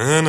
Wie 0.00 0.22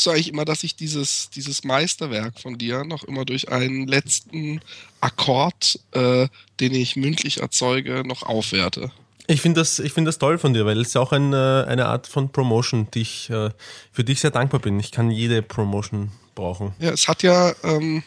findest 0.00 0.06
du 0.06 0.10
eigentlich 0.10 0.28
immer, 0.28 0.44
dass 0.44 0.64
ich 0.64 0.76
dieses, 0.76 1.30
dieses 1.30 1.64
Meisterwerk 1.64 2.40
von 2.40 2.56
dir 2.56 2.84
noch 2.84 3.04
immer 3.04 3.24
durch 3.24 3.50
einen 3.50 3.86
letzten 3.86 4.60
Akkord, 5.00 5.78
äh, 5.92 6.28
den 6.58 6.74
ich 6.74 6.96
mündlich 6.96 7.40
erzeuge, 7.40 8.02
noch 8.06 8.22
aufwerte? 8.22 8.90
Ich 9.26 9.42
finde 9.42 9.60
das, 9.60 9.80
find 9.92 10.08
das 10.08 10.18
toll 10.18 10.38
von 10.38 10.54
dir, 10.54 10.64
weil 10.64 10.80
es 10.80 10.94
ja 10.94 11.02
auch 11.02 11.12
ein, 11.12 11.32
äh, 11.32 11.64
eine 11.68 11.86
Art 11.86 12.06
von 12.06 12.32
Promotion, 12.32 12.88
die 12.94 13.02
ich, 13.02 13.28
äh, 13.30 13.50
für 13.92 14.04
die 14.04 14.12
ich 14.12 14.20
sehr 14.20 14.30
dankbar 14.30 14.60
bin. 14.60 14.80
Ich 14.80 14.90
kann 14.90 15.10
jede 15.10 15.42
Promotion 15.42 16.10
brauchen. 16.34 16.72
Ja, 16.78 16.90
es 16.90 17.06
hat 17.06 17.22
ja 17.22 17.52
ähm, 17.62 18.02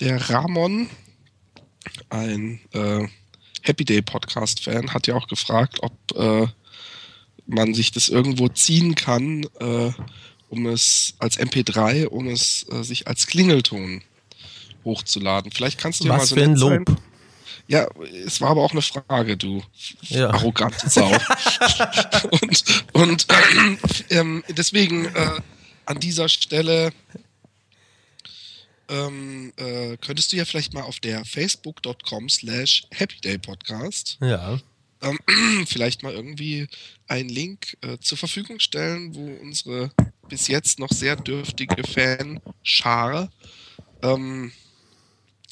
der 0.00 0.28
Ramon, 0.28 0.88
ein 2.10 2.60
äh, 2.72 3.06
Happy 3.62 3.84
Day 3.84 4.02
Podcast-Fan, 4.02 4.92
hat 4.92 5.06
ja 5.06 5.14
auch 5.14 5.28
gefragt, 5.28 5.78
ob 5.82 5.92
äh, 6.16 6.48
man 7.46 7.74
sich 7.74 7.92
das 7.92 8.08
irgendwo 8.08 8.48
ziehen 8.48 8.96
kann, 8.96 9.44
äh, 9.60 9.92
um 10.48 10.66
es 10.66 11.14
als 11.18 11.38
MP3, 11.38 12.06
um 12.06 12.28
es 12.28 12.66
äh, 12.70 12.82
sich 12.82 13.06
als 13.08 13.26
Klingelton 13.26 14.02
hochzuladen. 14.84 15.50
Vielleicht 15.52 15.78
kannst 15.78 16.04
du 16.04 16.08
Was 16.08 16.16
mal 16.18 16.26
so 16.26 16.34
für 16.36 16.42
ein 16.42 16.56
Lob. 16.56 16.70
sein. 16.88 16.96
Ja, 17.68 17.88
es 18.24 18.40
war 18.40 18.50
aber 18.50 18.62
auch 18.62 18.70
eine 18.70 18.82
Frage, 18.82 19.36
du 19.36 19.60
Ja. 20.02 20.30
arrogante 20.30 20.88
Sau. 20.88 21.10
und 22.40 22.84
und 22.92 23.26
ähm, 24.10 24.44
deswegen 24.50 25.06
äh, 25.06 25.40
an 25.84 25.98
dieser 25.98 26.28
Stelle 26.28 26.92
ähm, 28.88 29.52
äh, 29.56 29.96
könntest 29.96 30.32
du 30.32 30.36
ja 30.36 30.44
vielleicht 30.44 30.74
mal 30.74 30.82
auf 30.82 31.00
der 31.00 31.24
facebook.com 31.24 32.28
slash 32.28 32.84
happydaypodcast 32.94 34.18
Ja. 34.20 34.60
ähm, 35.02 35.18
vielleicht 35.66 36.04
mal 36.04 36.12
irgendwie 36.12 36.68
einen 37.08 37.28
Link 37.28 37.76
äh, 37.82 37.98
zur 37.98 38.16
Verfügung 38.18 38.60
stellen, 38.60 39.14
wo 39.14 39.26
unsere 39.42 39.90
bis 40.28 40.48
jetzt 40.48 40.78
noch 40.78 40.90
sehr 40.90 41.16
dürftige 41.16 41.82
Fanschar 41.84 43.30
ähm, 44.02 44.52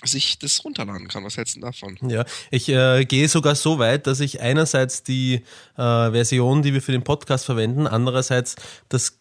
sich 0.05 0.39
das 0.39 0.65
runterladen 0.65 1.09
kann. 1.09 1.25
Was 1.25 1.37
hältst 1.37 1.57
du 1.57 1.61
davon? 1.61 1.97
Ja, 2.09 2.25
ich 2.51 2.69
äh, 2.69 3.05
gehe 3.05 3.29
sogar 3.29 3.55
so 3.55 3.79
weit, 3.79 4.07
dass 4.07 4.21
ich 4.21 4.41
einerseits 4.41 5.03
die 5.03 5.43
äh, 5.77 6.11
Version, 6.11 6.63
die 6.63 6.75
wir 6.75 6.83
für 6.83 6.93
den 6.93 7.05
Podcast 7.05 7.45
verwenden, 7.45 7.87
andererseits 7.87 8.57
das 8.89 9.19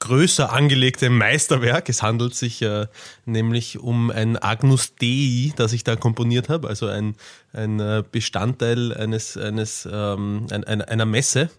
größer 0.00 0.52
angelegte 0.52 1.08
Meisterwerk. 1.10 1.88
Es 1.88 2.02
handelt 2.02 2.34
sich 2.34 2.60
äh, 2.62 2.86
nämlich 3.26 3.78
um 3.78 4.10
ein 4.10 4.36
Agnus 4.36 4.96
Dei, 4.96 5.52
das 5.56 5.72
ich 5.72 5.84
da 5.84 5.94
komponiert 5.94 6.48
habe, 6.48 6.68
also 6.68 6.86
ein, 6.86 7.14
ein 7.52 7.78
äh, 7.78 8.02
Bestandteil 8.10 8.92
eines, 8.92 9.36
eines 9.36 9.88
ähm, 9.90 10.46
ein, 10.50 10.64
ein, 10.64 10.82
einer 10.82 11.06
Messe. 11.06 11.50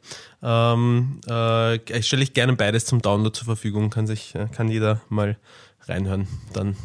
Ähm, 0.44 1.22
äh, 1.28 2.02
stelle 2.02 2.24
ich 2.24 2.34
gerne 2.34 2.54
beides 2.54 2.86
zum 2.86 3.02
Download 3.02 3.36
zur 3.36 3.46
Verfügung, 3.46 3.90
kann 3.90 4.08
sich 4.08 4.36
äh, 4.36 4.48
kann 4.52 4.68
jeder 4.68 5.02
mal 5.10 5.38
reinhören, 5.88 6.28
dann 6.54 6.76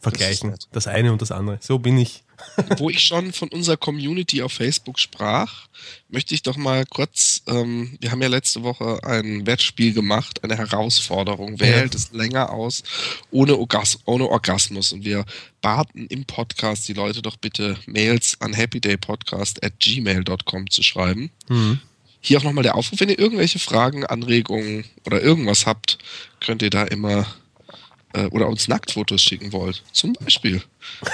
vergleichen 0.00 0.50
nett. 0.50 0.68
das 0.72 0.86
eine 0.86 1.12
und 1.12 1.22
das 1.22 1.32
andere. 1.32 1.58
So 1.60 1.78
bin 1.78 1.98
ich. 1.98 2.25
wo 2.78 2.90
ich 2.90 3.00
schon 3.00 3.32
von 3.32 3.48
unserer 3.48 3.76
Community 3.76 4.42
auf 4.42 4.52
Facebook 4.52 4.98
sprach, 4.98 5.66
möchte 6.08 6.34
ich 6.34 6.42
doch 6.42 6.56
mal 6.56 6.84
kurz, 6.86 7.42
ähm, 7.46 7.96
wir 8.00 8.10
haben 8.10 8.22
ja 8.22 8.28
letzte 8.28 8.62
Woche 8.62 9.00
ein 9.04 9.46
Wettspiel 9.46 9.92
gemacht, 9.92 10.42
eine 10.44 10.56
Herausforderung, 10.56 11.60
wer 11.60 11.70
Ja. 11.70 11.76
hält 11.78 11.94
es 11.94 12.12
länger 12.12 12.50
aus 12.50 12.82
ohne, 13.30 13.56
Orgas 13.56 13.98
ohne 14.06 14.28
Orgasmus 14.28 14.92
und 14.92 15.04
wir 15.04 15.24
baten 15.60 16.06
im 16.08 16.24
Podcast 16.24 16.86
die 16.88 16.92
Leute 16.94 17.22
doch 17.22 17.36
bitte 17.36 17.76
Mails 17.86 18.36
an 18.40 18.54
happydaypodcast 18.56 19.64
at 19.64 19.78
gmail.com 19.80 20.70
zu 20.70 20.82
schreiben. 20.82 21.30
Hier 22.20 22.38
auch 22.38 22.44
nochmal 22.44 22.62
der 22.64 22.74
Aufruf, 22.74 22.98
wenn 23.00 23.08
ihr 23.08 23.18
irgendwelche 23.18 23.58
Fragen, 23.58 24.04
Anregungen 24.04 24.84
oder 25.04 25.20
irgendwas 25.22 25.66
habt, 25.66 25.98
könnt 26.40 26.62
ihr 26.62 26.70
da 26.70 26.84
immer 26.84 27.26
äh, 28.16 28.26
oder 28.26 28.48
uns 28.48 28.66
Nacktfotos 28.66 29.22
schicken 29.22 29.52
wollt, 29.52 29.82
zum 29.92 30.14
Beispiel, 30.14 30.62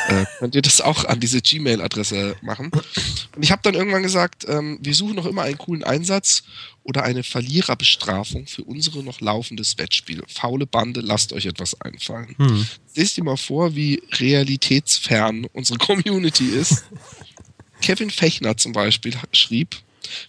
äh, 0.08 0.24
könnt 0.38 0.54
ihr 0.54 0.62
das 0.62 0.80
auch 0.80 1.04
an 1.04 1.20
diese 1.20 1.40
Gmail-Adresse 1.40 2.36
machen. 2.42 2.70
Und 3.34 3.42
ich 3.42 3.50
habe 3.50 3.62
dann 3.62 3.74
irgendwann 3.74 4.02
gesagt, 4.02 4.46
ähm, 4.48 4.78
wir 4.80 4.94
suchen 4.94 5.16
noch 5.16 5.26
immer 5.26 5.42
einen 5.42 5.58
coolen 5.58 5.82
Einsatz 5.82 6.44
oder 6.84 7.02
eine 7.02 7.22
Verliererbestrafung 7.24 8.46
für 8.46 8.62
unsere 8.64 9.02
noch 9.02 9.20
laufendes 9.20 9.78
Wettspiel. 9.78 10.22
Faule 10.28 10.66
Bande, 10.66 11.00
lasst 11.00 11.32
euch 11.32 11.46
etwas 11.46 11.80
einfallen. 11.80 12.36
Lest 12.94 13.16
dir 13.16 13.24
mal 13.24 13.36
vor, 13.36 13.74
wie 13.74 14.02
realitätsfern 14.12 15.46
unsere 15.52 15.78
Community 15.78 16.46
ist. 16.46 16.84
Kevin 17.82 18.10
Fechner 18.10 18.56
zum 18.56 18.72
Beispiel 18.72 19.14
schrieb, 19.32 19.76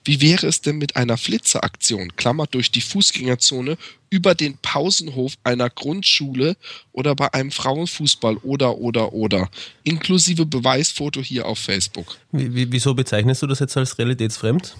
wie 0.05 0.21
wäre 0.21 0.47
es 0.47 0.61
denn 0.61 0.77
mit 0.77 0.95
einer 0.95 1.17
Flitzeraktion, 1.17 2.15
klammert 2.15 2.53
durch 2.53 2.71
die 2.71 2.81
Fußgängerzone, 2.81 3.77
über 4.09 4.35
den 4.35 4.57
Pausenhof 4.57 5.33
einer 5.43 5.69
Grundschule 5.69 6.55
oder 6.91 7.15
bei 7.15 7.33
einem 7.33 7.51
Frauenfußball 7.51 8.37
oder, 8.37 8.77
oder, 8.77 9.13
oder. 9.13 9.49
Inklusive 9.83 10.45
Beweisfoto 10.45 11.21
hier 11.21 11.47
auf 11.47 11.57
Facebook. 11.57 12.17
Wie, 12.31 12.71
wieso 12.71 12.93
bezeichnest 12.93 13.41
du 13.41 13.47
das 13.47 13.59
jetzt 13.59 13.75
als 13.75 13.97
realitätsfremd? 13.97 14.75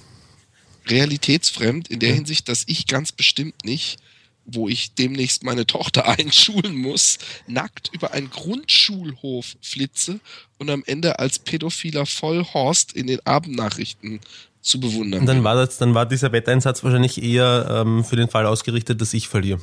Realitätsfremd 0.88 1.88
in 1.88 2.00
der 2.00 2.14
Hinsicht, 2.14 2.48
dass 2.48 2.64
ich 2.68 2.86
ganz 2.88 3.12
bestimmt 3.12 3.66
nicht, 3.66 3.98
wo 4.46 4.68
ich 4.68 4.94
demnächst 4.96 5.44
meine 5.44 5.66
Tochter 5.66 6.08
einschulen 6.20 6.76
muss, 6.76 7.18
nackt 7.48 7.90
über 7.94 8.12
einen 8.12 8.30
Grundschulhof 8.30 9.56
flitze 9.62 10.20
und 10.58 10.70
am 10.70 10.84
Ende 10.86 11.20
als 11.20 11.40
pädophiler 11.40 12.06
Vollhorst 12.06 12.94
in 12.94 13.08
den 13.08 13.26
Abendnachrichten 13.26 14.20
zu 14.62 14.80
bewundern 14.80 15.22
Und 15.22 15.26
dann 15.28 15.44
war, 15.44 15.56
das, 15.56 15.78
dann 15.78 15.94
war 15.94 16.06
dieser 16.06 16.32
Wetteinsatz 16.32 16.84
wahrscheinlich 16.84 17.22
eher 17.22 17.84
ähm, 17.86 18.03
für 18.03 18.16
den 18.16 18.30
Fall 18.30 18.46
ausgerichtet, 18.46 19.02
dass 19.02 19.14
ich 19.14 19.28
verliere. 19.28 19.59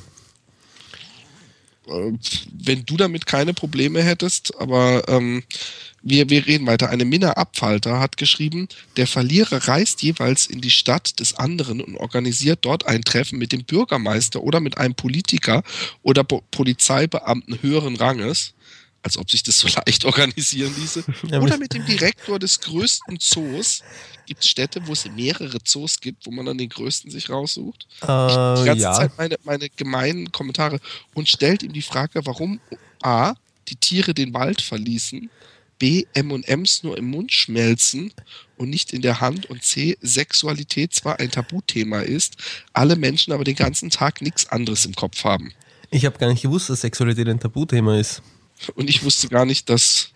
Äh, 1.87 2.11
wenn 2.51 2.85
du 2.85 2.97
damit 2.97 3.25
keine 3.25 3.53
Probleme 3.53 4.01
hättest, 4.03 4.59
aber 4.59 5.03
ähm, 5.07 5.43
wir, 6.03 6.29
wir 6.29 6.45
reden 6.47 6.65
weiter. 6.65 6.89
Eine 6.89 7.05
Minna 7.05 7.33
Abfalter 7.33 7.99
hat 7.99 8.17
geschrieben, 8.17 8.67
der 8.97 9.07
Verlierer 9.07 9.67
reist 9.67 10.01
jeweils 10.01 10.45
in 10.45 10.61
die 10.61 10.71
Stadt 10.71 11.19
des 11.19 11.35
anderen 11.35 11.81
und 11.81 11.95
organisiert 11.95 12.59
dort 12.63 12.87
ein 12.87 13.03
Treffen 13.03 13.37
mit 13.37 13.51
dem 13.51 13.63
Bürgermeister 13.63 14.41
oder 14.41 14.59
mit 14.59 14.77
einem 14.77 14.95
Politiker 14.95 15.63
oder 16.01 16.23
Polizeibeamten 16.23 17.61
höheren 17.61 17.95
Ranges, 17.95 18.53
als 19.03 19.17
ob 19.17 19.29
sich 19.31 19.43
das 19.43 19.59
so 19.59 19.67
leicht 19.85 20.05
organisieren 20.05 20.73
ließe, 20.77 21.03
oder 21.41 21.57
mit 21.57 21.73
dem 21.73 21.85
Direktor 21.85 22.39
des 22.39 22.59
größten 22.59 23.19
Zoos. 23.19 23.83
Gibt 24.25 24.41
es 24.41 24.49
Städte, 24.49 24.85
wo 24.87 24.93
es 24.93 25.09
mehrere 25.09 25.59
Zoos 25.63 25.99
gibt, 25.99 26.25
wo 26.25 26.31
man 26.31 26.45
dann 26.45 26.57
den 26.57 26.69
größten 26.69 27.11
sich 27.11 27.29
raussucht? 27.29 27.87
die 28.01 28.05
Äh, 28.05 28.07
ganze 28.07 28.83
ja. 28.83 28.93
Zeit 28.93 29.17
meine, 29.17 29.37
meine 29.43 29.69
gemeinen 29.69 30.31
Kommentare 30.31 30.79
und 31.13 31.27
stellt 31.27 31.63
ihm 31.63 31.73
die 31.73 31.81
Frage, 31.81 32.21
warum 32.25 32.59
A, 33.01 33.33
die 33.67 33.75
Tiere 33.75 34.13
den 34.13 34.33
Wald 34.33 34.61
verließen, 34.61 35.29
B, 35.79 36.05
M&Ms 36.13 36.83
nur 36.83 36.95
im 36.95 37.09
Mund 37.09 37.31
schmelzen 37.31 38.13
und 38.55 38.69
nicht 38.69 38.93
in 38.93 39.01
der 39.01 39.19
Hand 39.19 39.47
und 39.47 39.63
C, 39.63 39.97
Sexualität 40.01 40.93
zwar 40.93 41.19
ein 41.19 41.31
Tabuthema 41.31 42.01
ist, 42.01 42.35
alle 42.71 42.95
Menschen 42.95 43.33
aber 43.33 43.43
den 43.43 43.55
ganzen 43.55 43.89
Tag 43.89 44.21
nichts 44.21 44.47
anderes 44.47 44.85
im 44.85 44.93
Kopf 44.93 45.23
haben. 45.23 45.53
Ich 45.89 46.05
habe 46.05 46.19
gar 46.19 46.29
nicht 46.29 46.43
gewusst, 46.43 46.69
dass 46.69 46.81
Sexualität 46.81 47.27
ein 47.27 47.39
Tabuthema 47.39 47.97
ist. 47.97 48.21
Und 48.75 48.89
ich 48.89 49.03
wusste 49.03 49.27
gar 49.29 49.45
nicht, 49.45 49.69
dass 49.69 50.09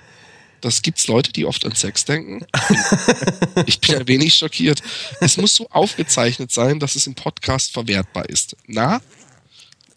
das 0.61 0.81
gibt's 0.81 1.07
Leute, 1.07 1.31
die 1.31 1.45
oft 1.45 1.63
an 1.65 1.75
Sex 1.75 2.05
denken. 2.05 2.45
Ich 3.67 3.79
bin 3.79 3.95
ein 3.95 4.07
wenig 4.07 4.35
schockiert. 4.35 4.81
Es 5.21 5.37
muss 5.37 5.55
so 5.55 5.67
aufgezeichnet 5.69 6.51
sein, 6.51 6.79
dass 6.79 6.95
es 6.95 7.07
im 7.07 7.15
Podcast 7.15 7.71
verwertbar 7.71 8.29
ist. 8.29 8.55
Na? 8.67 9.01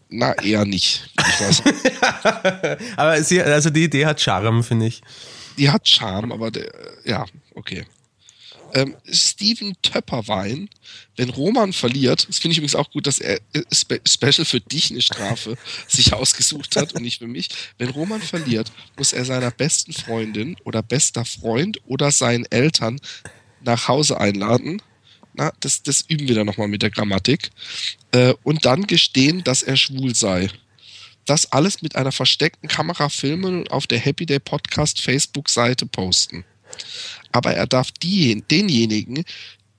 Na, 0.09 0.33
eher 0.35 0.65
nicht. 0.65 1.11
Aber 2.97 3.23
sie, 3.23 3.43
also 3.43 3.71
die 3.71 3.85
Idee 3.85 4.07
hat 4.07 4.21
Charme, 4.21 4.63
finde 4.63 4.87
ich. 4.87 5.03
Die 5.59 5.71
hat 5.71 5.89
Charme, 5.89 6.33
aber 6.33 6.51
der, 6.51 6.73
ja, 7.05 7.27
okay. 7.55 7.85
Ähm, 8.75 8.97
Steven 9.11 9.75
Töpperwein, 9.83 10.69
wenn 11.17 11.31
Roman 11.31 11.73
verliert, 11.73 12.29
das 12.29 12.39
finde 12.39 12.53
ich 12.53 12.59
übrigens 12.59 12.75
auch 12.75 12.91
gut, 12.91 13.07
dass 13.07 13.19
er 13.19 13.41
äh, 13.53 13.63
spe 13.73 14.01
special 14.07 14.45
für 14.45 14.61
dich 14.61 14.91
eine 14.91 15.03
Strafe 15.03 15.57
sich 15.89 16.13
ausgesucht 16.13 16.77
hat 16.77 16.95
und 16.95 17.03
nicht 17.03 17.19
für 17.19 17.27
mich. 17.27 17.49
Wenn 17.79 17.91
Roman 17.91 18.21
verliert, 18.21 18.73
muss 18.97 19.13
er 19.13 19.25
seiner 19.25 19.51
besten 19.51 19.93
Freundin 19.93 20.57
oder 20.65 20.83
bester 20.83 21.25
Freund 21.25 21.81
oder 21.87 22.11
seinen 22.11 22.45
Eltern 22.47 23.01
nach 23.63 23.89
Hause 23.89 24.21
einladen. 24.21 24.83
Na, 25.35 25.53
das, 25.61 25.83
das 25.83 26.03
üben 26.09 26.29
wir 26.29 26.35
dann 26.35 26.47
nochmal 26.47 26.69
mit 26.69 26.83
der 26.83 26.91
Grammatik. 26.91 27.51
Äh, 28.13 28.35
und 28.43 28.65
dann 28.65 28.87
gestehen, 28.87 29.45
dass 29.45 29.63
er 29.63 29.77
schwul 29.77 30.15
sei 30.15 30.51
das 31.29 31.53
alles 31.53 31.83
mit 31.83 31.97
einer 31.97 32.13
versteckten 32.13 32.69
Kamera 32.69 33.09
filmen 33.09 33.61
und 33.61 33.71
auf 33.71 33.87
der 33.87 33.99
Happy 33.99 34.25
Day 34.27 34.39
Podcast 34.39 35.01
Facebook-Seite 35.01 35.87
posten. 35.87 36.45
Aber 37.33 37.55
er 37.55 37.67
darf 37.67 37.91
die, 37.91 38.43
denjenigen, 38.51 39.25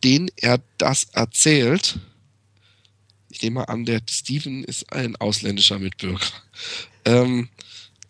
denen 0.03 0.29
er 0.37 0.61
das 0.77 1.05
erzählt, 1.13 1.99
ich 3.29 3.41
nehme 3.41 3.59
mal 3.59 3.65
an, 3.65 3.85
der 3.85 4.01
Steven 4.09 4.63
ist 4.63 4.91
ein 4.91 5.15
ausländischer 5.15 5.79
Mitbürger, 5.79 6.25
ähm, 7.05 7.49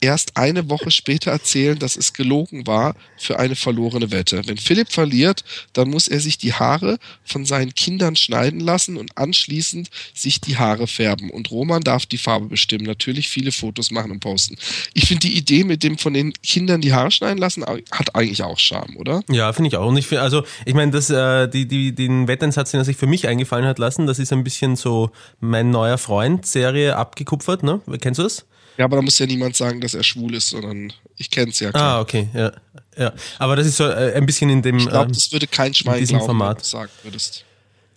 erst 0.02 0.38
eine 0.38 0.70
Woche 0.70 0.92
später 0.92 1.32
erzählen, 1.32 1.78
dass 1.78 1.96
es 1.96 2.14
gelogen 2.14 2.68
war 2.68 2.96
für 3.18 3.40
eine 3.40 3.56
verlorene 3.56 4.12
Wette. 4.12 4.42
Wenn 4.46 4.58
Philipp 4.58 4.92
verliert, 4.92 5.44
dann 5.74 5.90
muss 5.90 6.08
er 6.08 6.20
sich 6.20 6.38
die 6.38 6.54
Haare 6.54 6.98
von 7.24 7.46
seinen 7.46 7.74
Kindern 7.76 8.16
schneiden 8.16 8.60
lassen 8.60 8.98
und 8.98 9.18
anschließend 9.18 9.90
sich 10.14 10.42
die 10.42 10.58
Haare 10.58 10.88
färben. 10.88 11.30
Und 11.30 11.52
Roman 11.52 11.82
darf 11.82 12.06
die 12.06 12.18
Farbe 12.18 12.48
bestimmen. 12.48 12.86
Natürlich 12.86 13.30
viele 13.30 13.52
Fotos 13.52 13.92
machen 13.92 14.12
und 14.12 14.20
posten. 14.20 14.56
Ich 14.94 15.08
finde 15.08 15.28
die 15.28 15.38
Idee 15.38 15.64
mit 15.64 15.84
dem 15.84 15.98
von 15.98 16.14
den 16.14 16.34
Kindern 16.34 16.82
die 16.82 16.94
Haare 16.94 17.12
schneiden 17.12 17.38
lassen 17.38 17.66
hat 17.92 18.16
eigentlich 18.16 18.44
auch 18.44 18.60
Charme, 18.60 18.98
oder? 18.98 19.22
Ja, 19.30 19.52
finde 19.54 19.70
ich 19.70 19.78
auch. 19.78 19.88
Und 19.88 19.98
ich 19.98 20.08
find, 20.08 20.22
also 20.22 20.44
ich 20.66 20.74
meine, 20.74 20.92
das 20.92 21.10
äh, 21.10 21.48
die 21.48 21.68
die 21.68 21.94
den 21.94 22.28
Wetteinsatz, 22.28 22.72
den 22.72 22.82
er 22.82 22.86
sich 22.86 22.98
für 22.98 23.08
mich 23.08 23.28
eingefallen 23.28 23.66
hat 23.66 23.80
lassen, 23.80 24.08
das 24.08 24.20
ist 24.20 24.32
ein 24.34 24.44
bisschen 24.44 24.76
so 24.76 25.12
mein 25.40 25.70
neuer 25.70 25.98
Freund 25.98 26.46
Serie 26.46 26.96
abgekupfert. 26.96 27.64
Ne, 27.64 27.82
kennst 28.00 28.20
du 28.20 28.24
das? 28.24 28.46
Ja, 28.80 28.86
aber 28.86 28.96
da 28.96 29.02
muss 29.02 29.20
ja 29.20 29.26
niemand 29.26 29.58
sagen, 29.58 29.82
dass 29.82 29.94
er 29.94 30.04
schwul 30.04 30.34
ist, 30.36 30.48
sondern 30.48 30.94
ich 31.18 31.30
kenne 31.30 31.52
es 31.52 31.60
ja 31.60 31.72
klar. 31.72 31.98
Ah, 31.98 32.00
okay, 32.00 32.30
ja. 32.34 32.54
ja. 32.98 33.12
Aber 33.38 33.58
das 33.58 33.68
ist 33.68 33.76
so 33.76 33.84
äh, 33.84 34.14
ein 34.16 34.26
bisschen 34.26 34.50
in 34.50 34.62
dem. 34.62 34.78
Ich 34.78 34.88
glaube, 34.88 35.08
ähm, 35.08 35.12
das 35.12 35.34
würde 35.34 35.48
kein 35.48 35.74
Schwein 35.74 36.06
glauben, 36.06 36.26
Format. 36.26 36.58
wenn 36.58 36.62
du 36.62 36.64
sagen 36.64 36.92
würdest. 37.04 37.44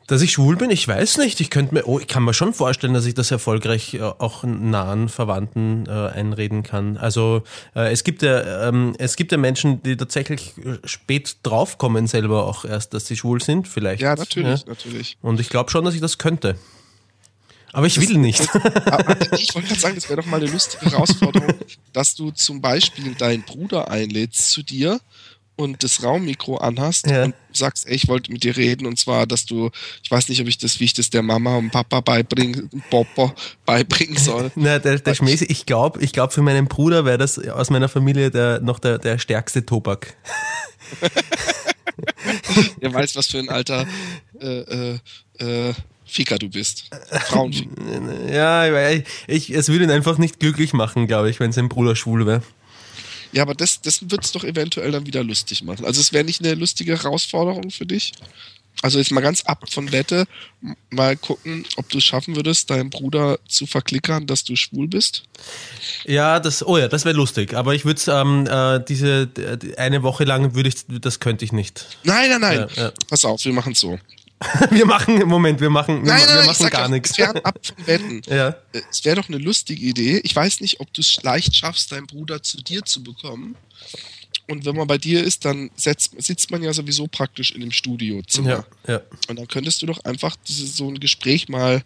Dass 0.09 0.23
ich 0.23 0.33
schwul 0.33 0.57
bin, 0.57 0.71
ich 0.71 0.89
weiß 0.89 1.19
nicht. 1.19 1.41
Ich 1.41 1.51
könnte 1.51 1.73
mir, 1.73 1.87
oh, 1.87 2.01
ich 2.01 2.09
kann 2.09 2.25
mir 2.25 2.35
schon 2.35 2.53
vorstellen, 2.53 2.95
dass 2.95 3.07
ich 3.07 3.15
das 3.15 3.31
erfolgreich 3.31 3.95
äh, 3.95 4.03
auch 4.03 4.43
nahen 4.43 5.09
Verwandten 5.09 5.87
äh, 5.87 5.93
einreden 5.93 6.65
kann. 6.65 6.97
Also 6.97 7.45
äh, 7.77 7.93
es 7.93 8.03
gibt 8.03 8.23
ja, 8.23 8.69
ähm, 8.69 8.97
es 8.99 9.15
gibt 9.15 9.31
ja 9.31 9.39
Menschen, 9.39 9.85
die 9.85 9.97
tatsächlich 9.97 10.55
äh, 10.59 10.79
spät 10.85 11.37
draufkommen 11.45 12.09
selber 12.09 12.49
auch 12.49 12.65
erst, 12.65 12.93
dass 12.93 13.07
sie 13.07 13.17
schwul 13.17 13.41
sind, 13.41 13.69
vielleicht. 13.69 14.03
Ja, 14.03 14.17
natürlich, 14.17 14.63
ja. 14.63 14.67
natürlich. 14.67 15.17
Und 15.23 15.39
ich 15.39 15.49
glaube 15.49 15.71
schon, 15.71 15.85
dass 15.85 15.95
ich 15.95 16.01
das 16.01 16.19
könnte. 16.19 16.57
Aber 17.73 17.87
ich 17.87 18.01
will 18.01 18.19
nicht. 18.19 18.41
ich 19.39 19.55
wollte 19.55 19.69
gerade 19.69 19.81
sagen, 19.81 19.95
das 19.95 20.09
wäre 20.09 20.21
doch 20.21 20.27
mal 20.27 20.41
eine 20.41 20.51
lustige 20.51 20.91
Herausforderung, 20.91 21.55
dass 21.93 22.15
du 22.15 22.31
zum 22.31 22.61
Beispiel 22.61 23.15
deinen 23.15 23.43
Bruder 23.43 23.91
einlädst 23.91 24.51
zu 24.51 24.63
dir 24.63 25.01
und 25.57 25.83
das 25.83 26.03
Raummikro 26.03 26.57
anhast 26.57 27.07
ja. 27.07 27.25
und 27.25 27.35
sagst, 27.53 27.87
ey, 27.87 27.95
ich 27.95 28.09
wollte 28.09 28.33
mit 28.33 28.43
dir 28.43 28.57
reden 28.57 28.87
und 28.87 28.99
zwar, 28.99 29.27
dass 29.27 29.45
du, 29.45 29.71
ich 30.03 30.11
weiß 30.11 30.29
nicht, 30.29 30.41
ob 30.41 30.49
ich 30.49 30.59
das, 30.59 30.81
wie 30.81 30.85
ich 30.85 30.95
das 30.95 31.11
der 31.11 31.23
Mama 31.23 31.57
und 31.57 31.71
Papa 31.71 32.01
beibringen, 32.01 32.71
Popo 32.91 33.33
beibringen 33.65 34.17
soll. 34.17 34.51
Na, 34.55 34.79
der, 34.79 34.99
der 34.99 35.15
Schmäße, 35.15 35.45
ich 35.45 35.67
glaube, 35.67 36.01
ich 36.01 36.13
glaube, 36.13 36.33
für 36.33 36.43
meinen 36.43 36.69
Bruder 36.69 37.05
wäre 37.05 37.19
das 37.19 37.39
aus 37.39 37.71
meiner 37.71 37.89
Familie 37.89 38.31
der, 38.31 38.61
noch 38.61 38.79
der, 38.79 38.99
der 38.99 39.19
stärkste 39.19 39.65
Tobak. 39.65 40.17
er 42.81 42.93
weiß, 42.93 43.15
was 43.17 43.27
für 43.27 43.39
ein 43.39 43.51
alter 43.51 43.87
äh, 44.41 44.95
äh, 44.95 44.99
äh, 45.39 45.75
Ficker 46.13 46.39
du 46.39 46.51
bist. 46.51 46.85
Frauenficker. 47.27 47.71
ja, 48.33 48.91
ich, 48.91 49.05
ich, 49.27 49.51
es 49.51 49.69
würde 49.69 49.85
ihn 49.85 49.91
einfach 49.91 50.19
nicht 50.19 50.39
glücklich 50.39 50.75
machen, 50.75 51.07
glaube 51.07 51.31
ich, 51.31 51.41
wenn 51.41 51.53
sein 51.53 51.71
Bruder 51.71 51.97
schwul 51.97 52.27
wäre. 52.27 52.43
Ja, 53.33 53.43
aber 53.43 53.55
das, 53.55 53.81
das 53.81 54.11
wird 54.11 54.25
es 54.25 54.33
doch 54.33 54.45
eventuell 54.45 54.91
dann 54.91 55.07
wieder 55.07 55.25
lustig 55.25 55.63
machen. 55.63 55.87
Also 55.87 56.03
es 56.03 56.13
wäre 56.13 56.23
nicht 56.23 56.45
eine 56.45 56.55
lustige 56.55 57.03
Herausforderung 57.03 57.71
für 57.71 57.87
dich. 57.87 58.13
Also 58.83 58.99
jetzt 58.99 59.11
mal 59.11 59.21
ganz 59.23 59.43
ab 59.43 59.65
von 59.71 59.93
Wette, 59.93 60.27
mal 60.91 61.17
gucken, 61.17 61.65
ob 61.77 61.89
du 61.89 61.99
es 61.99 62.05
schaffen 62.05 62.37
würdest, 62.37 62.69
deinen 62.69 62.91
Bruder 62.91 63.39
zu 63.49 63.67
verklickern, 63.67 64.27
dass 64.27 64.45
du 64.45 64.57
schwul 64.57 64.89
bist. 64.89 65.23
Ja, 66.05 66.41
das, 66.41 66.67
oh 66.67 66.77
ja, 66.77 66.89
das 66.89 67.05
wäre 67.05 67.17
lustig. 67.17 67.55
Aber 67.55 67.75
ich 67.75 67.85
würde 67.85 67.99
es 67.99 68.09
ähm, 68.09 68.47
äh, 68.47 68.81
diese 68.87 69.31
eine 69.79 70.03
Woche 70.03 70.25
lang 70.25 70.55
würde 70.55 70.69
ich, 70.69 70.85
das 70.89 71.21
könnte 71.21 71.45
ich 71.45 71.53
nicht. 71.53 71.87
Nein, 72.05 72.29
nein, 72.31 72.41
nein. 72.41 72.69
Ja, 72.75 72.83
ja. 72.85 72.93
Pass 73.09 73.25
auf, 73.25 73.45
wir 73.45 73.53
machen 73.53 73.73
es 73.73 73.81
so. 73.81 73.99
wir 74.71 74.87
machen, 74.87 75.21
im 75.21 75.29
Moment, 75.29 75.61
wir 75.61 75.71
machen, 75.71 76.05
wir, 76.05 76.13
nein, 76.13 76.23
nein, 76.27 76.39
wir 76.39 76.45
machen 76.47 76.71
gar 76.71 76.89
nichts. 76.89 77.15
Fernab 77.15 77.59
vom 77.65 77.87
Wetten. 77.87 78.23
Ja. 78.33 78.57
Es 78.91 79.05
wäre 79.05 79.17
doch 79.17 79.29
eine 79.29 79.39
lustige 79.39 79.85
Idee. 79.85 80.21
Ich 80.25 80.35
weiß 80.35 80.61
nicht, 80.61 80.81
ob 80.81 80.93
du 80.95 81.01
es 81.01 81.23
leicht 81.23 81.55
schaffst, 81.55 81.93
deinen 81.93 82.07
Bruder 82.07 82.43
zu 82.43 82.63
dir 82.63 82.83
zu 82.85 83.03
bekommen. 83.03 83.57
Und 84.49 84.65
wenn 84.65 84.77
man 84.77 84.87
bei 84.87 84.99
dir 84.99 85.23
ist, 85.23 85.45
dann 85.45 85.71
setzt, 85.77 86.15
sitzt 86.23 86.51
man 86.51 86.63
ja 86.63 86.73
sowieso 86.73 87.07
praktisch 87.07 87.53
in 87.53 87.61
dem 87.61 87.73
Studiozimmer. 87.73 88.67
Ja, 88.87 88.95
ja. 88.95 89.01
Und 89.29 89.39
dann 89.39 89.49
könntest 89.49 89.83
du 89.83 89.87
doch 89.87 90.05
einfach 90.05 90.37
so 90.45 90.89
ein 90.89 90.99
Gespräch 90.99 91.49
mal 91.49 91.83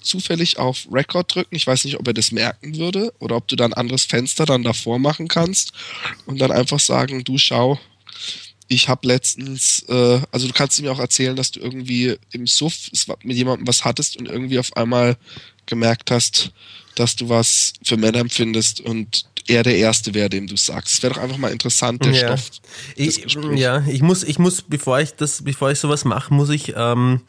zufällig 0.00 0.58
auf 0.58 0.86
Record 0.90 1.34
drücken. 1.34 1.54
Ich 1.54 1.66
weiß 1.66 1.84
nicht, 1.84 1.98
ob 1.98 2.06
er 2.06 2.14
das 2.14 2.32
merken 2.32 2.76
würde 2.76 3.12
oder 3.18 3.36
ob 3.36 3.48
du 3.48 3.56
da 3.56 3.64
ein 3.64 3.72
anderes 3.72 4.04
Fenster 4.04 4.46
dann 4.46 4.62
davor 4.62 4.98
machen 4.98 5.28
kannst 5.28 5.72
und 6.26 6.40
dann 6.40 6.52
einfach 6.52 6.80
sagen, 6.80 7.24
du 7.24 7.38
schau, 7.38 7.78
ich 8.68 8.88
habe 8.88 9.06
letztens, 9.06 9.84
äh, 9.88 10.20
also 10.30 10.46
du 10.46 10.52
kannst 10.52 10.80
mir 10.80 10.92
auch 10.92 10.98
erzählen, 10.98 11.36
dass 11.36 11.50
du 11.50 11.60
irgendwie 11.60 12.16
im 12.32 12.46
Suff 12.46 12.74
mit 13.22 13.36
jemandem 13.36 13.66
was 13.66 13.84
hattest 13.84 14.16
und 14.16 14.28
irgendwie 14.28 14.58
auf 14.58 14.76
einmal 14.76 15.16
gemerkt 15.66 16.10
hast, 16.10 16.52
dass 16.94 17.16
du 17.16 17.28
was 17.28 17.72
für 17.82 17.96
Männer 17.96 18.18
empfindest 18.18 18.80
und 18.80 19.26
er 19.48 19.62
der 19.62 19.76
Erste 19.76 20.14
wäre, 20.14 20.28
dem 20.28 20.46
du 20.46 20.56
sagst. 20.56 20.94
Es 20.94 21.02
wäre 21.02 21.14
doch 21.14 21.20
einfach 21.20 21.36
mal 21.36 21.50
interessant, 21.50 22.04
der 22.04 22.12
ja. 22.12 22.36
Stoff. 22.36 22.50
Ich, 22.94 23.26
ja, 23.56 23.84
ich 23.88 24.02
muss, 24.02 24.22
ich 24.22 24.38
muss, 24.38 24.62
bevor 24.62 25.00
ich 25.00 25.14
das, 25.14 25.42
bevor 25.42 25.70
ich 25.70 25.78
sowas 25.78 26.04
mache, 26.04 26.32
muss 26.32 26.50
ich 26.50 26.74
ähm, 26.76 27.22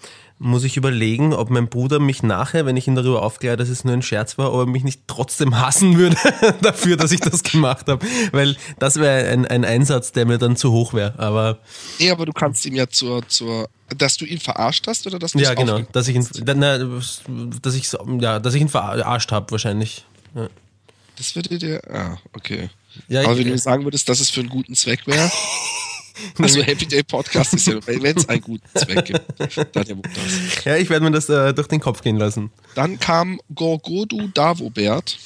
muss 0.43 0.65
ich 0.65 0.75
überlegen, 0.75 1.33
ob 1.33 1.49
mein 1.49 1.69
Bruder 1.69 1.99
mich 1.99 2.21
nachher, 2.21 2.65
wenn 2.65 2.75
ich 2.75 2.85
ihn 2.85 2.95
darüber 2.95 3.21
aufkläre, 3.23 3.55
dass 3.55 3.69
es 3.69 3.85
nur 3.85 3.93
ein 3.93 4.01
Scherz 4.01 4.37
war, 4.37 4.53
ob 4.53 4.59
er 4.59 4.65
mich 4.65 4.83
nicht 4.83 5.01
trotzdem 5.07 5.59
hassen 5.59 5.97
würde 5.97 6.17
dafür, 6.61 6.97
dass 6.97 7.11
ich 7.13 7.21
das 7.21 7.43
gemacht 7.43 7.87
habe. 7.87 8.05
Weil 8.33 8.57
das 8.77 8.97
wäre 8.97 9.29
ein, 9.29 9.47
ein 9.47 9.63
Einsatz, 9.63 10.11
der 10.11 10.25
mir 10.25 10.37
dann 10.37 10.57
zu 10.57 10.71
hoch 10.71 10.93
wäre. 10.93 11.17
Aber 11.17 11.59
nee, 11.97 12.11
aber 12.11 12.25
du 12.25 12.33
kannst 12.33 12.65
ihm 12.65 12.75
ja 12.75 12.87
zur, 12.89 13.27
zur 13.27 13.69
dass 13.97 14.17
du 14.17 14.25
ihn 14.25 14.39
verarscht 14.39 14.85
hast 14.87 15.07
oder 15.07 15.17
dass 15.17 15.31
du 15.31 15.39
Ja, 15.39 15.53
genau, 15.53 15.79
dass 15.91 16.09
ich 16.09 16.15
ihn, 16.15 16.27
na, 16.45 16.77
dass 16.77 17.75
ich, 17.75 17.89
ja, 18.19 18.39
dass 18.39 18.53
ich 18.53 18.61
ihn 18.61 18.69
verarscht 18.69 19.31
habe 19.31 19.49
wahrscheinlich. 19.51 20.05
Ja. 20.35 20.49
Das 21.15 21.35
würde 21.35 21.57
dir, 21.57 21.81
ah, 21.89 22.17
okay. 22.33 22.69
Ja, 23.07 23.23
aber 23.23 23.37
wenn 23.37 23.47
du 23.47 23.57
sagen 23.57 23.85
würdest, 23.85 24.09
dass 24.09 24.19
es 24.19 24.29
für 24.29 24.41
einen 24.41 24.49
guten 24.49 24.75
Zweck 24.75 25.07
wäre. 25.07 25.31
Also 26.37 26.61
Happy 26.61 26.85
Day 26.85 27.03
Podcast 27.03 27.53
ist 27.53 27.67
ja, 27.67 27.85
wenn 27.85 28.17
es 28.17 28.27
einen 28.29 28.41
guten 28.41 28.67
Zweck 28.77 29.05
gibt, 29.05 29.75
dann 29.75 29.85
ja 29.87 29.95
das. 29.95 30.65
Ja, 30.65 30.77
ich 30.77 30.89
werde 30.89 31.05
mir 31.05 31.11
das 31.11 31.29
äh, 31.29 31.53
durch 31.53 31.67
den 31.67 31.79
Kopf 31.79 32.01
gehen 32.01 32.17
lassen. 32.17 32.51
Dann 32.75 32.99
kam 32.99 33.39
Gorgodu 33.53 34.27
Davobert. 34.33 35.17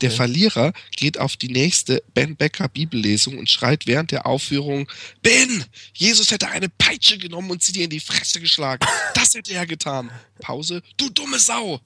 Der. 0.00 0.10
Verlierer 0.10 0.72
geht 0.96 1.18
auf 1.18 1.36
die 1.36 1.48
nächste 1.48 2.02
Ben 2.14 2.34
Becker 2.36 2.68
Bibellesung 2.68 3.38
und 3.38 3.48
schreit 3.48 3.86
während 3.86 4.10
der 4.10 4.26
Aufführung: 4.26 4.90
Ben, 5.22 5.64
Jesus 5.94 6.30
hätte 6.30 6.48
eine 6.48 6.68
Peitsche 6.70 7.18
genommen 7.18 7.50
und 7.50 7.62
sie 7.62 7.72
dir 7.72 7.84
in 7.84 7.90
die 7.90 8.00
Fresse 8.00 8.40
geschlagen. 8.40 8.84
Das 9.14 9.34
hätte 9.34 9.52
er 9.52 9.66
getan. 9.66 10.10
Pause. 10.40 10.82
Du 10.96 11.08
dumme 11.10 11.38
Sau. 11.38 11.80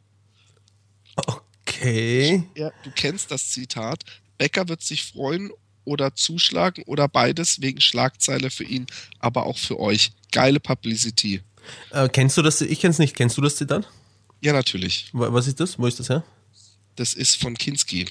Okay. 1.17 2.45
Ja, 2.57 2.71
du 2.83 2.91
kennst 2.93 3.31
das 3.31 3.51
Zitat. 3.51 4.05
Becker 4.39 4.69
wird 4.69 4.83
sich 4.83 5.05
freuen 5.05 5.51
oder 5.87 6.15
zuschlagen 6.15 6.85
oder 6.87 7.09
beides 7.09 7.63
wegen 7.63 7.81
Schlagzeile 7.81 8.51
für 8.51 8.65
ihn, 8.65 8.87
aber 9.19 9.47
auch 9.47 9.57
für 9.57 9.81
euch. 9.81 10.13
Geile 10.33 10.61
Publicity. 10.61 11.41
Äh, 11.91 12.09
kennst 12.09 12.37
du 12.37 12.43
das? 12.43 12.61
Ich 12.61 12.81
kenn's 12.81 12.99
nicht. 12.99 13.17
Kennst 13.17 13.39
du 13.39 13.41
das 13.41 13.57
Zitat? 13.57 13.89
Ja, 14.43 14.53
natürlich. 14.53 15.09
Was 15.13 15.47
ist 15.47 15.61
das? 15.61 15.79
Wo 15.79 15.87
ist 15.87 15.99
das 15.99 16.11
her? 16.11 16.23
Das 16.97 17.15
ist 17.15 17.41
von 17.41 17.55
Kinski. 17.55 18.07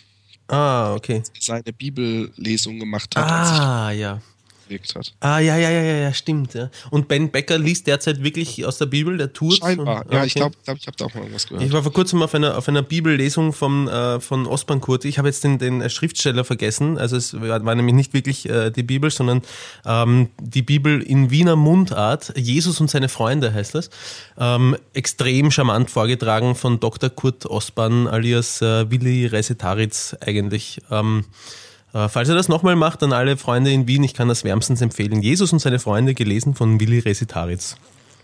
Ah, 0.47 0.93
okay. 0.93 1.23
Seine 1.39 1.73
Bibellesung 1.73 2.79
gemacht 2.79 3.15
hat. 3.15 3.31
Ah, 3.31 3.91
ja 3.91 4.21
bewegt 4.67 4.95
hat. 4.95 5.13
Ah, 5.19 5.39
ja, 5.39 5.57
ja, 5.57 5.69
ja, 5.69 5.81
ja, 5.81 6.13
stimmt. 6.13 6.53
Ja. 6.53 6.69
Und 6.89 7.07
Ben 7.07 7.31
Becker 7.31 7.57
liest 7.57 7.87
derzeit 7.87 8.23
wirklich 8.23 8.65
aus 8.65 8.77
der 8.77 8.85
Bibel, 8.85 9.17
der 9.17 9.33
tourt. 9.33 9.57
Scheinbar, 9.57 10.05
ja, 10.11 10.19
okay. 10.19 10.27
ich 10.27 10.33
glaube, 10.33 10.55
glaub, 10.63 10.77
ich 10.77 10.87
habe 10.87 10.97
da 10.97 11.05
auch 11.05 11.13
mal 11.13 11.27
was 11.31 11.47
gehört. 11.47 11.63
Ich 11.63 11.71
war 11.71 11.83
vor 11.83 11.93
kurzem 11.93 12.21
auf 12.21 12.33
einer, 12.35 12.57
auf 12.57 12.67
einer 12.67 12.81
Bibellesung 12.81 13.53
von, 13.53 13.87
äh, 13.87 14.19
von 14.19 14.45
Osman 14.47 14.81
Kurti. 14.81 15.07
Ich 15.07 15.17
habe 15.17 15.27
jetzt 15.27 15.43
den, 15.43 15.57
den 15.57 15.89
Schriftsteller 15.89 16.43
vergessen. 16.43 16.97
Also 16.97 17.17
es 17.17 17.39
war 17.39 17.75
nämlich 17.75 17.95
nicht 17.95 18.13
wirklich 18.13 18.49
äh, 18.49 18.71
die 18.71 18.83
Bibel, 18.83 19.09
sondern 19.11 19.41
ähm, 19.85 20.29
die 20.39 20.61
Bibel 20.61 21.01
in 21.01 21.31
Wiener 21.31 21.55
Mundart. 21.55 22.33
Jesus 22.35 22.79
und 22.81 22.89
seine 22.89 23.09
Freunde 23.09 23.53
heißt 23.53 23.75
das. 23.75 23.89
Ähm, 24.37 24.75
extrem 24.93 25.51
charmant 25.51 25.89
vorgetragen 25.89 26.55
von 26.55 26.79
Dr. 26.79 27.09
Kurt 27.09 27.45
Osban 27.45 28.07
alias 28.07 28.61
äh, 28.61 28.89
Willi 28.89 29.27
Reisetaritz 29.27 30.15
eigentlich. 30.21 30.79
Ähm, 30.91 31.25
Äh, 31.25 31.64
falls 32.09 32.27
er 32.27 32.35
das 32.35 32.49
nochmal 32.49 32.75
macht, 32.75 33.01
dann 33.01 33.13
alle 33.13 33.37
Freunde 33.37 33.71
in 33.71 33.87
Wien, 33.87 34.03
ich 34.03 34.13
kann 34.13 34.27
das 34.27 34.43
wärmstens 34.43 34.81
empfehlen. 34.81 35.21
Jesus 35.21 35.53
und 35.53 35.59
seine 35.59 35.79
Freunde, 35.79 36.13
gelesen 36.13 36.53
von 36.53 36.79
Willi 36.79 36.99
Resitaritz. 36.99 37.77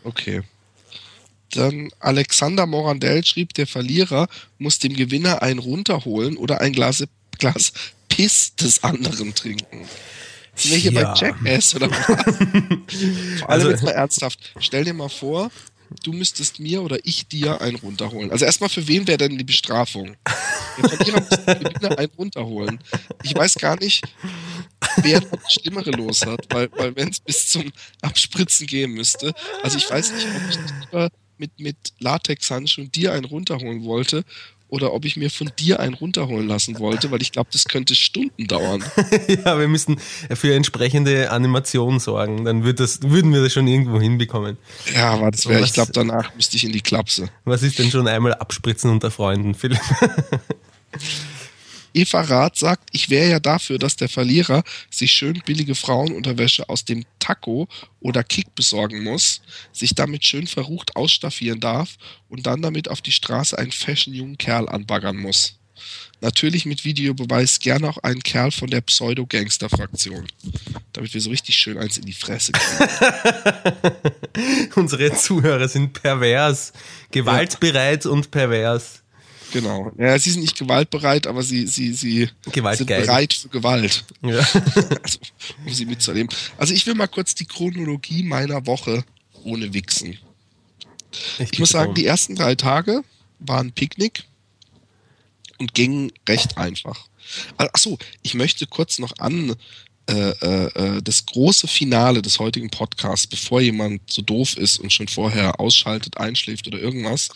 Okay. 0.03 0.41
Dann 1.53 1.89
Alexander 1.99 2.65
Morandell 2.65 3.25
schrieb, 3.25 3.53
der 3.53 3.67
Verlierer 3.67 4.27
muss 4.57 4.79
dem 4.79 4.93
Gewinner 4.93 5.41
einen 5.41 5.59
runterholen 5.59 6.35
oder 6.35 6.59
ein 6.59 6.73
Glas, 6.73 7.03
Glas 7.39 7.71
Piss 8.09 8.55
des 8.55 8.83
anderen 8.83 9.33
trinken. 9.35 9.87
Sind 10.55 10.71
wir 10.71 10.77
hier 10.77 10.91
ja. 10.91 11.13
bei 11.13 11.19
Jackass 11.19 11.73
oder 11.75 11.89
was? 11.89 12.05
Vor 13.39 13.49
allem 13.49 13.61
also, 13.61 13.69
jetzt 13.69 13.83
mal 13.83 13.91
ernsthaft. 13.91 14.53
Stell 14.59 14.83
dir 14.83 14.93
mal 14.93 15.09
vor, 15.09 15.49
du 16.03 16.13
müsstest 16.13 16.59
mir 16.59 16.81
oder 16.81 16.97
ich 17.03 17.27
dir 17.27 17.61
einen 17.61 17.77
runterholen. 17.77 18.31
Also 18.31 18.45
erstmal, 18.45 18.69
für 18.69 18.87
wen 18.87 19.07
wäre 19.07 19.17
denn 19.17 19.37
die 19.37 19.43
Bestrafung? 19.43 20.15
Der 20.77 20.89
Verlierer 20.89 21.99
einen 21.99 22.11
runterholen. 22.17 22.79
Ich 23.23 23.35
weiß 23.35 23.55
gar 23.55 23.77
nicht, 23.79 24.03
wer 24.97 25.19
das 25.19 25.53
Schlimmere 25.53 25.91
los 25.91 26.25
hat, 26.25 26.45
weil, 26.49 26.69
weil 26.73 26.95
wenn 26.95 27.09
es 27.09 27.19
bis 27.19 27.49
zum 27.49 27.71
Abspritzen 28.01 28.67
gehen 28.67 28.91
müsste, 28.91 29.33
also 29.63 29.77
ich 29.77 29.89
weiß 29.89 30.13
nicht, 30.13 30.27
ob 30.27 30.49
ich 30.49 30.57
lieber 30.81 31.09
mit, 31.37 31.59
mit 31.59 31.77
Latex-Handschuhen 31.99 32.91
dir 32.91 33.13
einen 33.13 33.25
runterholen 33.25 33.83
wollte 33.83 34.23
oder 34.71 34.93
ob 34.93 35.05
ich 35.05 35.17
mir 35.17 35.29
von 35.29 35.51
dir 35.59 35.79
einen 35.81 35.93
runterholen 35.93 36.47
lassen 36.47 36.79
wollte, 36.79 37.11
weil 37.11 37.21
ich 37.21 37.33
glaube, 37.33 37.49
das 37.51 37.65
könnte 37.65 37.93
Stunden 37.93 38.47
dauern. 38.47 38.83
ja, 39.27 39.59
wir 39.59 39.67
müssen 39.67 39.99
für 40.33 40.55
entsprechende 40.55 41.29
Animation 41.29 41.99
sorgen. 41.99 42.45
Dann 42.45 42.63
wird 42.63 42.79
das, 42.79 43.01
würden 43.03 43.33
wir 43.33 43.43
das 43.43 43.51
schon 43.51 43.67
irgendwo 43.67 43.99
hinbekommen. 43.99 44.57
Ja, 44.95 45.11
aber 45.11 45.29
das 45.29 45.45
wäre, 45.47 45.61
ich 45.61 45.73
glaube, 45.73 45.91
danach 45.91 46.33
müsste 46.35 46.55
ich 46.55 46.63
in 46.63 46.71
die 46.71 46.81
Klapse. 46.81 47.29
Was 47.43 47.63
ist 47.63 47.79
denn 47.79 47.91
schon 47.91 48.07
einmal 48.07 48.33
abspritzen 48.33 48.89
unter 48.89 49.11
Freunden, 49.11 49.53
Philipp? 49.55 49.81
Eva 51.93 52.21
Rath 52.21 52.57
sagt, 52.57 52.89
ich 52.91 53.09
wäre 53.09 53.29
ja 53.29 53.39
dafür, 53.39 53.77
dass 53.77 53.95
der 53.95 54.09
Verlierer 54.09 54.63
sich 54.89 55.11
schön 55.11 55.41
billige 55.45 55.75
Frauenunterwäsche 55.75 56.69
aus 56.69 56.85
dem 56.85 57.05
Taco 57.19 57.67
oder 57.99 58.23
Kick 58.23 58.55
besorgen 58.55 59.03
muss, 59.03 59.41
sich 59.71 59.95
damit 59.95 60.25
schön 60.25 60.47
verrucht 60.47 60.95
ausstaffieren 60.95 61.59
darf 61.59 61.97
und 62.29 62.45
dann 62.45 62.61
damit 62.61 62.89
auf 62.89 63.01
die 63.01 63.11
Straße 63.11 63.57
einen 63.57 63.71
fashion-jungen 63.71 64.37
Kerl 64.37 64.69
anbaggern 64.69 65.17
muss. 65.17 65.57
Natürlich 66.21 66.65
mit 66.65 66.85
Videobeweis 66.85 67.59
gerne 67.59 67.89
auch 67.89 67.97
einen 67.97 68.21
Kerl 68.21 68.51
von 68.51 68.69
der 68.69 68.81
Pseudo-Gangster-Fraktion. 68.81 70.27
Damit 70.93 71.13
wir 71.13 71.21
so 71.21 71.31
richtig 71.31 71.55
schön 71.55 71.79
eins 71.79 71.97
in 71.97 72.05
die 72.05 72.13
Fresse 72.13 72.51
kriegen. 72.51 72.89
Unsere 74.75 75.15
Zuhörer 75.15 75.67
sind 75.67 75.93
pervers, 75.93 76.73
gewaltbereit 77.09 78.05
ja. 78.05 78.11
und 78.11 78.29
pervers. 78.29 79.00
Genau. 79.51 79.91
Ja, 79.97 80.17
sie 80.17 80.31
sind 80.31 80.41
nicht 80.41 80.57
gewaltbereit, 80.57 81.27
aber 81.27 81.43
sie, 81.43 81.67
sie, 81.67 81.93
sie 81.93 82.29
sind 82.53 82.87
bereit 82.87 83.33
für 83.33 83.49
Gewalt. 83.49 84.03
Ja. 84.21 84.39
also, 85.03 85.19
um 85.65 85.73
sie 85.73 85.85
mitzunehmen. 85.85 86.29
Also 86.57 86.73
ich 86.73 86.85
will 86.85 86.95
mal 86.95 87.07
kurz 87.07 87.35
die 87.35 87.45
Chronologie 87.45 88.23
meiner 88.23 88.65
Woche 88.65 89.03
ohne 89.43 89.73
Wichsen. 89.73 90.17
Ich, 91.39 91.53
ich 91.53 91.59
muss 91.59 91.69
sagen, 91.69 91.93
die 91.93 92.05
ersten 92.05 92.35
drei 92.35 92.55
Tage 92.55 93.03
waren 93.39 93.71
Picknick 93.71 94.23
und 95.57 95.73
gingen 95.73 96.11
recht 96.27 96.57
einfach. 96.57 97.07
Achso, 97.57 97.97
ich 98.21 98.33
möchte 98.33 98.67
kurz 98.67 98.99
noch 98.99 99.17
an 99.19 99.55
äh, 100.07 100.31
äh, 100.41 100.97
äh, 100.97 101.01
das 101.01 101.25
große 101.25 101.67
Finale 101.67 102.21
des 102.21 102.39
heutigen 102.39 102.69
Podcasts, 102.69 103.27
bevor 103.27 103.61
jemand 103.61 104.01
so 104.11 104.21
doof 104.21 104.57
ist 104.57 104.79
und 104.79 104.91
schon 104.91 105.07
vorher 105.07 105.59
ausschaltet, 105.59 106.17
einschläft 106.17 106.67
oder 106.67 106.79
irgendwas, 106.79 107.29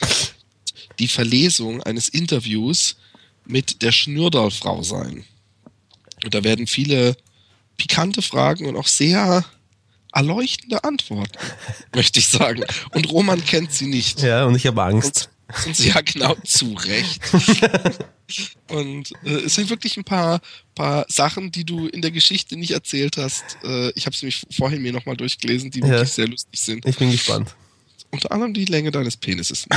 die 0.99 1.07
Verlesung 1.07 1.81
eines 1.83 2.09
Interviews 2.09 2.97
mit 3.45 3.81
der 3.81 3.91
Schnürdal-Frau 3.91 4.83
sein. 4.83 5.23
Und 6.23 6.33
da 6.33 6.43
werden 6.43 6.67
viele 6.67 7.15
pikante 7.77 8.21
Fragen 8.21 8.65
und 8.65 8.75
auch 8.75 8.87
sehr 8.87 9.45
erleuchtende 10.11 10.83
Antworten, 10.83 11.37
möchte 11.95 12.19
ich 12.19 12.27
sagen. 12.27 12.63
Und 12.91 13.11
Roman 13.11 13.43
kennt 13.43 13.71
sie 13.71 13.87
nicht. 13.87 14.21
Ja, 14.21 14.45
und 14.45 14.55
ich 14.55 14.65
habe 14.65 14.81
Angst. 14.81 15.29
Und, 15.47 15.67
und 15.67 15.75
sie 15.75 15.89
ja 15.89 16.01
genau 16.01 16.35
zu 16.43 16.73
Recht. 16.73 17.21
und 18.69 19.11
äh, 19.23 19.41
es 19.45 19.55
sind 19.55 19.69
wirklich 19.69 19.97
ein 19.97 20.03
paar, 20.03 20.41
paar 20.73 21.05
Sachen, 21.09 21.51
die 21.51 21.65
du 21.65 21.87
in 21.87 22.01
der 22.01 22.11
Geschichte 22.11 22.57
nicht 22.57 22.71
erzählt 22.71 23.17
hast. 23.17 23.43
Äh, 23.63 23.91
ich 23.91 24.05
habe 24.05 24.15
es 24.15 24.21
nämlich 24.21 24.47
vorhin 24.51 24.81
mir 24.81 24.93
nochmal 24.93 25.17
durchgelesen, 25.17 25.69
die 25.69 25.83
wirklich 25.83 26.11
sehr 26.11 26.27
lustig 26.27 26.59
sind. 26.59 26.85
Ich 26.85 26.97
bin 26.97 27.11
gespannt. 27.11 27.53
Unter 28.15 28.31
anderem 28.31 28.53
die 28.53 28.63
Länge 28.63 28.91
deines 28.91 29.17
Penises. 29.17 29.67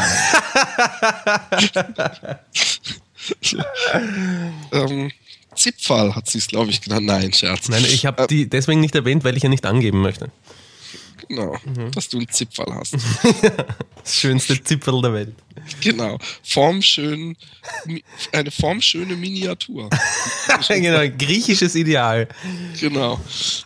ähm, 4.73 5.11
Zipfall 5.57 6.15
hat 6.15 6.31
sie 6.31 6.39
es, 6.39 6.47
glaube 6.47 6.71
ich, 6.71 6.81
genannt. 6.81 7.07
Nein, 7.07 7.33
Scherz. 7.33 7.69
Nein, 7.69 7.85
ich 7.85 8.07
habe 8.07 8.23
äh, 8.23 8.27
die 8.29 8.49
deswegen 8.49 8.81
nicht 8.81 8.95
erwähnt, 8.95 9.25
weil 9.25 9.37
ich 9.37 9.43
ja 9.43 9.49
nicht 9.49 9.67
angeben 9.67 10.01
möchte. 10.03 10.31
Genau, 11.29 11.57
mhm. 11.65 11.91
dass 11.91 12.09
du 12.09 12.19
einen 12.19 12.29
Zipfall 12.29 12.73
hast. 12.75 12.95
das 14.03 14.17
schönste 14.17 14.63
Zipfel 14.63 15.01
der 15.03 15.13
Welt. 15.13 15.35
Genau, 15.81 16.19
formschön, 16.43 17.37
eine 18.33 18.51
formschöne 18.51 19.15
Miniatur. 19.15 19.91
genau, 20.69 21.15
griechisches 21.19 21.75
Ideal. 21.75 22.29
Genau. 22.81 23.21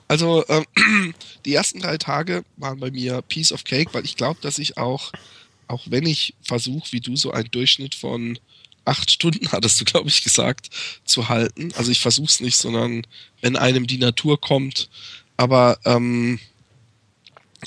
Also 0.09 0.45
ähm, 0.49 0.65
die 1.45 1.55
ersten 1.55 1.81
drei 1.81 1.99
Tage 1.99 2.45
waren 2.57 2.81
bei 2.81 2.91
mir 2.91 3.23
Piece 3.23 3.53
of 3.53 3.63
Cake, 3.63 3.95
weil 3.95 4.05
ich 4.05 4.17
glaube, 4.17 4.41
dass 4.43 4.59
ich 4.59 4.77
auch, 4.77 5.13
auch 5.69 5.83
wenn 5.87 6.07
ich 6.07 6.35
versuche, 6.43 6.91
wie 6.91 7.01
du 7.01 7.15
so 7.17 7.31
einen 7.31 7.51
Durchschnitt 7.51 7.95
von 7.95 8.39
acht 8.85 9.11
Stunden, 9.11 9.53
hattest 9.53 9.81
du, 9.81 9.85
glaube 9.85 10.09
ich, 10.09 10.25
gesagt, 10.25 10.71
zu 11.05 11.29
halten. 11.29 11.73
Also 11.77 11.93
ich 11.93 12.01
versuche 12.01 12.27
es 12.27 12.41
nicht, 12.41 12.57
sondern 12.57 13.07
wenn 13.41 13.57
einem 13.57 13.87
die 13.87 13.99
Natur 13.99 14.41
kommt. 14.41 14.89
Aber 15.37 15.79
ähm, 15.85 16.41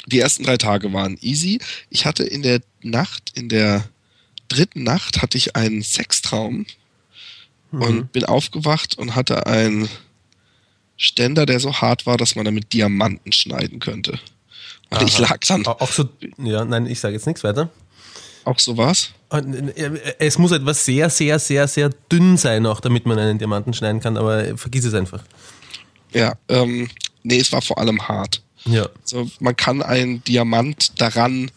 die 0.07 0.19
ersten 0.19 0.43
drei 0.43 0.57
Tage 0.57 0.93
waren 0.93 1.17
easy. 1.21 1.59
Ich 1.89 2.05
hatte 2.05 2.23
in 2.23 2.41
der 2.41 2.61
Nacht, 2.81 3.31
in 3.35 3.49
der 3.49 3.85
dritten 4.47 4.83
Nacht 4.83 5.21
hatte 5.21 5.37
ich 5.37 5.55
einen 5.55 5.81
Sextraum 5.81 6.65
mhm. 7.71 7.81
und 7.81 8.11
bin 8.11 8.25
aufgewacht 8.25 8.97
und 8.97 9.15
hatte 9.15 9.47
einen 9.47 9.89
Ständer, 10.97 11.45
der 11.45 11.59
so 11.59 11.73
hart 11.73 12.05
war, 12.05 12.17
dass 12.17 12.35
man 12.35 12.45
damit 12.45 12.73
Diamanten 12.73 13.31
schneiden 13.31 13.79
könnte. 13.79 14.19
Und 14.89 14.97
Aha. 14.97 15.05
ich 15.05 15.17
lag 15.17 15.39
dann. 15.47 15.65
Auch 15.65 15.91
so, 15.91 16.07
ja, 16.37 16.63
nein, 16.63 16.85
ich 16.85 16.99
sage 16.99 17.15
jetzt 17.15 17.25
nichts 17.25 17.43
weiter. 17.43 17.69
Auch 18.45 18.59
so 18.59 18.77
was? 18.77 19.09
Äh, 19.31 20.15
es 20.19 20.37
muss 20.37 20.51
etwas 20.51 20.85
sehr, 20.85 21.09
sehr, 21.09 21.39
sehr, 21.39 21.67
sehr 21.67 21.89
dünn 22.11 22.37
sein, 22.37 22.65
auch 22.65 22.79
damit 22.79 23.05
man 23.05 23.17
einen 23.17 23.39
Diamanten 23.39 23.73
schneiden 23.73 23.99
kann, 23.99 24.17
aber 24.17 24.57
vergiss 24.57 24.85
es 24.85 24.93
einfach. 24.93 25.23
Ja, 26.13 26.35
ähm, 26.47 26.87
nee, 27.23 27.39
es 27.39 27.51
war 27.51 27.61
vor 27.61 27.79
allem 27.79 28.07
hart. 28.07 28.41
Ja. 28.67 28.89
So, 29.03 29.29
man 29.39 29.55
kann 29.55 29.81
einen 29.81 30.23
Diamant 30.23 30.99
daran 30.99 31.51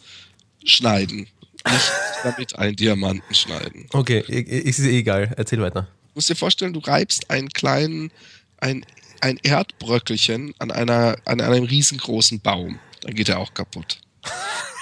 schneiden. 0.65 1.27
Nicht 1.71 1.93
damit 2.23 2.57
einen 2.57 2.77
Diamanten 2.77 3.35
schneiden. 3.35 3.87
Okay, 3.93 4.21
ist 4.21 4.81
egal. 4.81 5.35
Erzähl 5.37 5.61
weiter. 5.61 5.83
Du 5.83 6.15
musst 6.15 6.29
dir 6.29 6.37
vorstellen, 6.37 6.73
du 6.73 6.81
reibst 6.81 7.31
einen 7.31 7.49
kleinen, 7.49 8.11
ein, 8.59 8.85
ein 9.21 9.39
Erdbröckelchen 9.43 10.55
an, 10.59 10.71
einer, 10.71 11.17
an 11.25 11.41
einem 11.41 11.65
riesengroßen 11.65 12.41
Baum. 12.41 12.79
Dann 13.03 13.15
geht 13.15 13.29
er 13.29 13.39
auch 13.39 13.55
kaputt. 13.55 13.99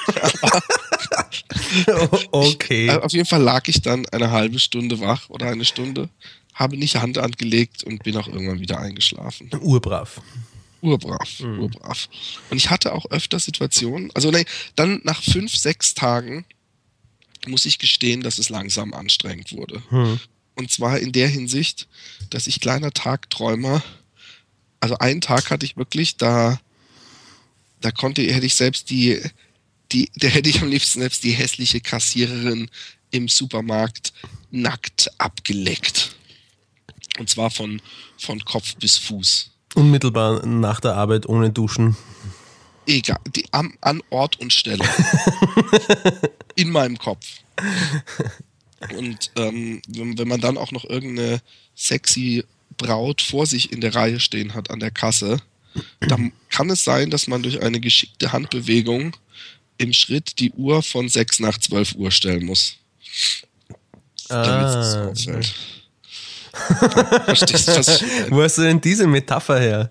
okay. 2.31 2.87
Ich, 2.87 2.91
auf 2.91 3.13
jeden 3.13 3.27
Fall 3.27 3.43
lag 3.43 3.67
ich 3.69 3.83
dann 3.83 4.07
eine 4.07 4.31
halbe 4.31 4.59
Stunde 4.59 5.01
wach 5.01 5.29
oder 5.29 5.47
eine 5.47 5.65
Stunde, 5.65 6.09
habe 6.55 6.77
nicht 6.77 6.97
Hand 6.97 7.19
angelegt 7.19 7.85
und 7.85 8.03
bin 8.03 8.17
auch 8.17 8.29
irgendwann 8.29 8.61
wieder 8.61 8.79
eingeschlafen. 8.79 9.51
Urbrav. 9.61 10.21
Urbrav, 10.83 11.41
mhm. 11.41 11.61
urbrav. 11.61 12.09
Und 12.51 12.57
ich 12.57 12.71
hatte 12.71 12.93
auch 12.93 13.07
öfter 13.11 13.39
Situationen, 13.39 14.11
also 14.15 14.31
nee, 14.31 14.45
dann 14.75 15.01
nach 15.05 15.23
fünf, 15.23 15.57
sechs 15.57 15.95
Tagen 15.95 16.45
muss 17.47 17.65
ich 17.65 17.79
gestehen, 17.79 18.23
dass 18.23 18.39
es 18.39 18.49
langsam 18.49 18.93
anstrengend 18.93 19.53
wurde. 19.53 19.83
Mhm. 19.91 20.21
Und 20.55 20.71
zwar 20.71 20.99
in 20.99 21.13
der 21.13 21.29
Hinsicht, 21.29 21.87
dass 22.31 22.47
ich 22.47 22.61
kleiner 22.61 22.91
Tagträumer, 22.91 23.83
also 24.81 24.99
einen 24.99 25.21
Tag 25.21 25.51
hatte 25.51 25.67
ich 25.67 25.77
wirklich, 25.77 26.17
da, 26.17 26.61
da 27.81 27.91
konnte, 27.91 28.23
hätte 28.23 28.47
ich 28.47 28.55
selbst 28.55 28.91
die, 28.91 29.21
die, 29.93 30.11
da 30.17 30.29
hätte 30.29 30.49
ich 30.49 30.63
am 30.63 30.69
liebsten 30.69 31.01
selbst 31.01 31.25
die 31.25 31.33
hässliche 31.33 31.81
Kassiererin 31.81 32.71
im 33.11 33.29
Supermarkt 33.29 34.13
nackt 34.51 35.11
abgeleckt. 35.19 36.17
Und 37.19 37.31
zwar 37.31 37.51
von, 37.51 37.81
von 38.19 38.45
Kopf 38.45 38.77
bis 38.77 38.99
Fuß. 38.99 39.51
Unmittelbar 39.77 40.47
nach 40.47 40.81
der 40.81 40.95
Arbeit 40.95 41.29
ohne 41.29 41.51
Duschen. 41.51 41.97
Egal, 42.87 43.19
die, 43.35 43.45
am, 43.53 43.75
an 43.83 44.03
Ort 44.09 44.41
und 44.41 44.51
Stelle. 44.51 44.85
In 46.55 46.71
meinem 46.71 46.97
Kopf. 46.97 47.27
Und 48.97 49.31
ähm, 49.37 49.83
wenn, 49.87 50.19
wenn 50.19 50.29
man 50.29 50.41
dann 50.41 50.57
auch 50.57 50.73
noch 50.73 50.85
irgendeine 50.85 51.43
sexy 51.75 52.45
Braut 52.79 53.21
vor 53.21 53.45
sich 53.45 53.71
in 53.71 53.83
der 53.83 53.95
Reihe 53.95 54.19
stehen 54.19 54.55
hat 54.55 54.71
an 54.71 54.81
der 54.81 54.91
Kasse, 54.91 55.43
dann 56.01 56.33
kann 56.49 56.71
es 56.71 56.83
sein, 56.83 57.11
dass 57.11 57.27
man 57.27 57.43
durch 57.43 57.61
eine 57.61 57.79
geschickte 57.79 58.33
Handbewegung 58.33 59.15
im 59.77 59.93
Schritt 59.93 60.39
die 60.39 60.53
Uhr 60.53 60.83
von 60.83 61.11
6 61.11 61.41
nach 61.41 61.59
12 61.59 61.97
Uhr 61.97 62.11
stellen 62.11 62.47
muss. 62.47 62.79
Damit 64.29 64.49
ah, 64.49 64.81
es 64.81 64.95
auffällt. 64.95 65.55
Verstehst 67.25 67.69
du, 67.69 67.73
meine? 67.73 68.31
Wo 68.31 68.43
hast 68.43 68.59
du 68.59 68.63
denn 68.63 68.81
diese 68.81 69.07
Metapher 69.07 69.59
her? 69.59 69.91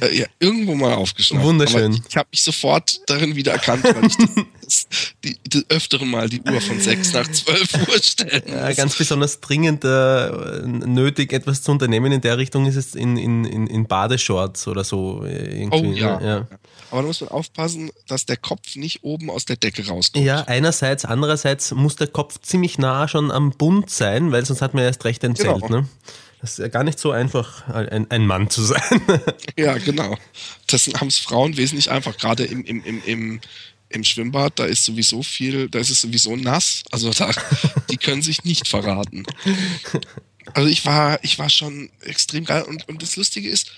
Äh, 0.00 0.18
ja, 0.18 0.26
irgendwo 0.38 0.74
mal 0.74 0.94
aufgeschnappt. 0.94 1.44
Wunderschön. 1.44 1.92
Aber 1.92 2.04
ich, 2.08 2.16
habe 2.16 2.28
mich 2.30 2.42
sofort 2.42 3.00
darin 3.06 3.34
wieder 3.36 3.52
erkannt, 3.52 3.84
weil 3.84 4.06
ich 4.06 4.16
das, 4.62 4.86
die, 5.24 5.36
die 5.46 5.64
öfteren 5.68 6.08
Mal 6.08 6.28
die 6.28 6.40
Uhr 6.40 6.60
von 6.60 6.80
6 6.80 7.12
nach 7.12 7.30
12 7.30 7.88
Uhr 7.88 8.02
stellen 8.02 8.42
ja, 8.46 8.72
Ganz 8.72 8.96
besonders 8.96 9.40
dringend 9.40 9.84
äh, 9.84 10.62
nötig, 10.64 11.32
etwas 11.32 11.62
zu 11.62 11.72
unternehmen 11.72 12.12
in 12.12 12.20
der 12.20 12.38
Richtung 12.38 12.66
ist 12.66 12.76
es 12.76 12.94
in, 12.94 13.16
in, 13.16 13.44
in, 13.44 13.66
in 13.66 13.86
Badeshorts 13.86 14.68
oder 14.68 14.84
so. 14.84 15.24
Äh, 15.24 15.62
irgendwie. 15.62 15.76
Oh 15.76 15.92
ja. 15.92 16.20
ja. 16.20 16.48
Aber 16.90 17.02
da 17.02 17.08
muss 17.08 17.20
man 17.20 17.30
aufpassen, 17.30 17.90
dass 18.06 18.24
der 18.24 18.36
Kopf 18.36 18.76
nicht 18.76 19.02
oben 19.02 19.28
aus 19.28 19.44
der 19.44 19.56
Decke 19.56 19.86
rauskommt. 19.86 20.24
Ja, 20.24 20.42
einerseits, 20.42 21.04
andererseits 21.04 21.72
muss 21.72 21.96
der 21.96 22.06
Kopf 22.06 22.40
ziemlich 22.40 22.78
nah 22.78 23.08
schon 23.08 23.30
am 23.30 23.50
Bund 23.50 23.90
sein, 23.90 24.30
weil 24.32 24.44
sonst 24.46 24.62
hat 24.62 24.74
man 24.74 24.84
erst 24.84 25.04
recht 25.04 25.24
ein 25.24 25.34
genau. 25.34 25.58
Zelt. 25.58 25.70
Ne? 25.70 25.88
Das 26.44 26.50
ist 26.50 26.58
ja 26.58 26.68
gar 26.68 26.84
nicht 26.84 26.98
so 26.98 27.10
einfach, 27.10 27.66
ein, 27.68 28.10
ein 28.10 28.26
Mann 28.26 28.50
zu 28.50 28.62
sein. 28.62 29.00
ja, 29.56 29.78
genau. 29.78 30.18
Das 30.66 30.86
haben 30.88 31.08
es 31.08 31.16
Frauen 31.16 31.56
wesentlich 31.56 31.90
einfach, 31.90 32.18
gerade 32.18 32.44
im, 32.44 32.62
im, 32.66 32.84
im, 32.84 33.02
im, 33.06 33.40
im 33.88 34.04
Schwimmbad, 34.04 34.58
da 34.58 34.66
ist 34.66 34.84
sowieso 34.84 35.22
viel, 35.22 35.70
da 35.70 35.78
ist 35.78 35.88
es 35.88 36.02
sowieso 36.02 36.36
nass. 36.36 36.82
Also 36.90 37.10
da, 37.12 37.30
die 37.90 37.96
können 37.96 38.20
sich 38.20 38.44
nicht 38.44 38.68
verraten. 38.68 39.24
Also 40.52 40.68
ich 40.68 40.84
war, 40.84 41.18
ich 41.24 41.38
war 41.38 41.48
schon 41.48 41.88
extrem 42.02 42.44
geil. 42.44 42.64
Und, 42.64 42.86
und 42.90 43.00
das 43.00 43.16
Lustige 43.16 43.48
ist, 43.48 43.70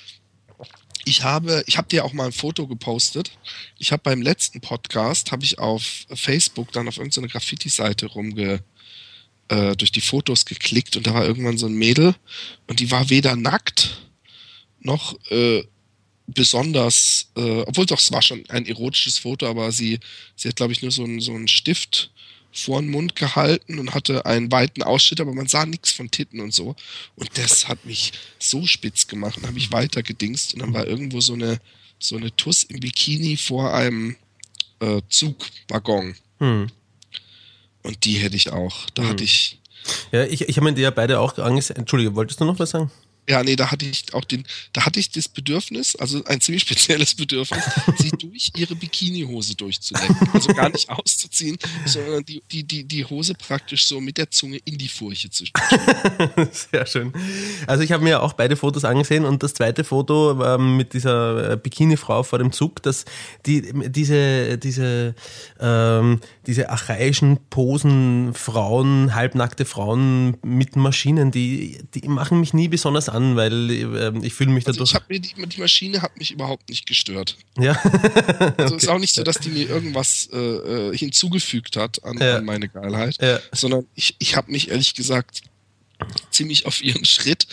ich 1.05 1.23
habe, 1.23 1.63
ich 1.69 1.79
habe 1.79 1.87
dir 1.87 2.05
auch 2.05 2.15
mal 2.15 2.27
ein 2.27 2.33
Foto 2.33 2.67
gepostet. 2.67 3.31
Ich 3.79 3.93
habe 3.93 4.03
beim 4.03 4.23
letzten 4.23 4.61
Podcast, 4.61 5.31
habe 5.31 5.45
ich 5.45 5.61
auf 5.61 6.05
Facebook 6.13 6.73
dann 6.73 6.89
auf 6.89 6.97
irgendeine 6.97 7.29
Graffiti-Seite 7.29 8.07
rumge, 8.07 8.65
äh, 9.49 9.77
durch 9.77 9.93
die 9.93 10.01
Fotos 10.01 10.45
geklickt 10.45 10.97
und 10.97 11.07
da 11.07 11.15
war 11.15 11.25
irgendwann 11.25 11.59
so 11.59 11.67
ein 11.67 11.75
Mädel 11.75 12.15
und 12.67 12.81
die 12.81 12.91
war 12.91 13.11
weder 13.11 13.37
nackt 13.37 14.03
noch 14.81 15.19
äh, 15.31 15.65
besonders, 16.27 17.31
äh, 17.37 17.61
obwohl 17.63 17.87
doch 17.87 17.99
es 17.99 18.13
war 18.13 18.23
schon 18.23 18.45
ein 18.49 18.67
erotisches 18.67 19.19
Foto, 19.19 19.47
aber 19.47 19.73
sie, 19.73 20.01
sie 20.35 20.49
hat 20.49 20.57
glaube 20.57 20.73
ich 20.73 20.83
nur 20.83 20.91
so 20.91 21.05
einen 21.05 21.21
so 21.21 21.33
einen 21.33 21.49
Stift 21.49 22.11
vor 22.53 22.81
den 22.81 22.91
Mund 22.91 23.17
gehalten 23.17 23.79
und 23.79 23.95
hatte 23.95 24.25
einen 24.25 24.51
weiten 24.51 24.83
Ausschnitt, 24.83 25.21
aber 25.21 25.35
man 25.35 25.47
sah 25.47 25.67
nichts 25.67 25.93
von 25.93 26.11
Titten 26.11 26.41
und 26.41 26.55
so. 26.55 26.75
Und 27.15 27.37
das 27.37 27.69
hat 27.69 27.85
mich 27.85 28.13
so 28.39 28.67
spitz 28.67 29.07
gemacht 29.07 29.37
und 29.37 29.47
habe 29.47 29.59
ich 29.59 29.73
weiter 29.73 30.03
gedingst 30.03 30.55
und 30.55 30.61
dann 30.61 30.73
war 30.73 30.87
irgendwo 30.87 31.21
so 31.21 31.35
eine 31.35 31.61
so 31.99 32.17
eine 32.17 32.35
Tuss 32.37 32.63
im 32.65 32.81
Bikini 32.81 33.37
vor 33.37 33.73
einem 33.73 34.17
äh, 34.81 35.01
Zugwaggon. 35.09 36.15
Hm. 36.39 36.71
Und 37.87 38.05
die 38.05 38.15
hätte 38.15 38.37
ich 38.37 38.53
auch. 38.53 38.91
Da 38.95 39.03
hm. 39.03 39.09
hatte 39.11 39.25
ich. 39.25 39.59
Ja, 40.11 40.25
ich, 40.25 40.43
ich 40.43 40.57
habe 40.57 40.65
mir 40.65 40.75
die 40.75 40.83
ja 40.83 40.91
beide 40.91 41.21
auch 41.21 41.39
angesehen. 41.39 41.77
Entschuldige, 41.77 42.15
wolltest 42.17 42.41
du 42.41 42.45
noch 42.45 42.59
was 42.59 42.71
sagen? 42.71 42.91
Ja, 43.29 43.43
nee, 43.43 43.57
da 43.57 43.73
hatte 43.73 43.85
ich 43.85 44.15
auch 44.15 44.25
den, 44.25 44.45
da 44.73 44.87
hatte 44.87 45.01
ich 45.01 45.11
das 45.11 45.29
Bedürfnis, 45.29 45.97
also 45.97 46.23
ein 46.27 46.41
ziemlich 46.41 46.63
spezielles 46.67 47.15
Bedürfnis, 47.15 47.65
sie 47.99 48.11
durch 48.11 48.53
ihre 48.57 48.77
Bikinihose 48.77 49.57
durchzulecken. 49.57 50.17
Also 50.33 50.53
gar 50.55 50.69
nicht 50.69 50.89
auszuziehen, 50.89 51.59
sondern 51.85 52.25
die, 52.25 52.43
die, 52.53 52.63
die, 52.63 52.85
die 52.85 53.05
Hose 53.05 53.35
praktisch 53.35 53.87
so 53.87 54.01
mit 54.01 54.19
der 54.19 54.31
Zunge 54.31 54.59
in 54.65 54.79
die 54.79 54.89
Furche 54.89 55.29
zu 55.31 55.45
stecken. 55.45 56.49
Sehr 56.53 56.87
schön. 56.87 57.13
Also 57.67 57.83
ich 57.83 57.91
habe 57.91 58.05
mir 58.05 58.23
auch 58.23 58.35
beide 58.35 58.57
Fotos 58.57 58.85
angesehen 58.85 59.25
und 59.25 59.43
das 59.43 59.55
zweite 59.55 59.83
Foto 59.83 60.41
ähm, 60.45 60.77
mit 60.77 60.93
dieser 60.93 61.53
äh, 61.53 61.57
Bikini-Frau 61.57 62.23
vor 62.23 62.39
dem 62.39 62.53
Zug, 62.53 62.83
dass 62.83 63.07
die, 63.45 63.73
diese, 63.91 64.57
diese, 64.59 65.15
ähm, 65.59 66.21
diese 66.47 66.71
archaischen 66.71 67.39
Posen, 67.51 68.33
Frauen, 68.35 69.15
halbnackte 69.15 69.65
Frauen 69.65 70.37
mit 70.45 70.77
Maschinen, 70.77 71.33
die, 71.33 71.81
die 71.95 72.07
machen 72.09 72.39
mich 72.39 72.55
nie 72.55 72.69
besonders 72.69 73.09
an, 73.09 73.35
weil 73.35 73.71
äh, 73.71 74.13
ich 74.23 74.33
fühle 74.35 74.53
mich 74.53 74.67
also 74.67 74.79
dadurch. 74.79 74.91
Ich 74.91 74.95
hab 74.95 75.11
mir 75.11 75.21
die, 75.21 75.35
die 75.35 75.61
Maschine 75.61 76.03
hat 76.03 76.17
mich 76.19 76.31
überhaupt 76.31 76.69
nicht 76.69 76.87
gestört. 76.87 77.37
Ja. 77.59 77.73
also 77.73 78.75
okay. 78.75 78.77
ist 78.77 78.89
auch 78.89 78.99
nicht 78.99 79.15
so, 79.15 79.25
dass 79.25 79.39
die 79.39 79.49
mir 79.49 79.69
irgendwas 79.69 80.29
äh, 80.33 80.39
äh, 80.39 80.97
hinzugefügt 80.97 81.77
hat 81.77 82.05
an, 82.05 82.19
ja. 82.19 82.37
an 82.37 82.45
meine 82.45 82.69
Geilheit, 82.69 83.17
ja. 83.21 83.41
sondern 83.53 83.87
ich, 83.95 84.15
ich 84.21 84.37
habe 84.37 84.53
mich 84.53 84.71
ehrlich 84.71 84.95
gesagt 84.95 85.43
ziemlich 86.31 86.67
auf 86.67 86.83
ihren 86.83 87.05
Schritt 87.05 87.49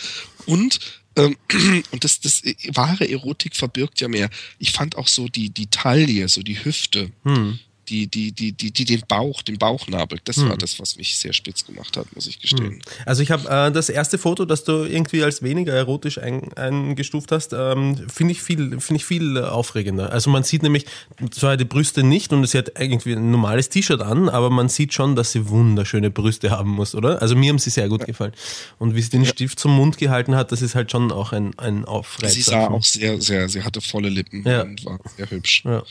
und 0.46 0.78
ähm, 1.16 1.36
und 1.90 2.04
das, 2.04 2.20
das 2.20 2.42
wahre 2.68 3.10
Erotik 3.10 3.56
verbirgt 3.56 4.00
ja 4.00 4.08
mehr. 4.08 4.30
Ich 4.58 4.72
fand 4.72 4.96
auch 4.96 5.08
so 5.08 5.28
die, 5.28 5.50
die 5.50 5.66
Taille, 5.66 6.28
so 6.28 6.42
die 6.42 6.64
Hüfte, 6.64 7.10
hm 7.24 7.58
die, 7.88 8.06
die, 8.06 8.32
die, 8.32 8.52
die, 8.52 8.72
die 8.72 8.84
den 8.84 9.02
Bauch, 9.06 9.42
den 9.42 9.58
Bauchnabel, 9.58 10.18
das 10.24 10.36
hm. 10.36 10.48
war 10.48 10.56
das, 10.56 10.80
was 10.80 10.96
mich 10.96 11.16
sehr 11.18 11.32
spitz 11.32 11.64
gemacht 11.66 11.96
hat, 11.96 12.14
muss 12.14 12.26
ich 12.26 12.40
gestehen. 12.40 12.74
Hm. 12.74 12.80
Also 13.06 13.22
ich 13.22 13.30
habe 13.30 13.48
äh, 13.48 13.72
das 13.72 13.88
erste 13.88 14.18
Foto, 14.18 14.44
das 14.44 14.64
du 14.64 14.84
irgendwie 14.84 15.22
als 15.22 15.42
weniger 15.42 15.72
erotisch 15.72 16.18
ein, 16.18 16.52
eingestuft 16.54 17.32
hast, 17.32 17.52
ähm, 17.52 18.08
finde 18.08 18.32
ich 18.32 18.42
viel, 18.42 18.80
finde 18.80 18.96
ich 18.96 19.04
viel 19.04 19.38
aufregender. 19.38 20.12
Also 20.12 20.30
man 20.30 20.42
sieht 20.42 20.62
nämlich 20.62 20.86
zwar 21.30 21.56
die 21.56 21.64
Brüste 21.64 22.02
nicht 22.02 22.32
und 22.32 22.46
sie 22.46 22.58
hat 22.58 22.72
irgendwie 22.78 23.12
ein 23.12 23.30
normales 23.30 23.68
T-Shirt 23.68 24.00
an, 24.00 24.28
aber 24.28 24.50
man 24.50 24.68
sieht 24.68 24.94
schon, 24.94 25.16
dass 25.16 25.32
sie 25.32 25.48
wunderschöne 25.48 26.10
Brüste 26.10 26.50
haben 26.50 26.70
muss, 26.70 26.94
oder? 26.94 27.20
Also 27.22 27.36
mir 27.36 27.50
haben 27.50 27.58
sie 27.58 27.70
sehr 27.70 27.88
gut 27.88 28.00
ja. 28.00 28.06
gefallen. 28.06 28.32
Und 28.78 28.94
wie 28.94 29.02
sie 29.02 29.10
den 29.10 29.22
ja. 29.22 29.28
Stift 29.28 29.58
zum 29.58 29.76
Mund 29.76 29.98
gehalten 29.98 30.34
hat, 30.34 30.52
das 30.52 30.62
ist 30.62 30.74
halt 30.74 30.90
schon 30.90 31.12
auch 31.12 31.32
ein, 31.32 31.56
ein 31.58 31.84
Aufreizer. 31.84 32.34
Sie 32.34 32.42
sah 32.42 32.68
auch 32.68 32.84
sehr, 32.84 33.20
sehr, 33.20 33.48
sie 33.48 33.62
hatte 33.62 33.80
volle 33.80 34.08
Lippen 34.08 34.44
ja. 34.46 34.62
und 34.62 34.84
war 34.84 34.98
sehr 35.16 35.30
hübsch. 35.30 35.62
Ja. 35.64 35.82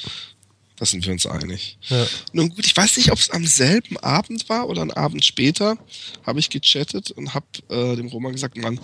Da 0.84 0.88
sind 0.88 1.06
wir 1.06 1.14
uns 1.14 1.26
einig. 1.26 1.78
Ja. 1.88 2.06
Nun 2.34 2.50
gut, 2.50 2.66
ich 2.66 2.76
weiß 2.76 2.98
nicht, 2.98 3.10
ob 3.14 3.18
es 3.18 3.30
am 3.30 3.48
selben 3.48 3.96
Abend 4.00 4.50
war 4.50 4.68
oder 4.68 4.82
einen 4.82 4.92
Abend 4.92 5.24
später, 5.24 5.78
habe 6.26 6.42
ich 6.42 6.50
gechattet 6.50 7.10
und 7.12 7.34
habe 7.34 7.46
äh, 7.70 7.96
dem 7.96 8.08
Roman 8.08 8.34
gesagt, 8.34 8.58
Mann, 8.58 8.82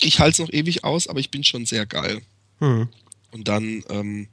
ich 0.00 0.20
halte 0.20 0.30
es 0.30 0.46
noch 0.46 0.54
ewig 0.54 0.84
aus, 0.84 1.08
aber 1.08 1.18
ich 1.18 1.32
bin 1.32 1.42
schon 1.42 1.66
sehr 1.66 1.86
geil. 1.86 2.22
Hm. 2.60 2.88
Und 3.32 3.48
dann 3.48 3.82
ähm, 3.88 4.28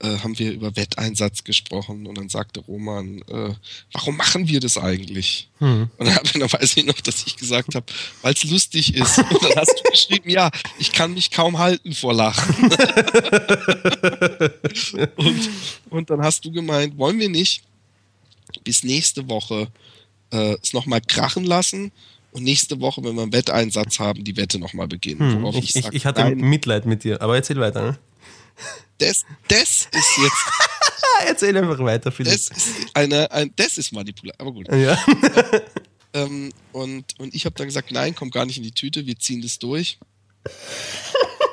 äh, 0.00 0.18
haben 0.18 0.38
wir 0.38 0.52
über 0.52 0.76
Wetteinsatz 0.76 1.42
gesprochen 1.44 2.06
und 2.06 2.16
dann 2.18 2.28
sagte 2.28 2.60
Roman, 2.60 3.20
äh, 3.28 3.54
warum 3.92 4.16
machen 4.16 4.46
wir 4.46 4.60
das 4.60 4.78
eigentlich? 4.78 5.48
Hm. 5.58 5.90
Und 5.96 6.06
dann, 6.06 6.18
dann 6.34 6.52
weiß 6.52 6.76
ich 6.76 6.84
noch, 6.86 7.00
dass 7.00 7.26
ich 7.26 7.36
gesagt 7.36 7.74
habe, 7.74 7.86
weil 8.22 8.34
es 8.34 8.44
lustig 8.44 8.94
ist. 8.94 9.18
Und 9.18 9.42
dann 9.42 9.56
hast 9.56 9.74
du 9.78 9.90
geschrieben, 9.90 10.30
ja, 10.30 10.50
ich 10.78 10.92
kann 10.92 11.14
mich 11.14 11.30
kaum 11.30 11.58
halten 11.58 11.94
vor 11.94 12.14
Lachen. 12.14 12.54
und, 15.16 15.50
und 15.90 16.10
dann 16.10 16.22
hast 16.22 16.44
du 16.44 16.52
gemeint, 16.52 16.96
wollen 16.96 17.18
wir 17.18 17.28
nicht 17.28 17.62
bis 18.64 18.84
nächste 18.84 19.28
Woche 19.28 19.68
äh, 20.30 20.56
es 20.62 20.72
nochmal 20.72 21.00
krachen 21.00 21.44
lassen 21.44 21.92
und 22.32 22.44
nächste 22.44 22.80
Woche, 22.80 23.02
wenn 23.02 23.16
wir 23.16 23.22
einen 23.22 23.32
Wetteinsatz 23.32 23.98
haben, 23.98 24.22
die 24.24 24.36
Wette 24.36 24.58
nochmal 24.58 24.86
beginnen. 24.86 25.42
Hm, 25.42 25.46
ich, 25.56 25.74
ich, 25.74 25.88
ich, 25.92 26.06
hatte 26.06 26.20
nein, 26.20 26.38
Mitleid 26.38 26.86
mit 26.86 27.04
dir, 27.04 27.20
aber 27.20 27.36
erzähl 27.36 27.58
weiter. 27.58 27.82
Ne? 27.82 27.98
Das, 28.98 29.24
das 29.48 29.88
ist 29.92 30.18
jetzt. 30.18 30.44
Erzähl 31.26 31.56
einfach 31.56 31.78
weiter, 31.78 32.10
Philipp. 32.12 32.32
Das 32.32 32.48
ist 32.48 32.68
eine, 32.94 33.30
ein, 33.30 33.52
das 33.56 33.78
ist 33.78 33.92
Manipulation. 33.92 34.40
Aber 34.40 34.52
gut. 34.52 34.68
Ja. 34.72 34.98
ähm, 36.14 36.52
und, 36.72 37.18
und 37.18 37.34
ich 37.34 37.44
habe 37.44 37.54
dann 37.56 37.66
gesagt, 37.66 37.90
nein, 37.90 38.14
komm 38.14 38.30
gar 38.30 38.46
nicht 38.46 38.56
in 38.56 38.62
die 38.64 38.72
Tüte, 38.72 39.06
wir 39.06 39.18
ziehen 39.18 39.42
das 39.42 39.58
durch. 39.58 39.98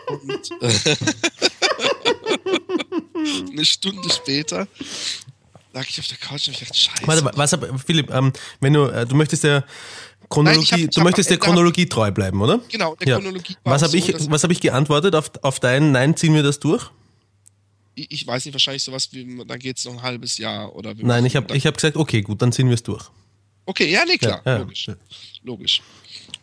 und 0.07 0.51
äh, 0.61 0.95
eine 3.51 3.65
Stunde 3.65 4.09
später 4.09 4.67
lag 5.75 5.85
ich 5.89 5.99
auf 5.99 6.07
der 6.07 6.17
Couch 6.17 6.47
und 6.47 6.53
ich 6.53 6.59
dachte, 6.59 6.73
scheiße. 6.73 7.05
Warte, 7.05 7.31
was, 7.35 7.57
Philipp, 7.85 8.09
ähm, 8.09 8.31
wenn 8.61 8.73
du, 8.73 8.85
äh, 8.85 9.05
du 9.05 9.13
möchtest 9.15 9.43
ja 9.43 9.63
Chronologie, 10.29 10.71
Nein, 10.71 10.83
hab, 10.85 10.91
du 10.91 11.01
möchtest 11.01 11.29
der 11.29 11.37
Chronologie 11.37 11.85
treu 11.85 12.11
bleiben, 12.11 12.41
oder? 12.41 12.59
Genau, 12.69 12.95
der 12.95 13.07
ja. 13.07 13.15
Chronologie 13.15 13.55
Was 13.63 13.81
habe 13.81 13.91
so, 13.91 13.97
ich, 13.97 14.29
was 14.29 14.43
hab 14.43 14.51
ich 14.51 14.59
geantwortet 14.59 15.15
auf, 15.15 15.31
auf 15.41 15.59
dein 15.59 15.91
Nein, 15.91 16.15
ziehen 16.15 16.33
wir 16.33 16.43
das 16.43 16.59
durch? 16.59 16.89
Ich, 17.95 18.11
ich 18.11 18.27
weiß 18.27 18.45
nicht, 18.45 18.53
wahrscheinlich 18.53 18.83
sowas 18.83 19.09
wie, 19.11 19.43
dann 19.45 19.59
geht 19.59 19.77
es 19.77 19.85
noch 19.85 19.93
ein 19.93 20.01
halbes 20.01 20.37
Jahr 20.37 20.75
oder 20.75 20.93
Nein, 20.97 21.25
ich 21.25 21.35
habe 21.35 21.53
hab 21.53 21.75
gesagt, 21.75 21.97
okay, 21.97 22.21
gut, 22.21 22.41
dann 22.41 22.51
ziehen 22.51 22.67
wir 22.67 22.75
es 22.75 22.83
durch. 22.83 23.09
Okay, 23.65 23.89
ja, 23.89 24.05
nee, 24.05 24.17
klar, 24.17 24.41
ja, 24.45 24.57
logisch. 24.57 24.87
Ja. 24.87 24.95
Logisch. 25.43 25.81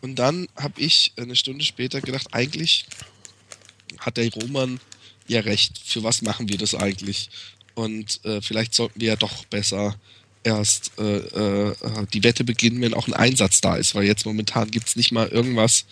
Und 0.01 0.15
dann 0.15 0.47
habe 0.55 0.81
ich 0.81 1.13
eine 1.15 1.35
Stunde 1.35 1.63
später 1.63 2.01
gedacht, 2.01 2.27
eigentlich 2.31 2.85
hat 3.99 4.17
der 4.17 4.29
Roman 4.33 4.79
ja 5.27 5.39
recht. 5.41 5.79
Für 5.83 6.03
was 6.03 6.21
machen 6.21 6.49
wir 6.49 6.57
das 6.57 6.75
eigentlich? 6.75 7.29
Und 7.75 8.23
äh, 8.25 8.41
vielleicht 8.41 8.73
sollten 8.73 8.99
wir 8.99 9.09
ja 9.09 9.15
doch 9.15 9.45
besser 9.45 9.95
erst 10.43 10.91
äh, 10.97 11.17
äh, 11.17 11.75
die 12.13 12.23
Wette 12.23 12.43
beginnen, 12.43 12.81
wenn 12.81 12.93
auch 12.93 13.07
ein 13.07 13.13
Einsatz 13.13 13.61
da 13.61 13.75
ist, 13.75 13.95
weil 13.95 14.03
jetzt 14.03 14.25
momentan 14.25 14.71
gibt's 14.71 14.95
nicht 14.95 15.11
mal 15.11 15.27
irgendwas, 15.27 15.85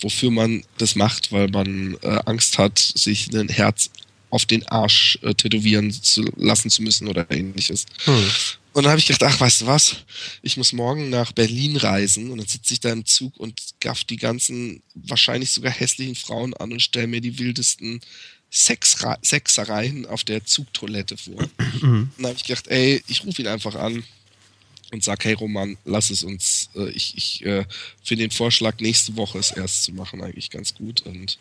wofür 0.00 0.30
man 0.30 0.64
das 0.78 0.94
macht, 0.94 1.32
weil 1.32 1.48
man 1.48 1.96
äh, 2.02 2.20
Angst 2.26 2.58
hat, 2.58 2.78
sich 2.78 3.32
ein 3.32 3.48
Herz 3.48 3.90
auf 4.30 4.44
den 4.44 4.66
Arsch 4.68 5.18
äh, 5.22 5.34
tätowieren 5.34 5.90
zu 5.90 6.24
lassen 6.36 6.70
zu 6.70 6.82
müssen 6.82 7.08
oder 7.08 7.30
ähnliches. 7.30 7.86
Hm. 8.04 8.30
Und 8.72 8.84
dann 8.84 8.90
habe 8.90 9.00
ich 9.00 9.06
gedacht, 9.06 9.24
ach, 9.24 9.40
weißt 9.40 9.62
du 9.62 9.66
was, 9.66 9.96
ich 10.42 10.56
muss 10.56 10.72
morgen 10.72 11.10
nach 11.10 11.32
Berlin 11.32 11.76
reisen 11.76 12.30
und 12.30 12.38
dann 12.38 12.46
sitze 12.46 12.74
ich 12.74 12.80
da 12.80 12.92
im 12.92 13.06
Zug 13.06 13.36
und 13.38 13.60
gaff 13.80 14.04
die 14.04 14.18
ganzen 14.18 14.82
wahrscheinlich 14.94 15.50
sogar 15.50 15.72
hässlichen 15.72 16.14
Frauen 16.14 16.54
an 16.54 16.72
und 16.72 16.80
stelle 16.82 17.06
mir 17.06 17.20
die 17.20 17.38
wildesten 17.38 18.00
Sexra 18.50 19.18
Sexereien 19.22 20.06
auf 20.06 20.24
der 20.24 20.44
Zugtoilette 20.44 21.16
vor. 21.16 21.34
Mhm. 21.80 22.10
Und 22.16 22.18
dann 22.18 22.26
habe 22.26 22.36
ich 22.36 22.44
gedacht, 22.44 22.66
ey, 22.68 23.02
ich 23.06 23.24
rufe 23.24 23.42
ihn 23.42 23.46
einfach 23.46 23.76
an 23.76 24.02
und 24.90 25.04
sag, 25.04 25.24
hey 25.24 25.34
Roman, 25.34 25.76
lass 25.84 26.10
es 26.10 26.24
uns 26.24 26.70
das, 26.74 26.86
äh, 26.86 26.90
ich, 26.90 27.16
ich 27.16 27.46
äh, 27.46 27.64
finde 28.02 28.24
den 28.24 28.30
Vorschlag, 28.30 28.78
nächste 28.80 29.16
Woche 29.16 29.38
es 29.38 29.50
erst 29.50 29.84
zu 29.84 29.92
machen, 29.92 30.22
eigentlich 30.22 30.50
ganz 30.50 30.74
gut. 30.74 31.02
Und 31.02 31.38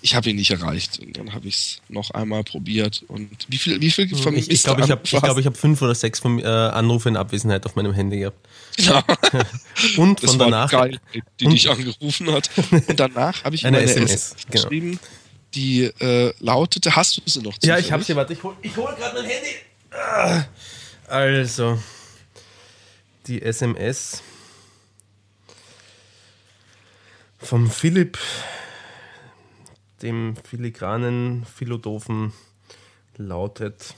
ich 0.00 0.14
habe 0.14 0.30
ihn 0.30 0.36
nicht 0.36 0.50
erreicht. 0.50 1.00
Und 1.00 1.16
dann 1.16 1.32
habe 1.32 1.48
ich 1.48 1.56
es 1.56 1.82
noch 1.88 2.10
einmal 2.12 2.44
probiert. 2.44 3.04
Und 3.08 3.30
wie 3.48 3.58
viel, 3.58 3.80
wie 3.80 3.90
viel 3.90 4.14
von 4.16 4.36
Ich, 4.36 4.50
ich 4.50 4.62
glaube, 4.62 4.82
ich 4.82 4.90
habe 4.90 5.02
glaub, 5.02 5.44
hab 5.44 5.56
fünf 5.56 5.82
oder 5.82 5.94
sechs 5.94 6.20
von, 6.20 6.38
äh, 6.38 6.44
Anrufe 6.44 7.08
in 7.08 7.16
Abwesenheit 7.16 7.66
auf 7.66 7.74
meinem 7.74 7.92
Handy 7.92 8.20
gehabt. 8.20 8.46
Ja. 8.78 9.04
und 9.96 10.20
von 10.20 10.38
danach. 10.38 10.70
Geil, 10.70 11.00
die 11.40 11.46
und, 11.46 11.52
dich 11.52 11.68
angerufen 11.68 12.30
hat. 12.30 12.48
Und 12.70 13.00
danach 13.00 13.42
habe 13.42 13.56
ich 13.56 13.66
eine 13.66 13.80
SMS 13.80 14.36
genau. 14.36 14.62
geschrieben, 14.62 14.90
genau. 14.92 15.02
Die 15.54 15.84
äh, 15.84 16.32
lautete: 16.40 16.94
Hast 16.96 17.16
du 17.16 17.22
sie 17.26 17.40
noch? 17.40 17.58
Zufällig? 17.58 17.64
Ja, 17.64 17.78
ich 17.78 17.92
habe 17.92 18.02
sie. 18.02 18.16
Warte, 18.16 18.32
ich 18.32 18.42
hole 18.42 18.56
hol 18.76 18.94
gerade 18.94 19.20
mein 19.20 19.24
Handy. 19.24 19.48
Ah. 19.90 20.44
Also, 21.06 21.78
die 23.26 23.40
SMS 23.40 24.22
vom 27.38 27.70
Philipp, 27.70 28.18
dem 30.02 30.36
filigranen 30.36 31.46
Philosophen, 31.46 32.32
lautet. 33.16 33.94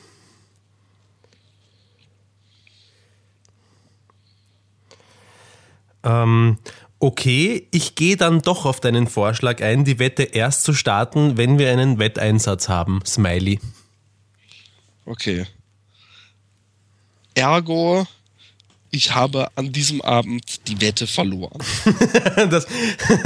Ähm, 6.03 6.59
okay, 7.01 7.67
ich 7.73 7.95
gehe 7.95 8.17
dann 8.17 8.43
doch 8.43 8.67
auf 8.67 8.79
deinen 8.79 9.09
Vorschlag 9.09 9.63
ein, 9.63 9.85
die 9.85 9.99
Wette 9.99 10.23
erst 10.23 10.63
zu 10.63 10.75
starten, 10.75 11.37
wenn 11.37 11.59
wir 11.59 11.73
einen 11.73 11.99
Wetteinsatz 11.99 12.69
haben. 12.69 13.01
Smiley. 13.05 13.59
Okay. 15.07 15.47
Ergo, 17.35 18.07
ich 18.91 19.15
habe 19.15 19.49
an 19.57 19.73
diesem 19.73 20.03
Abend 20.03 20.69
die 20.69 20.81
Wette 20.81 21.07
verloren. 21.07 21.59
das, 22.51 22.67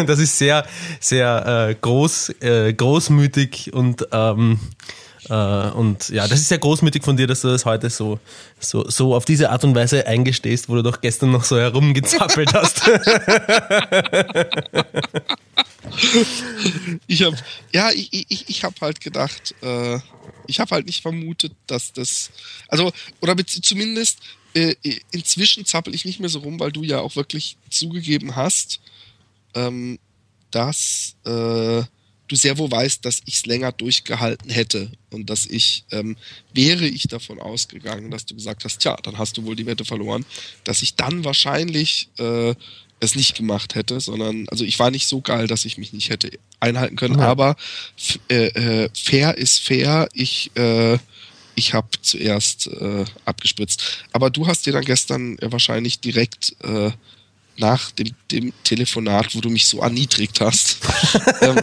das 0.06 0.18
ist 0.18 0.38
sehr, 0.38 0.66
sehr 1.00 1.68
äh, 1.70 1.74
groß, 1.74 2.28
äh, 2.40 2.72
großmütig 2.72 3.72
und, 3.74 4.06
ähm, 4.12 4.60
äh, 5.28 5.70
und 5.70 6.08
ja, 6.10 6.26
das 6.28 6.40
ist 6.40 6.48
sehr 6.48 6.58
großmütig 6.58 7.02
von 7.02 7.16
dir, 7.16 7.26
dass 7.26 7.40
du 7.40 7.48
das 7.48 7.64
heute 7.64 7.90
so, 7.90 8.18
so, 8.58 8.88
so 8.88 9.14
auf 9.14 9.24
diese 9.24 9.50
Art 9.50 9.64
und 9.64 9.74
Weise 9.74 10.06
eingestehst, 10.06 10.68
wo 10.68 10.74
du 10.74 10.82
doch 10.82 11.00
gestern 11.00 11.30
noch 11.30 11.44
so 11.44 11.56
herumgezappelt 11.58 12.52
hast. 12.54 12.82
ich 17.06 17.22
habe 17.22 17.36
ja, 17.72 17.90
ich, 17.90 18.26
ich, 18.28 18.48
ich 18.48 18.64
habe 18.64 18.74
halt 18.80 19.00
gedacht, 19.00 19.54
äh, 19.62 19.98
ich 20.46 20.60
habe 20.60 20.70
halt 20.72 20.86
nicht 20.86 21.02
vermutet, 21.02 21.52
dass 21.66 21.92
das, 21.92 22.30
also, 22.68 22.92
oder 23.20 23.36
zumindest 23.46 24.18
äh, 24.54 24.74
inzwischen 25.10 25.64
zappel 25.64 25.94
ich 25.94 26.04
nicht 26.04 26.20
mehr 26.20 26.28
so 26.28 26.40
rum, 26.40 26.60
weil 26.60 26.72
du 26.72 26.82
ja 26.82 27.00
auch 27.00 27.16
wirklich 27.16 27.56
zugegeben 27.70 28.36
hast, 28.36 28.80
ähm, 29.54 29.98
dass 30.50 31.16
äh, 31.26 31.82
du 32.28 32.36
sehr 32.36 32.58
wohl 32.58 32.70
weißt, 32.70 33.04
dass 33.04 33.20
ich 33.26 33.34
es 33.34 33.46
länger 33.46 33.72
durchgehalten 33.72 34.50
hätte 34.50 34.90
und 35.10 35.28
dass 35.30 35.46
ich, 35.46 35.84
ähm, 35.90 36.16
wäre 36.52 36.86
ich 36.86 37.04
davon 37.04 37.40
ausgegangen, 37.40 38.10
dass 38.10 38.26
du 38.26 38.34
gesagt 38.34 38.64
hast, 38.64 38.78
tja, 38.78 38.96
dann 39.02 39.18
hast 39.18 39.36
du 39.36 39.44
wohl 39.44 39.56
die 39.56 39.66
Wette 39.66 39.84
verloren, 39.84 40.24
dass 40.64 40.82
ich 40.82 40.94
dann 40.94 41.24
wahrscheinlich 41.24 42.08
äh, 42.18 42.54
es 43.00 43.14
nicht 43.14 43.36
gemacht 43.36 43.74
hätte, 43.74 44.00
sondern, 44.00 44.46
also 44.48 44.64
ich 44.64 44.78
war 44.78 44.90
nicht 44.90 45.06
so 45.06 45.20
geil, 45.20 45.46
dass 45.46 45.64
ich 45.64 45.78
mich 45.78 45.92
nicht 45.92 46.10
hätte 46.10 46.30
einhalten 46.60 46.96
können, 46.96 47.18
ja. 47.18 47.26
aber 47.26 47.56
äh, 48.30 48.46
äh, 48.46 48.88
fair 48.94 49.36
ist 49.36 49.60
fair. 49.60 50.08
Ich, 50.12 50.50
äh, 50.56 50.98
ich 51.54 51.74
habe 51.74 51.88
zuerst 52.00 52.68
äh, 52.68 53.04
abgespritzt. 53.24 54.04
Aber 54.12 54.30
du 54.30 54.46
hast 54.46 54.66
dir 54.66 54.72
dann 54.72 54.84
gestern 54.84 55.38
äh, 55.38 55.52
wahrscheinlich 55.52 56.00
direkt 56.00 56.56
äh, 56.62 56.90
nach 57.56 57.90
dem, 57.92 58.10
dem 58.30 58.52
Telefonat, 58.64 59.34
wo 59.34 59.40
du 59.40 59.50
mich 59.50 59.66
so 59.66 59.80
erniedrigt 59.80 60.40
hast, 60.40 60.78
ähm, 61.40 61.56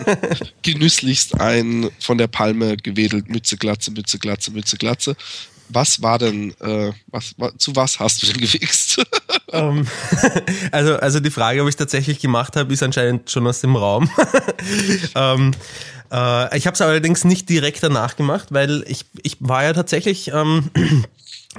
genüsslichst 0.61 1.39
ein 1.39 1.89
von 1.99 2.17
der 2.17 2.27
Palme 2.27 2.77
gewedelt, 2.77 3.29
Mütze, 3.29 3.57
Glatze, 3.57 3.91
Mütze, 3.91 4.19
Glatze, 4.19 4.51
Mütze, 4.51 4.77
Glatze. 4.77 5.15
Was 5.69 6.01
war 6.01 6.17
denn, 6.17 6.53
äh, 6.59 6.91
was, 7.07 7.33
zu 7.57 7.75
was 7.75 7.99
hast 7.99 8.21
du 8.21 8.27
denn 8.27 8.41
gewichst? 8.41 9.01
Um, 9.47 9.53
ähm, 9.53 9.87
also, 10.71 10.95
also 10.97 11.19
die 11.19 11.31
Frage, 11.31 11.61
ob 11.61 11.69
ich 11.69 11.75
tatsächlich 11.77 12.19
gemacht 12.19 12.55
habe, 12.55 12.73
ist 12.73 12.83
anscheinend 12.83 13.31
schon 13.31 13.47
aus 13.47 13.61
dem 13.61 13.75
Raum. 13.75 14.09
um, 15.13 15.13
ähm, 15.15 15.51
äh, 16.11 16.57
ich 16.57 16.67
habe 16.67 16.75
es 16.75 16.81
allerdings 16.81 17.23
nicht 17.23 17.49
direkt 17.49 17.83
danach 17.83 18.15
gemacht, 18.15 18.47
weil 18.51 18.83
ich, 18.87 19.05
ich 19.23 19.37
war 19.39 19.63
ja 19.63 19.73
tatsächlich, 19.73 20.29
ähm, 20.33 20.69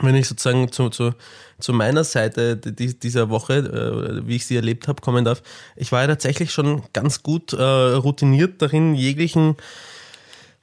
wenn 0.00 0.14
ich 0.14 0.28
sozusagen 0.28 0.70
zu, 0.70 0.90
zu, 0.90 1.14
zu 1.62 1.72
meiner 1.72 2.04
Seite 2.04 2.56
dieser 2.56 3.30
Woche, 3.30 3.54
äh, 3.54 4.26
wie 4.26 4.36
ich 4.36 4.46
sie 4.46 4.56
erlebt 4.56 4.88
habe, 4.88 5.00
kommen 5.00 5.24
darf, 5.24 5.42
ich 5.76 5.92
war 5.92 6.02
ja 6.02 6.08
tatsächlich 6.08 6.52
schon 6.52 6.82
ganz 6.92 7.22
gut 7.22 7.52
äh, 7.52 7.62
routiniert 7.62 8.60
darin, 8.60 8.94
jeglichen 8.94 9.56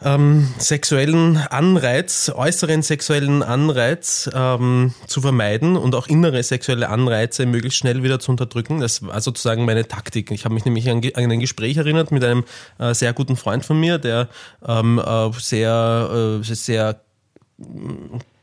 ähm, 0.02 0.48
sexuellen 0.58 1.38
Anreiz, 1.38 2.32
äußeren 2.34 2.82
sexuellen 2.84 3.44
Anreiz 3.44 4.30
ähm, 4.34 4.94
zu 5.08 5.22
vermeiden 5.22 5.76
und 5.76 5.94
auch 5.94 6.08
innere 6.08 6.42
sexuelle 6.42 6.90
Anreize 6.90 7.46
möglichst 7.46 7.80
schnell 7.80 8.02
wieder 8.02 8.20
zu 8.20 8.32
unterdrücken. 8.32 8.80
Das 8.80 9.06
war 9.06 9.20
sozusagen 9.20 9.66
meine 9.66 9.88
Taktik. 9.88 10.32
Ich 10.32 10.46
habe 10.46 10.54
mich 10.54 10.64
nämlich 10.64 10.90
an, 10.90 11.02
an, 11.16 11.32
ein 11.32 11.40
Gespräch 11.40 11.78
erinnert 11.78 12.12
mit 12.12 12.24
einem 12.24 12.46
äh, 12.78 12.94
sehr 12.94 13.12
guten 13.14 13.36
Freund 13.36 13.66
von 13.66 13.80
mir, 13.80 13.98
der 13.98 14.30
ähm, 14.66 15.00
äh, 15.00 15.32
sehr, 15.38 16.40
äh, 16.40 16.44
sehr 16.44 17.02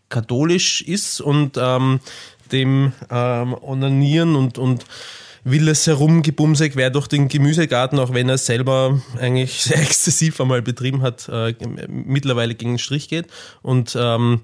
katholisch 0.09 0.83
ist 0.83 1.21
und 1.21 1.57
ähm, 1.59 2.01
dem 2.53 2.93
ähm, 3.11 3.55
Onanieren 3.61 4.37
und, 4.37 4.59
und 4.59 4.85
wildes 5.45 5.87
Herumgebumse 5.87 6.71
quer 6.71 6.91
durch 6.91 7.07
den 7.07 7.29
Gemüsegarten, 7.29 7.99
auch 7.99 8.13
wenn 8.13 8.29
er 8.29 8.39
selber 8.39 9.01
eigentlich 9.21 9.63
sehr 9.63 9.81
exzessiv 9.81 10.41
einmal 10.41 10.61
betrieben 10.61 11.03
hat, 11.03 11.29
äh, 11.29 11.55
mittlerweile 11.89 12.55
gegen 12.55 12.73
den 12.73 12.79
Strich 12.79 13.09
geht. 13.09 13.29
Und 13.63 13.97
ähm, 13.99 14.41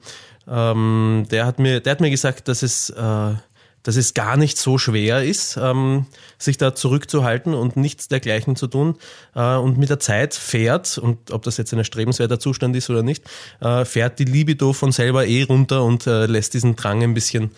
ähm, 0.49 1.27
der, 1.31 1.47
hat 1.47 1.59
mir, 1.59 1.81
der 1.81 1.93
hat 1.93 2.01
mir 2.01 2.11
gesagt, 2.11 2.49
dass 2.49 2.63
es, 2.63 2.91
äh, 2.91 3.35
dass 3.83 3.97
es 3.97 4.15
gar 4.15 4.37
nicht 4.37 4.59
so 4.59 4.79
schwer 4.79 5.23
ist, 5.25 5.59
ähm, 5.61 6.07
sich 6.39 6.57
da 6.57 6.75
zurückzuhalten 6.75 7.55
und 7.55 7.77
nichts 7.77 8.09
dergleichen 8.09 8.57
zu 8.57 8.67
tun. 8.67 8.97
Äh, 9.35 9.57
und 9.57 9.79
mit 9.79 9.91
der 9.91 9.99
Zeit 9.99 10.35
fährt, 10.35 10.99
und 10.99 11.31
ob 11.31 11.43
das 11.43 11.57
jetzt 11.57 11.73
ein 11.73 11.79
erstrebenswerter 11.79 12.39
Zustand 12.39 12.77
ist 12.77 12.91
oder 12.91 13.03
nicht, 13.03 13.25
äh, 13.61 13.85
fährt 13.85 14.19
die 14.19 14.25
Libido 14.25 14.73
von 14.73 14.93
selber 14.93 15.27
eh 15.27 15.43
runter 15.43 15.85
und 15.85 16.07
äh, 16.07 16.27
lässt 16.27 16.55
diesen 16.55 16.77
Drang 16.77 17.03
ein 17.03 17.15
bisschen 17.15 17.51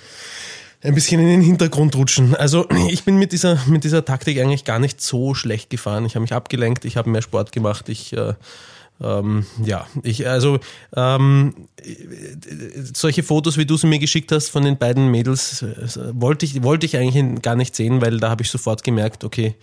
ein 0.83 0.95
bisschen 0.95 1.19
in 1.19 1.29
den 1.29 1.41
Hintergrund 1.41 1.97
rutschen. 1.97 2.35
Also 2.37 2.69
ich 2.91 3.05
bin 3.05 3.17
mit 3.17 3.33
dieser, 3.33 3.59
mit 3.67 3.85
dieser 3.85 4.05
Taktik 4.05 4.39
eigentlich 4.39 4.65
gar 4.65 4.79
nicht 4.79 5.01
so 5.01 5.35
schlecht 5.35 5.71
gefahren. 5.71 6.05
Ich 6.05 6.15
habe 6.15 6.21
mich 6.23 6.35
abgelenkt, 6.35 6.85
ich 6.85 6.99
habe 6.99 7.09
mehr 7.09 7.23
Sport 7.23 7.53
gemacht, 7.53 7.89
ich 7.89 8.13
äh, 8.13 8.35
ähm, 9.01 9.45
ja, 9.65 9.87
ich, 10.03 10.27
also 10.29 10.61
ähm, 10.95 11.69
solche 12.95 13.23
Fotos, 13.23 13.57
wie 13.59 13.67
du 13.67 13.77
sie 13.77 13.87
mir 13.87 13.99
geschickt 13.99 14.31
hast 14.33 14.51
von 14.51 14.65
den 14.65 14.79
beiden 14.79 15.11
Mädels, 15.11 15.63
äh, 15.63 15.99
wollte 16.13 16.47
ich, 16.47 16.63
wollte 16.63 16.87
ich 16.87 16.97
eigentlich 16.97 17.43
gar 17.43 17.57
nicht 17.57 17.75
sehen, 17.75 18.01
weil 18.01 18.19
da 18.19 18.31
habe 18.31 18.43
ich 18.43 18.51
sofort 18.51 18.85
gemerkt, 18.85 19.25
okay, 19.25 19.57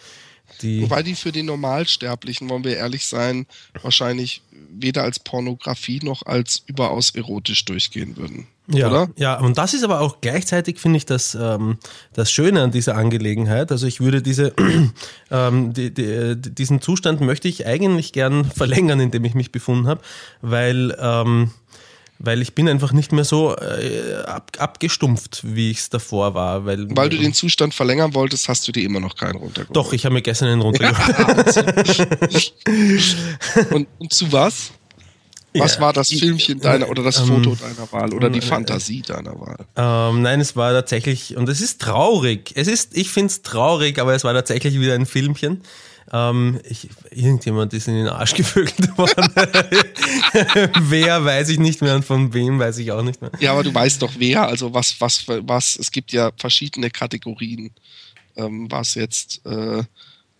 die 0.61 0.81
Wobei 0.81 1.01
die 1.01 1.15
für 1.15 1.31
die 1.31 1.43
Normalsterblichen, 1.43 2.49
wollen 2.49 2.63
wir 2.63 2.75
ehrlich 2.75 3.05
sein, 3.05 3.47
wahrscheinlich 3.81 4.41
weder 4.69 5.03
als 5.03 5.19
Pornografie 5.19 5.99
noch 6.03 6.25
als 6.25 6.63
überaus 6.65 7.11
erotisch 7.11 7.65
durchgehen 7.65 8.17
würden. 8.17 8.47
Ja, 8.73 8.89
oder? 8.89 9.09
ja, 9.17 9.39
und 9.39 9.57
das 9.57 9.73
ist 9.73 9.83
aber 9.83 10.01
auch 10.01 10.21
gleichzeitig, 10.21 10.79
finde 10.79 10.97
ich, 10.97 11.05
das, 11.05 11.35
ähm, 11.35 11.77
das 12.13 12.31
Schöne 12.31 12.61
an 12.61 12.71
dieser 12.71 12.95
Angelegenheit. 12.95 13.71
Also 13.71 13.87
ich 13.87 13.99
würde 13.99 14.21
diese, 14.21 14.53
ähm, 15.31 15.73
die, 15.73 15.93
die, 15.93 16.35
diesen 16.37 16.81
Zustand 16.81 17.21
möchte 17.21 17.47
ich 17.47 17.65
eigentlich 17.65 18.13
gern 18.13 18.45
verlängern, 18.55 18.99
in 18.99 19.11
dem 19.11 19.25
ich 19.25 19.35
mich 19.35 19.51
befunden 19.51 19.87
habe, 19.87 20.01
weil 20.41 20.95
ähm, 20.99 21.51
weil 22.23 22.41
ich 22.41 22.53
bin 22.53 22.69
einfach 22.69 22.93
nicht 22.93 23.11
mehr 23.11 23.23
so 23.23 23.55
äh, 23.55 24.21
ab, 24.25 24.51
abgestumpft, 24.59 25.41
wie 25.43 25.71
ich 25.71 25.79
es 25.79 25.89
davor 25.89 26.35
war. 26.35 26.65
Weil, 26.65 26.85
weil 26.95 27.09
du 27.09 27.17
den 27.17 27.33
Zustand 27.33 27.73
verlängern 27.73 28.13
wolltest, 28.13 28.47
hast 28.47 28.67
du 28.67 28.71
dir 28.71 28.83
immer 28.83 28.99
noch 28.99 29.15
keinen 29.15 29.37
runtergeholt. 29.37 29.75
Doch, 29.75 29.91
ich 29.91 30.05
habe 30.05 30.13
mir 30.13 30.21
gestern 30.21 30.49
einen 30.49 30.61
runtergeholt. 30.61 31.57
und, 33.71 33.87
und 33.97 34.13
zu 34.13 34.31
was? 34.31 34.71
Was 35.53 35.75
ja, 35.75 35.81
war 35.81 35.93
das 35.93 36.09
Filmchen 36.09 36.59
deiner 36.61 36.89
oder 36.89 37.03
das 37.03 37.19
ähm, 37.19 37.27
Foto 37.27 37.55
deiner 37.55 37.91
Wahl 37.91 38.13
oder 38.13 38.29
die 38.29 38.39
äh, 38.39 38.41
Fantasie 38.41 39.01
deiner 39.01 39.37
Wahl? 39.39 39.65
Ähm, 39.75 40.21
nein, 40.21 40.39
es 40.39 40.55
war 40.55 40.71
tatsächlich, 40.71 41.35
und 41.35 41.49
es 41.49 41.59
ist 41.59 41.81
traurig. 41.81 42.53
Es 42.55 42.67
ist, 42.67 42.95
ich 42.95 43.09
finde 43.09 43.27
es 43.27 43.41
traurig, 43.41 43.99
aber 43.99 44.15
es 44.15 44.23
war 44.23 44.33
tatsächlich 44.33 44.79
wieder 44.79 44.95
ein 44.95 45.05
Filmchen. 45.05 45.61
Ähm, 46.13 46.59
ich, 46.67 46.89
irgendjemand 47.09 47.73
ist 47.73 47.87
in 47.87 47.95
den 47.95 48.07
Arsch 48.07 48.33
gevögelt 48.35 48.97
worden. 48.97 49.29
wer 50.89 51.23
weiß 51.23 51.49
ich 51.49 51.59
nicht 51.59 51.81
mehr 51.81 51.95
und 51.95 52.05
von 52.05 52.33
wem 52.33 52.59
weiß 52.59 52.77
ich 52.77 52.91
auch 52.91 53.03
nicht 53.03 53.21
mehr. 53.21 53.31
Ja, 53.39 53.51
aber 53.51 53.63
du 53.63 53.73
weißt 53.73 54.01
doch 54.01 54.11
wer, 54.17 54.47
also 54.47 54.73
was, 54.73 54.99
was, 54.99 55.25
was, 55.27 55.77
es 55.77 55.91
gibt 55.91 56.11
ja 56.11 56.31
verschiedene 56.37 56.89
Kategorien, 56.89 57.71
ähm, 58.35 58.67
was 58.69 58.95
jetzt, 58.95 59.45
äh, 59.45 59.83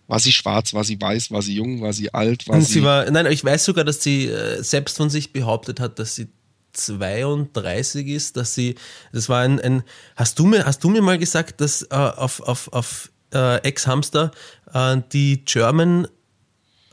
war 0.06 0.18
sie 0.18 0.32
schwarz, 0.32 0.74
war 0.74 0.84
sie 0.84 1.00
weiß, 1.00 1.30
war 1.30 1.42
sie 1.42 1.54
jung, 1.54 1.80
war 1.80 1.92
sie 1.92 2.12
alt, 2.12 2.48
war 2.48 2.60
sie, 2.60 2.72
sie 2.72 2.82
war, 2.82 3.10
nein, 3.10 3.26
ich 3.26 3.44
weiß 3.44 3.64
sogar, 3.64 3.84
dass 3.84 4.02
sie 4.02 4.26
äh, 4.26 4.62
selbst 4.62 4.96
von 4.96 5.10
sich 5.10 5.32
behauptet 5.32 5.80
hat, 5.80 5.98
dass 5.98 6.14
sie 6.14 6.28
32 6.72 8.08
ist, 8.08 8.36
dass 8.36 8.54
sie, 8.54 8.74
das 9.12 9.28
war 9.28 9.40
ein, 9.40 9.60
ein 9.60 9.82
hast 10.16 10.38
du 10.38 10.46
mir, 10.46 10.64
hast 10.64 10.82
du 10.84 10.90
mir 10.90 11.02
mal 11.02 11.18
gesagt, 11.18 11.60
dass 11.60 11.82
äh, 11.82 11.94
auf, 11.94 12.40
auf, 12.40 12.72
auf 12.72 13.10
äh, 13.32 13.58
Ex-Hamster 13.58 14.30
äh, 14.72 14.96
die 15.12 15.44
German 15.44 16.08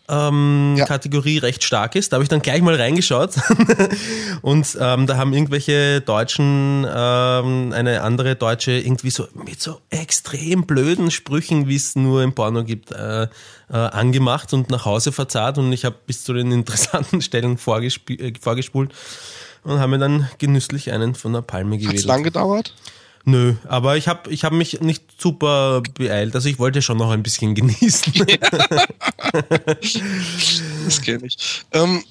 ähm, 0.10 0.76
ja. 0.78 0.86
Kategorie 0.86 1.38
recht 1.38 1.63
stark 1.63 1.95
ist. 1.95 2.12
Da 2.12 2.15
habe 2.15 2.24
ich 2.24 2.30
dann 2.30 2.41
gleich 2.41 2.62
mal 2.62 2.76
reingeschaut 2.76 3.32
und 4.41 4.78
ähm, 4.80 5.08
da 5.08 5.17
haben 5.17 5.34
irgendwelche 5.34 6.02
Deutschen 6.02 6.86
ähm, 6.89 7.74
eine 7.74 8.02
andere 8.02 8.36
Deutsche 8.36 8.72
irgendwie 8.72 9.12
so 9.12 9.28
mit 9.34 9.62
so 9.62 9.80
extrem 9.89 10.65
blöden 10.65 11.12
Sprüchen, 11.12 11.67
wie 11.67 11.76
es 11.76 11.95
nur 11.95 12.24
im 12.24 12.34
Porno 12.34 12.63
gibt, 12.63 12.91
äh, 12.91 13.24
äh, 13.24 13.28
angemacht 13.74 14.54
und 14.54 14.69
nach 14.69 14.86
Hause 14.86 15.12
verzahlt 15.12 15.58
und 15.58 15.72
ich 15.72 15.86
habe 15.86 15.95
bis 16.06 16.24
zu 16.24 16.34
den 16.34 16.52
interessanten 16.52 17.22
Stellen 17.22 17.58
äh, 17.58 18.34
vorgespult 18.39 18.93
und 19.63 19.80
habe 19.80 19.91
mir 19.91 20.00
dann 20.00 20.30
genüsslich 20.38 20.91
einen 20.91 21.15
von 21.15 21.34
der 21.34 21.41
Palme 21.41 21.78
gewählt. 21.78 21.89
Hat 21.89 22.00
es 22.00 22.06
lang 22.06 22.24
gedauert? 22.24 22.74
Nö, 23.26 23.56
aber 23.68 23.98
ich 23.98 24.08
habe 24.08 24.32
ich 24.32 24.44
hab 24.44 24.54
mich 24.54 24.82
nicht 24.82 25.04
super 25.22 25.82
beeilt. 25.94 26.34
Also 26.36 26.50
ich 26.50 26.60
wollte 26.60 26.82
schon 26.82 26.98
noch 26.98 27.12
ein 27.12 27.24
bisschen 27.24 27.54
genießen. 27.56 28.14
das 30.86 31.02
kenne 31.02 31.28
ich. 31.28 31.64
Ähm, 31.72 32.04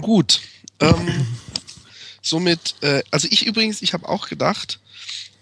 gut. 0.00 0.40
Ähm, 0.80 1.26
somit, 2.20 2.74
äh, 2.82 3.02
also 3.10 3.28
ich 3.30 3.46
übrigens, 3.46 3.82
ich 3.82 3.94
habe 3.94 4.08
auch 4.08 4.28
gedacht, 4.28 4.80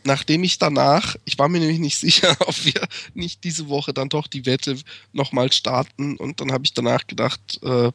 nachdem 0.04 0.44
ich 0.44 0.58
danach, 0.58 1.16
ich 1.24 1.38
war 1.38 1.48
mir 1.48 1.60
nämlich 1.60 1.80
nicht 1.80 1.98
sicher, 1.98 2.36
ob 2.46 2.64
wir 2.64 2.86
nicht 3.14 3.42
diese 3.44 3.68
Woche 3.68 3.92
dann 3.92 4.08
doch 4.08 4.26
die 4.26 4.46
Wette 4.46 4.76
nochmal 5.12 5.52
starten 5.52 6.16
und 6.16 6.40
dann 6.40 6.52
habe 6.52 6.64
ich 6.64 6.74
danach 6.74 7.06
gedacht, 7.06 7.60
äh, 7.62 7.90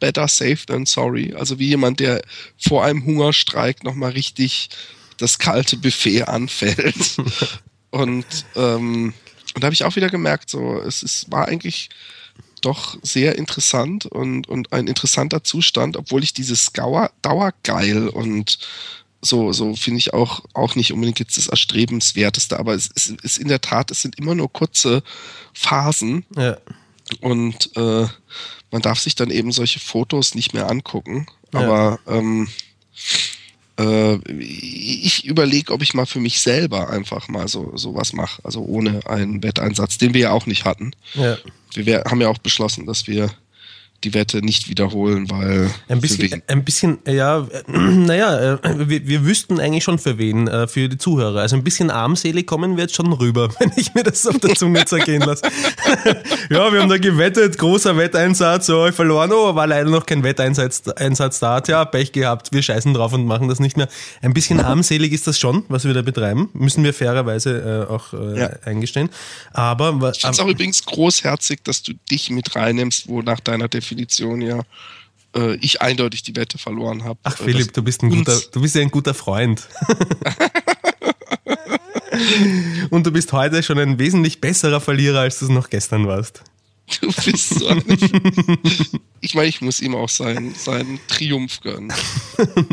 better 0.00 0.28
safe 0.28 0.66
than 0.66 0.84
sorry. 0.84 1.34
Also 1.34 1.58
wie 1.58 1.68
jemand, 1.68 2.00
der 2.00 2.22
vor 2.58 2.84
einem 2.84 3.04
Hungerstreik 3.04 3.84
nochmal 3.84 4.10
richtig 4.12 4.68
das 5.18 5.38
kalte 5.38 5.76
Buffet 5.76 6.22
anfällt. 6.22 7.16
und 7.90 8.26
ähm, 8.56 9.14
und 9.54 9.62
da 9.62 9.66
habe 9.66 9.74
ich 9.74 9.84
auch 9.84 9.96
wieder 9.96 10.10
gemerkt, 10.10 10.50
so 10.50 10.80
es 10.80 11.02
ist, 11.02 11.30
war 11.30 11.48
eigentlich 11.48 11.90
doch 12.60 12.98
sehr 13.02 13.36
interessant 13.36 14.06
und, 14.06 14.48
und 14.48 14.72
ein 14.72 14.88
interessanter 14.88 15.44
Zustand, 15.44 15.96
obwohl 15.96 16.22
ich 16.22 16.32
dieses 16.32 16.72
Dauer, 16.72 17.12
Dauergeil 17.22 18.08
und 18.08 18.58
so, 19.20 19.52
so 19.52 19.74
finde 19.76 19.98
ich 19.98 20.12
auch, 20.12 20.44
auch 20.54 20.74
nicht 20.74 20.92
unbedingt 20.92 21.18
jetzt 21.18 21.36
das 21.36 21.48
Erstrebenswerteste, 21.48 22.58
aber 22.58 22.74
es 22.74 22.88
ist 22.88 23.38
in 23.38 23.48
der 23.48 23.60
Tat, 23.60 23.90
es 23.90 24.02
sind 24.02 24.18
immer 24.18 24.34
nur 24.34 24.52
kurze 24.52 25.02
Phasen. 25.54 26.26
Ja. 26.36 26.58
Und 27.20 27.70
äh, 27.76 28.06
man 28.70 28.82
darf 28.82 28.98
sich 28.98 29.14
dann 29.14 29.30
eben 29.30 29.52
solche 29.52 29.80
Fotos 29.80 30.34
nicht 30.34 30.52
mehr 30.52 30.70
angucken. 30.70 31.26
Aber 31.52 32.00
ja. 32.06 32.12
ähm, 32.12 32.48
äh, 33.78 34.16
ich 34.32 35.24
überlege, 35.24 35.72
ob 35.72 35.82
ich 35.82 35.94
mal 35.94 36.06
für 36.06 36.20
mich 36.20 36.40
selber 36.40 36.90
einfach 36.90 37.28
mal 37.28 37.48
so 37.48 37.76
sowas 37.76 38.12
mache, 38.12 38.40
also 38.44 38.62
ohne 38.62 39.06
einen 39.06 39.42
Wetteinsatz, 39.42 39.98
den 39.98 40.14
wir 40.14 40.20
ja 40.22 40.30
auch 40.30 40.46
nicht 40.46 40.64
hatten. 40.64 40.92
Ja. 41.14 41.38
Wir 41.74 42.04
haben 42.04 42.20
ja 42.20 42.28
auch 42.28 42.38
beschlossen, 42.38 42.86
dass 42.86 43.08
wir 43.08 43.30
die 44.04 44.14
Wette 44.14 44.44
nicht 44.44 44.68
wiederholen, 44.68 45.30
weil. 45.30 45.70
Ein 45.88 46.00
bisschen, 46.00 46.42
ein 46.46 46.64
bisschen 46.64 46.98
ja, 47.06 47.40
äh, 47.40 47.62
naja, 47.72 48.54
äh, 48.54 48.88
wir, 48.88 49.06
wir 49.06 49.24
wüssten 49.24 49.58
eigentlich 49.58 49.84
schon 49.84 49.98
für 49.98 50.18
wen, 50.18 50.46
äh, 50.46 50.68
für 50.68 50.88
die 50.88 50.98
Zuhörer. 50.98 51.40
Also 51.40 51.56
ein 51.56 51.64
bisschen 51.64 51.90
armselig 51.90 52.46
kommen 52.46 52.76
wir 52.76 52.84
jetzt 52.84 52.94
schon 52.94 53.12
rüber, 53.12 53.48
wenn 53.58 53.72
ich 53.76 53.94
mir 53.94 54.02
das 54.02 54.26
auf 54.26 54.38
der 54.38 54.54
Zunge 54.54 54.84
zergehen 54.84 55.22
lasse. 55.22 55.42
ja, 56.50 56.72
wir 56.72 56.82
haben 56.82 56.88
da 56.88 56.98
gewettet, 56.98 57.58
großer 57.58 57.96
Wetteinsatz, 57.96 58.66
so, 58.66 58.86
ich 58.86 58.94
verloren, 58.94 59.32
oh, 59.32 59.54
war 59.54 59.66
leider 59.66 59.90
noch 59.90 60.06
kein 60.06 60.22
Wetteinsatz 60.22 60.82
Einsatz 60.96 61.38
da. 61.38 61.60
Tja, 61.60 61.84
Pech 61.84 62.12
gehabt, 62.12 62.52
wir 62.52 62.62
scheißen 62.62 62.92
drauf 62.94 63.12
und 63.12 63.26
machen 63.26 63.48
das 63.48 63.60
nicht 63.60 63.76
mehr. 63.76 63.88
Ein 64.22 64.34
bisschen 64.34 64.60
armselig 64.60 65.12
ist 65.12 65.26
das 65.26 65.38
schon, 65.38 65.64
was 65.68 65.84
wir 65.84 65.94
da 65.94 66.02
betreiben, 66.02 66.50
müssen 66.52 66.84
wir 66.84 66.92
fairerweise 66.92 67.86
äh, 67.88 67.92
auch 67.92 68.12
äh, 68.12 68.40
ja. 68.40 68.50
eingestehen. 68.64 69.08
Aber. 69.52 70.12
Ich 70.14 70.20
finde 70.20 70.34
es 70.34 70.40
auch 70.40 70.48
übrigens 70.48 70.84
großherzig, 70.84 71.60
dass 71.64 71.82
du 71.82 71.92
dich 72.10 72.30
mit 72.30 72.54
reinnimmst, 72.54 73.08
wo 73.08 73.22
nach 73.22 73.40
deiner 73.40 73.68
Definition 73.68 73.93
Definition 73.94 74.40
ja 74.40 74.62
äh, 75.34 75.56
ich 75.56 75.82
eindeutig 75.82 76.22
die 76.22 76.36
Wette 76.36 76.58
verloren 76.58 77.04
habe. 77.04 77.18
Ach 77.22 77.36
Philipp, 77.36 77.72
du 77.72 77.82
bist 77.82 78.02
ein 78.02 78.10
guter, 78.10 78.40
du 78.52 78.60
bist 78.60 78.74
ja 78.74 78.82
ein 78.82 78.90
guter 78.90 79.14
Freund. 79.14 79.66
Und 82.90 83.06
du 83.06 83.10
bist 83.10 83.32
heute 83.32 83.62
schon 83.62 83.78
ein 83.78 83.98
wesentlich 83.98 84.40
besserer 84.40 84.80
Verlierer, 84.80 85.20
als 85.20 85.38
du 85.38 85.46
es 85.46 85.50
noch 85.50 85.68
gestern 85.70 86.06
warst. 86.06 86.42
Du 87.00 87.06
bist 87.08 87.58
so 87.58 87.68
Ich 89.20 89.34
meine, 89.34 89.48
ich 89.48 89.60
muss 89.60 89.80
ihm 89.80 89.94
auch 89.94 90.08
seinen, 90.08 90.54
seinen 90.54 91.00
Triumph 91.08 91.60
gönnen. 91.60 91.92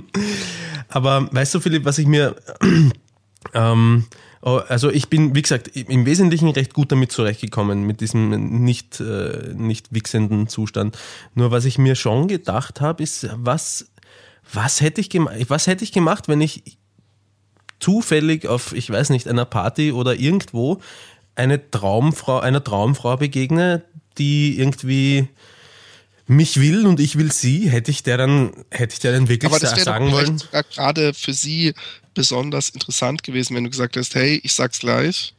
Aber 0.90 1.30
weißt 1.34 1.56
du, 1.56 1.60
Philipp, 1.60 1.86
was 1.86 1.98
ich 1.98 2.06
mir 2.08 2.36
ähm, 3.54 4.06
also 4.42 4.90
ich 4.90 5.10
bin, 5.10 5.36
wie 5.36 5.42
gesagt, 5.42 5.68
im 5.76 6.06
Wesentlichen 6.06 6.50
recht 6.50 6.74
gut 6.74 6.92
damit 6.92 7.12
zurechtgekommen, 7.12 7.84
mit 7.84 8.02
diesem 8.02 8.64
nicht, 8.64 9.00
äh, 9.00 9.54
nicht 9.54 9.94
wichsenden 9.94 10.48
Zustand. 10.48 10.98
Nur 11.36 11.52
was 11.52 11.66
ich 11.66 11.78
mir 11.78 11.96
schon 11.96 12.28
gedacht 12.28 12.82
habe, 12.82 13.04
ist, 13.04 13.30
was, 13.34 13.92
was, 14.52 14.82
hätte 14.82 15.02
ich 15.02 15.10
was 15.48 15.68
hätte 15.68 15.84
ich 15.84 15.92
gemacht, 15.92 16.28
wenn 16.28 16.42
ich 16.42 16.78
zufällig 17.80 18.48
auf, 18.48 18.74
ich 18.74 18.90
weiß 18.90 19.10
nicht, 19.12 19.28
einer 19.28 19.46
Party 19.46 19.92
oder 19.92 20.16
irgendwo 20.16 20.80
eine 21.36 21.70
Traumfrau, 21.70 22.40
einer 22.40 22.64
Traumfrau 22.64 23.18
begegne, 23.18 23.84
die 24.18 24.60
irgendwie 24.60 25.28
mich 26.28 26.60
will 26.60 26.88
und 26.88 27.00
ich 27.00 27.18
will 27.18 27.32
sie, 27.32 27.70
hätte 27.70 27.92
ich 27.92 28.04
der 28.04 28.18
dann, 28.18 28.52
hätte 28.70 28.94
ich 28.94 29.00
der 29.00 29.12
dann 29.12 29.28
wirklich 29.28 29.52
Aber 29.52 29.60
das 29.60 29.84
sagen 29.84 30.12
wollen? 30.12 30.42
Gerade 30.74 31.14
für 31.14 31.34
sie 31.34 31.74
besonders 32.14 32.70
interessant 32.70 33.24
gewesen, 33.24 33.56
wenn 33.56 33.64
du 33.64 33.70
gesagt 33.70 33.98
hast, 33.98 34.16
hey, 34.16 34.40
ich 34.44 34.54
sag's 34.54 34.80
gleich, 34.80 35.34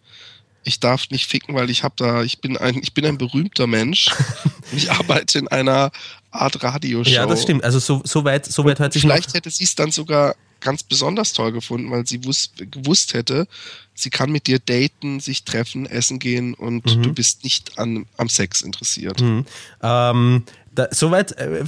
ich 0.65 0.81
darf 0.81 1.11
nicht 1.11 1.29
ficken, 1.29 1.55
weil 1.55 1.71
ich 1.71 1.83
habe 1.83 1.95
da, 1.97 2.23
ich 2.23 2.41
bin 2.41 2.57
ein, 2.57 2.79
ich 2.83 2.95
bin 2.95 3.05
ein 3.05 3.19
berühmter 3.19 3.67
Mensch. 3.67 4.11
ich 4.73 4.91
arbeite 4.91 5.39
in 5.39 5.49
einer 5.49 5.91
Art 6.31 6.63
Radioshow. 6.63 7.11
Ja, 7.11 7.27
das 7.27 7.43
stimmt. 7.43 7.65
Also 7.65 7.79
so, 7.79 8.01
so 8.05 8.25
weit, 8.25 8.47
so 8.47 8.65
weit 8.65 8.81
hat 8.81 8.93
sich 8.93 9.03
Vielleicht 9.03 9.35
hätte 9.35 9.51
sie 9.51 9.65
es 9.65 9.75
dann 9.75 9.91
sogar 9.91 10.37
ganz 10.61 10.83
besonders 10.85 11.33
toll 11.33 11.53
gefunden, 11.53 11.91
weil 11.91 12.07
sie 12.07 12.25
wus 12.25 12.53
gewusst 12.57 13.15
hätte, 13.15 13.47
sie 13.95 14.11
kann 14.11 14.31
mit 14.31 14.47
dir 14.47 14.61
daten, 14.61 15.21
sich 15.21 15.45
treffen, 15.45 15.87
essen 15.87 16.21
gehen 16.21 16.55
und 16.55 16.87
mhm. 16.87 17.03
du 17.03 17.13
bist 17.13 17.43
nicht 17.45 17.79
an, 17.79 18.07
am 18.17 18.29
Sex 18.29 18.63
interessiert. 18.63 19.21
Mhm. 19.21 19.45
Ähm, 19.83 20.45
da, 20.75 20.89
soweit 20.91 21.33
äh, 21.33 21.65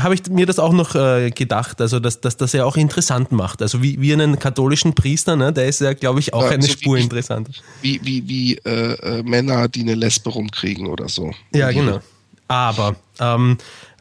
habe 0.00 0.14
ich 0.14 0.26
mir 0.28 0.46
das 0.46 0.58
auch 0.58 0.72
noch 0.72 0.94
äh, 0.94 1.30
gedacht, 1.30 1.80
also 1.80 2.00
dass, 2.00 2.20
dass 2.20 2.36
das 2.36 2.52
ja 2.52 2.64
auch 2.64 2.76
interessant 2.76 3.32
macht. 3.32 3.60
Also 3.60 3.82
wie, 3.82 4.00
wie 4.00 4.12
einen 4.12 4.38
katholischen 4.38 4.94
Priester, 4.94 5.36
ne, 5.36 5.52
der 5.52 5.66
ist 5.66 5.80
ja, 5.80 5.92
glaube 5.92 6.20
ich, 6.20 6.32
auch 6.32 6.44
ja, 6.44 6.50
eine 6.50 6.62
so 6.62 6.72
Spur 6.72 6.96
wie, 6.96 7.02
interessant. 7.02 7.50
Wie, 7.82 8.00
wie, 8.02 8.26
wie 8.28 8.54
äh, 8.64 9.18
äh, 9.18 9.22
Männer, 9.22 9.68
die 9.68 9.82
eine 9.82 9.94
Lesbe 9.94 10.30
rumkriegen 10.30 10.86
oder 10.86 11.08
so. 11.08 11.32
Ja, 11.54 11.70
genau. 11.70 12.00
Aber 12.48 12.96
ähm, 13.20 13.58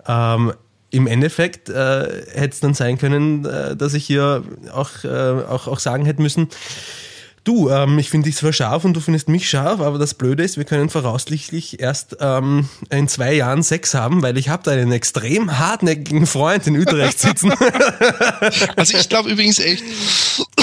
ähm, 0.08 0.54
im 0.92 1.08
Endeffekt 1.08 1.68
äh, 1.70 2.26
hätte 2.34 2.54
es 2.54 2.60
dann 2.62 2.74
sein 2.74 2.98
können, 2.98 3.44
äh, 3.44 3.76
dass 3.76 3.94
ich 3.94 4.06
hier 4.06 4.44
auch, 4.72 5.04
auch, 5.04 5.68
auch 5.68 5.80
sagen 5.80 6.06
hätte 6.06 6.22
müssen, 6.22 6.48
du, 7.46 7.70
ähm, 7.70 7.98
ich 7.98 8.10
finde 8.10 8.28
dich 8.28 8.36
zwar 8.36 8.52
scharf 8.52 8.84
und 8.84 8.94
du 8.94 9.00
findest 9.00 9.30
mich 9.30 9.48
scharf, 9.48 9.80
aber 9.80 9.98
das 9.98 10.16
Blöde 10.16 10.44
ist, 10.44 10.58
wir 10.58 10.66
können 10.66 10.90
voraussichtlich 10.90 11.80
erst 11.80 12.18
ähm, 12.20 12.68
in 12.90 13.08
zwei 13.08 13.34
Jahren 13.34 13.64
Sex 13.64 13.94
haben, 13.94 14.22
weil 14.22 14.38
ich 14.38 14.50
habe 14.50 14.64
da 14.64 14.72
einen 14.72 14.92
extrem 14.92 15.58
hartnäckigen 15.58 16.28
Freund 16.28 16.68
in 16.68 16.78
Utrecht 16.78 17.20
sitzen. 17.20 17.52
also 18.76 18.98
ich 18.98 19.08
glaube 19.08 19.30
übrigens 19.30 19.60
echt, 19.60 19.84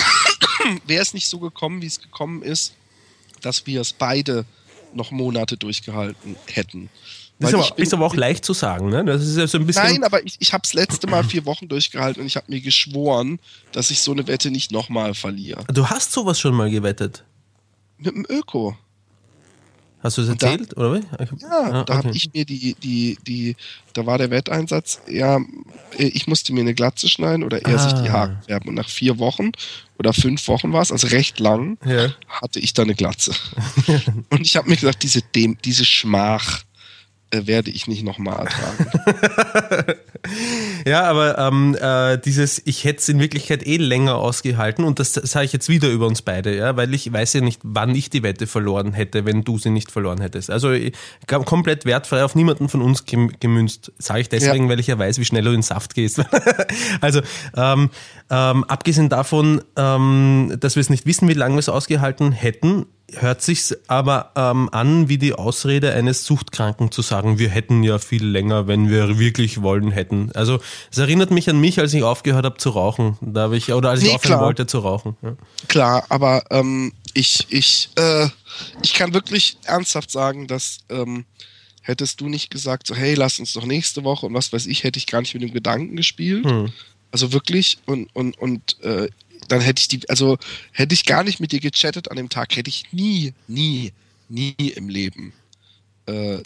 wäre 0.86 1.02
es 1.02 1.14
nicht 1.14 1.28
so 1.28 1.38
gekommen, 1.38 1.80
wie 1.80 1.86
es 1.86 2.00
gekommen 2.00 2.42
ist, 2.42 2.74
dass 3.40 3.66
wir 3.66 3.80
es 3.80 3.92
beide 3.92 4.44
noch 4.94 5.10
Monate 5.10 5.56
durchgehalten 5.56 6.36
hätten. 6.46 6.90
Ist 7.38 7.54
aber, 7.54 7.70
bin, 7.74 7.82
ist 7.82 7.94
aber, 7.94 8.06
auch 8.06 8.14
leicht 8.14 8.44
zu 8.44 8.52
sagen, 8.52 8.88
ne? 8.88 9.04
Das 9.04 9.22
ist 9.22 9.36
ja 9.36 9.46
so 9.46 9.58
ein 9.58 9.66
bisschen. 9.66 9.82
Nein, 9.82 10.04
aber 10.04 10.24
ich, 10.24 10.36
ich 10.38 10.52
habe 10.52 10.62
das 10.62 10.74
letzte 10.74 11.06
Mal 11.08 11.24
vier 11.24 11.44
Wochen 11.44 11.68
durchgehalten 11.68 12.20
und 12.20 12.26
ich 12.26 12.36
habe 12.36 12.46
mir 12.48 12.60
geschworen, 12.60 13.40
dass 13.72 13.90
ich 13.90 14.00
so 14.00 14.12
eine 14.12 14.26
Wette 14.26 14.50
nicht 14.50 14.70
nochmal 14.70 15.14
verliere. 15.14 15.64
Du 15.72 15.88
hast 15.88 16.12
sowas 16.12 16.38
schon 16.38 16.54
mal 16.54 16.70
gewettet? 16.70 17.24
Mit 17.98 18.14
dem 18.14 18.26
Öko. 18.28 18.76
Hast 20.02 20.18
du 20.18 20.22
es 20.22 20.28
erzählt, 20.28 20.72
da, 20.72 20.80
oder 20.80 20.94
wie? 20.94 21.04
Ja, 21.40 21.48
ah, 21.48 21.70
da 21.70 21.80
okay. 21.80 21.92
habe 21.94 22.10
ich 22.10 22.32
mir 22.34 22.44
die, 22.44 22.74
die, 22.74 23.16
die, 23.26 23.56
da 23.92 24.04
war 24.04 24.18
der 24.18 24.30
Wetteinsatz, 24.30 25.00
ja, 25.08 25.40
ich 25.96 26.26
musste 26.26 26.52
mir 26.52 26.60
eine 26.60 26.74
Glatze 26.74 27.08
schneiden 27.08 27.44
oder 27.44 27.64
er 27.64 27.76
ah. 27.76 27.78
sich 27.78 27.92
die 27.92 28.08
ah. 28.08 28.12
Haare 28.12 28.38
färben. 28.46 28.70
Und 28.70 28.74
nach 28.74 28.88
vier 28.88 29.18
Wochen 29.20 29.52
oder 29.98 30.12
fünf 30.12 30.48
Wochen 30.48 30.72
war 30.72 30.82
es, 30.82 30.90
also 30.90 31.06
recht 31.06 31.38
lang, 31.38 31.78
ja. 31.86 32.12
hatte 32.28 32.58
ich 32.58 32.74
da 32.74 32.82
eine 32.82 32.96
Glatze. 32.96 33.32
und 34.30 34.40
ich 34.40 34.56
habe 34.56 34.68
mir 34.68 34.76
gedacht, 34.76 35.02
diese, 35.02 35.22
dem, 35.22 35.56
diese 35.64 35.84
Schmach, 35.84 36.64
werde 37.32 37.70
ich 37.70 37.86
nicht 37.86 38.04
nochmal 38.04 38.46
ertragen. 38.46 38.86
ja, 40.86 41.04
aber 41.04 41.38
ähm, 41.38 41.76
äh, 41.80 42.18
dieses, 42.18 42.60
ich 42.66 42.84
hätte 42.84 43.00
es 43.00 43.08
in 43.08 43.18
Wirklichkeit 43.20 43.66
eh 43.66 43.78
länger 43.78 44.16
ausgehalten 44.16 44.84
und 44.84 44.98
das 44.98 45.14
sage 45.14 45.46
ich 45.46 45.52
jetzt 45.52 45.68
wieder 45.68 45.88
über 45.88 46.06
uns 46.06 46.22
beide, 46.22 46.54
ja, 46.54 46.76
weil 46.76 46.92
ich 46.92 47.10
weiß 47.10 47.32
ja 47.32 47.40
nicht, 47.40 47.60
wann 47.64 47.94
ich 47.94 48.10
die 48.10 48.22
Wette 48.22 48.46
verloren 48.46 48.92
hätte, 48.92 49.24
wenn 49.24 49.44
du 49.44 49.58
sie 49.58 49.70
nicht 49.70 49.90
verloren 49.90 50.20
hättest. 50.20 50.50
Also 50.50 50.74
komplett 51.26 51.86
wertfrei 51.86 52.22
auf 52.24 52.34
niemanden 52.34 52.68
von 52.68 52.82
uns 52.82 53.04
gemünzt, 53.06 53.92
sage 53.98 54.20
ich 54.20 54.28
deswegen, 54.28 54.64
ja. 54.64 54.70
weil 54.70 54.80
ich 54.80 54.88
ja 54.88 54.98
weiß, 54.98 55.18
wie 55.18 55.24
schnell 55.24 55.44
du 55.44 55.52
in 55.52 55.62
Saft 55.62 55.94
gehst. 55.94 56.22
also 57.00 57.22
ähm, 57.56 57.90
ähm, 58.30 58.64
abgesehen 58.64 59.08
davon, 59.08 59.62
ähm, 59.76 60.56
dass 60.60 60.76
wir 60.76 60.80
es 60.82 60.90
nicht 60.90 61.06
wissen, 61.06 61.28
wie 61.28 61.34
lange 61.34 61.54
wir 61.54 61.60
es 61.60 61.68
ausgehalten 61.68 62.32
hätten, 62.32 62.86
hört 63.18 63.42
sich 63.42 63.74
aber 63.88 64.32
ähm, 64.36 64.68
an 64.72 65.08
wie 65.08 65.18
die 65.18 65.34
Ausrede 65.34 65.92
eines 65.92 66.24
Suchtkranken 66.24 66.90
zu 66.90 67.02
sagen, 67.02 67.38
wir 67.38 67.48
hätten 67.48 67.82
ja 67.82 67.98
viel 67.98 68.24
länger, 68.24 68.66
wenn 68.66 68.88
wir 68.88 69.18
wirklich 69.18 69.62
wollen 69.62 69.90
hätten. 69.90 70.30
Also 70.34 70.60
es 70.90 70.98
erinnert 70.98 71.30
mich 71.30 71.48
an 71.50 71.60
mich, 71.60 71.78
als 71.78 71.94
ich 71.94 72.02
aufgehört 72.02 72.44
habe 72.44 72.58
zu 72.58 72.70
rauchen, 72.70 73.18
da 73.20 73.42
habe 73.42 73.56
ich 73.56 73.72
oder 73.72 73.90
als 73.90 74.02
nee, 74.02 74.08
ich 74.08 74.14
aufhören 74.14 74.36
klar. 74.36 74.46
wollte 74.46 74.66
zu 74.66 74.78
rauchen. 74.78 75.16
Ja. 75.22 75.36
Klar, 75.68 76.06
aber 76.08 76.44
ähm, 76.50 76.92
ich 77.14 77.46
ich 77.50 77.90
äh, 77.96 78.28
ich 78.82 78.94
kann 78.94 79.14
wirklich 79.14 79.56
ernsthaft 79.64 80.10
sagen, 80.10 80.46
dass 80.46 80.78
ähm, 80.88 81.24
hättest 81.82 82.20
du 82.20 82.28
nicht 82.28 82.50
gesagt, 82.50 82.86
so 82.86 82.94
hey, 82.94 83.14
lass 83.14 83.38
uns 83.38 83.52
doch 83.52 83.66
nächste 83.66 84.04
Woche 84.04 84.26
und 84.26 84.34
was 84.34 84.52
weiß 84.52 84.66
ich, 84.66 84.84
hätte 84.84 84.98
ich 84.98 85.06
gar 85.06 85.20
nicht 85.20 85.34
mit 85.34 85.42
dem 85.42 85.52
Gedanken 85.52 85.96
gespielt. 85.96 86.44
Hm. 86.44 86.72
Also 87.10 87.32
wirklich 87.32 87.78
und 87.86 88.08
und 88.14 88.38
und 88.38 88.80
äh, 88.82 89.08
dann 89.48 89.60
hätte 89.60 89.80
ich 89.80 89.88
die, 89.88 90.08
also 90.08 90.38
hätte 90.72 90.94
ich 90.94 91.04
gar 91.04 91.24
nicht 91.24 91.40
mit 91.40 91.52
dir 91.52 91.60
gechattet 91.60 92.10
an 92.10 92.16
dem 92.16 92.28
Tag, 92.28 92.56
hätte 92.56 92.70
ich 92.70 92.92
nie, 92.92 93.32
nie, 93.48 93.92
nie 94.28 94.54
im 94.56 94.88
Leben, 94.88 95.32
äh, 96.06 96.38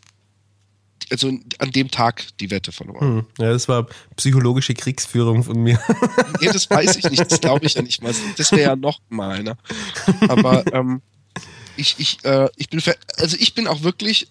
also 1.11 1.29
an 1.29 1.71
dem 1.71 1.91
Tag 1.91 2.25
die 2.41 2.51
Wette 2.51 2.73
verloren. 2.73 3.01
Hm. 3.01 3.27
Ja, 3.39 3.53
das 3.53 3.69
war 3.69 3.87
psychologische 4.17 4.75
Kriegsführung 4.75 5.45
von 5.45 5.63
mir. 5.63 5.81
nee, 6.41 6.49
das 6.53 6.69
weiß 6.69 6.97
ich 6.97 7.11
nicht, 7.11 7.31
das 7.31 7.41
glaube 7.41 7.67
ich 7.67 7.75
ja 7.75 7.83
nicht 7.83 8.03
mal. 8.03 8.13
Das 8.37 8.51
wäre 8.53 8.63
ja 8.63 8.77
noch 8.77 9.01
mal 9.09 9.31
einer. 9.31 9.57
Aber 10.29 10.65
ähm, 10.73 11.03
ich, 11.77 11.97
ich, 11.99 12.25
äh, 12.25 12.49
ich 12.57 12.71
bin, 12.71 12.83
also 13.19 13.37
ich 13.39 13.55
bin 13.55 13.69
auch 13.69 13.83
wirklich 13.83 14.29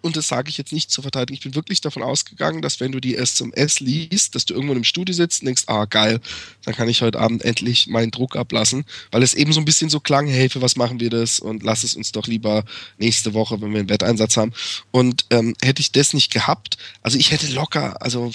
und 0.00 0.16
das 0.16 0.28
sage 0.28 0.48
ich 0.48 0.58
jetzt 0.58 0.72
nicht 0.72 0.90
zur 0.90 1.02
Verteidigung, 1.02 1.36
ich 1.36 1.42
bin 1.42 1.54
wirklich 1.54 1.80
davon 1.80 2.02
ausgegangen, 2.02 2.62
dass 2.62 2.80
wenn 2.80 2.92
du 2.92 3.00
die 3.00 3.16
SMS 3.16 3.80
liest, 3.80 4.34
dass 4.34 4.44
du 4.44 4.54
irgendwo 4.54 4.74
im 4.74 4.84
Studio 4.84 5.14
sitzt 5.14 5.42
und 5.42 5.46
denkst, 5.46 5.64
ah 5.66 5.84
geil, 5.84 6.20
dann 6.64 6.74
kann 6.74 6.88
ich 6.88 7.02
heute 7.02 7.18
Abend 7.18 7.44
endlich 7.44 7.86
meinen 7.86 8.10
Druck 8.10 8.36
ablassen, 8.36 8.84
weil 9.10 9.22
es 9.22 9.34
eben 9.34 9.52
so 9.52 9.60
ein 9.60 9.64
bisschen 9.64 9.90
so 9.90 10.00
klang, 10.00 10.26
hey, 10.26 10.48
für 10.48 10.62
was 10.62 10.76
machen 10.76 11.00
wir 11.00 11.10
das 11.10 11.40
und 11.40 11.62
lass 11.62 11.84
es 11.84 11.94
uns 11.94 12.12
doch 12.12 12.26
lieber 12.26 12.64
nächste 12.98 13.34
Woche, 13.34 13.60
wenn 13.60 13.72
wir 13.72 13.80
einen 13.80 13.88
Wetteinsatz 13.88 14.36
haben. 14.36 14.52
Und 14.90 15.26
ähm, 15.30 15.54
hätte 15.62 15.80
ich 15.80 15.92
das 15.92 16.12
nicht 16.12 16.32
gehabt, 16.32 16.76
also 17.02 17.18
ich 17.18 17.30
hätte 17.30 17.46
locker, 17.48 18.00
also 18.02 18.32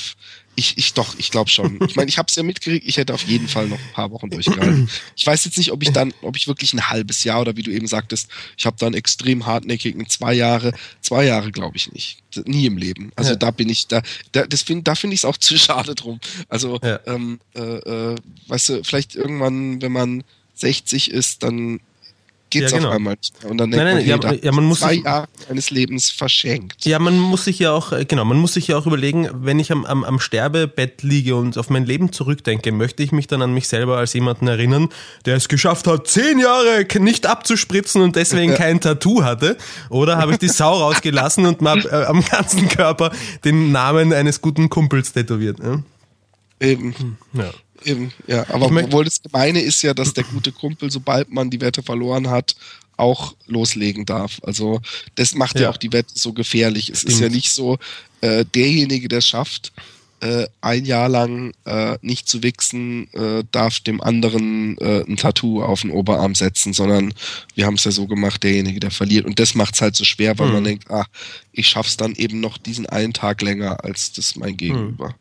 ich, 0.55 0.77
ich 0.77 0.93
doch, 0.93 1.17
ich 1.17 1.31
glaube 1.31 1.49
schon. 1.49 1.79
Ich 1.87 1.95
meine, 1.95 2.09
ich 2.09 2.17
habe 2.17 2.27
es 2.27 2.35
ja 2.35 2.43
mitgekriegt, 2.43 2.87
ich 2.87 2.97
hätte 2.97 3.13
auf 3.13 3.23
jeden 3.23 3.47
Fall 3.47 3.67
noch 3.67 3.79
ein 3.79 3.93
paar 3.93 4.11
Wochen 4.11 4.29
durchgehalten. 4.29 4.89
Ich 5.15 5.25
weiß 5.25 5.45
jetzt 5.45 5.57
nicht, 5.57 5.71
ob 5.71 5.81
ich 5.81 5.91
dann, 5.91 6.13
ob 6.21 6.35
ich 6.35 6.47
wirklich 6.47 6.73
ein 6.73 6.89
halbes 6.89 7.23
Jahr 7.23 7.41
oder 7.41 7.55
wie 7.55 7.63
du 7.63 7.71
eben 7.71 7.87
sagtest, 7.87 8.27
ich 8.57 8.65
habe 8.65 8.75
dann 8.79 8.93
extrem 8.93 9.45
hartnäckigen 9.45 10.07
zwei 10.09 10.33
Jahre, 10.33 10.73
zwei 11.01 11.25
Jahre 11.25 11.51
glaube 11.51 11.77
ich 11.77 11.91
nicht. 11.91 12.17
Nie 12.45 12.65
im 12.65 12.77
Leben. 12.77 13.11
Also 13.15 13.31
ja. 13.31 13.35
da 13.37 13.51
bin 13.51 13.69
ich, 13.69 13.87
da, 13.87 14.01
da, 14.31 14.45
das 14.45 14.61
find, 14.61 14.87
da 14.87 14.95
finde 14.95 15.13
ich 15.13 15.21
es 15.21 15.25
auch 15.25 15.37
zu 15.37 15.57
schade 15.59 15.95
drum. 15.95 16.19
Also, 16.49 16.79
ja. 16.83 16.99
ähm, 17.05 17.39
äh, 17.55 17.61
äh, 17.61 18.15
weißt 18.47 18.69
du, 18.69 18.83
vielleicht 18.83 19.15
irgendwann, 19.15 19.81
wenn 19.81 19.91
man 19.91 20.23
60 20.55 21.11
ist, 21.11 21.43
dann 21.43 21.79
geht's 22.51 22.71
ja, 22.71 22.77
genau. 22.77 22.89
auf 22.89 22.95
einmal 22.95 23.15
nicht 23.15 23.41
mehr. 23.41 23.51
Und 23.51 23.57
dann 23.57 23.71
denkt 23.71 23.85
nein, 23.85 23.95
nein, 23.95 24.19
man, 24.19 24.35
ja, 24.35 24.43
ja, 24.43 24.51
man 24.51 24.65
muss 24.65 24.79
zwei 24.79 24.95
sich, 24.95 25.03
Jahre 25.03 25.27
meines 25.47 25.71
Lebens 25.71 26.09
verschenkt. 26.11 26.85
Ja, 26.85 26.99
man 26.99 27.17
muss 27.17 27.45
sich 27.45 27.57
ja 27.57 27.71
auch, 27.71 27.91
äh, 27.91 28.05
genau, 28.05 28.25
man 28.25 28.37
muss 28.37 28.53
sich 28.53 28.67
ja 28.67 28.77
auch 28.77 28.85
überlegen, 28.85 29.29
wenn 29.33 29.59
ich 29.59 29.71
am, 29.71 29.85
am, 29.85 30.03
am 30.03 30.19
Sterbebett 30.19 31.01
liege 31.01 31.35
und 31.35 31.57
auf 31.57 31.69
mein 31.69 31.85
Leben 31.85 32.11
zurückdenke, 32.11 32.71
möchte 32.71 33.01
ich 33.01 33.11
mich 33.11 33.27
dann 33.27 33.41
an 33.41 33.53
mich 33.53 33.67
selber 33.67 33.97
als 33.97 34.13
jemanden 34.13 34.47
erinnern, 34.47 34.89
der 35.25 35.37
es 35.37 35.47
geschafft 35.47 35.87
hat, 35.87 36.07
zehn 36.07 36.39
Jahre 36.39 36.85
nicht 36.99 37.25
abzuspritzen 37.25 38.01
und 38.01 38.15
deswegen 38.15 38.53
kein 38.53 38.79
Tattoo 38.79 39.23
hatte? 39.23 39.57
Oder 39.89 40.17
habe 40.17 40.33
ich 40.33 40.37
die 40.37 40.49
Sau 40.49 40.73
rausgelassen 40.81 41.45
und 41.45 41.61
mal 41.61 41.83
äh, 41.85 42.05
am 42.05 42.23
ganzen 42.23 42.67
Körper 42.67 43.11
den 43.43 43.71
Namen 43.71 44.13
eines 44.13 44.41
guten 44.41 44.69
Kumpels 44.69 45.13
tätowiert? 45.13 45.57
Ja? 45.59 45.81
Eben. 46.59 46.93
Hm, 46.97 47.17
ja. 47.33 47.49
Eben, 47.83 48.11
ja. 48.27 48.45
Aber 48.49 48.67
obwohl 48.67 49.05
das 49.05 49.21
Gemeine 49.21 49.61
ist 49.61 49.81
ja, 49.81 49.93
dass 49.93 50.13
der 50.13 50.23
gute 50.23 50.51
Kumpel, 50.51 50.91
sobald 50.91 51.31
man 51.31 51.49
die 51.49 51.61
Wette 51.61 51.81
verloren 51.83 52.29
hat, 52.29 52.55
auch 52.97 53.35
loslegen 53.47 54.05
darf. 54.05 54.39
Also 54.43 54.79
das 55.15 55.33
macht 55.33 55.55
ja, 55.55 55.63
ja 55.63 55.69
auch 55.71 55.77
die 55.77 55.91
Wette 55.91 56.13
so 56.13 56.33
gefährlich. 56.33 56.89
Es 56.89 56.99
Stimmt. 56.99 57.13
ist 57.13 57.19
ja 57.19 57.29
nicht 57.29 57.51
so, 57.51 57.79
äh, 58.21 58.45
derjenige, 58.53 59.07
der 59.07 59.19
es 59.19 59.27
schafft, 59.27 59.73
äh, 60.21 60.47
ein 60.61 60.85
Jahr 60.85 61.09
lang 61.09 61.53
äh, 61.65 61.97
nicht 62.01 62.29
zu 62.29 62.43
wichsen, 62.43 63.11
äh, 63.13 63.43
darf 63.51 63.79
dem 63.79 64.01
anderen 64.01 64.77
äh, 64.77 65.03
ein 65.07 65.17
Tattoo 65.17 65.63
auf 65.63 65.81
den 65.81 65.89
Oberarm 65.89 66.35
setzen, 66.35 66.73
sondern 66.73 67.13
wir 67.55 67.65
haben 67.65 67.73
es 67.73 67.85
ja 67.85 67.91
so 67.91 68.05
gemacht, 68.05 68.43
derjenige, 68.43 68.79
der 68.79 68.91
verliert. 68.91 69.25
Und 69.25 69.39
das 69.39 69.55
macht 69.55 69.73
es 69.73 69.81
halt 69.81 69.95
so 69.95 70.03
schwer, 70.03 70.37
weil 70.37 70.47
hm. 70.47 70.53
man 70.53 70.63
denkt, 70.63 70.91
ach, 70.91 71.07
ich 71.51 71.67
schaff's 71.67 71.97
dann 71.97 72.13
eben 72.13 72.39
noch 72.39 72.59
diesen 72.59 72.85
einen 72.85 73.13
Tag 73.13 73.41
länger 73.41 73.83
als 73.83 74.13
das 74.13 74.35
mein 74.35 74.57
Gegenüber. 74.57 75.07
Hm. 75.07 75.15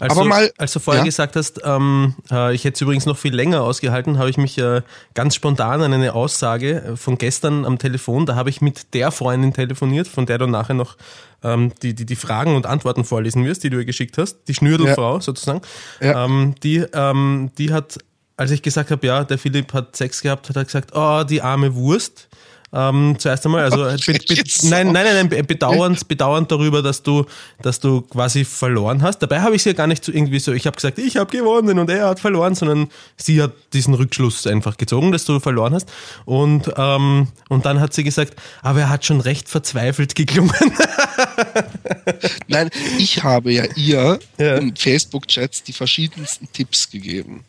Als 0.00 0.12
Aber 0.12 0.22
du, 0.22 0.28
mal, 0.28 0.52
als 0.58 0.72
du 0.72 0.80
vorher 0.80 1.00
ja? 1.00 1.06
gesagt 1.06 1.34
hast, 1.34 1.60
ähm, 1.64 2.14
äh, 2.30 2.54
ich 2.54 2.64
hätte 2.64 2.74
es 2.74 2.80
übrigens 2.82 3.06
noch 3.06 3.16
viel 3.16 3.34
länger 3.34 3.62
ausgehalten, 3.62 4.18
habe 4.18 4.28
ich 4.28 4.36
mich 4.36 4.58
äh, 4.58 4.82
ganz 5.14 5.34
spontan 5.34 5.80
an 5.80 5.92
eine 5.94 6.14
Aussage 6.14 6.82
äh, 6.82 6.96
von 6.96 7.16
gestern 7.16 7.64
am 7.64 7.78
Telefon, 7.78 8.26
da 8.26 8.34
habe 8.34 8.50
ich 8.50 8.60
mit 8.60 8.92
der 8.92 9.10
Freundin 9.10 9.54
telefoniert, 9.54 10.08
von 10.08 10.26
der 10.26 10.38
du 10.38 10.46
nachher 10.46 10.74
noch 10.74 10.96
ähm, 11.42 11.72
die, 11.82 11.94
die, 11.94 12.04
die 12.04 12.16
Fragen 12.16 12.54
und 12.54 12.66
Antworten 12.66 13.04
vorlesen 13.04 13.44
wirst, 13.44 13.64
die 13.64 13.70
du 13.70 13.78
ihr 13.78 13.86
geschickt 13.86 14.18
hast, 14.18 14.36
die 14.46 14.54
Schnürdelfrau 14.54 15.14
ja. 15.14 15.20
sozusagen. 15.20 15.62
Ja. 16.00 16.24
Ähm, 16.24 16.54
die, 16.62 16.84
ähm, 16.92 17.50
die 17.56 17.72
hat, 17.72 17.98
als 18.36 18.50
ich 18.50 18.60
gesagt 18.60 18.90
habe, 18.90 19.06
ja, 19.06 19.24
der 19.24 19.38
Philipp 19.38 19.72
hat 19.72 19.96
Sex 19.96 20.20
gehabt, 20.20 20.50
hat 20.50 20.56
er 20.56 20.64
gesagt, 20.64 20.90
oh, 20.94 21.24
die 21.24 21.40
arme 21.40 21.74
Wurst. 21.74 22.28
Ähm, 22.72 23.14
zuerst 23.18 23.44
einmal, 23.46 23.64
also 23.64 23.76
be, 24.06 24.18
be, 24.18 24.42
nein, 24.64 24.92
nein, 24.92 25.04
nein, 25.04 25.28
nein, 25.30 25.46
bedauernd, 25.46 26.08
bedauernd 26.08 26.50
darüber, 26.50 26.82
dass 26.82 27.02
du, 27.02 27.24
dass 27.62 27.80
du 27.80 28.02
quasi 28.02 28.44
verloren 28.44 29.02
hast. 29.02 29.20
Dabei 29.20 29.40
habe 29.40 29.54
ich 29.54 29.62
sie 29.62 29.70
ja 29.70 29.74
gar 29.74 29.86
nicht 29.86 30.04
so 30.04 30.12
irgendwie 30.12 30.40
so, 30.40 30.52
ich 30.52 30.66
habe 30.66 30.74
gesagt, 30.74 30.98
ich 30.98 31.16
habe 31.16 31.30
gewonnen 31.30 31.78
und 31.78 31.88
er 31.90 32.08
hat 32.08 32.20
verloren, 32.20 32.54
sondern 32.54 32.88
sie 33.16 33.40
hat 33.40 33.52
diesen 33.72 33.94
Rückschluss 33.94 34.46
einfach 34.46 34.76
gezogen, 34.76 35.12
dass 35.12 35.24
du 35.24 35.38
verloren 35.38 35.74
hast. 35.74 35.88
Und, 36.24 36.72
ähm, 36.76 37.28
und 37.48 37.64
dann 37.64 37.80
hat 37.80 37.92
sie 37.92 38.04
gesagt, 38.04 38.34
aber 38.62 38.80
er 38.80 38.90
hat 38.90 39.04
schon 39.04 39.20
recht 39.20 39.48
verzweifelt 39.48 40.14
geklungen. 40.14 40.52
Nein, 42.48 42.70
ich 42.98 43.22
habe 43.22 43.52
ja 43.52 43.64
ihr 43.76 44.18
ja. 44.38 44.56
in 44.56 44.74
Facebook-Chats 44.74 45.62
die 45.62 45.72
verschiedensten 45.72 46.48
Tipps 46.52 46.90
gegeben. 46.90 47.44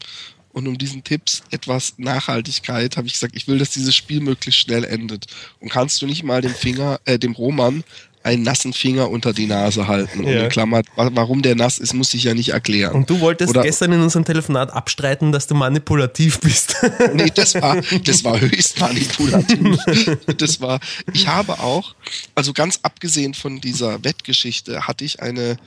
Und 0.58 0.68
um 0.68 0.76
diesen 0.76 1.04
Tipps 1.04 1.44
etwas 1.52 1.94
Nachhaltigkeit 1.98 2.98
habe 2.98 3.06
ich 3.06 3.14
gesagt, 3.14 3.36
ich 3.36 3.48
will, 3.48 3.60
dass 3.60 3.70
dieses 3.70 3.96
Spiel 3.96 4.22
möglichst 4.22 4.60
schnell 4.60 4.86
endet. 4.86 5.28
Und 5.60 5.70
kannst 5.70 6.02
du 6.02 6.08
nicht 6.08 6.24
mal 6.24 6.42
dem 6.42 6.56
Finger, 6.56 7.00
äh, 7.06 7.20
dem 7.20 7.34
Roman 7.34 7.84
einen 8.24 8.42
nassen 8.42 8.74
Finger 8.74 9.12
unter 9.12 9.34
die 9.34 9.46
Nase 9.46 9.88
halten. 9.88 10.22
Und 10.22 10.32
in 10.32 10.50
Klammer, 10.50 10.82
warum 10.96 11.44
der 11.44 11.54
nass 11.54 11.78
ist, 11.78 11.94
muss 11.94 12.12
ich 12.16 12.24
ja 12.24 12.34
nicht 12.34 12.50
erklären. 12.50 12.96
Und 12.96 13.08
du 13.08 13.20
wolltest 13.20 13.52
Oder, 13.52 13.62
gestern 13.62 13.92
in 13.92 14.02
unserem 14.02 14.26
Telefonat 14.26 14.74
abstreiten, 14.74 15.32
dass 15.32 15.46
du 15.46 15.54
manipulativ 15.54 16.40
bist. 16.40 16.76
nee, 17.14 17.32
das 17.36 17.54
war, 17.54 17.80
das 18.04 18.24
war 18.24 18.42
höchst 18.42 18.80
manipulativ. 18.80 20.18
Das 20.38 20.60
war, 20.60 20.80
ich 21.14 21.28
habe 21.28 21.60
auch, 21.60 21.94
also 22.34 22.52
ganz 22.52 22.80
abgesehen 22.82 23.36
von 23.36 23.62
dieser 23.62 24.04
Wettgeschichte, 24.04 24.88
hatte 24.88 25.06
ich 25.06 25.22
eine 25.22 25.58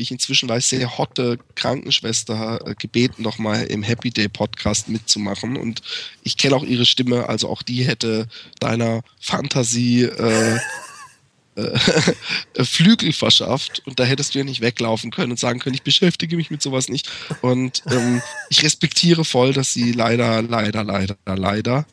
wie 0.00 0.04
ich 0.04 0.10
inzwischen 0.10 0.48
weiß, 0.48 0.70
sehr 0.70 0.96
hotte 0.96 1.38
Krankenschwester 1.56 2.66
äh, 2.66 2.74
gebeten, 2.74 3.22
noch 3.22 3.36
mal 3.36 3.64
im 3.64 3.82
Happy 3.82 4.10
Day 4.10 4.28
Podcast 4.28 4.88
mitzumachen. 4.88 5.58
Und 5.58 5.82
ich 6.22 6.38
kenne 6.38 6.56
auch 6.56 6.64
ihre 6.64 6.86
Stimme, 6.86 7.28
also 7.28 7.50
auch 7.50 7.60
die 7.60 7.84
hätte 7.84 8.26
deiner 8.60 9.02
Fantasie 9.20 10.04
äh, 10.04 10.58
äh, 11.54 12.64
Flügel 12.64 13.12
verschafft 13.12 13.82
und 13.84 14.00
da 14.00 14.04
hättest 14.04 14.34
du 14.34 14.38
ja 14.38 14.44
nicht 14.46 14.62
weglaufen 14.62 15.10
können 15.10 15.32
und 15.32 15.38
sagen 15.38 15.58
können, 15.58 15.74
ich 15.74 15.82
beschäftige 15.82 16.34
mich 16.36 16.50
mit 16.50 16.62
sowas 16.62 16.88
nicht. 16.88 17.10
Und 17.42 17.82
ähm, 17.90 18.22
ich 18.48 18.62
respektiere 18.62 19.26
voll, 19.26 19.52
dass 19.52 19.74
sie 19.74 19.92
leider, 19.92 20.40
leider, 20.40 20.82
leider, 20.82 21.16
leider, 21.26 21.84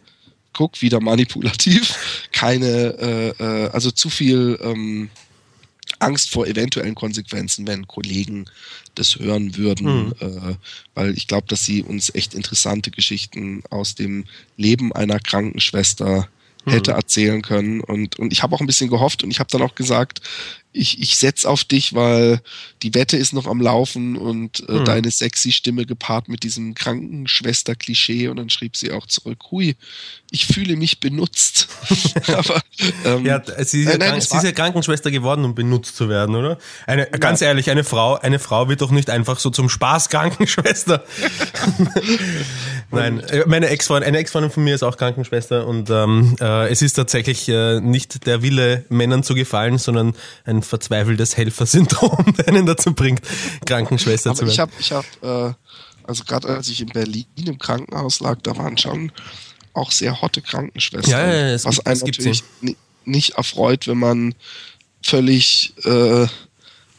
guck, 0.54 0.82
wieder 0.82 1.02
manipulativ, 1.02 2.30
keine, 2.32 3.36
äh, 3.38 3.44
äh, 3.44 3.70
also 3.72 3.92
zu 3.92 4.10
viel 4.10 4.58
ähm, 4.64 5.10
Angst 6.00 6.30
vor 6.30 6.48
eventuellen 6.48 6.96
Konsequenzen, 6.96 7.68
wenn 7.68 7.88
Kollegen 7.88 8.46
das 8.96 9.18
hören 9.18 9.56
würden, 9.58 10.08
mhm. 10.08 10.14
äh, 10.20 10.56
weil 10.94 11.18
ich 11.18 11.28
glaube, 11.28 11.48
dass 11.48 11.64
sie 11.64 11.84
uns 11.84 12.14
echt 12.14 12.34
interessante 12.34 12.92
Geschichten 12.92 13.64
aus 13.70 13.96
dem 13.96 14.26
Leben 14.58 14.94
einer 14.94 15.20
Krankenschwester 15.20 16.28
hätte 16.66 16.92
mhm. 16.92 16.98
erzählen 16.98 17.42
können. 17.42 17.82
Und, 17.82 18.18
und 18.20 18.34
ich 18.34 18.44
habe 18.44 18.56
auch 18.56 18.62
ein 18.62 18.68
bisschen 18.68 18.90
gehofft 18.90 19.24
und 19.24 19.32
ich 19.32 19.40
habe 19.40 19.50
dann 19.52 19.62
auch 19.62 19.76
gesagt, 19.76 20.22
ich, 20.78 21.02
ich 21.02 21.18
setz 21.18 21.46
auf 21.46 21.64
dich, 21.64 21.94
weil 21.96 22.40
die 22.84 22.94
Wette 22.94 23.18
ist 23.18 23.34
noch 23.34 23.48
am 23.48 23.62
Laufen 23.62 24.16
und 24.16 24.62
äh, 24.70 24.74
hm. 24.74 24.86
deine 24.86 25.12
sexy 25.12 25.52
Stimme 25.52 25.86
gepaart 25.86 26.30
mit 26.30 26.44
diesem 26.44 26.76
Krankenschwester-Klischee 26.76 28.28
und 28.28 28.38
dann 28.38 28.50
schrieb 28.50 28.78
sie 28.78 28.92
auch 28.92 29.08
zurück, 29.08 29.40
hui, 29.52 29.76
ich 30.30 30.46
fühle 30.46 30.76
mich 30.76 31.00
benutzt. 31.00 31.68
Aber, 32.28 32.62
ähm, 33.06 33.26
ja, 33.26 33.42
sie 33.64 33.84
ist, 33.84 33.90
nein, 33.90 34.00
nein, 34.00 34.22
sie 34.22 34.38
ist 34.38 34.44
ja 34.44 34.52
Krankenschwester 34.52 35.10
geworden, 35.10 35.46
um 35.46 35.56
benutzt 35.56 35.96
zu 35.96 36.10
werden, 36.10 36.36
oder? 36.36 36.60
Eine, 36.86 37.10
ja. 37.12 37.18
Ganz 37.18 37.42
ehrlich, 37.42 37.70
eine 37.72 37.84
Frau, 37.84 38.16
eine 38.16 38.40
Frau 38.40 38.70
wird 38.70 38.82
doch 38.82 38.92
nicht 38.92 39.10
einfach 39.10 39.40
so 39.40 39.50
zum 39.50 39.70
Spaß 39.70 40.10
Krankenschwester. 40.10 41.04
nein, 42.92 43.20
äh, 43.20 43.44
meine 43.48 43.68
Ex-Freundin, 43.68 44.08
eine 44.08 44.18
Ex-Freundin 44.20 44.52
von 44.52 44.64
mir 44.64 44.76
ist 44.76 44.84
auch 44.84 44.98
Krankenschwester 44.98 45.68
und 45.68 45.90
ähm, 45.90 46.36
äh, 46.40 46.70
es 46.70 46.82
ist 46.82 46.94
tatsächlich 46.94 47.48
äh, 47.50 47.80
nicht 47.80 48.26
der 48.26 48.42
Wille, 48.42 48.86
Männern 48.90 49.24
zu 49.24 49.36
gefallen, 49.36 49.78
sondern 49.78 50.16
ein 50.46 50.64
verzweifeltes 50.64 51.38
Helfersyndrom, 51.38 52.34
der 52.38 52.48
einen 52.48 52.66
dazu 52.66 52.94
bringt, 52.94 53.22
Krankenschwester 53.66 54.32
Aber 54.32 54.40
zu 54.40 54.48
werden. 54.48 54.72
Ich 54.80 54.92
habe, 54.92 55.06
ich 55.06 55.24
hab, 55.24 55.50
äh, 55.50 55.54
also 56.04 56.24
gerade 56.24 56.48
als 56.50 56.70
ich 56.70 56.82
in 56.82 56.90
Berlin 56.90 57.26
im 57.46 57.58
Krankenhaus 57.58 58.20
lag, 58.20 58.40
da 58.44 58.56
waren 58.58 58.78
schon 58.78 59.12
auch 59.74 59.92
sehr 59.92 60.22
hotte 60.22 60.42
Krankenschwestern. 60.42 61.12
Ja, 61.12 61.28
ja, 61.28 61.54
es 61.54 61.66
was 61.66 61.76
gibt, 61.76 61.88
einen 61.88 62.00
natürlich 62.00 62.44
nicht 63.06 63.36
erfreut, 63.36 63.88
wenn 63.88 63.98
man 63.98 64.36
völlig 65.02 65.74
äh, 65.86 66.28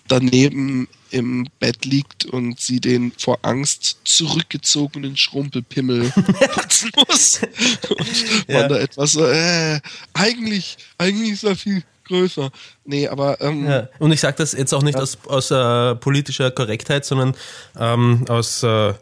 daneben 0.07 0.89
im 1.11 1.47
Bett 1.61 1.85
liegt 1.85 2.27
und 2.27 2.61
sie 2.61 2.81
den 2.81 3.13
vor 3.19 3.39
Angst 3.43 3.99
zurückgezogenen 4.05 5.17
Schrumpelpimmel 5.17 6.11
putzen 6.53 6.91
muss. 7.09 7.41
und 7.89 8.49
man 8.49 8.69
da 8.69 8.79
etwas 8.79 9.13
so, 9.13 9.27
äh, 9.27 9.81
eigentlich, 10.15 10.77
eigentlich 10.99 11.33
ist 11.33 11.45
er 11.45 11.57
viel 11.57 11.83
größer. 12.09 12.51
Nee, 12.85 13.07
aber. 13.09 13.41
Ähm, 13.41 13.67
ja. 13.67 13.89
Und 13.99 14.13
ich 14.13 14.21
sage 14.21 14.37
das 14.39 14.53
jetzt 14.53 14.73
auch 14.73 14.83
nicht 14.83 14.97
ja. 14.97 15.03
aus, 15.03 15.19
aus 15.27 15.51
äh, 15.51 15.95
politischer 15.97 16.51
Korrektheit, 16.51 17.05
sondern 17.05 17.35
ähm, 17.79 18.25
aus. 18.29 18.63
Äh, 18.63 18.95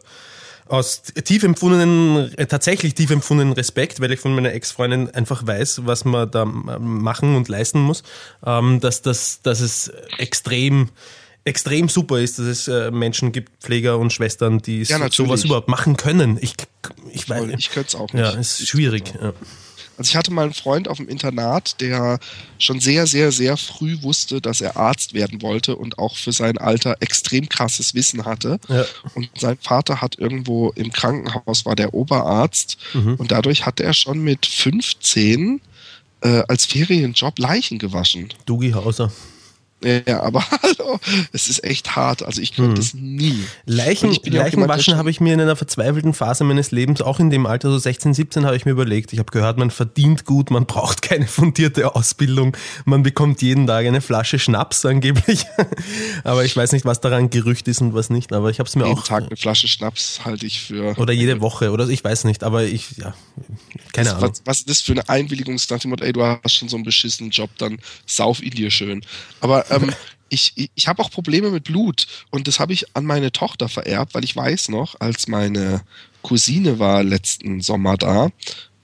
aus 0.69 1.01
tief 1.01 1.43
empfundenen, 1.43 2.37
äh, 2.37 2.45
tatsächlich 2.45 2.93
tief 2.93 3.09
empfundenen 3.09 3.53
Respekt, 3.53 4.01
weil 4.01 4.11
ich 4.11 4.19
von 4.19 4.35
meiner 4.35 4.51
Ex-Freundin 4.53 5.09
einfach 5.11 5.47
weiß, 5.47 5.85
was 5.85 6.03
man 6.03 6.29
da 6.29 6.43
machen 6.43 7.37
und 7.37 7.47
leisten 7.47 7.79
muss, 7.79 8.03
ähm, 8.45 8.81
dass, 8.81 9.01
dass, 9.01 9.41
dass 9.41 9.61
es 9.61 9.91
extrem 10.17 10.89
extrem 11.47 11.87
super 11.87 12.19
ist, 12.19 12.39
dass 12.39 12.45
es 12.45 12.67
äh, 12.67 12.91
Menschen 12.91 13.31
gibt, 13.31 13.63
Pfleger 13.63 13.97
und 13.97 14.11
Schwestern, 14.11 14.59
die 14.59 14.83
ja, 14.83 15.09
sowas 15.09 15.45
überhaupt 15.45 15.69
machen 15.69 15.95
können. 15.95 16.37
Ich, 16.41 16.53
ich, 17.11 17.29
weiß, 17.29 17.45
ich 17.57 17.71
könnte 17.71 17.87
es 17.87 17.95
auch 17.95 18.11
nicht. 18.11 18.21
Ja, 18.21 18.31
ist 18.31 18.67
schwierig. 18.67 19.13
Ja. 19.19 19.33
Also 19.97 20.09
ich 20.09 20.15
hatte 20.15 20.31
mal 20.31 20.43
einen 20.43 20.53
Freund 20.53 20.87
auf 20.87 20.97
dem 20.97 21.07
Internat, 21.07 21.81
der 21.81 22.19
schon 22.59 22.79
sehr, 22.79 23.07
sehr, 23.07 23.31
sehr 23.31 23.57
früh 23.57 24.01
wusste, 24.03 24.41
dass 24.41 24.61
er 24.61 24.77
Arzt 24.77 25.15
werden 25.15 25.41
wollte 25.41 25.75
und 25.75 25.97
auch 25.97 26.17
für 26.17 26.33
sein 26.33 26.59
Alter 26.59 26.97
extrem 26.99 27.49
krasses 27.49 27.95
Wissen 27.95 28.25
hatte. 28.25 28.59
Ja. 28.67 28.85
Und 29.15 29.29
sein 29.35 29.57
Vater 29.59 30.01
hat 30.01 30.19
irgendwo 30.19 30.69
im 30.75 30.91
Krankenhaus, 30.91 31.65
war 31.65 31.75
der 31.75 31.95
Oberarzt 31.95 32.77
mhm. 32.93 33.15
und 33.15 33.31
dadurch 33.31 33.65
hatte 33.65 33.83
er 33.83 33.93
schon 33.93 34.19
mit 34.19 34.45
15 34.45 35.61
äh, 36.21 36.43
als 36.47 36.65
Ferienjob 36.65 37.39
Leichen 37.39 37.79
gewaschen. 37.79 38.29
Dugi 38.45 38.71
Hauser. 38.71 39.11
Ja, 39.83 40.21
aber 40.21 40.43
hallo, 40.63 40.99
es 41.33 41.49
ist 41.49 41.63
echt 41.63 41.95
hart. 41.95 42.23
Also 42.23 42.41
ich 42.41 42.55
könnte 42.55 42.81
hm. 42.81 43.15
nie. 43.15 43.43
Leichen, 43.65 44.11
Leichenwaschen 44.23 44.97
habe 44.97 45.11
ich 45.11 45.19
mir 45.21 45.35
in 45.35 45.41
einer 45.41 45.55
verzweifelten 45.55 46.15
Phase 46.15 46.43
meines 46.43 46.71
Lebens, 46.71 47.01
auch 47.01 47.19
in 47.19 47.29
dem 47.29 47.45
Alter, 47.45 47.69
so 47.69 47.77
16, 47.77 48.15
17, 48.15 48.45
habe 48.45 48.55
ich 48.55 48.65
mir 48.65 48.71
überlegt. 48.71 49.13
Ich 49.13 49.19
habe 49.19 49.31
gehört, 49.31 49.59
man 49.59 49.69
verdient 49.69 50.25
gut, 50.25 50.49
man 50.49 50.65
braucht 50.65 51.03
keine 51.03 51.27
fundierte 51.27 51.95
Ausbildung, 51.95 52.57
man 52.85 53.03
bekommt 53.03 53.43
jeden 53.43 53.67
Tag 53.67 53.85
eine 53.85 54.01
Flasche 54.01 54.39
Schnaps 54.39 54.83
angeblich. 54.83 55.45
aber 56.23 56.43
ich 56.43 56.57
weiß 56.57 56.71
nicht, 56.71 56.85
was 56.85 56.99
daran 56.99 57.29
Gerücht 57.29 57.67
ist 57.67 57.81
und 57.81 57.93
was 57.93 58.09
nicht. 58.09 58.33
Aber 58.33 58.49
ich 58.49 58.57
habe 58.57 58.67
es 58.67 58.75
mir 58.75 58.85
jeden 58.85 58.97
auch. 58.97 59.03
Jeden 59.03 59.07
Tag 59.09 59.27
eine 59.27 59.37
Flasche 59.37 59.67
Schnaps 59.67 60.21
halte 60.25 60.47
ich 60.47 60.59
für. 60.59 60.97
Oder 60.97 61.13
jede 61.13 61.39
Woche 61.39 61.69
oder 61.69 61.87
ich 61.87 62.03
weiß 62.03 62.23
nicht. 62.23 62.43
Aber 62.43 62.63
ich, 62.63 62.97
ja, 62.97 63.13
keine 63.93 64.09
was, 64.09 64.15
Ahnung. 64.15 64.31
Was, 64.31 64.41
was 64.45 64.57
ist 64.59 64.69
das 64.69 64.81
für 64.81 64.93
eine 64.93 65.07
Einwilligung? 65.07 65.59
Nach 65.69 65.79
dem 65.79 65.91
Motto, 65.91 66.03
ey, 66.03 66.13
du 66.13 66.23
hast 66.23 66.55
schon 66.55 66.67
so 66.67 66.77
einen 66.77 66.85
beschissenen 66.85 67.29
Job, 67.29 67.51
dann 67.59 67.77
sauf 68.07 68.41
ihn 68.41 68.51
dir 68.51 68.71
schön. 68.71 69.01
Aber 69.39 69.66
ähm, 69.83 69.93
ich, 70.29 70.53
ich, 70.55 70.71
ich 70.75 70.87
habe 70.87 71.01
auch 71.01 71.11
Probleme 71.11 71.51
mit 71.51 71.65
Blut 71.65 72.07
und 72.31 72.47
das 72.47 72.59
habe 72.59 72.73
ich 72.73 72.95
an 72.95 73.05
meine 73.05 73.31
Tochter 73.31 73.69
vererbt, 73.69 74.13
weil 74.13 74.23
ich 74.23 74.35
weiß 74.35 74.69
noch, 74.69 74.99
als 74.99 75.27
meine 75.27 75.81
Cousine 76.21 76.79
war 76.79 77.03
letzten 77.03 77.61
Sommer 77.61 77.97
da 77.97 78.29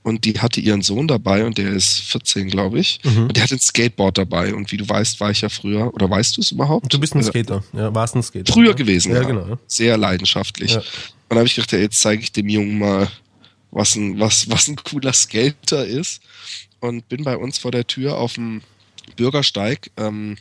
und 0.03 0.25
die 0.25 0.39
hatte 0.39 0.59
ihren 0.59 0.81
Sohn 0.81 1.07
dabei 1.07 1.45
und 1.45 1.57
der 1.57 1.71
ist 1.71 2.01
14, 2.01 2.49
glaube 2.49 2.79
ich. 2.79 2.99
Mhm. 3.03 3.23
Und 3.23 3.37
der 3.37 3.43
hat 3.43 3.51
ein 3.51 3.59
Skateboard 3.59 4.17
dabei. 4.17 4.53
Und 4.53 4.71
wie 4.71 4.77
du 4.77 4.87
weißt, 4.87 5.19
war 5.21 5.31
ich 5.31 5.41
ja 5.41 5.49
früher, 5.49 5.93
oder 5.93 6.09
weißt 6.09 6.35
du 6.35 6.41
es 6.41 6.51
überhaupt? 6.51 6.93
Du 6.93 6.99
bist 6.99 7.15
ein 7.15 7.21
äh, 7.21 7.23
Skater, 7.23 7.63
ja, 7.71 7.93
warst 7.95 8.15
ein 8.15 8.21
Skater. 8.21 8.51
Früher 8.51 8.71
ja. 8.71 8.73
gewesen, 8.73 9.13
ja, 9.13 9.21
ja. 9.21 9.27
genau. 9.27 9.57
Sehr 9.65 9.97
leidenschaftlich. 9.97 10.71
Ja. 10.71 10.79
Und 10.79 10.85
dann 11.29 11.37
habe 11.39 11.47
ich 11.47 11.55
gedacht, 11.55 11.71
ja, 11.71 11.79
jetzt 11.79 12.01
zeige 12.01 12.21
ich 12.21 12.33
dem 12.33 12.49
Jungen 12.49 12.79
mal, 12.79 13.09
was 13.71 13.95
ein, 13.95 14.19
was, 14.19 14.49
was 14.49 14.67
ein 14.67 14.75
cooler 14.75 15.13
Skater 15.13 15.85
ist. 15.85 16.21
Und 16.81 17.07
bin 17.07 17.23
bei 17.23 17.37
uns 17.37 17.57
vor 17.57 17.71
der 17.71 17.87
Tür 17.87 18.17
auf 18.17 18.33
dem 18.33 18.61
Bürgersteig 19.15 19.89
ähm, 19.95 20.35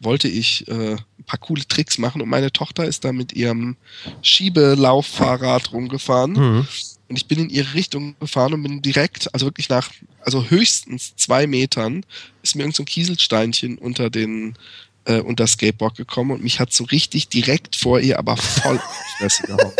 wollte 0.00 0.28
ich 0.28 0.66
äh, 0.68 0.96
ein 1.22 1.24
paar 1.26 1.38
coole 1.38 1.66
Tricks 1.66 1.98
machen 1.98 2.20
und 2.20 2.28
meine 2.28 2.52
Tochter 2.52 2.84
ist 2.84 3.04
da 3.04 3.12
mit 3.12 3.32
ihrem 3.32 3.76
Schiebelauffahrrad 4.22 5.72
rumgefahren. 5.72 6.32
Mhm. 6.32 6.66
Und 7.08 7.16
ich 7.16 7.26
bin 7.26 7.38
in 7.38 7.50
ihre 7.50 7.74
Richtung 7.74 8.16
gefahren 8.20 8.54
und 8.54 8.62
bin 8.62 8.80
direkt, 8.80 9.32
also 9.34 9.46
wirklich 9.46 9.68
nach, 9.68 9.90
also 10.20 10.46
höchstens 10.46 11.14
zwei 11.16 11.46
Metern, 11.46 12.06
ist 12.42 12.56
mir 12.56 12.62
irgend 12.62 12.76
so 12.76 12.84
ein 12.84 12.86
Kieselsteinchen 12.86 13.76
unter 13.76 14.08
den, 14.08 14.56
äh, 15.04 15.20
unter 15.20 15.44
das 15.44 15.52
Skateboard 15.52 15.96
gekommen 15.96 16.30
und 16.30 16.42
mich 16.42 16.58
hat 16.58 16.72
so 16.72 16.84
richtig 16.84 17.28
direkt 17.28 17.76
vor 17.76 18.00
ihr, 18.00 18.18
aber 18.18 18.36
voll 18.36 18.80
Fresse 19.18 19.42
gehauen. 19.42 19.72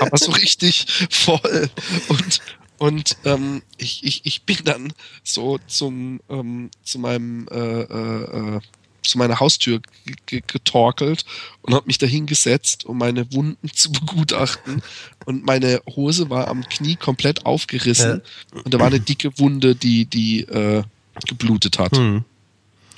aber 0.00 0.16
so 0.16 0.30
richtig 0.30 0.86
voll. 1.10 1.68
Und, 2.08 2.40
und 2.78 3.16
ähm, 3.24 3.62
ich, 3.78 4.04
ich, 4.04 4.20
ich 4.24 4.42
bin 4.42 4.58
dann 4.64 4.92
so 5.24 5.58
zum, 5.66 6.20
ähm, 6.28 6.70
zu 6.84 6.98
meinem 6.98 7.48
äh, 7.50 7.80
äh, 7.80 8.56
äh 8.56 8.60
zu 9.08 9.18
meiner 9.18 9.40
Haustür 9.40 9.80
getorkelt 10.26 11.24
und 11.62 11.74
habe 11.74 11.86
mich 11.86 11.98
dahingesetzt, 11.98 12.84
um 12.84 12.98
meine 12.98 13.32
Wunden 13.32 13.70
zu 13.74 13.92
begutachten. 13.92 14.82
Und 15.24 15.44
meine 15.44 15.80
Hose 15.86 16.30
war 16.30 16.48
am 16.48 16.68
Knie 16.68 16.96
komplett 16.96 17.46
aufgerissen 17.46 18.22
ja. 18.54 18.62
und 18.62 18.72
da 18.72 18.78
war 18.78 18.86
eine 18.86 19.00
dicke 19.00 19.38
Wunde, 19.38 19.74
die, 19.74 20.04
die 20.06 20.42
äh, 20.42 20.82
geblutet 21.26 21.78
hat. 21.78 21.92
Mhm. 21.92 22.24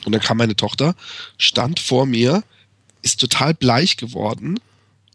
Und 0.05 0.13
dann 0.13 0.21
kam 0.21 0.37
meine 0.39 0.57
Tochter, 0.57 0.95
stand 1.39 1.81
vor 1.81 2.07
mir, 2.07 2.43
ist 3.03 3.21
total 3.21 3.55
bleich 3.55 3.97
geworden 3.97 4.59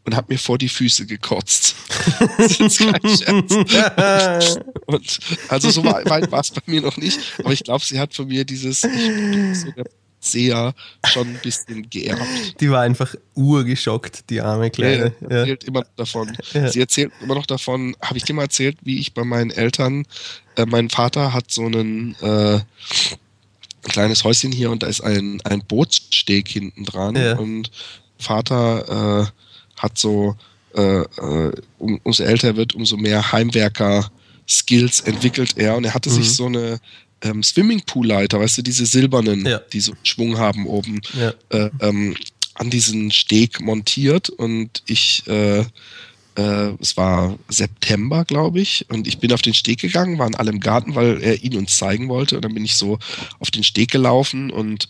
und 0.05 0.15
hat 0.15 0.29
mir 0.29 0.37
vor 0.37 0.57
die 0.57 0.69
Füße 0.69 1.05
gekotzt. 1.05 1.75
das 2.37 2.59
ist 2.59 2.79
kein 2.79 3.17
Scherz. 3.17 4.59
und 4.85 5.19
also 5.47 5.69
so 5.69 5.83
weit 5.85 6.31
war 6.31 6.39
es 6.39 6.51
bei 6.51 6.61
mir 6.65 6.81
noch 6.81 6.97
nicht, 6.97 7.19
aber 7.39 7.53
ich 7.53 7.63
glaube, 7.63 7.83
sie 7.83 7.99
hat 7.99 8.13
von 8.13 8.27
mir 8.27 8.45
dieses, 8.45 8.83
ich 8.83 8.91
bin 8.91 9.55
so 9.55 9.71
der 9.71 9.85
sehr 10.23 10.73
schon 11.05 11.27
ein 11.27 11.39
bisschen 11.41 11.89
geerbt. 11.89 12.21
Die 12.59 12.69
war 12.69 12.81
einfach 12.81 13.15
urgeschockt, 13.35 14.29
die 14.29 14.41
arme 14.41 14.69
Kleine. 14.69 15.13
Ja, 15.21 15.27
erzählt 15.27 15.63
ja. 15.63 15.67
immer 15.69 15.85
davon. 15.95 16.37
Ja. 16.53 16.69
Sie 16.69 16.79
erzählt 16.79 17.11
immer 17.21 17.35
noch 17.35 17.45
davon, 17.45 17.95
habe 18.01 18.17
ich 18.17 18.23
dir 18.23 18.33
mal 18.33 18.43
erzählt, 18.43 18.77
wie 18.83 18.99
ich 18.99 19.13
bei 19.13 19.23
meinen 19.23 19.51
Eltern, 19.51 20.05
äh, 20.55 20.65
mein 20.65 20.89
Vater 20.89 21.33
hat 21.33 21.51
so 21.51 21.65
einen 21.65 22.15
äh, 22.21 22.59
ein 23.83 23.91
kleines 23.91 24.23
Häuschen 24.23 24.51
hier 24.51 24.71
und 24.71 24.83
da 24.83 24.87
ist 24.87 25.01
ein, 25.01 25.41
ein 25.43 25.63
Bootssteg 25.65 26.47
hinten 26.47 26.85
dran 26.85 27.15
ja. 27.15 27.37
und 27.37 27.69
Vater 28.17 29.25
äh, 29.27 29.79
hat 29.81 29.97
so, 29.97 30.35
äh, 30.75 31.01
äh 31.01 31.51
um, 31.79 31.99
umso 32.03 32.23
älter 32.23 32.49
er 32.49 32.55
wird, 32.55 32.75
umso 32.75 32.95
mehr 32.95 33.31
Heimwerker-Skills 33.31 35.01
entwickelt 35.01 35.57
er 35.57 35.75
und 35.75 35.83
er 35.83 35.93
hatte 35.93 36.09
mhm. 36.09 36.13
sich 36.13 36.33
so 36.33 36.45
eine 36.45 36.79
ähm, 37.23 37.43
Swimmingpool-Leiter, 37.43 38.39
weißt 38.39 38.59
du, 38.59 38.61
diese 38.61 38.85
silbernen, 38.85 39.45
ja. 39.45 39.59
die 39.71 39.79
so 39.79 39.93
Schwung 40.03 40.37
haben 40.37 40.67
oben, 40.67 41.01
ja. 41.17 41.33
äh, 41.49 41.69
ähm, 41.79 42.15
an 42.55 42.69
diesen 42.69 43.11
Steg 43.11 43.61
montiert 43.61 44.29
und 44.29 44.83
ich, 44.85 45.23
äh, 45.27 45.61
äh, 46.35 46.73
es 46.79 46.97
war 46.97 47.37
September, 47.47 48.25
glaube 48.25 48.59
ich, 48.59 48.85
und 48.89 49.07
ich 49.07 49.19
bin 49.19 49.33
auf 49.33 49.41
den 49.41 49.53
Steg 49.53 49.79
gegangen, 49.79 50.19
waren 50.19 50.35
alle 50.35 50.51
im 50.51 50.59
Garten, 50.59 50.95
weil 50.95 51.21
er 51.21 51.43
ihn 51.43 51.55
uns 51.55 51.77
zeigen 51.77 52.09
wollte 52.09 52.35
und 52.35 52.45
dann 52.45 52.53
bin 52.53 52.65
ich 52.65 52.75
so 52.75 52.99
auf 53.39 53.49
den 53.49 53.63
Steg 53.63 53.91
gelaufen 53.91 54.51
und 54.51 54.87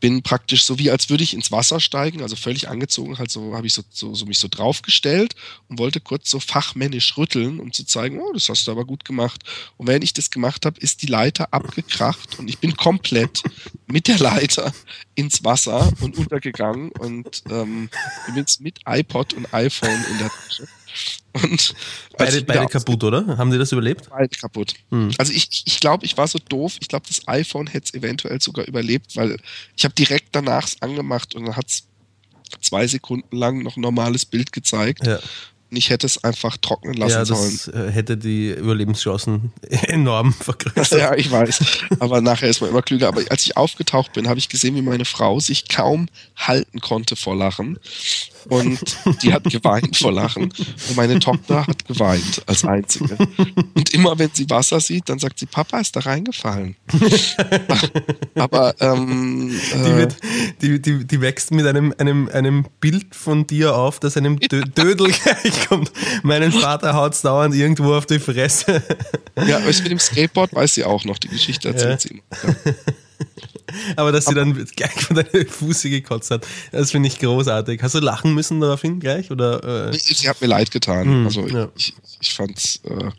bin 0.00 0.22
praktisch 0.22 0.64
so 0.64 0.78
wie 0.78 0.90
als 0.90 1.10
würde 1.10 1.24
ich 1.24 1.34
ins 1.34 1.50
Wasser 1.50 1.80
steigen, 1.80 2.22
also 2.22 2.36
völlig 2.36 2.68
angezogen, 2.68 3.18
halt 3.18 3.30
so 3.30 3.54
habe 3.54 3.66
ich 3.66 3.74
so, 3.74 3.82
so, 3.90 4.14
so 4.14 4.26
mich 4.26 4.38
so 4.38 4.48
draufgestellt 4.48 5.34
und 5.68 5.78
wollte 5.78 6.00
kurz 6.00 6.30
so 6.30 6.40
fachmännisch 6.40 7.16
rütteln, 7.16 7.60
um 7.60 7.72
zu 7.72 7.84
zeigen, 7.84 8.20
oh, 8.20 8.32
das 8.32 8.48
hast 8.48 8.66
du 8.66 8.70
aber 8.70 8.84
gut 8.84 9.04
gemacht. 9.04 9.42
Und 9.76 9.86
wenn 9.86 10.02
ich 10.02 10.12
das 10.12 10.30
gemacht 10.30 10.66
habe, 10.66 10.80
ist 10.80 11.02
die 11.02 11.06
Leiter 11.06 11.52
abgekracht 11.52 12.38
und 12.38 12.48
ich 12.48 12.58
bin 12.58 12.76
komplett 12.76 13.42
mit 13.86 14.08
der 14.08 14.18
Leiter 14.18 14.72
ins 15.14 15.44
Wasser 15.44 15.92
und 16.00 16.16
untergegangen 16.16 16.90
und 16.92 17.42
ähm, 17.50 17.90
mit 18.60 18.80
iPod 18.86 19.34
und 19.34 19.52
iPhone 19.52 20.04
in 20.10 20.18
der 20.18 20.28
Tasche. 20.28 20.68
Und 21.32 21.74
beide, 22.16 22.42
beide 22.42 22.66
kaputt, 22.66 23.04
oder? 23.04 23.36
Haben 23.36 23.52
sie 23.52 23.58
das 23.58 23.72
überlebt? 23.72 24.08
Beide 24.10 24.28
kaputt. 24.28 24.74
Hm. 24.90 25.10
Also 25.18 25.32
ich, 25.32 25.62
ich 25.66 25.80
glaube, 25.80 26.04
ich 26.04 26.16
war 26.16 26.26
so 26.26 26.38
doof. 26.48 26.76
Ich 26.80 26.88
glaube, 26.88 27.06
das 27.06 27.26
iPhone 27.28 27.66
hätte 27.66 27.86
es 27.86 27.94
eventuell 27.94 28.40
sogar 28.40 28.66
überlebt, 28.66 29.16
weil 29.16 29.36
ich 29.76 29.84
habe 29.84 29.94
direkt 29.94 30.28
danach 30.32 30.66
es 30.66 30.82
angemacht 30.82 31.34
und 31.34 31.46
dann 31.46 31.56
hat 31.56 31.68
es 31.68 31.84
zwei 32.60 32.86
Sekunden 32.86 33.36
lang 33.36 33.62
noch 33.62 33.76
ein 33.76 33.82
normales 33.82 34.24
Bild 34.24 34.52
gezeigt. 34.52 35.06
Ja 35.06 35.20
ich 35.70 35.90
hätte 35.90 36.06
es 36.06 36.22
einfach 36.24 36.56
trocknen 36.56 36.94
lassen 36.94 37.12
ja, 37.12 37.24
das 37.24 37.64
sollen. 37.64 37.88
Äh, 37.88 37.92
hätte 37.92 38.16
die 38.16 38.50
Überlebenschancen 38.50 39.52
enorm 39.68 40.32
vergrößert. 40.32 40.98
Ja, 40.98 41.14
ich 41.14 41.30
weiß. 41.30 41.60
Aber 42.00 42.20
nachher 42.20 42.48
ist 42.48 42.60
man 42.60 42.70
immer 42.70 42.82
klüger. 42.82 43.08
Aber 43.08 43.22
als 43.30 43.44
ich 43.44 43.56
aufgetaucht 43.56 44.12
bin, 44.14 44.28
habe 44.28 44.38
ich 44.38 44.48
gesehen, 44.48 44.74
wie 44.76 44.82
meine 44.82 45.04
Frau 45.04 45.40
sich 45.40 45.68
kaum 45.68 46.08
halten 46.36 46.80
konnte 46.80 47.16
vor 47.16 47.36
Lachen. 47.36 47.78
Und 48.48 48.80
die 49.22 49.32
hat 49.32 49.44
geweint 49.44 49.96
vor 49.96 50.12
Lachen. 50.12 50.44
Und 50.44 50.96
meine 50.96 51.18
Tochter 51.18 51.66
hat 51.66 51.84
geweint 51.86 52.42
als 52.46 52.64
einzige. 52.64 53.16
Und 53.74 53.92
immer 53.92 54.18
wenn 54.18 54.30
sie 54.32 54.48
Wasser 54.48 54.80
sieht, 54.80 55.08
dann 55.08 55.18
sagt 55.18 55.38
sie, 55.38 55.46
Papa 55.46 55.80
ist 55.80 55.96
da 55.96 56.00
reingefallen. 56.00 56.76
Aber 58.34 58.74
ähm, 58.80 59.50
die, 59.74 59.96
wird, 59.96 60.16
die, 60.62 60.80
die, 60.80 61.04
die 61.06 61.20
wächst 61.20 61.50
mit 61.50 61.66
einem, 61.66 61.94
einem, 61.98 62.28
einem 62.28 62.66
Bild 62.80 63.14
von 63.14 63.46
dir 63.46 63.76
auf, 63.76 64.00
das 64.00 64.16
einem 64.16 64.38
Dödel 64.38 65.10
gleich 65.12 65.68
kommt. 65.68 65.92
Meinen 66.22 66.52
Vater 66.52 66.94
haut 66.94 67.14
es 67.14 67.22
dauernd 67.22 67.54
irgendwo 67.54 67.94
auf 67.94 68.06
die 68.06 68.18
Fresse. 68.18 68.82
Ja, 69.46 69.58
aber 69.58 69.66
mit 69.66 69.90
dem 69.90 69.98
Skateboard 69.98 70.54
weiß 70.54 70.74
sie 70.74 70.84
auch 70.84 71.04
noch, 71.04 71.18
die 71.18 71.28
Geschichte 71.28 71.68
erzählt 71.68 72.04
ja. 72.04 72.08
sie 72.08 72.08
immer. 72.08 72.54
Ja. 72.64 72.72
Aber 73.96 74.12
dass 74.12 74.26
sie 74.26 74.34
dann 74.34 74.54
gleich 74.76 75.02
von 75.02 75.16
deiner 75.16 75.46
Fuße 75.46 75.90
gekotzt 75.90 76.30
hat, 76.30 76.46
das 76.72 76.90
finde 76.90 77.08
ich 77.08 77.18
großartig. 77.18 77.82
Hast 77.82 77.94
du 77.94 78.00
lachen 78.00 78.34
müssen 78.34 78.60
daraufhin 78.60 79.00
gleich? 79.00 79.30
Oder, 79.30 79.90
äh? 79.90 79.98
Sie 79.98 80.28
hat 80.28 80.40
mir 80.40 80.46
leid 80.46 80.70
getan. 80.70 81.04
Hm, 81.06 81.24
also 81.26 81.46
ja. 81.46 81.68
ich, 81.76 81.94
ich 82.20 82.34
fand 82.34 82.58
es 82.58 82.80
äh, 82.84 83.10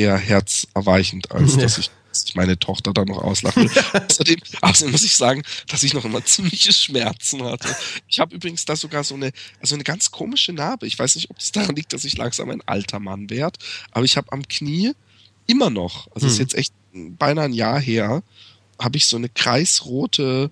eher 0.00 0.16
herzerweichend, 0.16 1.30
als 1.32 1.56
ja. 1.56 1.62
dass 1.62 1.78
ich 1.78 1.90
ich 2.24 2.34
meine 2.36 2.58
Tochter 2.58 2.92
da 2.92 3.04
noch 3.04 3.18
auslachen. 3.18 3.68
außerdem, 3.92 4.40
außerdem 4.60 4.92
muss 4.92 5.02
ich 5.02 5.16
sagen, 5.16 5.42
dass 5.68 5.82
ich 5.82 5.94
noch 5.94 6.04
immer 6.04 6.24
ziemliche 6.24 6.72
Schmerzen 6.72 7.42
hatte. 7.42 7.74
Ich 8.08 8.20
habe 8.20 8.34
übrigens 8.34 8.64
da 8.64 8.76
sogar 8.76 9.02
so 9.02 9.14
eine, 9.14 9.32
also 9.60 9.74
eine 9.74 9.84
ganz 9.84 10.10
komische 10.10 10.52
Narbe. 10.52 10.86
Ich 10.86 10.98
weiß 10.98 11.16
nicht, 11.16 11.30
ob 11.30 11.38
es 11.38 11.50
daran 11.50 11.74
liegt, 11.74 11.92
dass 11.92 12.04
ich 12.04 12.16
langsam 12.16 12.50
ein 12.50 12.62
alter 12.66 13.00
Mann 13.00 13.30
werde, 13.30 13.58
aber 13.90 14.04
ich 14.04 14.16
habe 14.16 14.30
am 14.32 14.46
Knie 14.46 14.92
immer 15.46 15.70
noch, 15.70 16.08
also 16.14 16.26
hm. 16.26 16.32
ist 16.32 16.38
jetzt 16.38 16.54
echt 16.54 16.72
beinahe 16.92 17.46
ein 17.46 17.52
Jahr 17.52 17.80
her, 17.80 18.22
habe 18.78 18.96
ich 18.96 19.06
so 19.06 19.16
eine 19.16 19.28
kreisrote, 19.28 20.50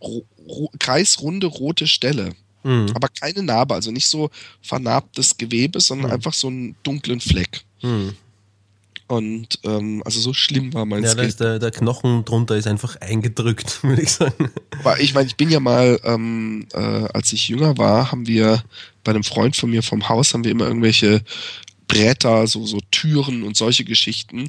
ro, 0.00 0.24
ro, 0.46 0.70
kreisrunde 0.78 1.46
rote 1.46 1.86
Stelle. 1.86 2.34
Mhm. 2.62 2.92
Aber 2.94 3.08
keine 3.08 3.42
Narbe, 3.42 3.74
also 3.74 3.90
nicht 3.90 4.08
so 4.08 4.30
vernarbtes 4.62 5.36
Gewebe, 5.36 5.80
sondern 5.80 6.08
mhm. 6.08 6.14
einfach 6.14 6.32
so 6.32 6.48
einen 6.48 6.76
dunklen 6.82 7.20
Fleck. 7.20 7.62
Mhm. 7.82 8.14
Und 9.06 9.58
ähm, 9.64 10.02
also 10.06 10.18
so 10.18 10.32
schlimm 10.32 10.72
war 10.72 10.86
mein 10.86 11.04
Ja, 11.04 11.14
da 11.14 11.22
ist 11.22 11.38
der, 11.38 11.58
der, 11.58 11.70
Knochen 11.70 12.24
drunter 12.24 12.56
ist 12.56 12.66
einfach 12.66 12.96
eingedrückt, 12.96 13.82
würde 13.82 14.02
ich 14.02 14.12
sagen. 14.12 14.50
Aber 14.80 14.98
ich 14.98 15.14
meine, 15.14 15.26
ich 15.26 15.36
bin 15.36 15.50
ja 15.50 15.60
mal, 15.60 16.00
ähm, 16.04 16.66
äh, 16.72 16.78
als 16.78 17.32
ich 17.32 17.48
jünger 17.48 17.76
war, 17.76 18.10
haben 18.10 18.26
wir 18.26 18.64
bei 19.04 19.12
einem 19.12 19.24
Freund 19.24 19.56
von 19.56 19.70
mir 19.70 19.82
vom 19.82 20.08
Haus 20.08 20.32
haben 20.32 20.44
wir 20.44 20.50
immer 20.50 20.66
irgendwelche 20.66 21.22
Bretter, 21.86 22.46
so, 22.46 22.64
so 22.64 22.80
Türen 22.90 23.42
und 23.42 23.58
solche 23.58 23.84
Geschichten 23.84 24.48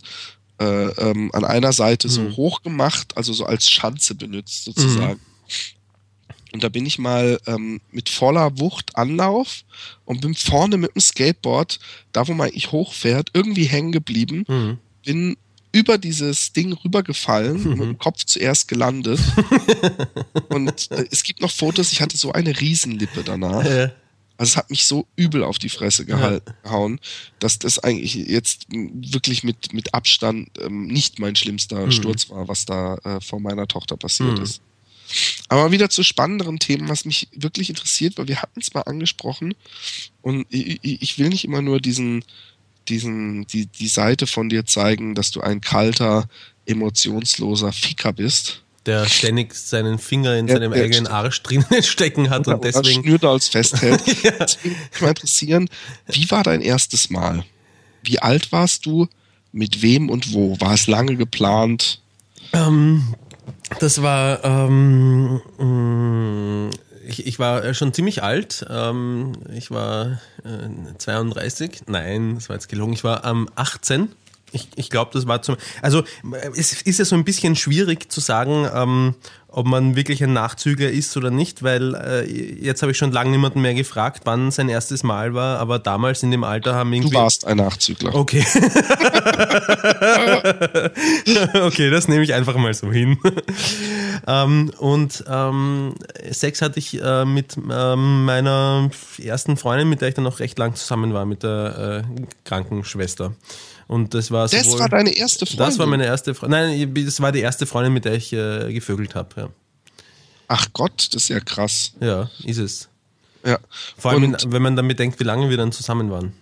äh, 0.60 0.66
ähm, 0.66 1.32
an 1.34 1.44
einer 1.44 1.74
Seite 1.74 2.10
so 2.10 2.22
mhm. 2.22 2.36
hoch 2.38 2.62
gemacht, 2.62 3.18
also 3.18 3.34
so 3.34 3.46
als 3.46 3.70
Schanze 3.70 4.16
benutzt 4.16 4.66
sozusagen. 4.66 5.20
Mhm. 5.20 5.36
Und 6.54 6.64
da 6.64 6.70
bin 6.70 6.86
ich 6.86 7.00
mal 7.00 7.38
ähm, 7.48 7.82
mit 7.92 8.08
voller 8.08 8.58
Wucht 8.60 8.96
Anlauf 8.96 9.66
und 10.06 10.22
bin 10.22 10.36
vorne 10.36 10.78
mit 10.78 10.96
dem 10.96 11.02
Skateboard, 11.02 11.80
da 12.14 12.28
wo 12.30 12.34
man 12.34 12.48
eigentlich 12.48 12.72
hochfährt, 12.72 13.32
irgendwie 13.34 13.66
hängen 13.66 13.92
geblieben. 13.92 14.46
Mhm. 14.48 14.78
Bin 15.04 15.38
über 15.74 15.98
dieses 15.98 16.54
Ding 16.54 16.72
rübergefallen, 16.72 17.62
mhm. 17.62 17.70
mit 17.72 17.80
dem 17.82 17.98
Kopf 17.98 18.24
zuerst 18.24 18.70
gelandet. 18.70 19.20
und 20.50 20.92
äh, 20.92 21.06
es 21.12 21.24
gibt 21.24 21.42
noch 21.42 21.52
Fotos, 21.52 21.92
ich 21.92 22.02
hatte 22.02 22.16
so 22.16 22.32
eine 22.32 22.58
Riesenlippe 22.58 23.24
danach. 23.26 23.66
Ja. 23.66 23.92
Also 24.38 24.52
es 24.52 24.58
hat 24.58 24.70
mich 24.70 24.86
so 24.86 25.08
übel 25.16 25.44
auf 25.44 25.60
die 25.60 25.70
Fresse 25.70 26.06
gehauen, 26.06 27.00
dass 27.40 27.58
das 27.60 27.80
eigentlich 27.80 28.16
jetzt 28.16 28.66
wirklich 28.70 29.44
mit, 29.44 29.74
mit 29.74 29.94
Abstand 29.94 30.50
ähm, 30.60 30.88
nicht 30.88 31.20
mein 31.20 31.36
schlimmster 31.36 31.86
mhm. 31.86 31.92
Sturz 31.92 32.30
war, 32.30 32.48
was 32.48 32.66
da 32.66 32.96
äh, 33.04 33.22
vor 33.22 33.40
meiner 33.40 33.68
Tochter 33.68 33.96
passiert 33.96 34.38
mhm. 34.38 34.44
ist. 34.44 34.62
Aber 35.48 35.72
wieder 35.72 35.90
zu 35.90 36.04
spannenderen 36.04 36.60
Themen, 36.60 36.90
was 36.90 37.06
mich 37.06 37.30
wirklich 37.34 37.70
interessiert, 37.70 38.18
weil 38.18 38.28
wir 38.28 38.42
hatten 38.42 38.60
es 38.60 38.74
mal 38.74 38.82
angesprochen 38.82 39.54
und 40.22 40.48
ich, 40.50 40.80
ich 40.82 41.20
will 41.20 41.30
nicht 41.30 41.46
immer 41.46 41.62
nur 41.62 41.80
diesen, 41.80 42.26
diesen, 42.90 43.46
die, 43.48 43.68
die 43.68 43.88
Seite 43.88 44.28
von 44.28 44.50
dir 44.50 44.66
zeigen, 44.66 45.16
dass 45.16 45.32
du 45.32 45.42
ein 45.42 45.62
kalter, 45.62 46.28
emotionsloser 46.66 47.72
Ficker 47.72 48.12
bist 48.12 48.65
der 48.86 49.06
ständig 49.08 49.56
seinen 49.56 49.98
Finger 50.00 50.36
in 50.36 50.48
ja, 50.48 50.56
seinem 50.56 50.74
eigenen 50.74 51.08
Arsch 51.08 51.42
drinnen 51.44 51.66
stecken 51.84 52.30
hat 52.30 52.48
und 52.48 52.64
deswegen. 52.64 53.04
Schnürtals 53.04 53.48
festhält. 53.48 54.02
ja. 54.24 54.32
Deswegen 54.32 54.76
mich 54.92 55.02
mal 55.02 55.10
interessieren, 55.10 55.70
wie 56.08 56.30
war 56.32 56.44
dein 56.44 56.62
erstes 56.62 57.10
Mal? 57.10 57.44
Wie 58.04 58.20
alt 58.20 58.52
warst 58.52 58.86
du? 58.86 59.08
Mit 59.52 59.82
wem 59.82 60.10
und 60.10 60.34
wo? 60.34 60.60
War 60.60 60.74
es 60.74 60.88
lange 60.88 61.16
geplant? 61.16 62.02
Ähm, 62.52 63.16
das 63.80 64.02
war, 64.02 64.44
ähm, 64.44 65.42
mm, 65.58 66.70
ich, 67.08 67.26
ich, 67.26 67.40
war 67.40 67.74
schon 67.74 67.94
ziemlich 67.94 68.22
alt. 68.22 68.66
Ähm, 68.70 69.34
ich 69.54 69.72
war 69.72 70.20
äh, 70.44 70.98
32. 70.98 71.84
Nein, 71.88 72.36
das 72.36 72.50
war 72.50 72.58
jetzt 72.58 72.68
gelungen. 72.68 72.94
Ich 72.94 73.06
war 73.06 73.24
ähm, 73.24 73.50
18 73.56 74.10
ich, 74.56 74.70
ich 74.76 74.90
glaube, 74.90 75.12
das 75.14 75.28
war 75.28 75.42
zum. 75.42 75.58
Also 75.82 76.04
es 76.56 76.82
ist 76.82 77.00
ja 77.00 77.06
so 77.06 77.16
ein 77.16 77.26
bisschen 77.26 77.56
schwierig 77.56 78.12
zu 78.12 78.22
sagen, 78.22 78.68
ähm, 78.74 79.16
ob 79.48 79.68
man 79.68 79.96
wirklich 79.96 80.22
ein 80.22 80.34
Nachzügler 80.34 80.90
ist 80.90 81.16
oder 81.16 81.32
nicht, 81.32 81.64
weil 81.64 81.96
äh, 81.96 82.30
jetzt 82.30 82.82
habe 82.82 82.92
ich 82.92 82.98
schon 82.98 83.14
lange 83.14 83.32
niemanden 83.32 83.62
mehr 83.62 83.74
gefragt, 83.74 84.24
wann 84.26 84.52
sein 84.52 84.68
erstes 84.68 85.04
Mal 85.04 85.34
war, 85.34 85.60
aber 85.60 85.80
damals 85.80 86.24
in 86.24 86.32
dem 86.32 86.44
Alter 86.44 86.76
haben 86.76 86.92
irgendwie. 86.92 87.14
Du 87.14 87.20
warst 87.20 87.48
ein 87.48 87.56
Nachzügler. 87.58 88.14
Okay. 88.16 88.40
okay, 91.62 91.90
das 91.90 92.10
nehme 92.10 92.24
ich 92.24 92.34
einfach 92.34 92.58
mal 92.58 92.74
so 92.74 92.92
hin. 92.92 93.18
ähm, 94.28 94.72
und 94.78 95.24
ähm, 95.30 95.96
Sex 96.32 96.62
hatte 96.62 96.80
ich 96.80 97.02
äh, 97.02 97.24
mit 97.24 97.56
ähm, 97.58 98.26
meiner 98.26 98.90
ersten 99.22 99.56
Freundin, 99.56 99.88
mit 99.90 100.02
der 100.02 100.10
ich 100.10 100.16
dann 100.16 100.26
noch 100.26 100.40
recht 100.40 100.60
lang 100.60 100.76
zusammen 100.76 101.14
war, 101.14 101.26
mit 101.26 101.44
der 101.44 102.04
äh, 102.04 102.26
Krankenschwester. 102.44 103.34
Und 103.88 104.14
das 104.14 104.32
war 104.32 104.48
Das 104.48 104.66
sowohl, 104.66 104.80
war 104.80 104.90
deine 104.90 105.16
erste 105.16 105.46
Freundin? 105.46 105.66
Das 105.66 105.78
war 105.78 105.86
meine 105.86 106.06
erste 106.06 106.34
Freundin. 106.34 106.94
Nein, 106.94 107.06
das 107.06 107.20
war 107.20 107.32
die 107.32 107.40
erste 107.40 107.66
Freundin, 107.66 107.94
mit 107.94 108.06
der 108.06 108.14
ich 108.14 108.34
äh, 108.34 108.74
gevögelt 108.74 109.16
habe. 109.16 109.30
Ja. 109.42 109.50
Ach 110.48 110.68
Gott, 110.74 111.10
das 111.12 111.24
ist 111.24 111.30
ja 111.30 111.40
krass. 111.40 111.94
Ja, 112.00 112.30
ist 112.44 112.58
es. 112.58 112.90
Ja. 113.46 113.60
Vor 113.98 114.12
allem, 114.12 114.34
Und, 114.34 114.52
wenn 114.52 114.62
man 114.62 114.76
damit 114.76 115.00
denkt, 115.00 115.20
wie 115.20 115.24
lange 115.24 115.50
wir 115.50 115.58
dann 115.58 115.72
zusammen 115.72 116.10
waren. 116.10 116.34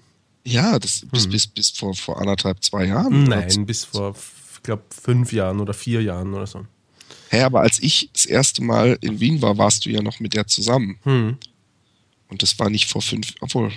Ja, 0.45 0.77
das 0.79 1.05
bis, 1.11 1.25
hm. 1.25 1.31
bis, 1.31 1.47
bis 1.47 1.69
vor, 1.71 1.93
vor 1.95 2.19
anderthalb, 2.19 2.63
zwei 2.63 2.85
Jahren. 2.85 3.23
Nein, 3.23 3.65
bis 3.65 3.85
vor, 3.85 4.15
ich 4.55 4.63
glaube, 4.63 4.83
fünf 4.89 5.31
Jahren 5.31 5.59
oder 5.59 5.73
vier 5.73 6.01
Jahren 6.01 6.33
oder 6.33 6.47
so. 6.47 6.59
Hä, 6.59 7.37
hey, 7.37 7.41
aber 7.41 7.61
als 7.61 7.81
ich 7.81 8.09
das 8.13 8.25
erste 8.25 8.63
Mal 8.63 8.97
in 9.01 9.19
Wien 9.19 9.41
war, 9.41 9.57
warst 9.57 9.85
du 9.85 9.89
ja 9.89 10.01
noch 10.01 10.19
mit 10.19 10.33
der 10.33 10.47
zusammen. 10.47 10.99
Hm. 11.03 11.37
Und 12.29 12.41
das 12.41 12.57
war 12.59 12.69
nicht 12.69 12.89
vor 12.89 13.01
fünf, 13.01 13.33
obwohl, 13.41 13.71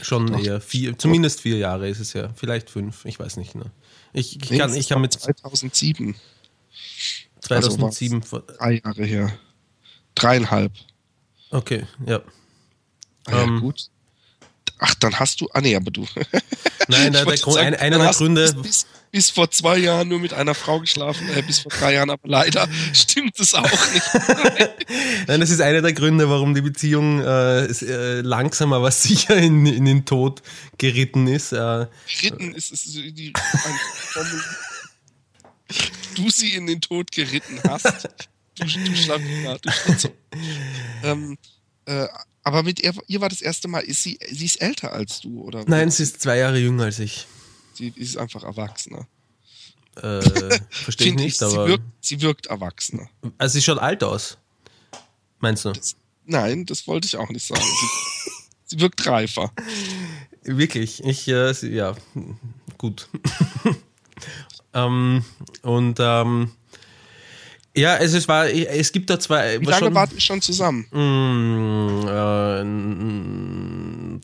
Schon 0.00 0.32
eher 0.38 0.60
vier, 0.60 0.98
zumindest 0.98 1.40
vier 1.40 1.56
Jahre 1.56 1.88
ist 1.88 2.00
es 2.00 2.12
ja. 2.12 2.30
Vielleicht 2.34 2.70
fünf, 2.70 3.04
ich 3.04 3.18
weiß 3.18 3.36
nicht. 3.36 3.54
Ne? 3.54 3.70
Ich, 4.12 4.36
ich 4.36 4.50
nee, 4.50 4.58
kann, 4.58 4.74
ich 4.74 4.88
kann 4.88 5.00
mit. 5.00 5.12
2007. 5.12 6.14
2007. 7.40 8.22
Also 8.22 8.42
drei 8.46 8.80
Jahre 8.84 9.04
her. 9.04 9.38
Dreieinhalb. 10.14 10.72
Okay, 11.50 11.86
ja. 12.06 12.20
Ah, 13.26 13.32
ja 13.32 13.42
ähm, 13.44 13.60
gut. 13.60 13.88
Ach, 14.78 14.94
dann 14.96 15.18
hast 15.18 15.40
du. 15.40 15.48
Ah, 15.52 15.60
nee, 15.60 15.76
aber 15.76 15.90
du. 15.90 16.06
Nein, 16.88 17.12
der, 17.12 17.24
der 17.24 17.38
Grund, 17.38 17.56
sagen, 17.56 17.76
einer 17.76 17.98
der 17.98 18.10
Gründe. 18.10 18.52
Bis, 18.62 18.86
bis, 19.12 19.30
vor 19.30 19.50
zwei 19.50 19.78
Jahren 19.78 20.08
nur 20.08 20.18
mit 20.18 20.32
einer 20.32 20.54
Frau 20.54 20.80
geschlafen, 20.80 21.28
äh, 21.36 21.42
bis 21.42 21.60
vor 21.60 21.70
drei 21.70 21.94
Jahren, 21.94 22.10
aber 22.10 22.26
leider 22.26 22.66
stimmt 22.92 23.38
es 23.38 23.54
auch 23.54 23.62
nicht. 23.62 24.06
Nein, 25.28 25.40
das 25.40 25.50
ist 25.50 25.60
einer 25.60 25.82
der 25.82 25.92
Gründe, 25.92 26.28
warum 26.28 26.54
die 26.54 26.62
Beziehung 26.62 27.20
äh, 27.20 27.66
ist, 27.66 27.82
äh, 27.82 28.22
langsam, 28.22 28.72
aber 28.72 28.90
sicher 28.90 29.36
in, 29.36 29.66
in 29.66 29.84
den 29.84 30.04
Tod 30.04 30.42
geritten 30.78 31.28
ist. 31.28 31.52
Äh, 31.52 31.86
geritten 32.20 32.54
ist, 32.54 32.72
ist 32.72 32.86
die. 32.94 33.32
du 36.16 36.30
sie 36.30 36.54
in 36.54 36.66
den 36.66 36.80
Tod 36.80 37.12
geritten 37.12 37.60
hast. 37.68 38.08
Du, 38.56 38.64
du 38.64 38.96
Schlamm, 38.96 39.22
du 39.62 39.70
Schnitzel. 39.70 40.12
Ähm, 41.04 41.36
äh, 41.84 42.06
aber 42.44 42.62
mit 42.62 42.80
ihr, 42.80 42.92
ihr 43.06 43.20
war 43.20 43.28
das 43.28 43.40
erste 43.40 43.68
Mal, 43.68 43.80
ist 43.80 44.02
sie, 44.02 44.18
sie 44.30 44.46
ist 44.46 44.60
älter 44.60 44.92
als 44.92 45.20
du, 45.20 45.42
oder? 45.42 45.64
Nein, 45.66 45.90
sie 45.90 46.02
ist 46.02 46.20
zwei 46.20 46.38
Jahre 46.38 46.58
jünger 46.58 46.84
als 46.84 46.98
ich. 46.98 47.26
Sie 47.82 47.92
ist 47.96 48.16
einfach 48.16 48.44
erwachsener. 48.44 49.08
Äh, 49.96 50.22
Verstehe 50.70 51.08
ich 51.08 51.14
nicht, 51.16 51.36
sie 51.38 51.44
aber. 51.44 51.66
Wirkt, 51.66 51.82
sie 52.00 52.20
wirkt 52.22 52.46
erwachsener. 52.46 53.08
Also 53.38 53.54
sie 53.54 53.62
schaut 53.62 53.80
alt 53.80 54.04
aus. 54.04 54.38
Meinst 55.40 55.64
du? 55.64 55.72
Das, 55.72 55.96
nein, 56.24 56.64
das 56.64 56.86
wollte 56.86 57.06
ich 57.06 57.16
auch 57.16 57.28
nicht 57.30 57.44
sagen. 57.44 57.60
Sie, 57.60 58.30
sie 58.66 58.78
wirkt 58.80 59.04
reifer. 59.04 59.50
Wirklich, 60.44 61.02
ich, 61.02 61.26
äh, 61.26 61.52
sie- 61.54 61.72
ja, 61.72 61.96
gut. 62.78 63.08
ähm, 64.74 65.24
und 65.62 65.98
ähm, 66.00 66.52
ja, 67.76 67.96
es, 67.96 68.12
es 68.14 68.28
war, 68.28 68.46
es 68.48 68.92
gibt 68.92 69.10
da 69.10 69.18
zwei. 69.18 69.60
Wie 69.60 69.64
lange 69.64 69.86
schon- 69.86 69.94
wart 69.94 70.12
ihr 70.12 70.20
schon 70.20 70.40
zusammen? 70.40 70.86
Mm, 70.92 72.06
äh, 72.06 72.62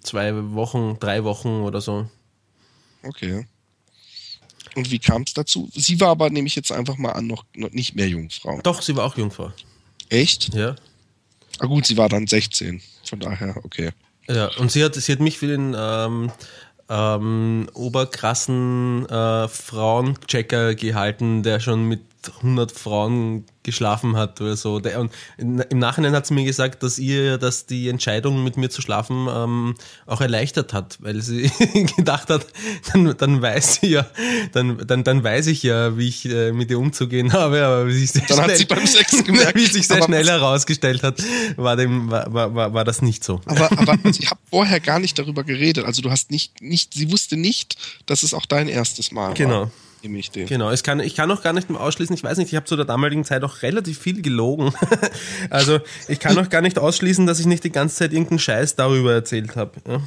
zwei 0.05 0.33
Wochen, 0.55 0.97
drei 1.01 1.25
Wochen 1.25 1.63
oder 1.63 1.81
so. 1.81 2.09
Okay. 3.03 3.47
Und 4.75 4.91
wie 4.91 4.99
kam 4.99 5.23
es 5.23 5.35
dazu? 5.35 5.69
Sie 5.75 6.01
war 6.01 6.09
aber, 6.09 6.31
nehme 6.31 6.47
ich 6.47 6.57
jetzt 6.57 6.73
einfach 6.73 6.97
mal 6.99 7.13
an, 7.13 7.27
noch, 7.27 7.45
noch 7.55 7.71
nicht 7.71 7.95
mehr 7.95 8.09
Jungfrau. 8.09 8.61
Doch, 8.63 8.83
sie 8.83 8.95
war 8.97 9.05
auch 9.05 9.17
Jungfrau. 9.17 9.53
Echt? 10.09 10.55
Ja. 10.55 10.77
Ah 11.59 11.67
gut, 11.67 11.87
sie 11.87 11.97
war 11.97 12.09
dann 12.09 12.27
16. 12.27 12.81
Von 13.05 13.21
daher, 13.21 13.57
okay. 13.65 13.91
Ja, 14.29 14.51
und 14.59 14.71
sie 14.71 14.85
hat, 14.85 14.95
sie 14.95 15.13
hat 15.13 15.21
mich 15.21 15.39
für 15.39 15.47
den 15.47 15.75
ähm, 15.77 16.31
ähm, 16.89 17.69
oberkrassen 17.75 19.07
äh, 19.07 19.49
Frauenchecker 19.49 20.75
gehalten, 20.75 21.43
der 21.43 21.61
schon 21.61 21.85
mit 21.85 22.03
100 22.39 22.73
Frauen 22.73 23.45
geschlafen 23.63 24.17
hat 24.17 24.41
oder 24.41 24.57
so. 24.57 24.77
Und 24.77 25.13
im 25.37 25.79
Nachhinein 25.79 26.13
hat 26.15 26.27
sie 26.27 26.35
mir 26.35 26.45
gesagt, 26.45 26.83
dass 26.83 26.99
ihr 26.99 27.39
dass 27.39 27.67
die 27.67 27.89
Entscheidung, 27.89 28.43
mit 28.43 28.57
mir 28.57 28.71
zu 28.71 28.81
schlafen, 28.81 29.29
ähm, 29.31 29.75
auch 30.07 30.21
erleichtert 30.21 30.73
hat, 30.73 30.99
weil 31.01 31.21
sie 31.21 31.51
gedacht 31.97 32.31
hat, 32.31 32.47
dann, 32.93 33.15
dann 33.17 33.43
weiß 33.43 33.81
sie 33.81 33.89
ja, 33.89 34.07
dann, 34.53 34.87
dann, 34.87 35.05
dann 35.05 35.23
weiß 35.23 35.49
ich 35.49 35.63
ja, 35.63 35.97
wie 35.97 36.09
ich 36.09 36.25
äh, 36.29 36.53
mit 36.53 36.71
ihr 36.71 36.79
umzugehen 36.79 37.33
habe, 37.33 37.65
aber 37.65 37.87
wie 37.87 37.99
sich 37.99 38.11
sehr 38.13 38.23
Dann 38.27 38.39
hat 38.39 38.45
schnell, 38.47 38.57
sie 38.57 38.65
beim 38.65 38.87
Sex 38.87 39.25
gemerkt, 39.25 39.55
wie 39.55 39.67
sich 39.67 39.87
sehr 39.87 39.99
aber 39.99 40.07
schnell 40.07 40.27
herausgestellt 40.27 41.03
hat, 41.03 41.23
war, 41.57 41.77
dem, 41.77 42.11
war, 42.11 42.33
war, 42.33 42.55
war, 42.55 42.75
war 42.75 42.85
das 42.85 43.03
nicht 43.03 43.23
so. 43.23 43.41
Aber, 43.45 43.71
aber 43.73 43.99
also 44.03 44.21
ich 44.23 44.31
habe 44.31 44.41
vorher 44.49 44.81
gar 44.81 44.99
nicht 44.99 45.19
darüber 45.19 45.45
geredet. 45.45 45.85
Also 45.85 46.03
du 46.03 46.11
hast 46.11 46.31
nicht, 46.31 46.63
nicht, 46.63 46.95
sie 46.95 47.11
wusste 47.13 47.37
nicht, 47.37 47.77
dass 48.07 48.23
es 48.23 48.35
auch 48.35 48.47
dein 48.47 48.69
erstes 48.69 49.13
Mal 49.13 49.29
war. 49.29 49.35
Genau. 49.35 49.71
Nehme 50.03 50.19
ich 50.19 50.31
den. 50.31 50.47
Genau, 50.47 50.71
es 50.71 50.83
kann, 50.83 51.01
ich 51.01 51.17
kann 51.17 51.31
auch 51.31 51.43
gar 51.43 51.53
nicht 51.53 51.71
mehr 51.71 51.81
ausschließen, 51.81 52.15
ich 52.15 52.23
weiß 52.23 52.39
nicht, 52.39 52.49
ich 52.49 52.57
habe 52.57 52.67
zu 52.67 52.77
der 52.77 52.85
damaligen 52.85 53.25
Zeit 53.25 53.43
auch 53.43 53.63
relativ 53.63 53.99
viel 53.99 54.23
gelogen. 54.23 54.73
also 55.51 55.81
ich 56.07 56.21
kann 56.21 56.39
auch 56.39 56.49
gar 56.49 56.63
nicht 56.63 56.79
ausschließen, 56.79 57.27
dass 57.27 57.41
ich 57.41 57.47
nicht 57.47 57.65
die 57.65 57.73
ganze 57.73 57.97
Zeit 57.97 58.13
irgendeinen 58.13 58.39
Scheiß 58.39 58.77
darüber 58.77 59.13
erzählt 59.13 59.57
habe. 59.57 59.73
Ja? 59.89 60.01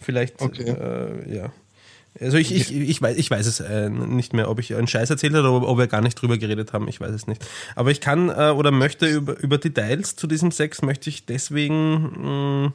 Vielleicht, 0.00 0.40
Okay. 0.40 0.70
äh, 0.70 1.34
ja. 1.34 1.52
Also 2.20 2.36
ich, 2.36 2.54
ich, 2.54 2.72
ich, 2.72 3.02
weiß, 3.02 3.16
ich 3.16 3.28
weiß 3.28 3.44
es 3.46 3.58
äh, 3.58 3.90
nicht 3.90 4.34
mehr, 4.34 4.48
ob 4.48 4.60
ich 4.60 4.72
einen 4.72 4.86
Scheiß 4.86 5.10
erzählt 5.10 5.34
habe 5.34 5.50
oder 5.50 5.66
ob 5.66 5.78
wir 5.78 5.88
gar 5.88 6.00
nicht 6.00 6.14
drüber 6.14 6.38
geredet 6.38 6.72
haben, 6.72 6.86
ich 6.86 7.00
weiß 7.00 7.10
es 7.10 7.26
nicht. 7.26 7.44
Aber 7.74 7.90
ich 7.90 8.00
kann 8.00 8.28
äh, 8.28 8.50
oder 8.50 8.70
möchte 8.70 9.06
über, 9.06 9.36
über 9.40 9.58
Details 9.58 10.14
zu 10.14 10.28
diesem 10.28 10.52
Sex, 10.52 10.80
möchte 10.82 11.10
ich 11.10 11.26
deswegen 11.26 12.72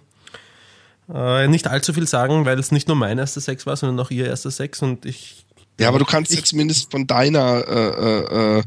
mh, 1.07 1.43
äh, 1.43 1.47
nicht 1.47 1.67
allzu 1.67 1.93
viel 1.93 2.05
sagen, 2.05 2.43
weil 2.45 2.59
es 2.59 2.73
nicht 2.73 2.89
nur 2.89 2.97
mein 2.97 3.17
erster 3.17 3.39
Sex 3.39 3.65
war, 3.65 3.77
sondern 3.77 4.05
auch 4.05 4.11
ihr 4.11 4.27
erster 4.27 4.51
Sex 4.51 4.81
und 4.81 5.05
ich 5.05 5.45
Ja, 5.79 5.87
aber 5.89 5.99
du 5.99 6.05
kannst 6.05 6.31
Ich- 6.31 6.37
ja 6.39 6.43
zumindest 6.43 6.91
von 6.91 7.07
deiner, 7.07 7.67
äh, 7.67 7.89
äh, 8.57 8.59
äh, 8.59 8.63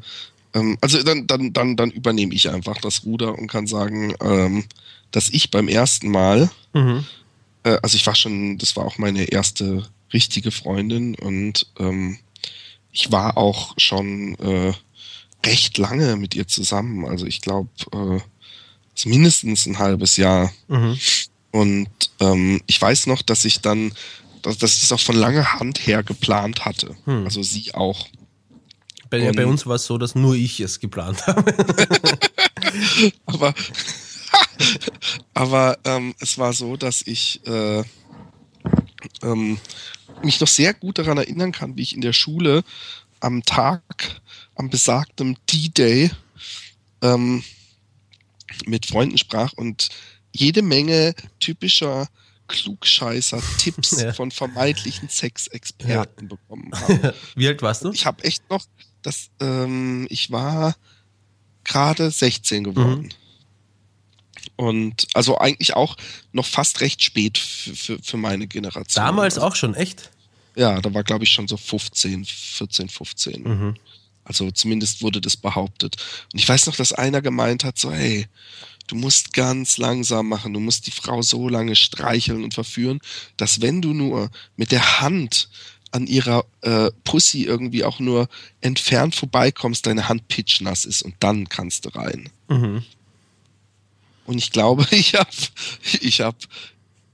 ähm, 0.55 0.79
also 0.81 1.03
dann, 1.03 1.27
dann, 1.27 1.53
dann, 1.53 1.77
dann 1.77 1.91
übernehme 1.91 2.35
ich 2.35 2.51
einfach 2.51 2.79
das 2.79 3.05
Ruder 3.05 3.39
und 3.39 3.47
kann 3.47 3.67
sagen, 3.67 4.15
ähm, 4.21 4.65
dass 5.11 5.29
ich 5.29 5.51
beim 5.51 5.69
ersten 5.69 6.11
Mal, 6.11 6.51
Mhm. 6.75 7.05
äh, 7.65 7.79
also 7.83 7.97
ich 7.97 8.07
war 8.07 8.15
schon, 8.15 8.59
das 8.59 8.75
war 8.77 8.85
auch 8.87 8.99
meine 8.99 9.25
erste 9.25 9.87
richtige 10.13 10.51
Freundin 10.51 11.15
und 11.15 11.67
ähm, 11.79 12.19
ich 12.93 13.11
war 13.13 13.37
auch 13.39 13.75
schon 13.79 14.35
äh, 14.39 14.73
recht 15.47 15.79
lange 15.79 16.17
mit 16.17 16.35
ihr 16.35 16.47
zusammen. 16.47 17.05
Also 17.07 17.27
ich 17.27 17.41
glaube, 17.41 17.69
äh, 17.93 18.21
mindestens 19.09 19.67
ein 19.67 19.79
halbes 19.79 20.17
Jahr. 20.17 20.53
Mhm. 20.69 20.99
Und 21.51 21.89
ähm, 22.21 22.61
ich 22.67 22.81
weiß 22.81 23.07
noch, 23.07 23.23
dass 23.23 23.45
ich 23.45 23.61
dann, 23.61 23.93
dass, 24.43 24.59
dass 24.59 24.76
ich 24.76 24.82
es 24.82 24.93
auch 24.93 25.01
von 25.01 25.16
langer 25.16 25.55
Hand 25.55 25.86
her 25.86 26.03
geplant 26.03 26.64
hatte. 26.64 26.97
Hm. 27.05 27.24
Also 27.24 27.43
sie 27.43 27.74
auch. 27.74 28.09
Bei, 29.11 29.30
bei 29.32 29.47
uns 29.47 29.66
war 29.66 29.76
es 29.76 29.84
so, 29.84 29.99
dass 29.99 30.14
nur 30.14 30.34
ich 30.34 30.59
es 30.61 30.80
geplant 30.80 31.26
habe. 31.26 31.55
Aber, 33.26 33.55
aber 35.34 35.78
ähm, 35.84 36.14
es 36.18 36.38
war 36.38 36.53
so, 36.53 36.76
dass 36.76 37.03
ich 37.03 37.47
äh, 37.47 37.82
ähm, 39.22 39.59
mich 40.22 40.40
noch 40.40 40.49
sehr 40.49 40.74
gut 40.74 40.99
daran 40.99 41.18
erinnern 41.18 41.53
kann, 41.53 41.76
wie 41.76 41.82
ich 41.82 41.95
in 41.95 42.01
der 42.01 42.12
Schule 42.12 42.64
am 43.20 43.43
Tag, 43.45 43.82
am 44.55 44.70
besagten 44.70 45.36
D-Day 45.51 46.11
ähm, 47.03 47.43
mit 48.66 48.86
Freunden 48.86 49.18
sprach 49.18 49.53
und 49.55 49.88
jede 50.32 50.62
Menge 50.62 51.14
typischer 51.40 52.09
Klugscheißer-Tipps 52.49 53.90
Ja. 54.01 54.12
von 54.12 54.30
vermeintlichen 54.30 55.09
Sexexperten 55.09 56.28
bekommen 56.28 56.70
habe. 56.74 57.14
Wie 57.34 57.49
alt 57.49 57.62
warst 57.62 57.84
du? 57.84 57.93
Ich 57.93 58.07
habe 58.07 58.22
echt 58.24 58.49
noch, 58.51 58.64
das, 59.03 59.30
ähm, 59.40 60.07
ich 60.11 60.30
war 60.30 60.74
gerade 61.64 62.11
16 62.11 62.64
geworden. 62.64 63.12
Und 64.57 65.07
also 65.14 65.38
eigentlich 65.38 65.74
auch 65.74 65.97
noch 66.32 66.47
fast 66.47 66.80
recht 66.80 67.03
spät 67.03 67.38
für, 67.38 67.74
für, 67.74 67.99
für 68.03 68.16
meine 68.16 68.47
Generation. 68.47 69.05
Damals 69.05 69.34
also, 69.34 69.47
auch 69.47 69.57
schon, 69.57 69.74
echt? 69.74 70.11
Ja, 70.55 70.80
da 70.80 70.93
war 70.93 71.05
glaube 71.05 71.24
ich 71.24 71.30
schon 71.30 71.49
so 71.49 71.57
15, 71.57 72.24
14, 72.24 72.88
15. 72.88 73.43
Mhm. 73.43 73.76
Also 74.24 74.51
zumindest 74.51 75.03
wurde 75.03 75.20
das 75.20 75.36
behauptet. 75.36 75.97
Und 76.32 76.38
ich 76.38 76.49
weiß 76.49 76.66
noch, 76.66 76.76
dass 76.76 76.93
einer 76.93 77.22
gemeint 77.22 77.64
hat, 77.64 77.78
so, 77.78 77.90
hey, 77.93 78.28
du 78.93 78.99
musst 78.99 79.32
ganz 79.32 79.78
langsam 79.78 80.28
machen, 80.28 80.53
du 80.53 80.61
musst 80.61 80.86
die 80.86 80.90
Frau 80.90 81.22
so 81.22 81.49
lange 81.49 81.76
streicheln 81.76 82.45
und 82.45 82.53
verführen, 82.53 83.01
dass 83.38 83.62
wenn 83.62 83.80
du 83.80 83.95
nur 83.95 84.30
mit 84.57 84.70
der 84.70 85.01
Hand 85.01 85.49
an 85.93 86.07
ihrer 86.07 86.45
äh, 86.61 86.90
Pussy 87.03 87.45
irgendwie 87.45 87.84
auch 87.84 88.01
nur 88.01 88.28
entfernt 88.61 89.14
vorbeikommst, 89.14 89.86
deine 89.86 90.11
Hand 90.11 90.28
pitchnass 90.28 90.84
ist 90.84 91.01
und 91.01 91.14
dann 91.20 91.49
kannst 91.49 91.86
du 91.86 91.88
rein. 91.88 92.28
Mhm. 92.49 92.84
Und 94.26 94.36
ich 94.38 94.53
glaube, 94.53 94.86
ich 94.90 95.14
habe 95.14 95.30
ich 96.01 96.20
hab 96.20 96.36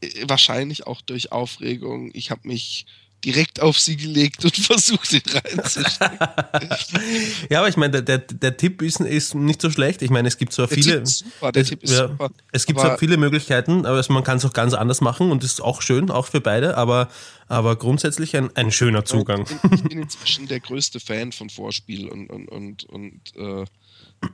äh, 0.00 0.08
wahrscheinlich 0.26 0.84
auch 0.88 1.00
durch 1.00 1.30
Aufregung, 1.30 2.10
ich 2.12 2.32
habe 2.32 2.48
mich 2.48 2.86
direkt 3.24 3.60
auf 3.60 3.78
sie 3.78 3.96
gelegt 3.96 4.44
und 4.44 4.56
versucht, 4.56 5.12
ihn 5.12 5.22
reinzustecken. 5.26 6.18
Ja, 7.50 7.60
aber 7.60 7.68
ich 7.68 7.76
meine, 7.76 8.02
der, 8.02 8.18
der, 8.18 8.18
der 8.18 8.56
Tipp 8.56 8.82
ist, 8.82 9.00
ist 9.00 9.34
nicht 9.34 9.60
so 9.62 9.70
schlecht. 9.70 10.02
Ich 10.02 10.10
meine, 10.10 10.28
es 10.28 10.38
gibt 10.38 10.52
zwar 10.52 10.66
Der 10.66 10.76
viele. 10.76 11.06
Super, 11.06 11.52
der 11.52 11.62
es, 11.62 11.68
Tipp 11.68 11.82
ist 11.82 11.92
ja, 11.92 12.08
super. 12.08 12.30
Es 12.52 12.66
gibt 12.66 12.80
zwar 12.80 12.98
viele 12.98 13.16
Möglichkeiten, 13.16 13.86
aber 13.86 14.02
man 14.08 14.24
kann 14.24 14.38
es 14.38 14.44
auch 14.44 14.52
ganz 14.52 14.74
anders 14.74 15.00
machen 15.00 15.30
und 15.30 15.44
ist 15.44 15.60
auch 15.60 15.82
schön, 15.82 16.10
auch 16.10 16.26
für 16.26 16.40
beide, 16.40 16.76
aber, 16.76 17.08
aber 17.48 17.76
grundsätzlich 17.76 18.36
ein, 18.36 18.54
ein 18.56 18.70
schöner 18.70 19.04
Zugang. 19.04 19.42
Ich 19.42 19.56
bin, 19.56 19.72
ich 19.72 19.82
bin 19.82 20.02
inzwischen 20.02 20.48
der 20.48 20.60
größte 20.60 21.00
Fan 21.00 21.32
von 21.32 21.50
Vorspiel 21.50 22.08
und, 22.08 22.30
und, 22.30 22.48
und, 22.48 22.84
und 22.84 23.20
äh, 23.36 23.64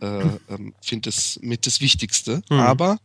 äh, 0.00 0.38
ähm, 0.48 0.74
finde 0.80 1.10
es 1.10 1.38
mit 1.42 1.66
das 1.66 1.80
Wichtigste. 1.80 2.42
Aber 2.48 2.98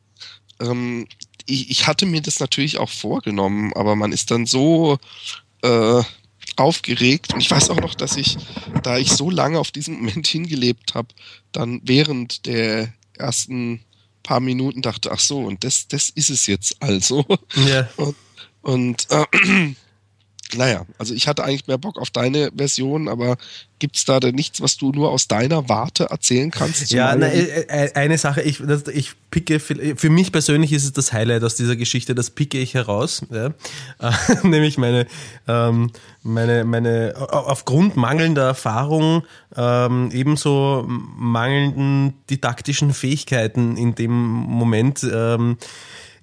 ähm, 0.59 1.07
ich, 1.45 1.69
ich 1.69 1.87
hatte 1.87 2.05
mir 2.05 2.21
das 2.21 2.39
natürlich 2.39 2.77
auch 2.77 2.89
vorgenommen, 2.89 3.73
aber 3.73 3.95
man 3.95 4.11
ist 4.11 4.31
dann 4.31 4.45
so 4.45 4.97
äh, 5.61 6.03
aufgeregt. 6.55 7.33
Und 7.33 7.41
ich 7.41 7.49
weiß 7.49 7.69
auch 7.69 7.79
noch, 7.79 7.95
dass 7.95 8.17
ich, 8.17 8.37
da 8.83 8.97
ich 8.97 9.11
so 9.11 9.29
lange 9.29 9.59
auf 9.59 9.71
diesen 9.71 9.95
Moment 9.97 10.27
hingelebt 10.27 10.93
habe, 10.93 11.09
dann 11.51 11.81
während 11.83 12.45
der 12.45 12.93
ersten 13.13 13.81
paar 14.23 14.39
Minuten 14.39 14.81
dachte, 14.81 15.11
ach 15.11 15.19
so, 15.19 15.39
und 15.39 15.63
das, 15.63 15.87
das 15.87 16.09
ist 16.09 16.29
es 16.29 16.47
jetzt 16.47 16.81
also. 16.81 17.25
Ja. 17.67 17.89
Und, 17.95 18.15
und 18.61 19.07
äh, 19.09 19.25
naja, 20.55 20.85
also 20.97 21.13
ich 21.13 21.27
hatte 21.27 21.43
eigentlich 21.43 21.67
mehr 21.67 21.77
Bock 21.77 21.97
auf 21.97 22.09
deine 22.09 22.51
Version, 22.55 23.07
aber 23.07 23.37
gibt's 23.79 24.03
da 24.03 24.19
denn 24.19 24.35
nichts, 24.35 24.61
was 24.61 24.75
du 24.77 24.91
nur 24.91 25.09
aus 25.11 25.27
deiner 25.27 25.69
Warte 25.69 26.05
erzählen 26.09 26.51
kannst? 26.51 26.91
Ja, 26.91 27.15
na, 27.15 27.27
äh, 27.27 27.61
äh, 27.67 27.93
eine 27.93 28.17
Sache, 28.17 28.41
ich, 28.41 28.59
ich 28.93 29.11
picke, 29.31 29.59
für 29.59 30.09
mich 30.09 30.31
persönlich 30.33 30.73
ist 30.73 30.83
es 30.83 30.91
das 30.91 31.13
Highlight 31.13 31.43
aus 31.43 31.55
dieser 31.55 31.75
Geschichte, 31.77 32.13
das 32.15 32.29
picke 32.29 32.57
ich 32.57 32.73
heraus, 32.73 33.21
ja? 33.31 33.47
äh, 33.99 34.11
nämlich 34.43 34.77
meine, 34.77 35.07
ähm, 35.47 35.91
meine, 36.23 36.65
meine, 36.65 37.13
au- 37.17 37.25
aufgrund 37.47 37.95
mangelnder 37.95 38.47
Erfahrung, 38.47 39.23
ähm, 39.55 40.09
ebenso 40.11 40.83
mangelnden 40.87 42.15
didaktischen 42.29 42.93
Fähigkeiten 42.93 43.77
in 43.77 43.95
dem 43.95 44.11
Moment, 44.11 45.05
ähm, 45.09 45.57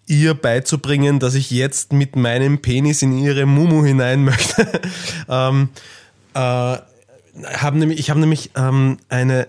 ihr 0.06 0.34
beizubringen, 0.34 1.18
dass 1.18 1.34
ich 1.34 1.50
jetzt 1.50 1.92
mit 1.92 2.16
meinem 2.16 2.60
Penis 2.60 3.02
in 3.02 3.18
ihre 3.18 3.46
Mumu 3.46 3.84
hinein 3.84 4.24
möchte. 4.24 4.80
ähm, 5.28 5.68
äh, 6.34 6.38
hab 6.38 7.74
nämlich, 7.74 7.98
ich 7.98 8.10
habe 8.10 8.20
nämlich 8.20 8.50
ähm, 8.56 8.98
eine 9.08 9.48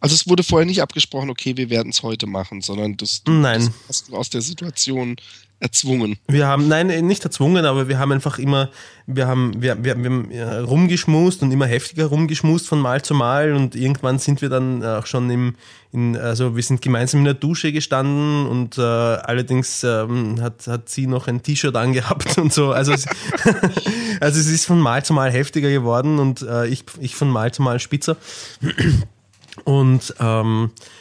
also 0.00 0.14
es 0.14 0.28
wurde 0.28 0.44
vorher 0.44 0.66
nicht 0.66 0.80
abgesprochen, 0.80 1.28
okay, 1.28 1.56
wir 1.56 1.70
werden 1.70 1.90
es 1.90 2.02
heute 2.02 2.26
machen, 2.26 2.60
sondern 2.60 2.96
das, 2.96 3.24
du, 3.24 3.32
Nein. 3.32 3.66
das 3.66 3.88
hast 3.88 4.08
du 4.08 4.16
aus 4.16 4.30
der 4.30 4.42
Situation 4.42 5.16
erzwungen? 5.60 6.18
Wir 6.28 6.46
haben, 6.46 6.68
nein, 6.68 6.86
nicht 7.06 7.24
erzwungen, 7.24 7.64
aber 7.64 7.88
wir 7.88 7.98
haben 7.98 8.12
einfach 8.12 8.38
immer, 8.38 8.70
wir 9.06 9.26
haben, 9.26 9.60
wir, 9.60 9.82
wir, 9.82 9.96
wir 10.02 10.10
haben 10.10 10.64
rumgeschmust 10.64 11.42
und 11.42 11.50
immer 11.50 11.66
heftiger 11.66 12.06
rumgeschmust 12.06 12.68
von 12.68 12.80
Mal 12.80 13.02
zu 13.02 13.14
Mal 13.14 13.54
und 13.54 13.74
irgendwann 13.74 14.18
sind 14.18 14.40
wir 14.42 14.48
dann 14.48 14.84
auch 14.84 15.06
schon 15.06 15.30
im, 15.30 15.54
in, 15.92 16.16
also 16.16 16.54
wir 16.54 16.62
sind 16.62 16.82
gemeinsam 16.82 17.20
in 17.20 17.24
der 17.24 17.34
Dusche 17.34 17.72
gestanden 17.72 18.46
und 18.46 18.78
äh, 18.78 18.82
allerdings 18.82 19.82
ähm, 19.84 20.40
hat, 20.40 20.66
hat 20.66 20.88
sie 20.88 21.06
noch 21.06 21.26
ein 21.26 21.42
T-Shirt 21.42 21.76
angehabt 21.76 22.38
und 22.38 22.52
so. 22.52 22.72
Also 22.72 22.92
es, 22.92 23.06
also 24.20 24.40
es 24.40 24.46
ist 24.46 24.66
von 24.66 24.78
Mal 24.78 25.04
zu 25.04 25.12
Mal 25.12 25.32
heftiger 25.32 25.70
geworden 25.70 26.18
und 26.18 26.42
äh, 26.42 26.66
ich, 26.66 26.84
ich 27.00 27.16
von 27.16 27.30
Mal 27.30 27.52
zu 27.52 27.62
Mal 27.62 27.80
spitzer. 27.80 28.16
Und 29.64 30.14
ähm, 30.20 30.70
äh, 30.76 30.97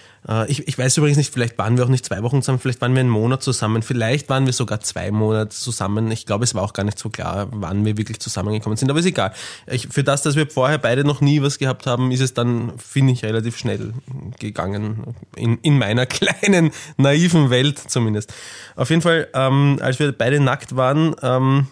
ich, 0.47 0.67
ich 0.67 0.77
weiß 0.77 0.97
übrigens 0.97 1.17
nicht, 1.17 1.33
vielleicht 1.33 1.57
waren 1.57 1.77
wir 1.77 1.85
auch 1.85 1.89
nicht 1.89 2.05
zwei 2.05 2.21
Wochen 2.21 2.41
zusammen, 2.41 2.59
vielleicht 2.59 2.81
waren 2.81 2.93
wir 2.93 2.99
einen 2.99 3.09
Monat 3.09 3.41
zusammen, 3.41 3.81
vielleicht 3.81 4.29
waren 4.29 4.45
wir 4.45 4.53
sogar 4.53 4.81
zwei 4.81 5.11
Monate 5.11 5.55
zusammen. 5.55 6.11
Ich 6.11 6.25
glaube, 6.25 6.43
es 6.43 6.53
war 6.53 6.63
auch 6.63 6.73
gar 6.73 6.83
nicht 6.83 6.99
so 6.99 7.09
klar, 7.09 7.47
wann 7.51 7.85
wir 7.85 7.97
wirklich 7.97 8.19
zusammengekommen 8.19 8.77
sind, 8.77 8.89
aber 8.89 8.99
ist 8.99 9.05
egal. 9.05 9.31
Ich, 9.67 9.87
für 9.89 10.03
das, 10.03 10.23
dass 10.23 10.35
wir 10.35 10.49
vorher 10.49 10.77
beide 10.77 11.03
noch 11.03 11.21
nie 11.21 11.41
was 11.41 11.59
gehabt 11.59 11.87
haben, 11.87 12.11
ist 12.11 12.19
es 12.19 12.33
dann, 12.33 12.73
finde 12.77 13.13
ich, 13.13 13.23
relativ 13.23 13.57
schnell 13.57 13.93
gegangen. 14.39 15.15
In, 15.35 15.59
in 15.61 15.77
meiner 15.77 16.05
kleinen, 16.07 16.71
naiven 16.97 17.49
Welt 17.49 17.79
zumindest. 17.79 18.33
Auf 18.75 18.89
jeden 18.89 19.01
Fall, 19.01 19.29
ähm, 19.33 19.79
als 19.81 19.99
wir 19.99 20.11
beide 20.11 20.39
nackt 20.39 20.75
waren, 20.75 21.15
ähm, 21.21 21.67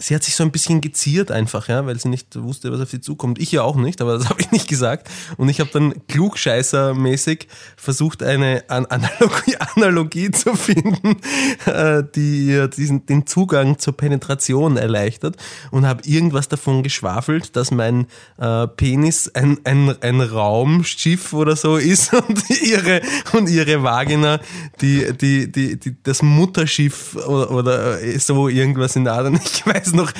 sie 0.00 0.14
hat 0.14 0.22
sich 0.22 0.36
so 0.36 0.44
ein 0.44 0.52
bisschen 0.52 0.80
geziert 0.80 1.32
einfach, 1.32 1.68
ja, 1.68 1.84
weil 1.84 1.98
sie 1.98 2.08
nicht 2.08 2.40
wusste, 2.40 2.70
was 2.72 2.80
auf 2.80 2.90
sie 2.90 3.00
zukommt. 3.00 3.40
Ich 3.40 3.50
ja 3.50 3.62
auch 3.62 3.74
nicht, 3.74 4.00
aber 4.00 4.16
das 4.16 4.28
habe 4.30 4.40
ich 4.40 4.52
nicht 4.52 4.68
gesagt. 4.68 5.08
Und 5.36 5.48
ich 5.48 5.58
habe 5.58 5.70
dann 5.72 6.06
klugscheißermäßig 6.06 7.48
versucht, 7.76 8.22
eine 8.22 8.62
Analogie, 8.68 9.56
Analogie 9.74 10.30
zu 10.30 10.54
finden, 10.54 11.16
äh, 11.66 12.04
die 12.14 12.68
diesen, 12.76 13.06
den 13.06 13.26
Zugang 13.26 13.78
zur 13.78 13.96
Penetration 13.96 14.76
erleichtert 14.76 15.36
und 15.72 15.86
habe 15.86 16.02
irgendwas 16.04 16.48
davon 16.48 16.84
geschwafelt, 16.84 17.56
dass 17.56 17.72
mein 17.72 18.06
äh, 18.38 18.68
Penis 18.68 19.28
ein, 19.34 19.58
ein, 19.64 20.00
ein 20.00 20.20
Raumschiff 20.20 21.32
oder 21.32 21.56
so 21.56 21.76
ist 21.76 22.14
und 22.14 22.48
ihre, 22.62 23.02
und 23.32 23.50
ihre 23.50 23.82
Vagina 23.82 24.38
die, 24.80 25.12
die, 25.12 25.50
die, 25.50 25.76
die, 25.76 25.96
das 26.04 26.22
Mutterschiff 26.22 27.16
oder, 27.16 27.50
oder 27.50 27.98
so 28.20 28.48
irgendwas 28.48 28.94
in 28.94 29.04
der 29.04 29.14
Art. 29.14 29.28
Ich 29.44 29.66
weiß 29.66 29.87
weiß 29.88 29.94
noch, 29.94 30.12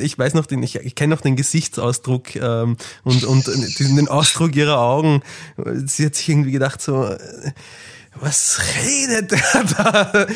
ich 0.00 0.18
weiß 0.18 0.34
noch 0.34 0.46
den, 0.46 0.62
ich, 0.62 0.76
ich 0.76 0.94
kenne 0.94 1.14
noch 1.14 1.20
den 1.20 1.36
Gesichtsausdruck 1.36 2.36
ähm, 2.36 2.76
und, 3.04 3.24
und 3.24 3.46
den, 3.78 4.08
Ausdruck 4.08 4.54
ihrer 4.54 4.78
Augen. 4.78 5.22
Sie 5.84 6.06
hat 6.06 6.14
sich 6.14 6.28
irgendwie 6.28 6.52
gedacht 6.52 6.80
so, 6.80 7.08
was 8.20 8.60
redet 8.76 9.30
der 9.30 9.64
da? 9.76 10.26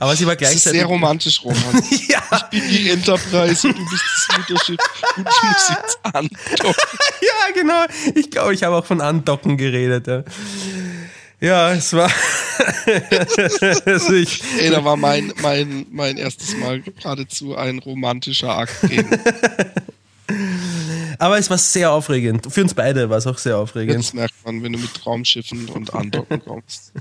Aber 0.00 0.16
sie 0.16 0.26
war 0.26 0.36
gleichzeitig. 0.36 0.64
Das 0.64 0.72
ist 0.72 0.78
sehr 0.78 0.86
romantisch, 0.86 1.44
Roman. 1.44 1.82
ja. 2.08 2.22
Ich 2.50 2.60
bin 2.60 2.68
die 2.68 2.90
Enterprise 2.90 3.68
und 3.68 3.78
du 3.78 3.84
bist 3.88 4.04
das 4.28 4.38
Mutterschiff 4.38 4.78
und 5.16 5.28
ich 5.28 5.42
muss 5.42 5.68
jetzt 5.68 5.98
andocken. 6.02 6.74
ja, 7.20 7.54
genau. 7.54 7.84
Ich 8.14 8.30
glaube, 8.30 8.54
ich 8.54 8.62
habe 8.64 8.76
auch 8.76 8.86
von 8.86 9.00
Andocken 9.00 9.56
geredet. 9.56 10.06
Ja. 10.06 10.24
Ja, 11.40 11.72
es 11.74 11.92
war. 11.92 12.10
ich, 14.14 14.42
Ey, 14.58 14.70
da 14.70 14.84
war 14.84 14.96
mein, 14.96 15.32
mein, 15.40 15.86
mein 15.90 16.16
erstes 16.18 16.56
Mal 16.56 16.80
geradezu 16.80 17.56
ein 17.56 17.78
romantischer 17.78 18.56
Akt. 18.56 18.74
Aber 21.18 21.38
es 21.38 21.50
war 21.50 21.58
sehr 21.58 21.92
aufregend. 21.92 22.46
Für 22.52 22.62
uns 22.62 22.74
beide 22.74 23.10
war 23.10 23.18
es 23.18 23.26
auch 23.26 23.38
sehr 23.38 23.58
aufregend. 23.58 23.98
Das 23.98 24.12
merkt 24.12 24.34
man, 24.44 24.62
wenn 24.62 24.72
du 24.72 24.78
mit 24.78 25.04
Raumschiffen 25.04 25.68
und 25.68 25.92
Andocken 25.92 26.42
kommst. 26.44 26.92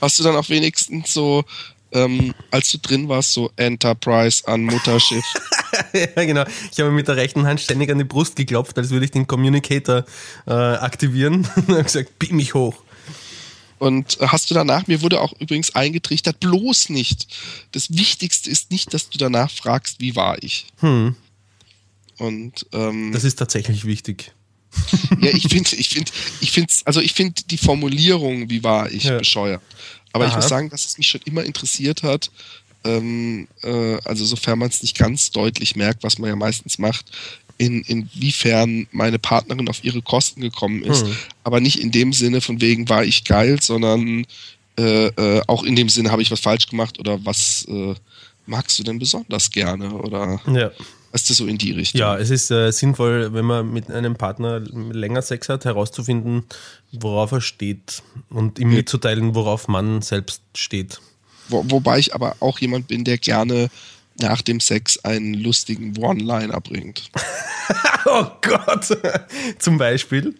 Hast 0.00 0.18
du 0.18 0.22
dann 0.22 0.36
auch 0.36 0.48
wenigstens 0.48 1.12
so, 1.12 1.44
ähm, 1.92 2.34
als 2.50 2.70
du 2.72 2.78
drin 2.78 3.08
warst, 3.08 3.32
so 3.32 3.50
Enterprise 3.56 4.46
an 4.46 4.64
Mutterschiff? 4.64 5.24
ja, 5.92 6.24
genau. 6.24 6.44
Ich 6.70 6.78
habe 6.78 6.90
mit 6.90 7.08
der 7.08 7.16
rechten 7.16 7.46
Hand 7.46 7.60
ständig 7.60 7.90
an 7.90 7.98
die 7.98 8.04
Brust 8.04 8.36
geklopft, 8.36 8.78
als 8.78 8.90
würde 8.90 9.06
ich 9.06 9.10
den 9.10 9.26
Communicator 9.26 10.04
äh, 10.46 10.52
aktivieren 10.52 11.48
und 11.56 11.68
habe 11.68 11.84
gesagt, 11.84 12.18
beam 12.18 12.36
mich 12.36 12.54
hoch. 12.54 12.85
Und 13.78 14.18
hast 14.20 14.50
du 14.50 14.54
danach, 14.54 14.86
mir 14.86 15.02
wurde 15.02 15.20
auch 15.20 15.34
übrigens 15.38 15.74
eingetrichtert, 15.74 16.40
bloß 16.40 16.88
nicht. 16.88 17.26
Das 17.72 17.96
Wichtigste 17.96 18.48
ist 18.50 18.70
nicht, 18.70 18.94
dass 18.94 19.10
du 19.10 19.18
danach 19.18 19.50
fragst, 19.50 20.00
wie 20.00 20.16
war 20.16 20.42
ich. 20.42 20.66
Hm. 20.78 21.14
Und 22.18 22.66
ähm, 22.72 23.12
das 23.12 23.24
ist 23.24 23.36
tatsächlich 23.36 23.84
wichtig. 23.84 24.32
ja, 25.20 25.30
ich 25.30 25.48
finde, 25.48 25.76
ich 25.76 25.88
finde, 25.88 26.10
ich 26.40 26.52
finde, 26.52 26.72
also 26.84 27.00
ich 27.00 27.12
finde 27.12 27.42
die 27.50 27.58
Formulierung, 27.58 28.48
wie 28.50 28.62
war 28.62 28.90
ich, 28.90 29.04
ja. 29.04 29.18
bescheuert. 29.18 29.62
Aber 30.12 30.24
Aha. 30.24 30.30
ich 30.30 30.36
muss 30.36 30.48
sagen, 30.48 30.70
dass 30.70 30.86
es 30.86 30.98
mich 30.98 31.08
schon 31.08 31.20
immer 31.24 31.44
interessiert 31.44 32.02
hat. 32.02 32.30
Ähm, 32.84 33.48
äh, 33.62 33.98
also 34.04 34.24
sofern 34.24 34.58
man 34.58 34.68
es 34.68 34.82
nicht 34.82 34.96
ganz 34.96 35.30
deutlich 35.30 35.76
merkt, 35.76 36.02
was 36.02 36.18
man 36.18 36.30
ja 36.30 36.36
meistens 36.36 36.78
macht, 36.78 37.10
in, 37.58 37.82
inwiefern 37.82 38.86
meine 38.92 39.18
Partnerin 39.18 39.68
auf 39.68 39.82
ihre 39.82 40.02
Kosten 40.02 40.40
gekommen 40.40 40.82
ist. 40.82 41.06
Hm. 41.06 41.16
Aber 41.44 41.60
nicht 41.60 41.80
in 41.80 41.90
dem 41.90 42.12
Sinne 42.12 42.40
von 42.40 42.60
wegen 42.60 42.88
war 42.88 43.04
ich 43.04 43.24
geil, 43.24 43.58
sondern 43.62 44.26
äh, 44.78 45.06
äh, 45.06 45.42
auch 45.46 45.64
in 45.64 45.76
dem 45.76 45.88
Sinne 45.88 46.10
habe 46.10 46.22
ich 46.22 46.30
was 46.30 46.40
falsch 46.40 46.66
gemacht 46.66 46.98
oder 46.98 47.24
was 47.24 47.66
äh, 47.68 47.94
magst 48.46 48.78
du 48.78 48.82
denn 48.82 48.98
besonders 48.98 49.50
gerne 49.50 49.92
oder 49.92 50.40
ja. 50.52 50.70
ist 51.12 51.30
das 51.30 51.38
so 51.38 51.46
in 51.46 51.56
die 51.56 51.72
Richtung? 51.72 52.00
Ja, 52.00 52.18
es 52.18 52.30
ist 52.30 52.50
äh, 52.50 52.70
sinnvoll, 52.70 53.32
wenn 53.32 53.44
man 53.44 53.72
mit 53.72 53.90
einem 53.90 54.16
Partner 54.16 54.60
länger 54.60 55.22
Sex 55.22 55.48
hat, 55.48 55.64
herauszufinden, 55.64 56.44
worauf 56.92 57.32
er 57.32 57.40
steht 57.40 58.02
und 58.28 58.58
ihm 58.58 58.70
mitzuteilen, 58.70 59.34
worauf 59.34 59.66
man 59.66 60.02
selbst 60.02 60.42
steht. 60.54 61.00
Wo, 61.48 61.64
wobei 61.68 61.98
ich 61.98 62.14
aber 62.14 62.36
auch 62.40 62.58
jemand 62.58 62.88
bin, 62.88 63.04
der 63.04 63.18
gerne 63.18 63.70
nach 64.20 64.42
dem 64.42 64.60
Sex 64.60 64.98
einen 64.98 65.34
lustigen 65.34 65.96
One-Liner 65.98 66.60
bringt. 66.60 67.10
oh 68.06 68.26
Gott! 68.40 68.86
Zum 69.58 69.78
Beispiel? 69.78 70.34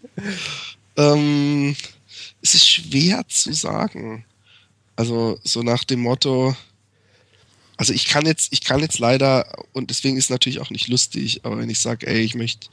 Ähm, 0.96 1.76
es 2.42 2.54
ist 2.54 2.68
schwer 2.68 3.26
zu 3.28 3.52
sagen. 3.52 4.24
Also 4.94 5.38
so 5.44 5.62
nach 5.62 5.84
dem 5.84 6.00
Motto, 6.00 6.56
also 7.76 7.92
ich 7.92 8.06
kann 8.06 8.24
jetzt, 8.24 8.52
ich 8.52 8.62
kann 8.62 8.80
jetzt 8.80 8.98
leider, 8.98 9.46
und 9.72 9.90
deswegen 9.90 10.16
ist 10.16 10.24
es 10.24 10.30
natürlich 10.30 10.60
auch 10.60 10.70
nicht 10.70 10.88
lustig, 10.88 11.44
aber 11.44 11.58
wenn 11.58 11.68
ich 11.68 11.80
sage, 11.80 12.06
ey, 12.06 12.20
ich 12.20 12.34
möchte 12.34 12.68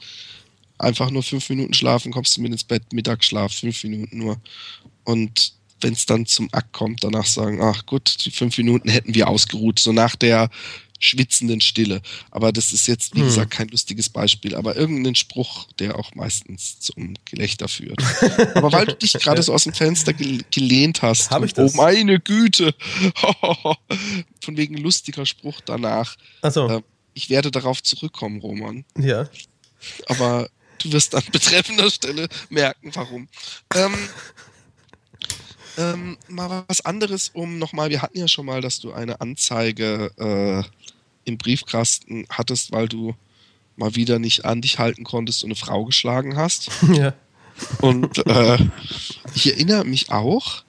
einfach 0.78 1.10
nur 1.10 1.22
fünf 1.22 1.48
Minuten 1.50 1.74
schlafen, 1.74 2.12
kommst 2.12 2.36
du 2.36 2.40
mit 2.40 2.52
ins 2.52 2.64
Bett, 2.64 2.92
Mittagsschlaf, 2.92 3.52
fünf 3.52 3.82
Minuten 3.84 4.18
nur. 4.18 4.40
Und 5.04 5.52
wenn 5.80 5.92
es 5.92 6.06
dann 6.06 6.24
zum 6.24 6.48
Akt 6.52 6.72
kommt, 6.72 7.04
danach 7.04 7.26
sagen, 7.26 7.60
ach 7.60 7.84
gut, 7.84 8.24
die 8.24 8.30
fünf 8.30 8.56
Minuten 8.56 8.88
hätten 8.88 9.14
wir 9.14 9.28
ausgeruht. 9.28 9.78
So 9.78 9.92
nach 9.92 10.16
der 10.16 10.48
schwitzenden 11.04 11.60
Stille. 11.60 12.00
Aber 12.30 12.52
das 12.52 12.72
ist 12.72 12.86
jetzt, 12.86 13.14
wie 13.14 13.20
hm. 13.20 13.26
gesagt, 13.26 13.50
kein 13.50 13.68
lustiges 13.68 14.08
Beispiel, 14.08 14.54
aber 14.54 14.76
irgendein 14.76 15.14
Spruch, 15.14 15.66
der 15.78 15.98
auch 15.98 16.14
meistens 16.14 16.80
zum 16.80 17.14
Gelächter 17.24 17.68
führt. 17.68 18.00
aber 18.54 18.72
weil 18.72 18.86
du 18.86 18.96
dich 18.96 19.12
gerade 19.14 19.42
so 19.42 19.52
aus 19.52 19.64
dem 19.64 19.74
Fenster 19.74 20.12
gelehnt 20.14 21.02
hast, 21.02 21.30
Hab 21.30 21.44
ich 21.44 21.52
das? 21.52 21.74
oh 21.74 21.76
meine 21.76 22.20
Güte, 22.20 22.74
von 24.40 24.56
wegen 24.56 24.76
lustiger 24.76 25.26
Spruch 25.26 25.60
danach. 25.64 26.16
Also. 26.42 26.68
Äh, 26.68 26.82
ich 27.16 27.30
werde 27.30 27.52
darauf 27.52 27.80
zurückkommen, 27.80 28.40
Roman. 28.40 28.84
Ja. 28.98 29.28
Aber 30.06 30.48
du 30.82 30.92
wirst 30.92 31.14
an 31.14 31.22
betreffender 31.30 31.88
Stelle 31.90 32.28
merken, 32.48 32.90
warum. 32.92 33.28
Ähm, 33.74 33.94
ähm, 35.76 36.18
mal 36.28 36.64
was 36.68 36.84
anderes, 36.84 37.30
um 37.32 37.58
nochmal, 37.58 37.90
wir 37.90 38.02
hatten 38.02 38.18
ja 38.18 38.28
schon 38.28 38.46
mal, 38.46 38.60
dass 38.60 38.80
du 38.80 38.92
eine 38.92 39.20
Anzeige 39.20 40.10
äh, 40.18 40.62
im 41.24 41.38
Briefkasten 41.38 42.26
hattest, 42.30 42.72
weil 42.72 42.88
du 42.88 43.14
mal 43.76 43.94
wieder 43.96 44.18
nicht 44.18 44.44
an 44.44 44.62
dich 44.62 44.78
halten 44.78 45.04
konntest 45.04 45.42
und 45.42 45.48
eine 45.48 45.56
Frau 45.56 45.84
geschlagen 45.84 46.36
hast. 46.36 46.70
Ja. 46.94 47.14
Und 47.80 48.26
äh, 48.26 48.58
ich 49.36 49.52
erinnere 49.52 49.84
mich 49.84 50.10
auch, 50.10 50.63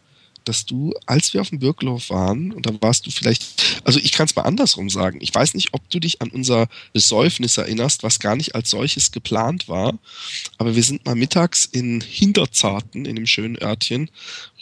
dass 0.45 0.65
du, 0.65 0.93
als 1.05 1.33
wir 1.33 1.41
auf 1.41 1.49
dem 1.49 1.59
Birklof 1.59 2.09
waren, 2.09 2.51
und 2.51 2.65
da 2.65 2.71
warst 2.81 3.05
du 3.05 3.11
vielleicht, 3.11 3.81
also 3.83 3.99
ich 3.99 4.11
kann 4.11 4.25
es 4.25 4.35
mal 4.35 4.43
andersrum 4.43 4.89
sagen, 4.89 5.19
ich 5.21 5.33
weiß 5.33 5.53
nicht, 5.53 5.73
ob 5.73 5.89
du 5.89 5.99
dich 5.99 6.21
an 6.21 6.29
unser 6.29 6.67
Besäufnis 6.93 7.57
erinnerst, 7.57 8.03
was 8.03 8.19
gar 8.19 8.35
nicht 8.35 8.55
als 8.55 8.69
solches 8.69 9.11
geplant 9.11 9.67
war, 9.67 9.97
aber 10.57 10.75
wir 10.75 10.83
sind 10.83 11.05
mal 11.05 11.15
mittags 11.15 11.65
in 11.65 12.01
Hinterzarten, 12.01 13.05
in 13.05 13.15
dem 13.15 13.27
schönen 13.27 13.61
Örtchen, 13.61 14.09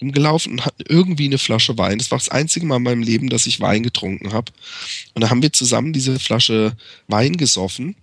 rumgelaufen 0.01 0.53
und 0.53 0.65
hatten 0.65 0.83
irgendwie 0.87 1.25
eine 1.25 1.37
Flasche 1.37 1.77
Wein. 1.77 1.97
Das 1.97 2.11
war 2.11 2.17
das 2.17 2.29
einzige 2.29 2.65
Mal 2.65 2.77
in 2.77 2.83
meinem 2.83 3.03
Leben, 3.03 3.29
dass 3.29 3.45
ich 3.45 3.59
Wein 3.59 3.83
getrunken 3.83 4.33
habe. 4.33 4.51
Und 5.13 5.21
da 5.21 5.29
haben 5.29 5.41
wir 5.41 5.53
zusammen 5.53 5.93
diese 5.93 6.19
Flasche 6.19 6.75
Wein 7.07 7.37
gesoffen 7.37 7.95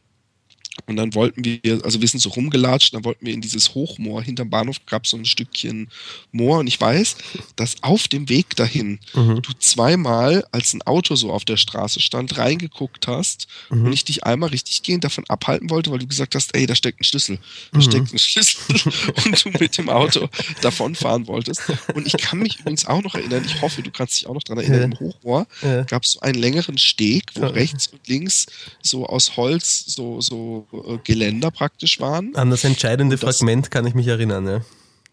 Und 0.87 0.97
dann 0.97 1.15
wollten 1.15 1.45
wir, 1.45 1.85
also 1.85 2.01
wir 2.01 2.09
sind 2.09 2.21
so 2.21 2.31
rumgelatscht, 2.31 2.95
dann 2.95 3.05
wollten 3.05 3.27
wir 3.27 3.35
in 3.35 3.41
dieses 3.41 3.75
Hochmoor. 3.75 4.23
Hinterm 4.23 4.51
Bahnhof 4.51 4.85
gab 4.87 5.05
es 5.05 5.11
so 5.11 5.17
ein 5.17 5.25
Stückchen 5.25 5.89
Moor. 6.33 6.59
Und 6.59 6.67
ich 6.67 6.81
weiß, 6.81 7.17
dass 7.57 7.83
auf 7.83 8.09
dem 8.09 8.29
Weg 8.29 8.57
dahin 8.57 8.99
mhm. 9.15 9.43
du 9.43 9.53
zweimal, 9.59 10.45
als 10.53 10.75
ein 10.75 10.83
Auto 10.83 11.15
so 11.15 11.33
auf 11.33 11.45
der 11.45 11.57
Straße 11.57 12.01
stand, 12.01 12.39
reingeguckt 12.39 13.07
hast 13.07 13.49
mhm. 13.71 13.87
und 13.87 13.93
ich 13.93 14.05
dich 14.05 14.25
einmal 14.25 14.51
richtig 14.51 14.83
gehend 14.83 15.05
davon 15.05 15.25
abhalten 15.29 15.71
wollte, 15.71 15.91
weil 15.91 15.99
du 15.99 16.07
gesagt 16.07 16.35
hast, 16.35 16.55
ey, 16.55 16.67
da 16.67 16.75
steckt 16.75 17.01
ein 17.01 17.05
Schlüssel. 17.05 17.39
Da 17.73 17.79
mhm. 17.79 17.83
steckt 17.83 18.13
ein 18.13 18.19
Schlüssel. 18.19 18.61
und 19.25 19.45
du 19.45 19.51
mit 19.59 19.79
dem 19.79 19.89
Auto 19.89 20.29
davonfahren 20.63 21.27
wolltest. 21.27 21.63
Und 21.95 22.07
ich 22.07 22.17
kann 22.17 22.39
mich 22.39 22.61
übrigens 22.61 22.87
auch 22.87 23.03
noch 23.03 23.15
erinnern, 23.15 23.45
ich 23.45 23.61
hoffe, 23.61 23.83
du 23.83 23.91
kannst 23.91 24.21
dich 24.21 24.27
auch 24.27 24.35
noch 24.35 24.43
daran 24.43 24.65
erinnern, 24.65 24.81
ja. 24.81 24.87
im 24.87 25.01
Hochmoor 25.01 25.47
ja. 25.63 25.83
gab 25.85 26.05
es 26.05 26.13
so 26.13 26.21
einen 26.21 26.39
längeren 26.39 26.79
Steg, 26.79 27.25
wo 27.35 27.43
ja. 27.43 27.49
rechts 27.49 27.89
und 27.89 28.07
links 28.07 28.47
so 28.83 29.07
aus 29.07 29.37
Holz 29.37 29.85
so, 29.87 30.21
so 30.21 30.67
Geländer 31.05 31.51
praktisch 31.51 32.01
waren. 32.01 32.35
An 32.37 32.51
das 32.51 32.65
entscheidende 32.65 33.17
das, 33.17 33.39
Fragment 33.39 33.71
kann 33.71 33.87
ich 33.87 33.95
mich 33.95 34.07
erinnern, 34.07 34.47
ja. 34.47 34.61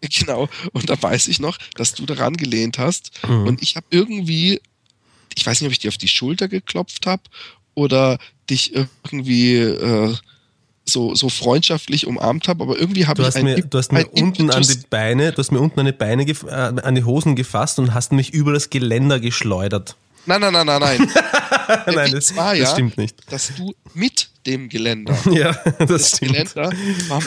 Genau, 0.00 0.48
und 0.72 0.88
da 0.88 1.00
weiß 1.00 1.26
ich 1.26 1.40
noch, 1.40 1.58
dass 1.74 1.92
du 1.94 2.06
daran 2.06 2.36
gelehnt 2.36 2.78
hast 2.78 3.10
mhm. 3.26 3.48
und 3.48 3.62
ich 3.62 3.74
habe 3.74 3.86
irgendwie, 3.90 4.60
ich 5.34 5.44
weiß 5.44 5.60
nicht, 5.60 5.66
ob 5.66 5.72
ich 5.72 5.80
dir 5.80 5.88
auf 5.88 5.98
die 5.98 6.08
Schulter 6.08 6.46
geklopft 6.46 7.06
habe 7.06 7.22
oder 7.74 8.18
dich 8.48 8.74
irgendwie 8.74 9.56
äh, 9.56 10.14
so, 10.88 11.14
so 11.14 11.28
freundschaftlich 11.28 12.06
umarmt 12.06 12.48
habe, 12.48 12.62
aber 12.64 12.78
irgendwie 12.78 13.06
habe 13.06 13.22
ich 13.22 13.34
ein, 13.34 13.44
mir, 13.44 13.62
Du 13.62 13.78
hast 13.78 13.92
mir 13.92 14.06
unten 14.06 14.50
an 14.50 14.62
die 14.62 14.80
Beine, 14.88 15.32
du 15.32 15.38
hast 15.38 15.52
mir 15.52 15.60
unten 15.60 15.80
an 15.80 15.86
die 15.86 15.92
Beine, 15.92 16.22
äh, 16.24 16.50
an 16.50 16.94
die 16.94 17.04
Hosen 17.04 17.36
gefasst 17.36 17.78
und 17.78 17.94
hast 17.94 18.12
mich 18.12 18.32
über 18.32 18.52
das 18.52 18.70
Geländer 18.70 19.20
geschleudert. 19.20 19.96
Nein, 20.26 20.40
nein, 20.40 20.52
nein, 20.52 20.66
nein, 20.66 20.80
nein. 20.80 21.10
nein, 21.94 22.12
das, 22.12 22.36
war 22.36 22.54
ja, 22.54 22.64
das 22.64 22.72
stimmt 22.72 22.98
nicht. 22.98 23.16
Dass 23.30 23.52
du 23.56 23.74
mit 23.94 24.27
dem 24.48 24.68
Geländer. 24.68 25.16
Ja, 25.30 25.52
das, 25.78 25.88
das 25.88 26.08
stimmt. 26.16 26.32
Geländer 26.32 26.72
war 27.08 27.22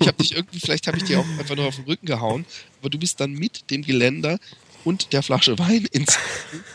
Ich 0.00 0.08
habe 0.08 0.16
dich 0.18 0.34
irgendwie, 0.34 0.58
vielleicht 0.58 0.86
habe 0.86 0.96
ich 0.96 1.04
dir 1.04 1.20
auch 1.20 1.26
einfach 1.38 1.54
nur 1.54 1.66
auf 1.66 1.76
den 1.76 1.84
Rücken 1.84 2.06
gehauen, 2.06 2.46
aber 2.80 2.90
du 2.90 2.98
bist 2.98 3.20
dann 3.20 3.32
mit 3.32 3.70
dem 3.70 3.82
Geländer 3.82 4.38
und 4.84 5.12
der 5.12 5.22
Flasche 5.22 5.58
Wein 5.58 5.86
ins 5.92 6.18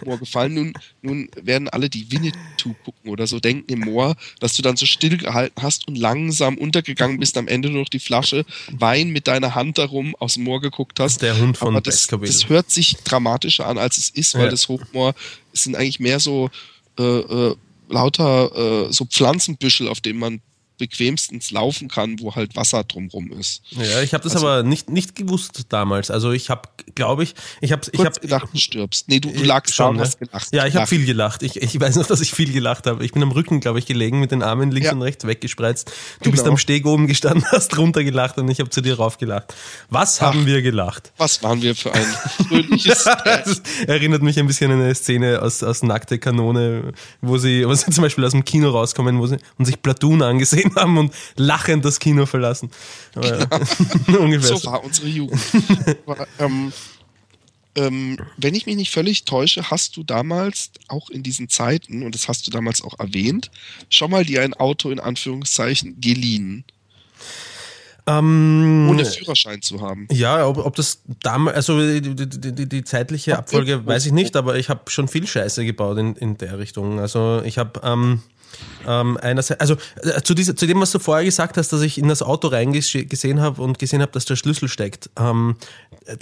Moor 0.03 0.17
gefallen. 0.17 0.53
Nun, 0.53 0.73
nun 1.01 1.29
werden 1.41 1.69
alle, 1.69 1.89
die 1.89 2.11
Winnetou 2.11 2.73
gucken 2.83 3.11
oder 3.11 3.27
so, 3.27 3.39
denken 3.39 3.71
im 3.71 3.79
Moor, 3.81 4.15
dass 4.39 4.55
du 4.55 4.61
dann 4.61 4.77
so 4.77 4.85
still 4.85 5.17
gehalten 5.17 5.61
hast 5.61 5.87
und 5.87 5.97
langsam 5.97 6.57
untergegangen 6.57 7.19
bist, 7.19 7.37
am 7.37 7.47
Ende 7.47 7.69
nur 7.69 7.81
noch 7.81 7.89
die 7.89 7.99
Flasche 7.99 8.45
Wein 8.71 9.09
mit 9.09 9.27
deiner 9.27 9.55
Hand 9.55 9.77
darum 9.77 10.15
aus 10.15 10.35
dem 10.35 10.43
Moor 10.43 10.61
geguckt 10.61 10.99
hast. 10.99 11.21
Der 11.21 11.37
Hund 11.37 11.57
von 11.57 11.69
Aber 11.69 11.81
das, 11.81 12.07
das 12.07 12.49
hört 12.49 12.71
sich 12.71 12.97
dramatischer 13.03 13.67
an, 13.67 13.77
als 13.77 13.97
es 13.97 14.09
ist, 14.09 14.33
weil 14.35 14.45
ja. 14.45 14.49
das 14.49 14.67
Hochmoor 14.67 15.13
sind 15.53 15.75
eigentlich 15.75 15.99
mehr 15.99 16.19
so 16.19 16.49
äh, 16.97 17.03
äh, 17.03 17.55
lauter 17.89 18.87
äh, 18.87 18.93
so 18.93 19.05
Pflanzenbüschel, 19.05 19.87
auf 19.87 20.01
denen 20.01 20.19
man 20.19 20.41
bequemstens 20.79 21.51
laufen 21.51 21.87
kann, 21.87 22.19
wo 22.19 22.33
halt 22.35 22.55
Wasser 22.55 22.83
drumrum 22.83 23.31
ist. 23.33 23.61
Ja, 23.71 24.01
ich 24.01 24.13
habe 24.15 24.23
das 24.23 24.33
also, 24.33 24.47
aber 24.47 24.63
nicht, 24.63 24.89
nicht 24.89 25.15
gewusst 25.15 25.65
damals. 25.69 26.09
Also 26.09 26.31
ich 26.31 26.49
habe, 26.49 26.63
glaube 26.95 27.23
ich, 27.23 27.35
ich 27.61 27.71
habe 27.71 27.83
ich 27.91 27.99
habe 27.99 28.19
gedacht, 28.19 28.47
du 28.51 28.57
stirbst. 28.59 29.07
Nee, 29.07 29.19
du, 29.19 29.31
du 29.31 29.43
lagst 29.43 29.75
schon, 29.75 29.85
da 29.85 29.89
und 29.91 29.99
hast 29.99 30.17
gelacht. 30.17 30.47
Ja, 30.51 30.65
ich 30.65 30.75
habe 30.75 30.87
viel 30.87 31.05
gelacht. 31.05 31.43
Ich, 31.43 31.57
ich 31.57 31.79
weiß 31.79 31.97
noch, 31.97 32.07
dass 32.07 32.21
ich 32.21 32.31
viel 32.31 32.51
gelacht 32.51 32.87
habe. 32.87 33.05
Ich 33.05 33.11
bin 33.11 33.21
am 33.21 33.31
Rücken, 33.31 33.59
glaube 33.59 33.77
ich, 33.77 33.85
gelegen 33.85 34.19
mit 34.19 34.31
den 34.31 34.41
Armen 34.41 34.71
links 34.71 34.87
ja. 34.87 34.93
und 34.93 35.01
rechts 35.01 35.27
weggespreizt. 35.27 35.89
Du 35.89 36.23
genau. 36.23 36.31
bist 36.31 36.47
am 36.47 36.57
Steg 36.57 36.85
oben 36.85 37.05
gestanden, 37.05 37.45
hast 37.51 37.77
runtergelacht 37.77 38.37
und 38.37 38.49
ich 38.49 38.59
habe 38.59 38.69
zu 38.69 38.81
dir 38.81 38.97
raufgelacht. 38.97 39.53
Was 39.89 40.19
Ach, 40.19 40.27
haben 40.27 40.45
wir 40.45 40.61
gelacht? 40.61 41.11
Was 41.17 41.43
waren 41.43 41.61
wir 41.61 41.75
für 41.75 41.93
ein 41.93 42.05
fröhliches 42.47 43.05
erinnert 43.87 44.21
mich 44.21 44.39
ein 44.39 44.47
bisschen 44.47 44.71
an 44.71 44.81
eine 44.81 44.95
Szene 44.95 45.41
aus, 45.41 45.61
aus 45.63 45.83
Nackte 45.83 46.19
Kanone, 46.19 46.93
wo 47.21 47.37
sie, 47.37 47.67
wo 47.67 47.73
sie 47.73 47.91
zum 47.91 48.03
Beispiel 48.03 48.25
aus 48.25 48.31
dem 48.31 48.45
Kino 48.45 48.69
rauskommen 48.69 49.19
wo 49.19 49.27
sie, 49.27 49.37
und 49.57 49.65
sich 49.65 49.81
Platoon 49.81 50.21
angesehen 50.21 50.68
gesehen 50.69 50.81
haben 50.81 50.97
und 50.97 51.13
lachend 51.35 51.85
das 51.85 51.99
Kino 51.99 52.25
verlassen. 52.25 52.71
Aber, 53.15 53.47
genau. 54.07 54.19
ungefähr 54.23 54.57
so 54.57 54.65
war 54.65 54.83
unsere 54.83 55.07
Jugend. 55.07 55.41
Aber, 56.05 56.27
ähm, 56.39 56.71
ähm, 57.75 58.17
wenn 58.37 58.55
ich 58.55 58.65
mich 58.65 58.75
nicht 58.75 58.91
völlig 58.91 59.25
täusche, 59.25 59.69
hast 59.69 59.95
du 59.95 60.03
damals 60.03 60.71
auch 60.87 61.09
in 61.09 61.23
diesen 61.23 61.49
Zeiten, 61.49 62.03
und 62.03 62.15
das 62.15 62.27
hast 62.27 62.47
du 62.47 62.51
damals 62.51 62.81
auch 62.81 62.99
erwähnt, 62.99 63.51
schon 63.89 64.11
mal 64.11 64.25
dir 64.25 64.41
ein 64.41 64.53
Auto 64.53 64.89
in 64.89 64.99
Anführungszeichen 64.99 66.01
geliehen. 66.01 66.65
Ähm, 68.07 68.87
Ohne 68.89 69.05
Führerschein 69.05 69.61
zu 69.61 69.81
haben. 69.81 70.07
Ja, 70.11 70.47
ob, 70.47 70.57
ob 70.57 70.75
das 70.75 71.01
damals, 71.21 71.55
also 71.57 71.79
die, 71.79 72.15
die, 72.15 72.27
die, 72.27 72.67
die 72.67 72.83
zeitliche 72.83 73.37
Abfolge 73.37 73.85
weiß 73.85 74.07
ich 74.07 74.11
nicht, 74.11 74.35
aber 74.35 74.57
ich 74.57 74.69
habe 74.69 74.89
schon 74.89 75.07
viel 75.07 75.27
Scheiße 75.27 75.63
gebaut 75.63 75.99
in, 75.99 76.15
in 76.15 76.37
der 76.37 76.57
Richtung. 76.57 76.99
Also 76.99 77.43
ich 77.45 77.59
habe 77.59 77.81
ähm, 77.83 78.23
ähm, 78.87 79.17
einerseits, 79.21 79.59
also 79.59 79.75
äh, 80.01 80.21
zu, 80.21 80.33
dieser, 80.33 80.55
zu 80.55 80.65
dem, 80.65 80.79
was 80.81 80.91
du 80.91 80.99
vorher 80.99 81.25
gesagt 81.25 81.57
hast, 81.57 81.71
dass 81.73 81.81
ich 81.81 81.97
in 81.97 82.07
das 82.07 82.21
Auto 82.21 82.47
reingesehen 82.47 83.41
habe 83.41 83.61
und 83.61 83.79
gesehen 83.79 84.01
habe, 84.01 84.11
dass 84.11 84.25
der 84.25 84.35
Schlüssel 84.35 84.67
steckt. 84.67 85.09
Ähm, 85.17 85.55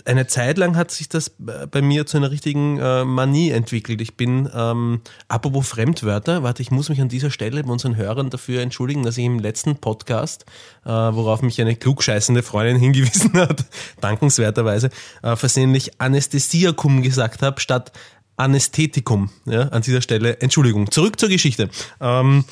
eine 0.06 0.28
Zeit 0.28 0.58
lang 0.58 0.76
hat 0.76 0.92
sich 0.92 1.10
das 1.10 1.32
bei 1.38 1.82
mir 1.82 2.06
zu 2.06 2.18
einer 2.18 2.32
richtigen 2.32 2.80
äh, 2.80 3.06
Manie 3.06 3.52
entwickelt. 3.52 4.02
Ich 4.02 4.18
bin, 4.18 4.50
ähm, 4.54 5.02
apropos 5.28 5.68
Fremdwörter, 5.68 6.44
warte, 6.44 6.62
ich 6.62 6.72
muss 6.72 6.90
mich 6.90 7.02
an 7.02 7.10
dieser 7.10 7.32
Stelle 7.32 7.64
bei 7.64 7.72
unseren 7.72 7.96
Hörern 7.96 8.30
dafür 8.30 8.62
entschuldigen, 8.62 9.04
dass 9.04 9.18
ich 9.18 9.26
im 9.26 9.40
letzten 9.40 9.78
Podcast, 9.78 10.46
äh, 10.86 10.90
worauf 10.90 11.42
mich 11.42 11.62
eine 11.62 11.76
klugscheißende 11.76 12.44
Freundin 12.44 12.78
hingewiesen 12.78 13.34
hat, 13.36 13.66
dankenswerterweise, 14.02 14.90
äh, 15.22 15.36
versehentlich 15.36 16.02
Anästhesiakum 16.02 17.02
gesagt 17.02 17.42
habe, 17.42 17.60
statt 17.60 17.92
Anästhetikum. 18.38 19.30
Ja, 19.46 19.64
an 19.70 19.82
dieser 19.82 20.02
Stelle. 20.02 20.40
Entschuldigung. 20.40 20.90
Zurück 20.92 21.20
zur 21.20 21.30
Geschichte. 21.30 21.70
Ähm, 22.00 22.46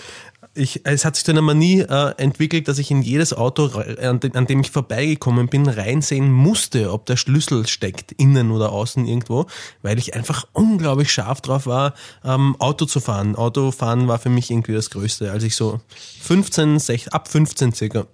ich, 0.55 0.81
es 0.85 1.03
hat 1.03 1.15
sich 1.15 1.25
zu 1.25 1.31
einer 1.31 1.41
Manie 1.41 1.81
äh, 1.81 2.13
entwickelt, 2.17 2.67
dass 2.67 2.77
ich 2.77 2.89
in 2.89 3.01
jedes 3.01 3.33
Auto, 3.33 3.67
an 4.01 4.19
dem, 4.21 4.35
an 4.35 4.47
dem, 4.47 4.61
ich 4.61 4.71
vorbeigekommen 4.71 5.47
bin, 5.47 5.67
reinsehen 5.67 6.31
musste, 6.31 6.91
ob 6.91 7.05
der 7.05 7.17
Schlüssel 7.17 7.67
steckt, 7.67 8.13
innen 8.13 8.51
oder 8.51 8.71
außen 8.71 9.05
irgendwo, 9.05 9.47
weil 9.81 9.99
ich 9.99 10.15
einfach 10.15 10.47
unglaublich 10.53 11.11
scharf 11.11 11.41
drauf 11.41 11.67
war, 11.67 11.93
ähm, 12.23 12.55
Auto 12.59 12.85
zu 12.85 13.01
fahren. 13.01 13.35
Autofahren 13.35 14.07
war 14.07 14.17
für 14.17 14.29
mich 14.29 14.49
irgendwie 14.49 14.73
das 14.73 14.89
Größte, 14.89 15.31
als 15.31 15.43
ich 15.43 15.55
so 15.55 15.81
15, 16.21 16.79
16, 16.79 17.11
ab 17.11 17.27
15 17.27 17.73
circa. 17.73 18.07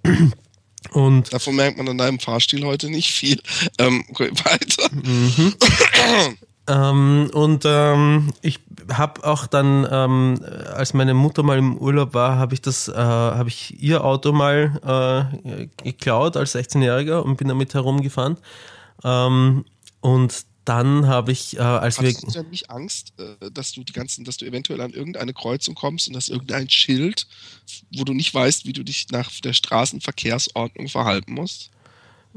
Und 0.92 1.32
Davon 1.32 1.56
merkt 1.56 1.78
man 1.78 1.88
an 1.88 2.00
deinem 2.00 2.20
Fahrstil 2.20 2.66
heute 2.66 2.90
nicht 2.90 3.12
viel. 3.12 3.40
Ähm, 3.78 4.04
weiter. 4.18 4.90
Mhm. 4.92 5.54
Ähm, 6.68 7.30
und 7.34 7.64
ähm, 7.66 8.34
ich 8.42 8.60
habe 8.92 9.24
auch 9.24 9.48
dann, 9.48 9.88
ähm, 9.90 10.40
als 10.74 10.94
meine 10.94 11.14
Mutter 11.14 11.44
mal 11.44 11.58
im 11.58 11.78
Urlaub 11.78 12.14
war, 12.14 12.38
habe 12.38 12.54
ich 12.54 12.62
das, 12.62 12.88
äh, 12.88 12.94
habe 12.94 13.50
ich 13.50 13.82
ihr 13.82 14.04
Auto 14.04 14.32
mal 14.32 15.32
äh, 15.44 15.68
geklaut 15.84 16.38
als 16.38 16.56
16-Jähriger 16.56 17.20
und 17.20 17.38
bin 17.38 17.48
damit 17.48 17.74
herumgefahren. 17.74 18.38
Ähm, 19.04 19.66
und 20.02 20.46
dann 20.66 21.08
habe 21.08 21.32
ich, 21.32 21.58
äh, 21.58 21.62
als 21.62 21.98
Hattest 21.98 22.22
wir. 22.22 22.28
Hast 22.28 22.36
du 22.36 22.42
denn 22.42 22.52
nicht 22.52 22.70
Angst, 22.70 23.14
äh, 23.18 23.50
dass 23.52 23.72
du 23.72 23.84
die 23.84 23.94
ganzen, 23.94 24.24
dass 24.26 24.38
du 24.38 24.46
eventuell 24.46 24.82
an 24.82 24.92
irgendeine 24.92 25.34
Kreuzung 25.34 25.74
kommst 25.74 26.08
und 26.08 26.14
dass 26.14 26.30
irgendein 26.30 26.70
Schild, 26.70 27.28
wo 27.96 28.04
du 28.04 28.14
nicht 28.14 28.34
weißt, 28.34 28.66
wie 28.66 28.74
du 28.74 28.84
dich 28.84 29.08
nach 29.10 29.32
der 29.42 29.54
Straßenverkehrsordnung 29.54 30.88
verhalten 30.88 31.34
musst? 31.34 31.72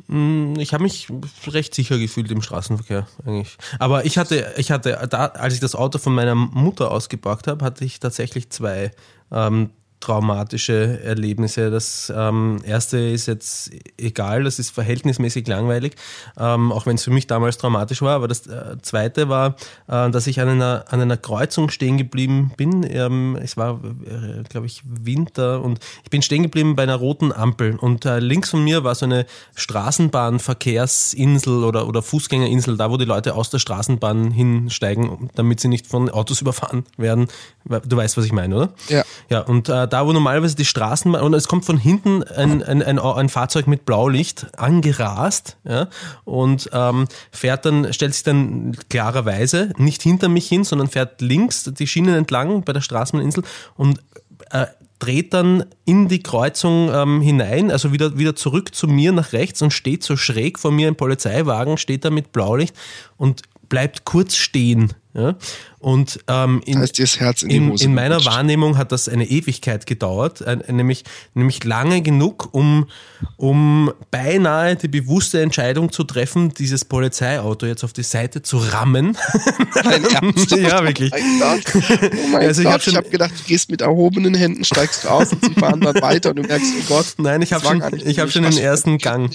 Hm, 0.08 0.54
ich 0.58 0.74
habe 0.74 0.82
mich 0.82 1.08
recht 1.46 1.74
sicher 1.74 1.98
gefühlt 1.98 2.30
im 2.30 2.42
Straßenverkehr 2.42 3.06
eigentlich. 3.24 3.56
Aber 3.78 4.04
ich 4.04 4.18
hatte, 4.18 4.52
ich 4.56 4.70
hatte, 4.70 5.06
da, 5.08 5.26
als 5.26 5.54
ich 5.54 5.60
das 5.60 5.74
Auto 5.74 5.98
von 5.98 6.14
meiner 6.14 6.34
Mutter 6.34 6.90
ausgeparkt 6.90 7.46
habe, 7.46 7.64
hatte 7.64 7.84
ich 7.84 8.00
tatsächlich 8.00 8.50
zwei 8.50 8.90
ähm, 9.30 9.70
traumatische 10.04 11.00
Erlebnisse. 11.02 11.70
Das 11.70 12.12
ähm, 12.14 12.58
erste 12.64 12.98
ist 12.98 13.24
jetzt 13.26 13.70
egal, 13.96 14.44
das 14.44 14.58
ist 14.58 14.68
verhältnismäßig 14.70 15.46
langweilig, 15.46 15.94
ähm, 16.38 16.72
auch 16.72 16.84
wenn 16.84 16.96
es 16.96 17.04
für 17.04 17.10
mich 17.10 17.26
damals 17.26 17.56
traumatisch 17.56 18.02
war. 18.02 18.16
Aber 18.16 18.28
das 18.28 18.46
äh, 18.46 18.76
zweite 18.82 19.30
war, 19.30 19.56
äh, 19.88 20.10
dass 20.10 20.26
ich 20.26 20.40
an 20.40 20.48
einer, 20.48 20.84
an 20.90 21.00
einer 21.00 21.16
Kreuzung 21.16 21.70
stehen 21.70 21.96
geblieben 21.96 22.52
bin. 22.56 22.84
Ähm, 22.88 23.38
es 23.40 23.56
war, 23.56 23.80
äh, 23.82 24.42
glaube 24.48 24.66
ich, 24.66 24.82
Winter 24.84 25.62
und 25.62 25.78
ich 26.02 26.10
bin 26.10 26.20
stehen 26.20 26.42
geblieben 26.42 26.76
bei 26.76 26.82
einer 26.82 26.96
roten 26.96 27.32
Ampel. 27.32 27.76
Und 27.76 28.04
äh, 28.04 28.18
links 28.18 28.50
von 28.50 28.62
mir 28.62 28.84
war 28.84 28.94
so 28.94 29.06
eine 29.06 29.24
Straßenbahnverkehrsinsel 29.54 31.64
oder, 31.64 31.88
oder 31.88 32.02
Fußgängerinsel, 32.02 32.76
da 32.76 32.90
wo 32.90 32.98
die 32.98 33.06
Leute 33.06 33.34
aus 33.34 33.48
der 33.48 33.58
Straßenbahn 33.58 34.32
hinsteigen, 34.32 35.30
damit 35.34 35.60
sie 35.60 35.68
nicht 35.68 35.86
von 35.86 36.10
Autos 36.10 36.40
überfahren 36.42 36.84
werden. 36.98 37.28
Du 37.64 37.96
weißt, 37.96 38.18
was 38.18 38.26
ich 38.26 38.32
meine, 38.32 38.54
oder? 38.54 38.74
Ja. 38.88 39.02
Ja, 39.30 39.40
und 39.40 39.70
äh, 39.70 39.88
da 39.94 40.04
wo 40.04 40.12
normalerweise 40.12 40.56
die 40.56 40.64
Straßenbahn, 40.64 41.22
und 41.22 41.34
es 41.34 41.46
kommt 41.46 41.64
von 41.64 41.78
hinten 41.78 42.24
ein, 42.24 42.64
ein, 42.64 42.82
ein, 42.82 42.98
ein 42.98 43.28
Fahrzeug 43.28 43.68
mit 43.68 43.86
Blaulicht 43.86 44.48
angerast 44.58 45.56
ja, 45.62 45.88
und 46.24 46.68
ähm, 46.72 47.06
fährt 47.30 47.64
dann, 47.64 47.92
stellt 47.92 48.12
sich 48.12 48.24
dann 48.24 48.76
klarerweise 48.90 49.72
nicht 49.76 50.02
hinter 50.02 50.28
mich 50.28 50.48
hin, 50.48 50.64
sondern 50.64 50.88
fährt 50.88 51.20
links 51.20 51.62
die 51.62 51.86
Schienen 51.86 52.16
entlang 52.16 52.64
bei 52.64 52.72
der 52.72 52.80
Straßenbahninsel 52.80 53.44
und 53.76 54.00
äh, 54.50 54.66
dreht 54.98 55.32
dann 55.32 55.64
in 55.84 56.08
die 56.08 56.24
Kreuzung 56.24 56.90
ähm, 56.92 57.20
hinein, 57.20 57.70
also 57.70 57.92
wieder, 57.92 58.18
wieder 58.18 58.34
zurück 58.34 58.74
zu 58.74 58.88
mir 58.88 59.12
nach 59.12 59.32
rechts 59.32 59.62
und 59.62 59.70
steht 59.70 60.02
so 60.02 60.16
schräg 60.16 60.58
vor 60.58 60.72
mir 60.72 60.88
im 60.88 60.96
Polizeiwagen, 60.96 61.78
steht 61.78 62.04
da 62.04 62.10
mit 62.10 62.32
Blaulicht 62.32 62.74
und 63.16 63.42
bleibt 63.68 64.04
kurz 64.04 64.36
stehen. 64.36 64.92
Ja? 65.14 65.36
Und 65.78 66.18
ähm, 66.26 66.60
in, 66.66 66.78
Herz 66.82 67.42
in, 67.42 67.50
in, 67.50 67.74
in 67.76 67.94
meiner 67.94 68.16
gerutscht. 68.16 68.26
Wahrnehmung 68.26 68.76
hat 68.76 68.90
das 68.90 69.08
eine 69.08 69.28
Ewigkeit 69.28 69.86
gedauert, 69.86 70.40
äh, 70.40 70.56
nämlich, 70.72 71.04
nämlich 71.34 71.62
lange 71.62 72.02
genug, 72.02 72.48
um, 72.52 72.88
um 73.36 73.92
beinahe 74.10 74.74
die 74.74 74.88
bewusste 74.88 75.40
Entscheidung 75.40 75.92
zu 75.92 76.02
treffen, 76.02 76.52
dieses 76.54 76.84
Polizeiauto 76.84 77.66
jetzt 77.66 77.84
auf 77.84 77.92
die 77.92 78.02
Seite 78.02 78.42
zu 78.42 78.58
rammen. 78.58 79.16
Ernst? 79.74 80.50
ja, 80.50 80.82
wirklich. 80.84 81.12
Oh 81.14 81.18
mein 81.18 81.38
Gott. 81.38 81.74
Oh 81.74 82.28
mein 82.32 82.42
Also 82.42 82.62
ich 82.62 82.68
Gott. 82.68 82.86
hab 82.86 82.96
habe 82.96 83.10
gedacht, 83.10 83.32
du 83.38 83.44
gehst 83.44 83.70
mit 83.70 83.82
erhobenen 83.82 84.34
Händen, 84.34 84.64
steigst 84.64 85.04
du 85.04 85.08
aus 85.08 85.32
und 85.32 85.44
sie 85.44 85.54
fahren 85.54 85.80
dann 85.80 86.00
weiter 86.02 86.30
und 86.30 86.36
du 86.36 86.42
merkst, 86.42 86.72
oh 86.80 86.84
Gott. 86.88 87.06
Nein, 87.18 87.40
ich 87.42 87.52
habe 87.52 87.64
schon, 87.64 87.82
ich 88.04 88.18
hab 88.18 88.32
schon 88.32 88.42
den 88.42 88.58
ersten 88.58 88.98
Gang. 88.98 89.30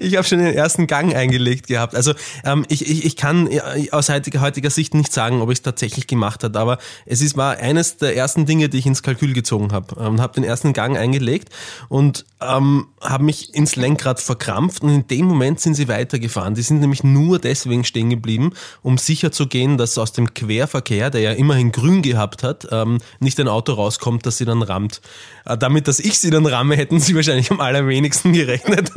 Ich 0.00 0.16
habe 0.16 0.26
schon 0.26 0.38
den 0.38 0.54
ersten 0.54 0.86
Gang 0.86 1.14
eingelegt 1.14 1.66
gehabt. 1.66 1.94
Also 1.94 2.12
ähm, 2.44 2.64
ich, 2.68 2.88
ich, 2.88 3.04
ich 3.04 3.16
kann 3.16 3.50
ja, 3.50 3.64
aus 3.92 4.08
heutiger, 4.08 4.40
heutiger 4.40 4.70
Sicht 4.70 4.94
nicht 4.94 5.12
sagen, 5.12 5.40
ob 5.40 5.50
ich 5.50 5.58
es 5.58 5.62
tatsächlich 5.62 6.06
gemacht 6.06 6.44
hat, 6.44 6.56
aber 6.56 6.78
es 7.06 7.20
ist, 7.20 7.36
war 7.36 7.56
eines 7.58 7.96
der 7.96 8.16
ersten 8.16 8.46
Dinge, 8.46 8.68
die 8.68 8.78
ich 8.78 8.86
ins 8.86 9.02
Kalkül 9.02 9.32
gezogen 9.32 9.72
habe. 9.72 9.96
Ähm, 10.00 10.20
habe 10.20 10.34
den 10.34 10.44
ersten 10.44 10.72
Gang 10.72 10.96
eingelegt 10.96 11.50
und 11.88 12.24
ähm, 12.40 12.86
habe 13.00 13.24
mich 13.24 13.54
ins 13.54 13.76
Lenkrad 13.76 14.20
verkrampft 14.20 14.82
und 14.82 14.90
in 14.90 15.06
dem 15.06 15.26
Moment 15.26 15.60
sind 15.60 15.74
sie 15.74 15.88
weitergefahren. 15.88 16.54
Die 16.54 16.62
sind 16.62 16.80
nämlich 16.80 17.02
nur 17.04 17.38
deswegen 17.38 17.84
stehen 17.84 18.10
geblieben, 18.10 18.52
um 18.82 18.98
sicher 18.98 19.32
zu 19.32 19.46
gehen, 19.46 19.78
dass 19.78 19.98
aus 19.98 20.12
dem 20.12 20.34
Querverkehr, 20.34 21.10
der 21.10 21.20
ja 21.20 21.32
immerhin 21.32 21.72
grün 21.72 22.02
gehabt 22.02 22.42
hat, 22.42 22.68
ähm, 22.70 22.98
nicht 23.20 23.38
ein 23.40 23.48
Auto 23.48 23.72
rauskommt, 23.72 24.26
das 24.26 24.38
sie 24.38 24.44
dann 24.44 24.62
rammt. 24.62 25.00
Äh, 25.48 25.58
damit, 25.58 25.88
dass 25.88 25.98
ich 25.98 26.18
sie 26.18 26.30
dann 26.30 26.46
ramme, 26.46 26.76
hätten 26.76 27.00
sie 27.00 27.14
wahrscheinlich 27.14 27.50
am 27.50 27.60
allerwenigsten 27.60 28.32
gerechnet. 28.32 28.90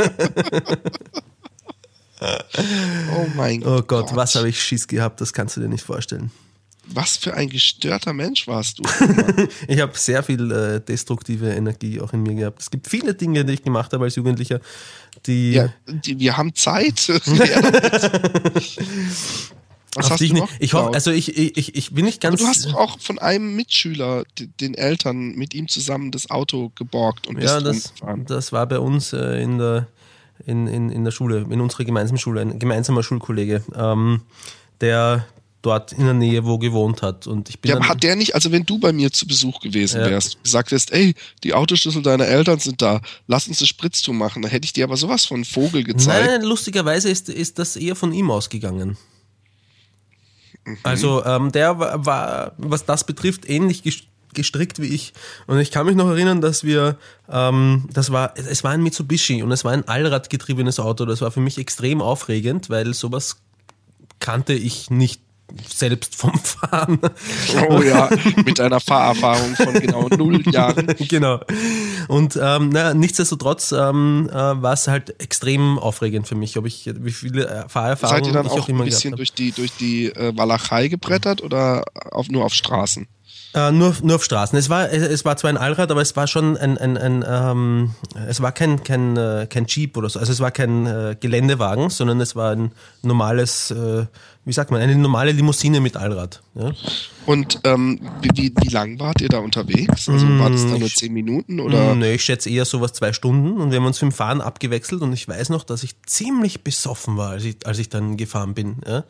Oh 3.16 3.26
mein 3.36 3.66
Oh 3.66 3.82
Gott, 3.82 4.16
was 4.16 4.36
habe 4.36 4.50
ich 4.50 4.62
Schiss 4.62 4.88
gehabt, 4.88 5.22
das 5.22 5.34
kannst 5.34 5.58
du 5.58 5.62
dir 5.62 5.70
nicht 5.70 5.84
vorstellen. 5.84 6.32
Was 6.86 7.16
für 7.16 7.34
ein 7.34 7.50
gestörter 7.50 8.12
Mensch 8.12 8.48
warst 8.48 8.80
du. 8.80 8.84
Ich 9.68 9.80
habe 9.80 9.98
sehr 9.98 10.24
viel 10.24 10.52
äh, 10.52 10.82
destruktive 10.82 11.54
Energie 11.54 12.02
auch 12.02 12.12
in 12.12 12.24
mir 12.24 12.36
gehabt. 12.36 12.62
Es 12.62 12.70
gibt 12.70 12.90
viele 12.90 13.14
Dinge, 13.14 13.46
die 13.46 13.54
ich 13.54 13.64
gemacht 13.64 13.94
habe 13.94 14.04
als 14.04 14.16
Jugendlicher, 14.16 14.60
die 15.26 15.54
ja, 15.54 15.70
die, 15.88 16.20
wir 16.20 16.38
haben 16.38 16.54
Zeit. 16.54 17.08
Was 19.96 20.06
auf 20.06 20.12
hast 20.12 20.22
ich? 20.22 20.34
Ich 20.60 20.74
hoffe, 20.74 20.94
also 20.94 21.12
ich, 21.12 21.38
ich, 21.38 21.76
ich- 21.76 21.92
bin 21.94 22.06
nicht 22.06 22.24
Aber 22.26 22.38
ganz. 22.38 22.42
du 22.42 22.48
hast 22.48 22.66
doch 22.66 22.76
auch 22.76 23.00
von 23.00 23.20
einem 23.20 23.56
Mitschüler 23.56 24.24
den 24.60 24.74
Eltern 24.74 25.36
mit 25.36 25.54
ihm 25.54 25.68
zusammen 25.68 26.12
das 26.12 26.30
Auto 26.32 26.72
geborgt 26.76 27.28
und 27.28 27.42
ja, 27.42 27.60
bist 27.60 27.94
das, 28.02 28.10
das 28.28 28.52
war 28.54 28.66
bei 28.68 28.80
uns 28.80 29.12
äh, 29.14 29.42
in 29.42 29.58
der 29.58 29.88
in, 30.48 30.66
in, 30.68 30.90
in 30.90 31.04
der 31.04 31.12
Schule, 31.12 31.46
in 31.50 31.62
unserer 31.62 31.84
gemeinsamen 31.84 32.18
Schule, 32.18 32.42
ein 32.42 32.58
gemeinsamer 32.58 33.04
Schulkollege, 33.04 33.64
ähm, 33.76 34.22
der 34.80 35.28
dort 35.62 35.92
in 35.92 36.06
der 36.06 36.16
Nähe 36.16 36.44
wo 36.46 36.58
gewohnt 36.58 37.04
hat. 37.04 37.28
Und 37.28 37.48
ich 37.50 37.60
bin 37.60 37.70
Ja, 37.70 37.76
aber 37.78 37.88
hat 37.90 38.02
der 38.02 38.16
nicht, 38.16 38.34
also 38.34 38.52
wenn 38.52 38.66
du 38.66 38.80
bei 38.80 38.92
mir 38.92 39.12
zu 39.12 39.28
Besuch 39.28 39.60
gewesen 39.60 40.00
Ja. 40.02 40.10
wärst, 40.10 40.44
gesagt 40.44 40.72
hättest, 40.72 40.92
ey, 40.94 41.14
die 41.44 41.54
Autoschlüssel 41.54 42.02
deiner 42.02 42.26
Eltern 42.26 42.58
sind 42.58 42.82
da, 42.82 43.02
lass 43.28 43.48
uns 43.48 43.60
eine 43.60 43.68
Spritztour 43.68 44.16
machen, 44.16 44.42
dann 44.42 44.50
hätte 44.50 44.66
ich 44.66 44.74
dir 44.74 44.86
aber 44.86 44.98
sowas 44.98 45.26
von 45.26 45.46
Vogel 45.46 45.84
gezeigt. 45.84 46.28
Nein, 46.28 46.42
lustigerweise 46.42 47.10
ist, 47.10 47.30
ist 47.30 47.60
das 47.60 47.76
eher 47.76 47.96
von 47.96 48.12
ihm 48.12 48.32
ausgegangen. 48.32 48.98
Mhm. 50.66 50.78
Also 50.84 51.24
ähm, 51.26 51.52
der 51.52 51.80
war, 51.80 52.06
war, 52.06 52.52
was 52.58 52.86
das 52.86 53.04
betrifft, 53.04 53.50
ähnlich 53.50 53.82
ges- 53.84 54.04
gestrickt 54.34 54.80
wie 54.82 54.88
ich. 54.88 55.14
Und 55.48 55.60
ich 55.60 55.72
kann 55.72 55.86
mich 55.86 55.96
noch 55.96 56.08
erinnern, 56.08 56.40
dass 56.42 56.64
wir, 56.64 56.98
ähm, 57.30 57.90
das 57.92 58.12
war, 58.12 58.34
es 58.36 58.64
war 58.64 58.72
ein 58.72 58.84
Mitsubishi 58.84 59.44
und 59.44 59.52
es 59.52 59.66
war 59.66 59.72
ein 59.74 59.88
allradgetriebenes 59.88 60.80
Auto. 60.80 61.06
Das 61.06 61.22
war 61.22 61.32
für 61.32 61.42
mich 61.42 61.58
extrem 61.58 62.02
aufregend, 62.02 62.70
weil 62.70 62.94
sowas 62.94 63.38
kannte 64.20 64.54
ich 64.54 64.90
nicht 64.90 65.22
selbst 65.68 66.16
vom 66.16 66.34
Fahren. 66.40 67.00
Oh 67.70 67.82
ja, 67.82 68.10
mit 68.46 68.60
einer 68.60 68.80
Fahrerfahrung 68.80 69.56
von 69.56 69.74
genau 69.74 70.08
null 70.10 70.42
Jahren. 70.52 70.88
genau. 71.10 71.40
Und 72.08 72.40
ähm, 72.42 72.70
na, 72.70 72.94
nichtsdestotrotz 72.94 73.72
ähm, 73.72 74.30
äh, 74.32 74.34
war 74.34 74.74
es 74.74 74.88
halt 74.88 75.22
extrem 75.22 75.80
aufregend 75.80 76.28
für 76.28 76.36
mich, 76.36 76.58
ob 76.58 76.66
ich 76.66 76.90
wie 76.94 77.12
viele 77.12 77.46
äh, 77.46 77.48
Seid 77.48 77.72
Fahrerfahrungen 77.72 78.26
ihr 78.26 78.34
dann 78.34 78.46
ich 78.46 78.52
auch 78.52 78.62
auch 78.62 78.70
ein 78.70 78.78
bisschen 78.86 79.16
durch 79.16 79.34
die, 79.34 79.52
durch 79.52 79.72
die 79.74 80.08
äh, 80.08 80.36
Walachei 80.36 80.88
gebrettert 80.88 81.42
oder 81.44 81.84
auf, 82.12 82.30
nur 82.30 82.46
auf 82.46 82.54
Straßen? 82.54 83.08
Äh, 83.54 83.72
nur, 83.72 83.94
nur 84.02 84.16
auf 84.16 84.24
Straßen. 84.24 84.58
Es 84.58 84.70
war, 84.70 84.92
es 84.92 85.04
es 85.04 85.26
war 85.26 85.36
zwar 85.36 85.50
ein 85.50 85.58
Allrad, 85.58 85.92
aber 85.92 86.02
es 86.02 86.16
war 86.16 86.26
schon 86.28 86.56
ein, 86.56 86.78
ein, 86.78 86.98
ein 86.98 87.26
ähm, 87.28 87.92
es 88.28 88.42
war 88.42 88.54
kein, 88.54 88.84
kein, 88.84 89.18
äh, 89.18 89.46
kein 89.50 89.66
Jeep 89.68 89.98
oder 89.98 90.10
so. 90.10 90.20
Also 90.20 90.32
es 90.32 90.40
war 90.40 90.52
kein 90.52 90.86
äh, 90.86 91.18
Geländewagen, 91.20 91.90
sondern 91.90 92.22
es 92.22 92.36
war 92.36 92.52
ein 92.52 92.72
normales, 93.02 93.72
äh, 93.72 94.06
wie 94.46 94.54
sagt 94.54 94.72
man, 94.72 94.80
eine 94.80 94.96
normale 94.96 95.34
Limousine 95.34 95.82
mit 95.82 95.98
Allrad. 95.98 96.42
Ja? 96.56 96.72
Und 97.26 97.60
ähm, 97.66 98.00
wie, 98.22 98.54
wie, 98.58 98.70
lang 98.70 99.00
wart 99.00 99.20
ihr 99.20 99.30
da 99.30 99.40
unterwegs? 99.40 100.08
Also 100.08 100.28
war 100.40 100.50
das 100.50 100.66
dann 100.66 100.80
nur 100.80 100.90
zehn 100.90 101.12
Minuten 101.12 101.60
oder? 101.60 101.94
Nö, 101.94 102.08
ich 102.08 102.24
schätze 102.24 102.50
eher 102.50 102.64
sowas 102.64 102.94
zwei 102.94 103.12
Stunden 103.12 103.60
und 103.60 103.72
wir 103.72 103.80
haben 103.80 103.86
uns 103.86 104.00
den 104.00 104.14
Fahren 104.14 104.40
abgewechselt 104.40 105.02
und 105.02 105.12
ich 105.12 105.28
weiß 105.28 105.50
noch, 105.50 105.66
dass 105.66 105.84
ich 105.84 106.02
ziemlich 106.04 106.64
besoffen 106.64 107.18
war, 107.18 107.32
als 107.32 107.44
ich, 107.44 107.58
als 107.66 107.80
ich 107.80 107.90
dann 107.90 108.16
gefahren 108.16 108.54
bin. 108.54 108.78
Ja? 108.88 109.04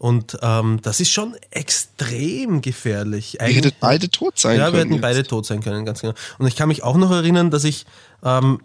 Und 0.00 0.38
ähm, 0.40 0.78
das 0.80 0.98
ist 1.00 1.10
schon 1.10 1.36
extrem 1.50 2.62
gefährlich. 2.62 3.36
Ihr 3.38 3.48
hättet 3.48 3.80
beide 3.80 4.08
tot 4.08 4.38
sein 4.38 4.56
ja, 4.56 4.64
können. 4.64 4.72
wir 4.72 4.80
hätten 4.80 4.92
jetzt. 4.94 5.02
beide 5.02 5.22
tot 5.24 5.44
sein 5.44 5.60
können, 5.60 5.84
ganz 5.84 6.00
genau. 6.00 6.14
Und 6.38 6.46
ich 6.46 6.56
kann 6.56 6.68
mich 6.68 6.82
auch 6.82 6.96
noch 6.96 7.10
erinnern, 7.10 7.50
dass 7.50 7.64
ich 7.64 7.84
ähm, 8.24 8.62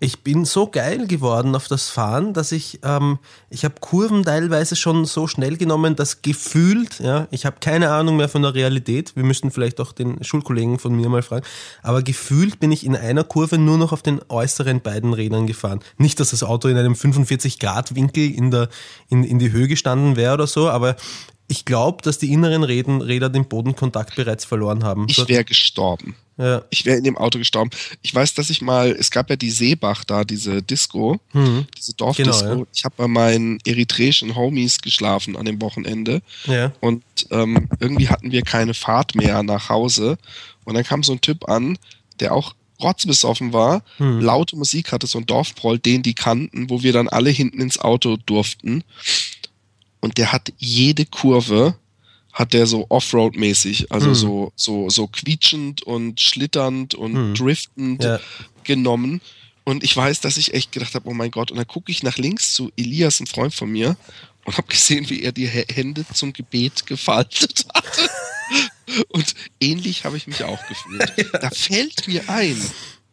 ich 0.00 0.22
bin 0.22 0.44
so 0.44 0.66
geil 0.66 1.06
geworden 1.06 1.54
auf 1.54 1.68
das 1.68 1.88
Fahren, 1.88 2.32
dass 2.34 2.52
ich, 2.52 2.80
ähm, 2.82 3.18
ich 3.50 3.64
habe 3.64 3.74
Kurven 3.80 4.24
teilweise 4.24 4.76
schon 4.76 5.04
so 5.04 5.26
schnell 5.26 5.56
genommen, 5.56 5.96
dass 5.96 6.22
gefühlt, 6.22 7.00
ja, 7.00 7.28
ich 7.30 7.46
habe 7.46 7.56
keine 7.60 7.90
Ahnung 7.90 8.16
mehr 8.16 8.28
von 8.28 8.42
der 8.42 8.54
Realität, 8.54 9.16
wir 9.16 9.24
müssten 9.24 9.50
vielleicht 9.50 9.80
auch 9.80 9.92
den 9.92 10.22
Schulkollegen 10.22 10.78
von 10.78 10.94
mir 10.94 11.08
mal 11.08 11.22
fragen, 11.22 11.44
aber 11.82 12.02
gefühlt 12.02 12.60
bin 12.60 12.72
ich 12.72 12.84
in 12.84 12.96
einer 12.96 13.24
Kurve 13.24 13.58
nur 13.58 13.78
noch 13.78 13.92
auf 13.92 14.02
den 14.02 14.20
äußeren 14.28 14.80
beiden 14.80 15.12
Rädern 15.14 15.46
gefahren. 15.46 15.80
Nicht, 15.98 16.20
dass 16.20 16.30
das 16.30 16.42
Auto 16.42 16.68
in 16.68 16.76
einem 16.76 16.94
45-Grad-Winkel 16.94 18.30
in, 18.30 18.50
der, 18.50 18.68
in, 19.08 19.24
in 19.24 19.38
die 19.38 19.52
Höhe 19.52 19.68
gestanden 19.68 20.16
wäre 20.16 20.34
oder 20.34 20.46
so, 20.46 20.68
aber 20.68 20.96
ich 21.48 21.64
glaube, 21.64 22.02
dass 22.02 22.18
die 22.18 22.32
inneren 22.32 22.62
Räden, 22.64 23.00
Räder 23.02 23.28
den 23.28 23.46
Bodenkontakt 23.46 24.16
bereits 24.16 24.44
verloren 24.44 24.82
haben. 24.84 25.06
Ich 25.08 25.28
wäre 25.28 25.44
gestorben. 25.44 26.16
ja. 26.38 26.62
Ich 26.70 26.84
wäre 26.86 26.96
in 26.96 27.04
dem 27.04 27.16
Auto 27.18 27.38
gestorben. 27.38 27.70
Ich 28.02 28.14
weiß, 28.14 28.34
dass 28.34 28.48
ich 28.50 28.62
mal, 28.62 28.90
es 28.90 29.10
gab 29.10 29.28
ja 29.30 29.36
die 29.36 29.50
Seebach 29.50 30.04
da, 30.04 30.24
diese 30.24 30.62
Disco, 30.62 31.20
diese 31.34 31.94
Dorfdisco. 31.94 32.40
Genau, 32.48 32.60
ja. 32.60 32.66
Ich 32.74 32.84
habe 32.84 32.94
bei 32.96 33.08
meinen 33.08 33.58
eritreischen 33.66 34.34
Homies 34.34 34.80
geschlafen 34.80 35.36
an 35.36 35.44
dem 35.44 35.60
Wochenende. 35.60 36.22
Ja. 36.46 36.72
Und 36.80 37.04
ähm, 37.30 37.68
irgendwie 37.78 38.08
hatten 38.08 38.32
wir 38.32 38.42
keine 38.42 38.74
Fahrt 38.74 39.14
mehr 39.14 39.42
nach 39.42 39.68
Hause. 39.68 40.16
Und 40.64 40.74
dann 40.74 40.84
kam 40.84 41.02
so 41.02 41.12
ein 41.12 41.20
Typ 41.20 41.48
an, 41.48 41.78
der 42.20 42.32
auch 42.34 42.54
rotzbesoffen 42.82 43.52
war, 43.52 43.82
Hm. 43.98 44.20
laute 44.20 44.56
Musik 44.56 44.90
hatte, 44.92 45.06
so 45.06 45.18
ein 45.18 45.26
Dorfproll, 45.26 45.78
den 45.78 46.02
die 46.02 46.14
kannten, 46.14 46.68
wo 46.70 46.82
wir 46.82 46.92
dann 46.92 47.08
alle 47.08 47.30
hinten 47.30 47.60
ins 47.60 47.78
Auto 47.78 48.16
durften. 48.26 48.82
Und 50.04 50.18
der 50.18 50.32
hat 50.32 50.52
jede 50.58 51.06
Kurve, 51.06 51.76
hat 52.30 52.52
der 52.52 52.66
so 52.66 52.86
Offroad-mäßig, 52.90 53.90
also 53.90 54.08
Hm. 54.08 54.14
so, 54.14 54.52
so, 54.54 54.90
so 54.90 55.06
quietschend 55.06 55.82
und 55.82 56.20
schlitternd 56.20 56.94
und 56.94 57.14
Hm. 57.16 57.34
driftend 57.34 58.04
Ja. 58.04 58.20
genommen. 58.64 59.22
Und 59.64 59.82
ich 59.82 59.96
weiß, 59.96 60.20
dass 60.20 60.36
ich 60.36 60.52
echt 60.52 60.72
gedacht 60.72 60.94
habe, 60.94 61.08
oh 61.08 61.14
mein 61.14 61.30
Gott. 61.30 61.50
Und 61.50 61.56
dann 61.56 61.66
gucke 61.66 61.90
ich 61.90 62.02
nach 62.02 62.18
links 62.18 62.52
zu 62.52 62.70
Elias, 62.76 63.18
ein 63.20 63.26
Freund 63.26 63.54
von 63.54 63.70
mir, 63.70 63.96
und 64.44 64.58
habe 64.58 64.66
gesehen, 64.68 65.08
wie 65.08 65.22
er 65.22 65.32
die 65.32 65.48
Hä- 65.48 65.72
Hände 65.72 66.04
zum 66.12 66.34
Gebet 66.34 66.84
gefaltet 66.84 67.64
hatte. 67.72 68.10
Und 69.08 69.34
ähnlich 69.60 70.04
habe 70.04 70.18
ich 70.18 70.26
mich 70.26 70.44
auch 70.44 70.60
gefühlt. 70.68 71.32
Da 71.40 71.48
fällt 71.48 72.06
mir 72.06 72.28
ein, 72.28 72.60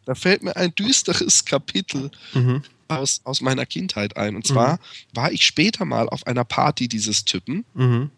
da 0.04 0.14
fällt 0.14 0.42
mir 0.42 0.54
ein 0.56 0.74
düsteres 0.74 1.46
Kapitel 1.46 2.10
Mhm. 2.34 2.62
Aus, 2.98 3.20
aus 3.24 3.40
meiner 3.40 3.66
Kindheit 3.66 4.16
ein. 4.16 4.36
Und 4.36 4.46
zwar 4.46 4.78
war 5.14 5.32
ich 5.32 5.44
später 5.44 5.84
mal 5.84 6.08
auf 6.08 6.26
einer 6.26 6.44
Party 6.44 6.88
dieses 6.88 7.24
Typen 7.24 7.64
Mhm. 7.74 8.10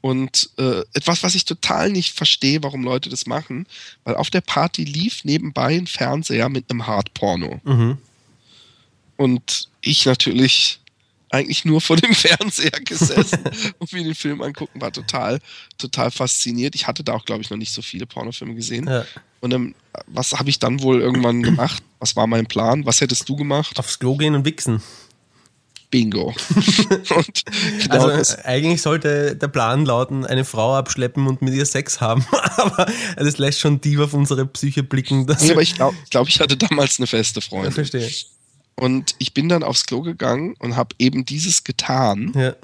und 0.00 0.50
äh, 0.58 0.82
etwas, 0.94 1.22
was 1.22 1.34
ich 1.34 1.44
total 1.44 1.90
nicht 1.90 2.14
verstehe, 2.14 2.62
warum 2.62 2.82
Leute 2.82 3.08
das 3.08 3.26
machen, 3.26 3.66
weil 4.04 4.16
auf 4.16 4.30
der 4.30 4.40
Party 4.40 4.84
lief 4.84 5.24
nebenbei 5.24 5.76
ein 5.76 5.86
Fernseher 5.86 6.48
mit 6.48 6.70
einem 6.70 6.86
Hardporno. 6.86 7.60
Mhm. 7.64 7.98
Und 9.16 9.68
ich 9.80 10.04
natürlich 10.06 10.80
eigentlich 11.32 11.64
nur 11.64 11.80
vor 11.80 11.96
dem 11.96 12.14
Fernseher 12.14 12.70
gesessen 12.70 13.40
und 13.78 13.92
mir 13.92 14.04
den 14.04 14.14
Film 14.14 14.42
angucken, 14.42 14.80
war 14.80 14.92
total, 14.92 15.40
total 15.78 16.10
fasziniert. 16.10 16.74
Ich 16.74 16.86
hatte 16.86 17.02
da 17.02 17.14
auch, 17.14 17.24
glaube 17.24 17.42
ich, 17.42 17.50
noch 17.50 17.56
nicht 17.56 17.72
so 17.72 17.82
viele 17.82 18.06
Pornofilme 18.06 18.54
gesehen. 18.54 18.86
Ja. 18.86 19.04
Und 19.40 19.52
ähm, 19.52 19.74
was 20.06 20.32
habe 20.32 20.50
ich 20.50 20.58
dann 20.58 20.82
wohl 20.82 21.00
irgendwann 21.00 21.42
gemacht? 21.42 21.82
Was 21.98 22.14
war 22.16 22.26
mein 22.26 22.46
Plan? 22.46 22.86
Was 22.86 23.00
hättest 23.00 23.28
du 23.28 23.36
gemacht? 23.36 23.78
Aufs 23.78 23.98
Klo 23.98 24.16
gehen 24.16 24.34
und 24.34 24.44
wichsen. 24.44 24.82
Bingo. 25.90 26.34
genau 27.82 28.06
Also 28.06 28.36
eigentlich 28.44 28.80
sollte 28.80 29.36
der 29.36 29.48
Plan 29.48 29.84
lauten, 29.84 30.24
eine 30.24 30.46
Frau 30.46 30.74
abschleppen 30.74 31.26
und 31.26 31.42
mit 31.42 31.52
ihr 31.52 31.66
Sex 31.66 32.00
haben. 32.00 32.24
Aber 32.56 32.86
das 33.16 33.36
lässt 33.36 33.60
schon 33.60 33.80
tief 33.80 34.00
auf 34.00 34.14
unsere 34.14 34.46
Psyche 34.46 34.82
blicken. 34.82 35.26
Nee, 35.26 35.50
aber 35.50 35.60
ich 35.60 35.74
glaube, 35.74 35.94
ich, 36.02 36.10
glaub, 36.10 36.28
ich 36.28 36.40
hatte 36.40 36.56
damals 36.56 36.98
eine 36.98 37.06
feste 37.06 37.40
ich 37.40 37.44
Freundin. 37.44 37.72
verstehe. 37.72 38.10
Und 38.76 39.14
ich 39.18 39.34
bin 39.34 39.48
dann 39.48 39.62
aufs 39.62 39.86
Klo 39.86 40.00
gegangen 40.02 40.54
und 40.58 40.76
habe 40.76 40.94
eben 40.98 41.24
dieses 41.24 41.64
getan. 41.64 42.32
Ja. 42.34 42.54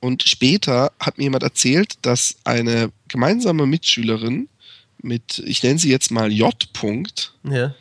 Und 0.00 0.22
später 0.22 0.92
hat 1.00 1.16
mir 1.18 1.24
jemand 1.24 1.42
erzählt, 1.42 1.94
dass 2.02 2.36
eine 2.44 2.92
gemeinsame 3.08 3.66
Mitschülerin 3.66 4.48
mit, 5.02 5.42
ich 5.46 5.62
nenne 5.62 5.78
sie 5.78 5.90
jetzt 5.90 6.10
mal 6.10 6.30
J. 6.30 6.54
-Punkt, 6.74 7.30
Ja. 7.42 7.74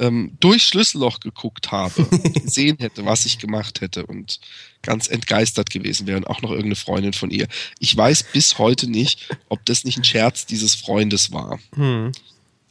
ähm, 0.00 0.36
durch 0.40 0.64
Schlüsselloch 0.64 1.20
geguckt 1.20 1.70
habe, 1.70 2.04
und 2.04 2.34
gesehen 2.44 2.78
hätte, 2.80 3.04
was 3.04 3.26
ich 3.26 3.38
gemacht 3.38 3.80
hätte 3.80 4.04
und 4.06 4.40
ganz 4.82 5.06
entgeistert 5.08 5.70
gewesen 5.70 6.08
wäre 6.08 6.16
und 6.16 6.26
auch 6.26 6.42
noch 6.42 6.50
irgendeine 6.50 6.74
Freundin 6.74 7.12
von 7.12 7.30
ihr. 7.30 7.46
Ich 7.78 7.96
weiß 7.96 8.24
bis 8.32 8.58
heute 8.58 8.90
nicht, 8.90 9.28
ob 9.48 9.64
das 9.66 9.84
nicht 9.84 9.98
ein 9.98 10.04
Scherz 10.04 10.46
dieses 10.46 10.74
Freundes 10.74 11.30
war. 11.32 11.60
Hm. 11.74 12.10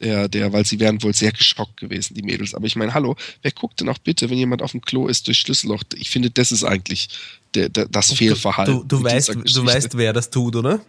Der, 0.02 0.28
der, 0.28 0.52
weil 0.52 0.66
sie 0.66 0.80
wären 0.80 1.04
wohl 1.04 1.14
sehr 1.14 1.32
geschockt 1.32 1.78
gewesen, 1.78 2.16
die 2.16 2.24
Mädels. 2.24 2.56
Aber 2.56 2.66
ich 2.66 2.76
meine, 2.76 2.96
hallo, 2.96 3.16
wer 3.44 3.52
guckt 3.52 3.80
denn 3.80 3.90
auch 3.90 4.00
bitte, 4.00 4.32
wenn 4.32 4.38
jemand 4.38 4.64
auf 4.64 4.72
dem 4.72 4.82
Klo 4.82 5.08
ist 5.08 5.28
durch 5.28 5.38
Schlüsselloch? 5.38 5.84
Ich 5.94 6.10
finde, 6.10 6.32
das 6.32 6.52
ist 6.52 6.64
eigentlich 6.64 7.10
der, 7.54 7.70
der, 7.70 7.86
das 7.86 8.12
Fehlverhalten. 8.12 8.88
Du, 8.88 8.98
du, 8.98 9.04
weißt, 9.04 9.30
du 9.30 9.66
weißt, 9.66 9.96
wer 9.98 10.12
das 10.12 10.32
tut, 10.32 10.56
oder? 10.56 10.80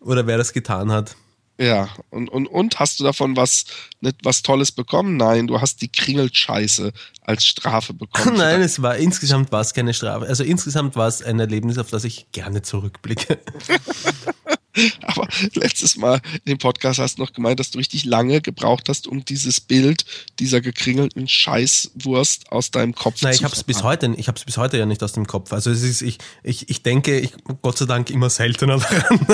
Oder 0.00 0.26
wer 0.26 0.36
das 0.36 0.52
getan 0.52 0.92
hat. 0.92 1.16
Ja, 1.58 1.88
und, 2.10 2.28
und, 2.28 2.46
und 2.46 2.78
hast 2.78 3.00
du 3.00 3.04
davon 3.04 3.36
was, 3.36 3.64
nicht 4.00 4.16
was 4.22 4.42
Tolles 4.42 4.72
bekommen? 4.72 5.16
Nein, 5.16 5.46
du 5.46 5.60
hast 5.60 5.80
die 5.80 5.88
Kringelscheiße 5.88 6.92
als 7.22 7.46
Strafe 7.46 7.94
bekommen. 7.94 8.36
Nein, 8.36 8.60
es 8.60 8.82
war 8.82 8.96
insgesamt 8.96 9.50
war 9.52 9.62
es 9.62 9.72
keine 9.72 9.94
Strafe. 9.94 10.26
Also 10.26 10.44
insgesamt 10.44 10.96
war 10.96 11.08
es 11.08 11.22
ein 11.22 11.40
Erlebnis, 11.40 11.78
auf 11.78 11.90
das 11.90 12.04
ich 12.04 12.26
gerne 12.32 12.60
zurückblicke. 12.62 13.38
Aber 15.02 15.28
letztes 15.54 15.96
Mal 15.96 16.20
in 16.44 16.52
dem 16.52 16.58
Podcast 16.58 16.98
hast 16.98 17.18
du 17.18 17.22
noch 17.22 17.32
gemeint, 17.32 17.60
dass 17.60 17.70
du 17.70 17.78
richtig 17.78 18.04
lange 18.04 18.40
gebraucht 18.40 18.88
hast, 18.88 19.06
um 19.06 19.24
dieses 19.24 19.60
Bild 19.60 20.04
dieser 20.38 20.60
gekringelten 20.60 21.28
Scheißwurst 21.28 22.52
aus 22.52 22.70
deinem 22.70 22.94
Kopf 22.94 23.22
Nein, 23.22 23.32
zu 23.32 23.38
ich 23.38 23.44
habe 23.44 23.54
es 23.54 23.64
bis 23.64 23.82
heute, 23.82 24.12
ich 24.16 24.28
habe 24.28 24.38
es 24.38 24.44
bis 24.44 24.56
heute 24.56 24.78
ja 24.78 24.86
nicht 24.86 25.02
aus 25.02 25.12
dem 25.12 25.26
Kopf. 25.26 25.52
Also 25.52 25.70
es 25.70 25.82
ist, 25.82 26.02
ich, 26.02 26.18
ich, 26.42 26.68
ich 26.68 26.82
denke, 26.82 27.18
ich, 27.18 27.32
Gott 27.62 27.78
sei 27.78 27.86
Dank 27.86 28.10
immer 28.10 28.30
seltener 28.30 28.78
daran. 28.78 29.26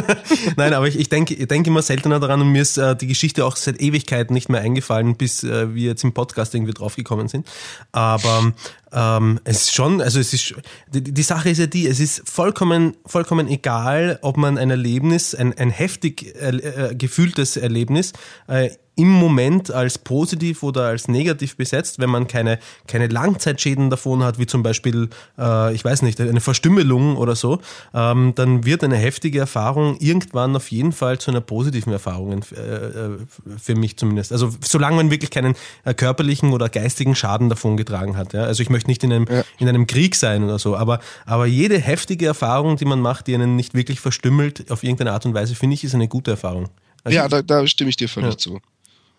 Nein, 0.57 0.75
aber 0.75 0.89
ich, 0.89 0.99
ich 0.99 1.09
denke, 1.09 1.35
ich 1.35 1.49
denke 1.49 1.71
immer 1.71 1.83
seltener 1.83 2.21
daran 2.21 2.41
und 2.41 2.53
mir 2.53 2.63
ist 2.63 2.79
äh, 2.79 2.97
die 2.97 3.07
Geschichte 3.07 3.45
auch 3.45 3.57
seit 3.57 3.81
Ewigkeiten 3.81 4.35
nicht 4.35 4.49
mehr 4.49 4.61
eingefallen, 4.61 5.17
bis 5.17 5.45
äh, 5.45 5.75
wir 5.75 5.89
jetzt 5.89 6.05
im 6.05 6.13
Podcast 6.13 6.55
irgendwie 6.55 6.73
draufgekommen 6.73 7.29
sind. 7.29 7.47
Aber 7.93 8.53
ähm, 8.93 9.41
es 9.45 9.63
ist 9.63 9.75
schon, 9.75 10.01
also 10.01 10.21
es 10.21 10.33
ist, 10.33 10.55
die, 10.93 11.03
die 11.03 11.23
Sache 11.23 11.51
ist 11.51 11.59
ja 11.59 11.67
die, 11.67 11.87
es 11.87 12.01
ist 12.01 12.29
vollkommen, 12.29 12.97
vollkommen 13.07 13.49
egal, 13.49 14.19
ob 14.23 14.37
man 14.37 14.59
ein 14.59 14.71
Erlebnis, 14.71 15.35
ein, 15.35 15.57
ein 15.57 15.71
heftig 15.71 16.35
äh, 16.37 16.57
äh, 16.57 16.95
gefühltes 16.95 17.57
Erlebnis 17.57 18.13
äh, 18.49 18.71
im 18.95 19.09
Moment 19.09 19.71
als 19.73 19.99
positiv 19.99 20.63
oder 20.63 20.85
als 20.85 21.09
negativ 21.09 21.57
besetzt, 21.57 21.99
wenn 21.99 22.11
man 22.11 22.27
keine, 22.29 22.59
keine 22.87 23.07
Langzeitschäden 23.07 23.89
davon 23.89 24.23
hat, 24.23 24.39
wie 24.39 24.47
zum 24.47 24.63
Beispiel, 24.63 25.09
äh, 25.39 25.75
ich 25.75 25.83
weiß 25.85 26.03
nicht, 26.03 26.21
eine 26.21 26.41
Verstümmelung 26.43 27.17
oder 27.17 27.35
so, 27.35 27.61
ähm, 27.95 28.35
dann 28.35 28.67
wird 28.67 28.85
eine 28.85 28.97
heftige 28.97 29.39
Erfahrung 29.39 29.97
irgendwann 29.99 30.55
auf 30.57 30.71
jeden 30.71 30.93
Fall 30.93 31.19
zu 31.19 31.31
einer 31.31 31.41
positiven 31.41 31.93
Erfahrung 31.93 32.43
äh, 32.43 33.17
für 33.59 33.75
mich 33.75 33.97
zumindest. 33.97 34.31
Also 34.33 34.51
solange 34.63 34.97
man 34.97 35.11
wirklich 35.11 35.31
keinen 35.31 35.55
äh, 35.85 35.95
körperlichen 35.95 36.53
oder 36.53 36.69
geistigen 36.69 37.15
Schaden 37.15 37.49
davon 37.49 37.77
getragen 37.79 38.17
hat. 38.19 38.35
Ja? 38.35 38.43
Also 38.45 38.63
ich 38.63 38.69
möchte 38.71 38.91
nicht 38.91 39.03
in 39.05 39.13
einem, 39.13 39.27
Ja. 39.31 39.43
in 39.59 39.69
einem 39.69 39.87
Krieg 39.87 40.15
sein 40.17 40.45
oder 40.45 40.59
so, 40.59 40.77
aber, 40.77 41.01
aber 41.25 41.47
jede 41.47 41.79
heftige 41.79 42.27
Erfahrung, 42.27 42.77
die 42.77 42.85
man 42.85 43.01
macht, 43.01 43.27
die 43.27 43.35
einen 43.35 43.57
nicht 43.57 43.73
wirklich 43.73 44.01
verstümmelt 44.01 44.71
auf 44.71 44.83
irgendeine 44.85 45.13
Art 45.13 45.25
und 45.25 45.33
Weise, 45.33 45.55
finde 45.55 45.75
ich, 45.75 45.85
ist 45.85 45.95
eine 45.95 46.09
gute 46.09 46.33
Erfahrung. 46.33 46.69
Also 47.05 47.17
Ja, 47.17 47.27
da, 47.27 47.43
da 47.43 47.67
stimme 47.67 47.91
ich 47.91 47.97
dir 47.97 48.09
völlig 48.09 48.31
Ja. 48.33 48.37
zu. 48.39 48.61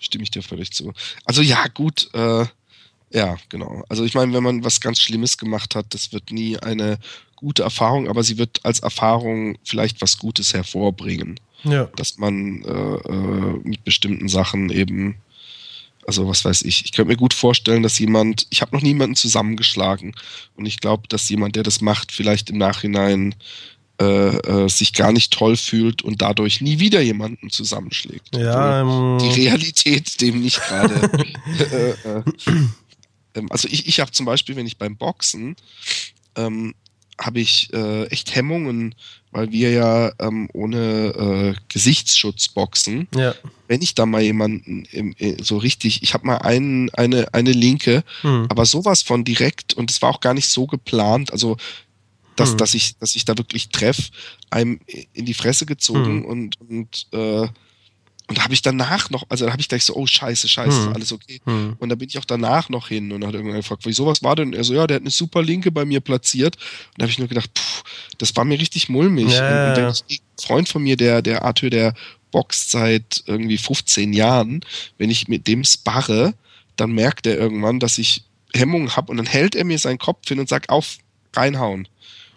Stimme 0.04 0.24
ich 0.24 0.32
dir 0.32 0.44
völlig 0.44 0.72
zu. 0.72 0.94
Also 1.26 1.42
ja, 1.42 1.66
gut, 1.74 2.10
äh, 2.14 2.46
ja, 3.12 3.38
genau. 3.50 3.84
Also 3.90 4.04
ich 4.04 4.16
meine, 4.16 4.34
wenn 4.34 4.44
man 4.44 4.64
was 4.64 4.82
ganz 4.82 5.00
Schlimmes 5.00 5.38
gemacht 5.38 5.76
hat, 5.76 5.94
das 5.94 6.12
wird 6.12 6.32
nie 6.32 6.58
eine 6.58 7.00
gute 7.36 7.64
Erfahrung, 7.64 8.08
aber 8.08 8.24
sie 8.24 8.38
wird 8.38 8.60
als 8.64 8.80
Erfahrung 8.80 9.58
vielleicht 9.64 10.02
was 10.02 10.18
Gutes 10.18 10.54
hervorbringen. 10.54 11.40
ja. 11.64 11.86
dass 11.96 12.18
man 12.18 12.64
äh, 12.64 12.96
äh, 13.10 13.60
mit 13.64 13.84
bestimmten 13.84 14.28
Sachen 14.28 14.70
eben, 14.70 15.16
also 16.06 16.28
was 16.28 16.44
weiß 16.44 16.64
ich, 16.64 16.84
ich 16.84 16.92
könnte 16.92 17.12
mir 17.12 17.18
gut 17.18 17.34
vorstellen, 17.34 17.84
dass 17.84 18.00
jemand, 18.00 18.48
ich 18.50 18.62
habe 18.62 18.76
noch 18.76 18.82
niemanden 18.82 19.16
zusammengeschlagen 19.16 20.14
und 20.58 20.66
ich 20.66 20.80
glaube, 20.80 21.08
dass 21.08 21.30
jemand, 21.30 21.56
der 21.56 21.64
das 21.64 21.80
macht, 21.80 22.12
vielleicht 22.12 22.50
im 22.50 22.58
Nachhinein 22.58 23.36
äh, 24.02 24.06
äh, 24.38 24.70
sich 24.70 24.94
gar 24.94 25.12
nicht 25.12 25.32
toll 25.32 25.56
fühlt 25.56 26.02
und 26.02 26.24
dadurch 26.24 26.62
nie 26.62 26.80
wieder 26.80 27.00
jemanden 27.00 27.52
zusammenschlägt. 27.52 28.36
Ja, 28.36 28.82
ähm, 28.82 29.20
die 29.20 29.42
Realität 29.42 30.20
dem 30.20 30.42
nicht 30.42 30.60
gerade. 30.64 30.96
äh, 31.72 31.92
äh, 31.92 32.24
ähm, 33.36 33.52
also 33.52 33.68
ich, 33.70 33.88
ich 33.88 34.00
habe 34.00 34.10
zum 34.10 34.26
Beispiel, 34.26 34.56
wenn 34.56 34.66
ich 34.66 34.80
beim 34.80 34.98
Boxen 34.98 35.56
ähm, 36.36 36.74
habe 37.22 37.40
ich 37.40 37.72
echt 37.72 38.34
Hemmungen, 38.34 38.96
weil 39.30 39.52
wir 39.52 39.70
ja 39.70 40.12
ähm, 40.18 40.50
ohne 40.54 41.56
Gesichtsschutz 41.70 42.48
boxen. 42.48 43.08
ja. 43.16 43.36
Wenn 43.68 43.84
ich 43.84 43.94
da 43.94 44.08
mal 44.08 44.24
jemanden 44.24 44.86
im, 44.92 45.16
so 45.40 45.58
richtig, 45.58 46.02
ich 46.02 46.16
habe 46.16 46.26
mal 46.26 46.38
einen, 46.38 46.90
eine, 46.96 47.32
eine 47.36 47.52
Linke, 47.52 48.04
Hm. 48.22 48.48
aber 48.50 48.66
sowas 48.66 49.04
von 49.04 49.24
direkt 49.24 49.76
und 49.76 49.92
es 49.92 50.02
war 50.02 50.10
auch 50.10 50.22
gar 50.22 50.34
nicht 50.34 50.48
so 50.48 50.66
geplant, 50.66 51.32
also 51.32 51.58
dass, 52.36 52.52
Hm. 52.52 52.58
dass 52.58 52.74
ich, 52.74 52.98
dass 52.98 53.16
ich 53.16 53.26
da 53.26 53.38
wirklich 53.38 53.70
treff, 53.70 54.10
einem 54.50 54.80
in 55.14 55.26
die 55.26 55.34
Fresse 55.34 55.66
gezogen 55.66 56.24
Hm. 56.24 56.26
und, 56.26 56.62
und 56.62 57.08
äh, 57.14 57.48
und 58.28 58.38
da 58.38 58.44
habe 58.46 58.54
ich 58.54 58.62
danach 58.62 59.10
noch, 59.10 59.26
also 59.28 59.46
da 59.46 59.52
habe 59.52 59.62
ich 59.62 59.68
gleich 59.68 59.84
so, 59.84 59.96
oh 59.96 60.08
scheiße, 60.08 60.48
scheiße, 60.48 60.86
Hm. 60.88 60.94
alles 60.94 61.12
okay. 61.12 61.42
Hm. 61.44 61.76
Und 61.78 61.90
da 61.90 61.96
bin 61.96 62.08
ich 62.08 62.18
auch 62.18 62.24
danach 62.26 62.70
noch 62.70 62.88
hin 62.88 63.12
und 63.12 63.26
hat 63.26 63.34
irgendwann 63.34 63.58
gefragt, 63.58 63.84
wieso, 63.86 64.06
was 64.06 64.24
war 64.24 64.38
denn? 64.38 64.54
Er 64.54 64.64
so, 64.64 64.74
ja, 64.74 64.88
der 64.88 64.96
hat 64.96 65.02
eine 65.04 65.10
super 65.12 65.44
Linke 65.44 65.72
bei 65.72 65.84
mir 65.84 66.00
platziert. 66.00 66.56
Und 66.56 66.94
da 66.98 67.04
habe 67.04 67.12
ich 67.12 67.20
nur 67.20 67.28
gedacht, 67.28 67.54
puh, 67.54 67.84
das 68.20 68.34
war 68.38 68.46
mir 68.46 68.58
richtig 68.58 68.88
mulmig. 68.88 69.30
Ja, 69.30 69.42
und, 69.66 69.70
und 69.72 69.84
wenn 69.84 69.94
ich, 70.08 70.22
ein 70.22 70.42
Freund 70.42 70.70
von 70.70 70.82
mir, 70.84 70.96
der, 70.96 71.22
der 71.22 71.44
Arthur, 71.44 71.70
der 71.70 71.94
boxt 72.32 72.72
seit 72.72 73.24
irgendwie 73.28 73.58
15 73.58 74.14
Jahren, 74.14 74.62
wenn 74.98 75.10
ich 75.10 75.28
mit 75.28 75.46
dem 75.46 75.66
sparre, 75.66 76.34
dann 76.78 76.94
merkt 76.94 77.28
er 77.28 77.38
irgendwann, 77.38 77.82
dass 77.82 77.98
ich 77.98 78.24
Hemmungen 78.56 78.96
habe 78.96 79.12
und 79.12 79.18
dann 79.18 79.26
hält 79.26 79.54
er 79.54 79.66
mir 79.66 79.78
seinen 79.78 80.00
Kopf 80.00 80.30
hin 80.30 80.40
und 80.40 80.48
sagt, 80.48 80.70
auf, 80.70 80.98
reinhauen. 81.36 81.90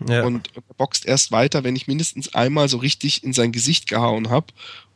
Ja. 0.08 0.24
Und, 0.24 0.34
und 0.36 0.50
er 0.68 0.74
boxt 0.76 1.06
erst 1.06 1.32
weiter, 1.32 1.64
wenn 1.64 1.76
ich 1.76 1.86
mindestens 1.86 2.34
einmal 2.34 2.68
so 2.68 2.78
richtig 2.78 3.24
in 3.24 3.32
sein 3.32 3.52
Gesicht 3.52 3.88
gehauen 3.88 4.28
habe, 4.30 4.46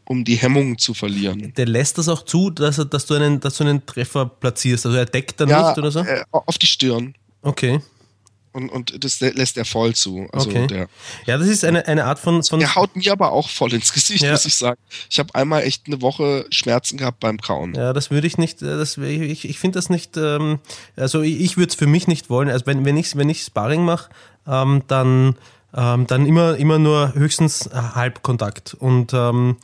um 0.04 0.24
die 0.24 0.36
Hemmungen 0.36 0.76
zu 0.78 0.92
verlieren. 0.94 1.54
der 1.56 1.66
lässt 1.66 1.96
das 1.98 2.08
auch 2.08 2.24
zu, 2.24 2.50
dass, 2.50 2.78
er, 2.78 2.84
dass, 2.84 3.06
du 3.06 3.14
einen, 3.14 3.38
dass 3.40 3.56
du 3.58 3.64
einen 3.64 3.86
Treffer 3.86 4.26
platzierst. 4.26 4.84
Also 4.86 4.98
er 4.98 5.06
deckt 5.06 5.40
dann 5.40 5.48
nicht 5.48 5.78
oder 5.78 5.90
so? 5.90 6.00
äh, 6.00 6.24
auf 6.32 6.58
die 6.58 6.66
Stirn. 6.66 7.14
Okay. 7.42 7.80
Und, 8.52 8.68
und 8.68 9.04
das 9.04 9.20
lä- 9.20 9.32
lässt 9.36 9.56
er 9.56 9.64
voll 9.64 9.94
zu. 9.94 10.26
Also 10.32 10.50
Okay. 10.50 10.66
der, 10.66 10.88
Ja, 11.24 11.38
das 11.38 11.46
ist 11.46 11.64
eine, 11.64 11.86
eine 11.86 12.04
Art 12.06 12.18
von. 12.18 12.42
von 12.42 12.58
der 12.58 12.74
haut 12.74 12.96
mir 12.96 13.12
aber 13.12 13.30
auch 13.30 13.48
voll 13.48 13.72
ins 13.72 13.92
Gesicht, 13.92 14.24
Ja. 14.24 14.32
muss 14.32 14.44
ich 14.44 14.56
sagen. 14.56 14.80
Ich 15.08 15.20
habe 15.20 15.32
einmal 15.36 15.62
echt 15.62 15.86
eine 15.86 16.02
Woche 16.02 16.44
Schmerzen 16.50 16.96
gehabt 16.98 17.20
beim 17.20 17.38
Kauen. 17.38 17.74
ja, 17.74 17.92
das 17.92 18.10
würde 18.10 18.26
ich 18.26 18.38
nicht, 18.38 18.60
äh, 18.62 18.76
das, 18.76 18.96
ich, 18.98 19.44
ich 19.48 19.58
finde 19.60 19.78
das 19.78 19.88
nicht, 19.88 20.16
ähm, 20.16 20.58
also 20.96 21.20
ich, 21.22 21.40
ich 21.40 21.56
würde 21.58 21.68
es 21.70 21.76
für 21.76 21.86
mich 21.86 22.08
nicht 22.08 22.28
wollen. 22.28 22.48
Also 22.48 22.66
wenn, 22.66 22.84
wenn 22.84 22.96
ich, 22.96 23.14
wenn 23.14 23.28
ich 23.28 23.42
Sparring 23.42 23.84
mache, 23.84 24.10
ähm, 24.46 24.82
dann, 24.86 25.36
ähm, 25.74 26.06
dann 26.06 26.26
immer, 26.26 26.56
immer 26.56 26.78
nur 26.78 27.14
höchstens 27.14 27.68
Halbkontakt. 27.72 28.74
Und 28.74 29.12
ähm, 29.14 29.56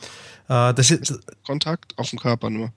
äh, 0.48 0.72
das 0.74 0.90
ist, 0.90 1.18
Kontakt 1.44 1.96
auf 1.98 2.10
dem 2.10 2.18
Körper 2.18 2.50
nur. 2.50 2.72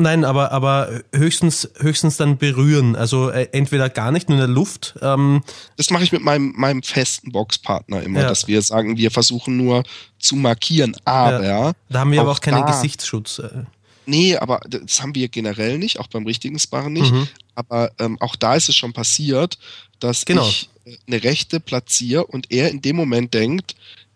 Nein, 0.00 0.24
aber, 0.24 0.52
aber 0.52 0.88
höchstens, 1.12 1.68
höchstens 1.80 2.16
dann 2.16 2.38
berühren. 2.38 2.94
Also 2.94 3.30
äh, 3.30 3.48
entweder 3.50 3.90
gar 3.90 4.12
nicht, 4.12 4.28
nur 4.28 4.36
in 4.38 4.40
der 4.46 4.48
Luft. 4.54 4.94
Ähm, 5.02 5.42
Das 5.76 5.90
mache 5.90 6.04
ich 6.04 6.12
mit 6.12 6.22
meinem, 6.22 6.52
meinem 6.56 6.84
festen 6.84 7.32
Boxpartner 7.32 8.02
immer, 8.04 8.20
Ja. 8.20 8.28
dass 8.28 8.46
wir 8.46 8.62
sagen, 8.62 8.96
wir 8.96 9.10
versuchen 9.10 9.56
nur 9.56 9.82
zu 10.20 10.36
markieren, 10.36 10.96
aber 11.04 11.44
Ja. 11.44 11.72
da 11.88 11.98
haben 11.98 12.12
wir 12.12 12.20
aber 12.20 12.30
auch 12.30 12.40
keinen 12.40 12.64
Gesichtsschutz. 12.64 13.40
Äh, 13.40 13.64
Nee, 14.06 14.38
aber 14.38 14.60
das 14.66 15.02
haben 15.02 15.14
wir 15.14 15.28
generell 15.28 15.76
nicht, 15.76 16.00
auch 16.00 16.06
beim 16.06 16.24
richtigen 16.24 16.58
Sparren 16.58 16.94
nicht. 16.94 17.12
Mhm. 17.12 17.28
Aber 17.54 17.90
ähm, 17.98 18.16
auch 18.22 18.36
da 18.36 18.54
ist 18.54 18.70
es 18.70 18.74
schon 18.74 18.94
passiert, 18.94 19.58
dass 20.00 20.24
Genau. 20.24 20.46
ich 20.48 20.68
äh, 20.84 20.96
eine 21.06 21.22
Rechte 21.22 21.60
platziere 21.60 22.26
und 22.26 22.50
er 22.50 22.70
in 22.70 22.80
dem 22.82 22.96
Moment 22.96 23.34
denkt, 23.34 23.74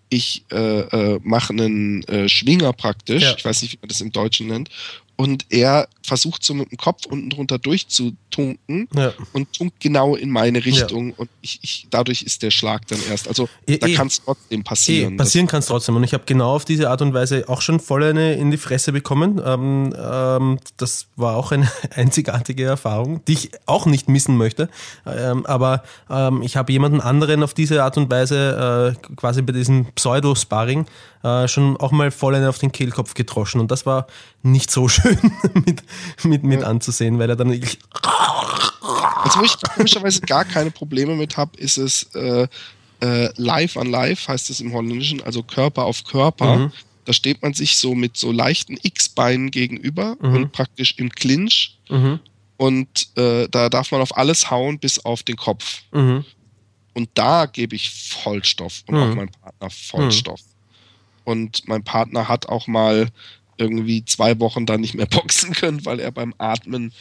ich 0.09 0.45
äh, 0.53 0.81
äh, 0.81 1.21
mache 1.23 1.53
einen 1.55 2.03
äh, 2.05 2.29
Schwinger 2.29 2.73
praktisch, 2.75 3.23
Ja. 3.23 3.35
ich 3.37 3.45
weiß 3.45 3.63
nicht, 3.63 3.73
wie 3.73 3.79
man 3.81 3.89
das 3.89 4.01
im 4.03 4.13
Deutschen 4.13 4.47
nennt, 4.49 4.69
und 5.23 5.47
er 5.51 5.89
versucht 6.05 6.43
so 6.43 6.53
mit 6.53 6.73
dem 6.73 6.79
Kopf 6.79 7.07
unten 7.07 7.31
drunter 7.31 7.59
durchzutunken 7.59 8.89
ja. 8.95 9.13
und 9.33 9.53
tunkt 9.53 9.79
genau 9.79 10.17
in 10.17 10.31
meine 10.31 10.65
Richtung 10.65 11.13
und 11.13 11.31
ich, 11.41 11.61
ich 11.63 11.87
dadurch 11.91 12.23
ist 12.23 12.43
der 12.43 12.51
Schlag 12.51 12.87
dann 12.89 12.99
erst. 13.09 13.29
Also 13.29 13.49
Eh, 13.67 13.79
da 13.79 13.87
eh. 13.87 13.95
kann 13.95 14.09
es 14.09 14.23
trotzdem 14.25 14.65
passieren. 14.65 15.15
Eh, 15.15 15.17
passieren 15.17 15.47
kann 15.47 15.61
es 15.61 15.67
trotzdem. 15.67 15.97
Und 15.97 16.05
ich 16.05 16.15
habe 16.15 16.25
genau 16.27 16.55
auf 16.55 16.65
diese 16.65 16.91
Art 16.91 17.01
und 17.03 17.15
Weise 17.15 17.49
auch 17.49 17.61
schon 17.61 17.81
voll 17.81 18.03
eine 18.03 18.35
in 18.35 18.51
die 18.51 18.57
Fresse 18.57 18.93
bekommen. 18.93 19.41
Ähm, 19.45 19.95
ähm, 19.97 20.59
das 20.77 21.07
war 21.17 21.37
auch 21.37 21.53
eine 21.53 21.71
einzigartige 21.95 22.65
Erfahrung, 22.65 23.25
die 23.27 23.35
ich 23.35 23.51
auch 23.67 23.87
nicht 23.87 24.09
missen 24.09 24.37
möchte. 24.37 24.69
Ähm, 25.07 25.47
aber 25.47 25.83
ähm, 26.11 26.43
ich 26.43 26.57
habe 26.57 26.73
jemanden 26.73 27.01
anderen 27.01 27.43
auf 27.43 27.55
diese 27.55 27.83
Art 27.85 27.97
und 27.97 28.11
Weise 28.11 28.97
äh, 28.99 29.15
quasi 29.17 29.43
bei 29.43 29.53
diesem 29.53 29.87
Pseudo-Sparring 29.93 30.87
äh, 31.23 31.47
schon 31.47 31.77
auch 31.77 31.93
mal 31.93 32.11
voll 32.11 32.35
eine 32.35 32.49
auf 32.49 32.59
den 32.59 32.73
Kehlkopf 32.73 33.15
getroschen. 33.15 33.61
Und 33.61 33.71
das 33.71 33.87
war 33.87 34.07
nicht 34.43 34.71
so 34.71 34.89
schön. 34.89 35.19
mit, 35.55 35.83
mit, 36.25 36.43
mit 36.43 36.61
ja. 36.61 36.67
anzusehen, 36.67 37.19
weil 37.19 37.31
er 37.31 37.37
dann 37.37 37.51
wirklich. 37.51 37.79
Also, 39.25 39.39
wo 39.39 39.45
ich 39.45 39.57
komischerweise 39.75 40.21
gar 40.23 40.45
keine 40.45 40.71
Probleme 40.71 41.15
mit 41.15 41.37
habe, 41.37 41.57
ist 41.59 41.77
es 41.79 42.05
äh, 42.15 42.49
äh, 43.01 43.31
live 43.37 43.77
an 43.77 43.91
live, 43.91 44.29
heißt 44.29 44.51
es 44.51 44.61
im 44.61 44.73
Holländischen, 44.73 45.23
also 45.23 45.43
Körper 45.43 45.85
auf 45.85 46.05
Körper. 46.05 46.57
Mhm. 46.57 46.73
Da 47.05 47.13
steht 47.13 47.43
man 47.43 47.53
sich 47.53 47.79
so 47.79 47.95
mit 47.95 48.17
so 48.17 48.31
leichten 48.31 48.79
X-Beinen 48.81 49.51
gegenüber 49.51 50.17
mhm. 50.21 50.35
und 50.35 50.53
praktisch 50.53 50.95
im 50.99 51.11
Clinch. 51.11 51.79
Mhm. 51.89 52.21
Und 52.57 53.09
äh, 53.17 53.49
da 53.49 53.69
darf 53.69 53.91
man 53.91 54.01
auf 54.01 54.17
alles 54.17 54.51
hauen, 54.51 54.79
bis 54.79 55.05
auf 55.05 55.25
den 55.25 55.37
Kopf. 55.37 55.83
Mhm. 55.91 56.25
Und 56.95 57.09
da 57.15 57.47
gebe 57.47 57.75
ich 57.75 57.91
Vollstoff 57.91 58.85
und 58.87 58.97
auch 58.97 59.09
mhm. 59.09 59.17
mein 59.17 59.29
Partner 59.31 59.71
Vollstoff. 59.71 60.41
Mhm. 60.41 60.53
Und 61.25 61.69
mein 61.69 61.83
Partner 61.83 62.29
hat 62.29 62.49
auch 62.49 62.67
mal 62.67 63.09
irgendwie 63.57 64.05
zwei 64.05 64.39
Wochen 64.41 64.67
dann 64.67 64.81
nicht 64.81 64.95
mehr 64.95 65.07
boxen 65.11 65.53
können, 65.53 65.85
weil 65.85 66.01
er 66.01 66.13
beim 66.13 66.35
Atmen 66.39 66.93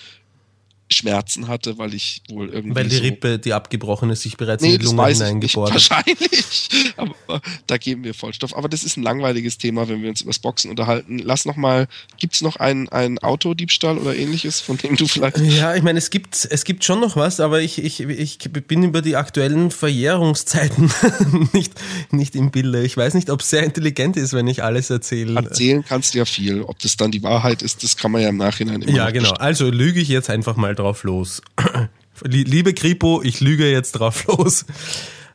Schmerzen 1.01 1.47
hatte, 1.47 1.77
weil 1.77 1.93
ich 1.93 2.21
wohl 2.29 2.49
irgendwie. 2.49 2.75
Weil 2.75 2.87
die 2.87 2.97
so 2.97 3.01
Rippe, 3.01 3.39
die 3.39 3.53
abgebrochene, 3.53 4.15
sich 4.15 4.37
bereits 4.37 4.63
nee, 4.63 4.75
in 4.75 4.79
die 4.79 4.85
Lunge 4.85 5.07
hineingebohrt 5.07 5.71
hat. 5.71 5.75
Wahrscheinlich. 5.75 6.69
Aber 6.97 7.41
da 7.67 7.77
geben 7.77 8.03
wir 8.03 8.13
Vollstoff. 8.13 8.55
Aber 8.55 8.69
das 8.69 8.83
ist 8.83 8.97
ein 8.97 9.03
langweiliges 9.03 9.57
Thema, 9.57 9.89
wenn 9.89 10.01
wir 10.01 10.09
uns 10.09 10.21
über 10.21 10.29
das 10.29 10.39
Boxen 10.39 10.69
unterhalten. 10.69 11.19
Lass 11.19 11.45
noch 11.45 11.55
mal, 11.55 11.87
gibt 12.19 12.35
es 12.35 12.41
noch 12.41 12.57
einen, 12.57 12.89
einen 12.89 13.19
Autodiebstahl 13.19 13.97
oder 13.97 14.15
ähnliches, 14.15 14.59
von 14.59 14.77
dem 14.77 14.95
du 14.95 15.07
vielleicht. 15.07 15.37
Ja, 15.39 15.75
ich 15.75 15.83
meine, 15.83 15.97
es 15.97 16.09
gibt, 16.09 16.47
es 16.49 16.63
gibt 16.63 16.83
schon 16.83 16.99
noch 16.99 17.15
was, 17.15 17.39
aber 17.39 17.61
ich, 17.61 17.83
ich, 17.83 18.01
ich 18.01 18.37
bin 18.39 18.83
über 18.83 19.01
die 19.01 19.15
aktuellen 19.15 19.71
Verjährungszeiten 19.71 20.91
nicht, 21.53 21.73
nicht 22.11 22.35
im 22.35 22.51
Bilde. 22.51 22.83
Ich 22.83 22.95
weiß 22.95 23.13
nicht, 23.15 23.29
ob 23.29 23.41
es 23.41 23.49
sehr 23.49 23.63
intelligent 23.63 24.17
ist, 24.17 24.33
wenn 24.33 24.47
ich 24.47 24.63
alles 24.63 24.89
erzähle. 24.89 25.35
Erzählen 25.35 25.83
kannst 25.83 26.13
du 26.13 26.19
ja 26.19 26.25
viel. 26.25 26.61
Ob 26.61 26.79
das 26.79 26.97
dann 26.97 27.11
die 27.11 27.23
Wahrheit 27.23 27.61
ist, 27.61 27.83
das 27.83 27.97
kann 27.97 28.11
man 28.11 28.21
ja 28.21 28.29
im 28.29 28.37
Nachhinein 28.37 28.81
immer 28.81 28.95
Ja, 28.95 29.09
genau. 29.09 29.29
Bestimmen. 29.29 29.41
Also 29.41 29.69
lüge 29.69 29.99
ich 29.99 30.09
jetzt 30.09 30.29
einfach 30.29 30.55
mal 30.55 30.75
drauf 30.75 30.90
los. 31.03 31.41
Liebe 32.23 32.73
Kripo, 32.73 33.21
ich 33.23 33.39
lüge 33.41 33.69
jetzt 33.69 33.93
drauf 33.93 34.25
los. 34.27 34.65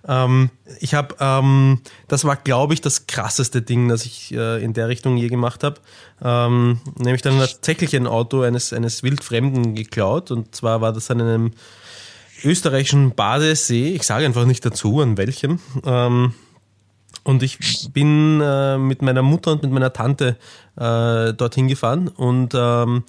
Ähm, 0.09 0.51
ich 0.81 0.95
habe, 0.95 1.17
ähm, 1.19 1.81
das 2.09 2.25
war, 2.25 2.37
glaube 2.37 2.75
ich, 2.75 2.81
das 2.81 3.07
krasseste 3.07 3.63
Ding, 3.63 3.89
das 3.89 4.05
ich 4.05 4.33
äh, 4.33 4.63
in 4.63 4.73
der 4.73 4.89
Richtung 4.89 5.17
je 5.17 5.29
gemacht 5.29 5.65
habe. 5.65 5.81
Ähm, 6.23 6.81
nämlich 6.97 7.23
dann 7.23 7.39
tatsächlich 7.39 7.95
ein 7.97 8.07
Auto 8.07 8.43
eines, 8.43 8.73
eines 8.73 9.03
Wildfremden 9.03 9.75
geklaut. 9.75 10.31
Und 10.31 10.55
zwar 10.55 10.81
war 10.81 10.93
das 10.93 11.11
an 11.11 11.21
einem 11.21 11.51
österreichischen 12.45 13.15
Badesee. 13.15 13.95
Ich 13.95 14.05
sage 14.05 14.27
einfach 14.27 14.45
nicht 14.45 14.65
dazu, 14.65 15.01
an 15.01 15.17
welchem. 15.19 15.59
Ähm, 15.85 16.35
und 17.25 17.43
ich 17.43 17.59
bin 17.93 18.41
äh, 18.41 18.79
mit 18.79 19.03
meiner 19.03 19.23
Mutter 19.23 19.53
und 19.53 19.63
mit 19.65 19.73
meiner 19.73 19.93
Tante 19.93 20.37
äh, 20.77 21.33
dorthin 21.33 21.67
gefahren 21.67 22.07
und 22.07 22.55
ähm, 22.55 23.03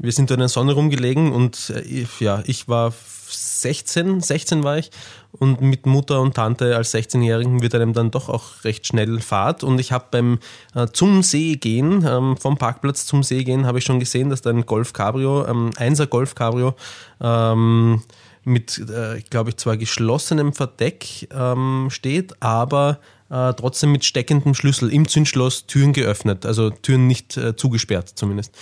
wir 0.00 0.12
sind 0.12 0.30
da 0.30 0.34
in 0.34 0.40
der 0.40 0.48
Sonne 0.48 0.72
rumgelegen 0.72 1.32
und 1.32 1.70
äh, 1.70 2.06
ja, 2.18 2.42
ich 2.46 2.68
war 2.68 2.92
16, 3.28 4.20
16 4.20 4.64
war 4.64 4.78
ich 4.78 4.90
und 5.32 5.60
mit 5.60 5.86
Mutter 5.86 6.20
und 6.20 6.34
Tante 6.34 6.74
als 6.76 6.94
16-Jährigen 6.94 7.62
wird 7.62 7.74
einem 7.74 7.92
dann 7.92 8.10
doch 8.10 8.28
auch 8.28 8.64
recht 8.64 8.86
schnell 8.86 9.20
Fahrt 9.20 9.62
und 9.62 9.78
ich 9.78 9.92
habe 9.92 10.06
beim 10.10 10.38
äh, 10.74 10.86
zum 10.92 11.22
See 11.22 11.56
gehen, 11.56 12.04
ähm, 12.06 12.36
vom 12.36 12.56
Parkplatz 12.56 13.06
zum 13.06 13.22
See 13.22 13.44
gehen, 13.44 13.66
habe 13.66 13.78
ich 13.78 13.84
schon 13.84 14.00
gesehen, 14.00 14.30
dass 14.30 14.40
da 14.40 14.50
ein 14.50 14.66
Golf 14.66 14.92
Cabrio, 14.92 15.46
ähm, 15.46 15.70
1er 15.70 16.06
Golf 16.06 16.34
Cabrio 16.34 16.74
ähm, 17.20 18.02
mit, 18.44 18.78
äh, 18.78 19.20
glaube 19.28 19.50
ich, 19.50 19.58
zwar 19.58 19.76
geschlossenem 19.76 20.54
Verdeck 20.54 21.28
ähm, 21.32 21.88
steht, 21.90 22.42
aber 22.42 22.98
äh, 23.28 23.52
trotzdem 23.52 23.92
mit 23.92 24.04
steckendem 24.04 24.54
Schlüssel 24.54 24.92
im 24.92 25.06
Zündschloss 25.06 25.66
Türen 25.66 25.92
geöffnet, 25.92 26.46
also 26.46 26.70
Türen 26.70 27.06
nicht 27.06 27.36
äh, 27.36 27.54
zugesperrt 27.54 28.08
zumindest. 28.14 28.56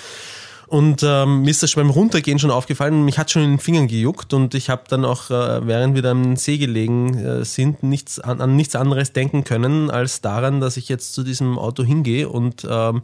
Und 0.68 1.02
ähm, 1.02 1.42
mir 1.42 1.50
ist 1.50 1.62
das 1.62 1.74
beim 1.74 1.88
Runtergehen 1.88 2.38
schon 2.38 2.50
aufgefallen, 2.50 3.04
mich 3.06 3.18
hat 3.18 3.30
schon 3.30 3.42
in 3.42 3.52
den 3.52 3.58
Fingern 3.58 3.88
gejuckt 3.88 4.34
und 4.34 4.54
ich 4.54 4.68
habe 4.68 4.82
dann 4.88 5.06
auch, 5.06 5.30
äh, 5.30 5.66
während 5.66 5.94
wir 5.94 6.02
da 6.02 6.10
am 6.10 6.36
See 6.36 6.58
gelegen 6.58 7.16
äh, 7.16 7.44
sind, 7.46 7.82
nichts 7.82 8.20
an, 8.20 8.42
an, 8.42 8.54
nichts 8.54 8.76
anderes 8.76 9.14
denken 9.14 9.44
können, 9.44 9.90
als 9.90 10.20
daran, 10.20 10.60
dass 10.60 10.76
ich 10.76 10.90
jetzt 10.90 11.14
zu 11.14 11.22
diesem 11.22 11.58
Auto 11.58 11.84
hingehe 11.84 12.28
und 12.28 12.66
ähm, 12.68 13.00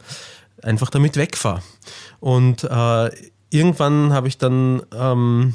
einfach 0.63 0.91
damit 0.91 1.17
wegfahre. 1.17 1.63
Und 2.21 2.65
äh, 2.65 3.11
irgendwann 3.49 4.13
habe 4.13 4.29
ich 4.29 4.37
dann 4.37 4.83
ähm, 4.95 5.55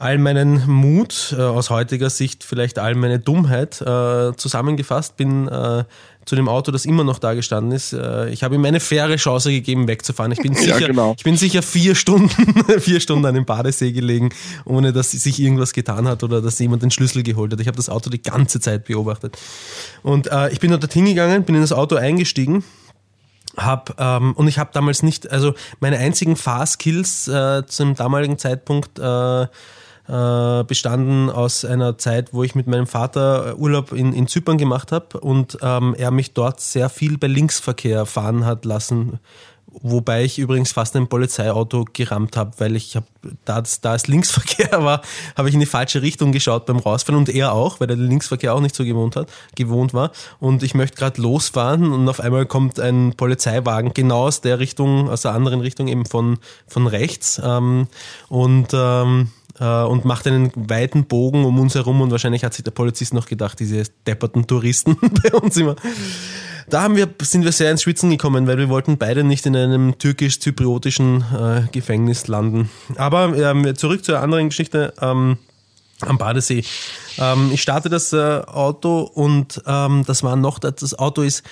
all 0.00 0.18
meinen 0.18 0.66
Mut, 0.66 1.34
äh, 1.36 1.42
aus 1.42 1.70
heutiger 1.70 2.10
Sicht 2.10 2.42
vielleicht 2.42 2.78
all 2.78 2.94
meine 2.94 3.18
Dummheit 3.18 3.80
äh, 3.80 4.34
zusammengefasst, 4.34 5.16
bin 5.16 5.46
äh, 5.46 5.84
zu 6.24 6.36
dem 6.36 6.48
Auto, 6.48 6.70
das 6.70 6.86
immer 6.86 7.04
noch 7.04 7.18
da 7.18 7.34
gestanden 7.34 7.72
ist. 7.72 7.92
Äh, 7.92 8.30
ich 8.30 8.42
habe 8.42 8.54
ihm 8.54 8.64
eine 8.64 8.80
faire 8.80 9.16
Chance 9.16 9.50
gegeben, 9.50 9.88
wegzufahren. 9.88 10.32
Ich 10.32 10.38
bin 10.38 10.54
sicher, 10.56 10.80
ja, 10.80 10.86
genau. 10.86 11.14
ich 11.18 11.24
bin 11.24 11.36
sicher 11.36 11.60
vier 11.62 11.94
Stunden, 11.94 12.64
vier 12.80 13.00
Stunden 13.00 13.26
an 13.26 13.34
dem 13.34 13.44
Badesee 13.44 13.92
gelegen, 13.92 14.30
ohne 14.64 14.92
dass 14.92 15.10
sich 15.10 15.38
irgendwas 15.38 15.74
getan 15.74 16.08
hat 16.08 16.22
oder 16.22 16.40
dass 16.40 16.58
jemand 16.58 16.82
den 16.82 16.90
Schlüssel 16.90 17.22
geholt 17.22 17.52
hat. 17.52 17.60
Ich 17.60 17.66
habe 17.66 17.76
das 17.76 17.90
Auto 17.90 18.08
die 18.08 18.22
ganze 18.22 18.58
Zeit 18.58 18.86
beobachtet. 18.86 19.36
Und 20.02 20.28
äh, 20.28 20.50
ich 20.50 20.60
bin 20.60 20.70
dort 20.70 20.92
hingegangen, 20.92 21.44
bin 21.44 21.54
in 21.54 21.60
das 21.60 21.72
Auto 21.72 21.96
eingestiegen 21.96 22.64
hab, 23.56 24.00
ähm, 24.00 24.32
und 24.34 24.48
ich 24.48 24.58
habe 24.58 24.70
damals 24.72 25.02
nicht, 25.02 25.30
also 25.30 25.54
meine 25.80 25.98
einzigen 25.98 26.36
Fahrskills 26.36 27.28
äh, 27.28 27.66
zum 27.66 27.94
damaligen 27.94 28.38
Zeitpunkt 28.38 28.98
äh, 28.98 29.46
äh, 30.10 30.64
bestanden 30.64 31.30
aus 31.30 31.64
einer 31.64 31.96
Zeit, 31.96 32.34
wo 32.34 32.42
ich 32.42 32.54
mit 32.56 32.66
meinem 32.66 32.86
Vater 32.88 33.56
Urlaub 33.56 33.92
in, 33.92 34.12
in 34.12 34.26
Zypern 34.26 34.58
gemacht 34.58 34.90
habe 34.90 35.20
und 35.20 35.58
ähm, 35.62 35.94
er 35.96 36.10
mich 36.10 36.34
dort 36.34 36.60
sehr 36.60 36.88
viel 36.88 37.16
bei 37.16 37.28
Linksverkehr 37.28 38.06
fahren 38.06 38.44
hat 38.44 38.64
lassen. 38.64 39.20
Wobei 39.72 40.24
ich 40.24 40.40
übrigens 40.40 40.72
fast 40.72 40.96
ein 40.96 41.06
Polizeiauto 41.06 41.84
gerammt 41.92 42.36
habe, 42.36 42.50
weil 42.58 42.74
ich 42.74 42.96
habe, 42.96 43.06
da, 43.44 43.62
da 43.82 43.94
es 43.94 44.08
Linksverkehr 44.08 44.82
war, 44.82 45.00
habe 45.36 45.48
ich 45.48 45.54
in 45.54 45.60
die 45.60 45.66
falsche 45.66 46.02
Richtung 46.02 46.32
geschaut 46.32 46.66
beim 46.66 46.78
Rausfahren 46.78 47.16
und 47.16 47.28
er 47.28 47.52
auch, 47.52 47.78
weil 47.78 47.88
er 47.88 47.94
den 47.94 48.08
Linksverkehr 48.08 48.52
auch 48.52 48.60
nicht 48.60 48.74
so 48.74 48.84
gewohnt 48.84 49.14
hat, 49.14 49.28
gewohnt 49.54 49.94
war. 49.94 50.10
Und 50.40 50.64
ich 50.64 50.74
möchte 50.74 50.96
gerade 50.96 51.22
losfahren 51.22 51.92
und 51.92 52.08
auf 52.08 52.18
einmal 52.18 52.46
kommt 52.46 52.80
ein 52.80 53.14
Polizeiwagen 53.16 53.94
genau 53.94 54.26
aus 54.26 54.40
der 54.40 54.58
Richtung, 54.58 55.08
aus 55.08 55.22
der 55.22 55.34
anderen 55.34 55.60
Richtung 55.60 55.86
eben 55.86 56.04
von, 56.04 56.38
von 56.66 56.88
rechts. 56.88 57.40
Ähm, 57.44 57.86
und 58.28 58.70
ähm, 58.72 59.28
äh, 59.28 59.39
und 59.64 60.04
macht 60.04 60.26
einen 60.26 60.50
weiten 60.54 61.04
Bogen 61.04 61.44
um 61.44 61.58
uns 61.58 61.74
herum 61.74 62.00
und 62.00 62.10
wahrscheinlich 62.10 62.44
hat 62.44 62.54
sich 62.54 62.64
der 62.64 62.70
Polizist 62.70 63.12
noch 63.12 63.26
gedacht, 63.26 63.60
diese 63.60 63.82
depperten 64.06 64.46
Touristen 64.46 64.96
bei 65.22 65.32
uns 65.34 65.56
immer. 65.56 65.76
Da 66.68 66.82
haben 66.82 66.96
wir, 66.96 67.08
sind 67.22 67.44
wir 67.44 67.52
sehr 67.52 67.70
ins 67.70 67.82
Schwitzen 67.82 68.10
gekommen, 68.10 68.46
weil 68.46 68.56
wir 68.56 68.68
wollten 68.68 68.96
beide 68.96 69.24
nicht 69.24 69.44
in 69.44 69.56
einem 69.56 69.98
türkisch-zypriotischen 69.98 71.24
äh, 71.32 71.62
Gefängnis 71.72 72.28
landen. 72.28 72.70
Aber 72.96 73.36
ähm, 73.36 73.74
zurück 73.76 74.04
zur 74.04 74.20
anderen 74.20 74.48
Geschichte. 74.48 74.94
Ähm, 75.00 75.38
am 76.02 76.18
Badesee. 76.18 76.64
Ähm, 77.18 77.50
ich 77.52 77.62
starte 77.62 77.88
das 77.88 78.12
äh, 78.12 78.16
Auto 78.46 79.00
und 79.00 79.62
ähm, 79.66 80.04
das 80.06 80.22
war 80.22 80.36
noch, 80.36 80.58
das 80.58 80.98
Auto 80.98 81.22
ist 81.22 81.44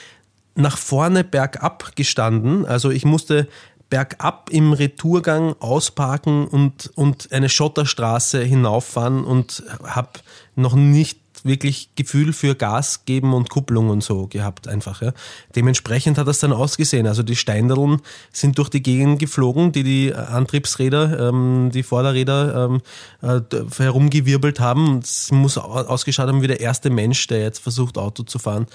nach 0.54 0.78
vorne 0.78 1.24
bergab 1.24 1.94
gestanden. 1.96 2.66
Also 2.66 2.90
ich 2.90 3.04
musste 3.04 3.48
bergab 3.90 4.50
im 4.50 4.72
Retourgang 4.72 5.54
ausparken 5.60 6.46
und, 6.46 6.90
und 6.94 7.32
eine 7.32 7.48
Schotterstraße 7.48 8.42
hinauffahren 8.42 9.24
und 9.24 9.62
habe 9.84 10.10
noch 10.56 10.74
nicht 10.74 11.18
wirklich 11.44 11.90
Gefühl 11.94 12.32
für 12.32 12.54
Gas 12.54 13.04
geben 13.04 13.32
und 13.32 13.50
Kupplung 13.50 13.90
und 13.90 14.02
so 14.02 14.26
gehabt 14.26 14.68
einfach. 14.68 15.02
Ja. 15.02 15.12
Dementsprechend 15.54 16.18
hat 16.18 16.26
das 16.26 16.40
dann 16.40 16.52
ausgesehen. 16.52 17.06
Also 17.06 17.22
die 17.22 17.36
Steindeln 17.36 18.00
sind 18.32 18.58
durch 18.58 18.68
die 18.68 18.82
Gegend 18.82 19.18
geflogen, 19.18 19.72
die 19.72 19.82
die 19.82 20.14
Antriebsräder, 20.14 21.28
ähm, 21.28 21.70
die 21.72 21.82
Vorderräder 21.82 22.68
ähm, 22.70 22.82
äh, 23.22 23.40
herumgewirbelt 23.76 24.60
haben. 24.60 24.98
Es 24.98 25.30
muss 25.30 25.58
ausgeschaut 25.58 26.28
haben 26.28 26.42
wie 26.42 26.48
der 26.48 26.60
erste 26.60 26.90
Mensch, 26.90 27.26
der 27.26 27.40
jetzt 27.40 27.60
versucht 27.60 27.98
Auto 27.98 28.22
zu 28.22 28.38
fahren. 28.38 28.66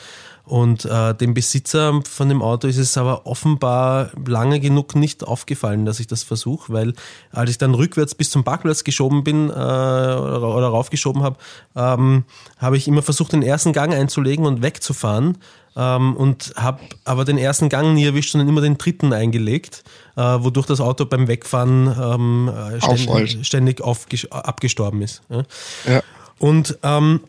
Und 0.46 0.84
äh, 0.84 1.16
dem 1.16 1.34
Besitzer 1.34 2.02
von 2.04 2.28
dem 2.28 2.42
Auto 2.42 2.68
ist 2.68 2.78
es 2.78 2.98
aber 2.98 3.26
offenbar 3.26 4.12
lange 4.26 4.60
genug 4.60 4.94
nicht 4.94 5.24
aufgefallen, 5.24 5.86
dass 5.86 6.02
ich 6.02 6.08
das 6.08 6.24
versuche, 6.24 6.74
weil 6.74 6.94
als 7.32 7.52
ich 7.52 7.58
dann 7.58 7.74
rückwärts 7.74 8.14
bis 8.14 8.30
zum 8.30 8.44
Parkplatz 8.44 8.84
geschoben 8.84 9.24
bin 9.24 9.50
äh, 9.50 9.54
oder, 9.54 10.56
oder 10.56 10.68
raufgeschoben 10.68 11.24
habe, 11.24 11.38
ähm, 11.78 12.26
habe 12.58 12.76
ich 12.76 12.90
immer 12.90 13.02
versucht, 13.02 13.32
den 13.32 13.42
ersten 13.42 13.72
Gang 13.72 13.94
einzulegen 13.94 14.46
und 14.46 14.62
wegzufahren. 14.62 15.38
Ähm, 15.76 16.16
und 16.16 16.54
habe 16.56 16.82
aber 17.04 17.26
den 17.26 17.40
ersten 17.40 17.68
Gang 17.68 17.96
nie 17.96 18.06
erwischt, 18.06 18.34
sondern 18.34 18.48
immer 18.48 18.62
den 18.62 18.78
dritten 18.78 19.12
eingelegt, 19.12 19.84
äh, 20.16 20.22
wodurch 20.22 20.68
das 20.68 20.80
Auto 20.80 21.06
beim 21.06 21.28
Wegfahren 21.28 21.88
ähm, 22.00 22.52
ständig, 22.80 23.48
ständig 23.48 23.82
abgestorben 24.30 25.02
ist. 25.02 25.24
Ja. 25.30 25.44
ja. 25.88 26.04
Und 26.38 26.78
ähm, 26.84 27.22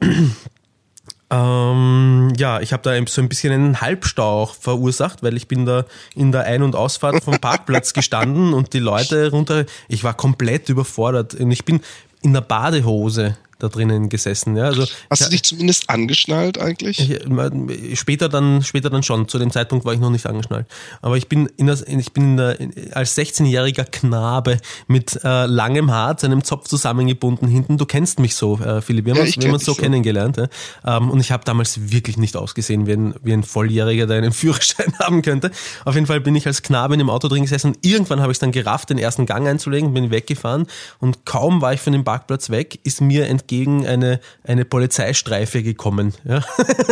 ähm, 1.31 2.33
ja, 2.37 2.61
ich 2.61 2.73
habe 2.73 2.83
da 2.83 3.07
so 3.07 3.21
ein 3.21 3.29
bisschen 3.29 3.53
einen 3.53 3.81
Halbstau 3.81 4.47
verursacht, 4.47 5.23
weil 5.23 5.37
ich 5.37 5.49
bin 5.49 5.67
da 5.67 5.85
in 6.15 6.33
der 6.33 6.45
Ein- 6.45 6.63
und 6.63 6.77
Ausfahrt 6.77 7.25
vom 7.25 7.39
Parkplatz 7.39 7.93
gestanden 7.95 8.53
und 8.53 8.73
die 8.73 8.79
Leute 8.79 9.31
runter, 9.31 9.65
ich 9.89 10.05
war 10.05 10.15
komplett 10.15 10.69
überfordert 10.69 11.35
und 11.35 11.51
ich 11.51 11.65
bin 11.65 11.81
in 12.23 12.33
der 12.33 12.43
Badehose 12.43 13.37
da 13.65 13.69
drinnen 13.69 14.09
gesessen. 14.09 14.57
Ja, 14.57 14.65
also, 14.65 14.87
Hast 15.11 15.27
du 15.27 15.31
dich 15.31 15.43
zumindest 15.43 15.91
angeschnallt 15.91 16.59
eigentlich? 16.59 16.99
Ich, 17.01 17.99
später, 17.99 18.29
dann, 18.29 18.63
später 18.63 18.91
dann 18.91 19.03
schon. 19.03 19.29
Zu 19.29 19.39
dem 19.39 19.51
Zeitpunkt 19.51 19.85
war 19.85 19.95
ich 19.95 20.01
noch 20.01 20.11
nicht 20.11 20.27
angeschnallt. 20.27 20.67
Aber 21.03 21.17
ich 21.17 21.29
bin, 21.29 21.49
in 21.57 21.67
das, 21.67 21.83
ich 21.83 22.13
bin 22.13 22.33
in 22.33 22.37
der, 22.37 22.59
als 22.93 23.17
16-jähriger 23.17 23.85
Knabe 23.85 24.59
mit 24.87 25.19
äh, 25.25 25.47
langem 25.47 25.91
Haar, 25.91 26.17
zu 26.17 26.27
einem 26.27 26.45
Zopf 26.45 26.69
zusammengebunden 26.69 27.49
hinten. 27.49 27.79
Du 27.79 27.87
kennst 27.87 28.19
mich 28.19 28.35
so, 28.35 28.59
äh, 28.59 28.81
Philipp. 28.81 29.07
Wir 29.07 29.13
haben 29.15 29.19
ja, 29.19 29.25
uns, 29.25 29.37
wir 29.37 29.45
haben 29.45 29.55
uns 29.55 29.65
so, 29.65 29.73
so 29.73 29.81
kennengelernt. 29.81 30.37
Ja? 30.37 30.49
Ähm, 30.87 31.11
und 31.11 31.21
ich 31.21 31.33
habe 31.33 31.45
damals 31.45 31.91
wirklich 31.91 32.17
nicht 32.17 32.37
ausgesehen 32.37 32.87
wie 32.87 32.93
ein, 32.93 33.15
wie 33.23 33.33
ein 33.33 33.43
Volljähriger, 33.43 34.07
der 34.07 34.19
einen 34.19 34.33
Führerschein 34.45 34.93
haben 34.99 35.23
könnte. 35.23 35.51
Auf 35.85 35.95
jeden 35.95 36.07
Fall 36.07 36.21
bin 36.21 36.35
ich 36.37 36.47
als 36.47 36.63
Knabe 36.63 36.95
in 36.95 36.99
dem 36.99 37.11
Auto 37.11 37.29
drin 37.29 37.43
gesessen 37.43 37.69
und 37.69 37.79
irgendwann 37.85 38.21
habe 38.21 38.33
ich 38.33 38.37
es 38.37 38.41
dann 38.41 38.53
gerafft, 38.53 38.91
den 38.91 38.99
ersten 38.99 39.27
Gang 39.27 39.47
einzulegen, 39.47 39.95
bin 39.95 40.11
weggefahren 40.11 40.67
und 40.99 41.25
kaum 41.25 41.61
war 41.61 41.73
ich 41.73 41.81
von 41.81 41.93
dem 41.93 42.05
Parkplatz 42.05 42.51
weg, 42.51 42.79
ist 42.85 43.01
mir 43.01 43.27
entgegen 43.27 43.54
eine, 43.63 44.21
eine 44.45 44.65
Polizeistreife 44.65 45.63
gekommen. 45.63 46.15
Ja? 46.25 46.41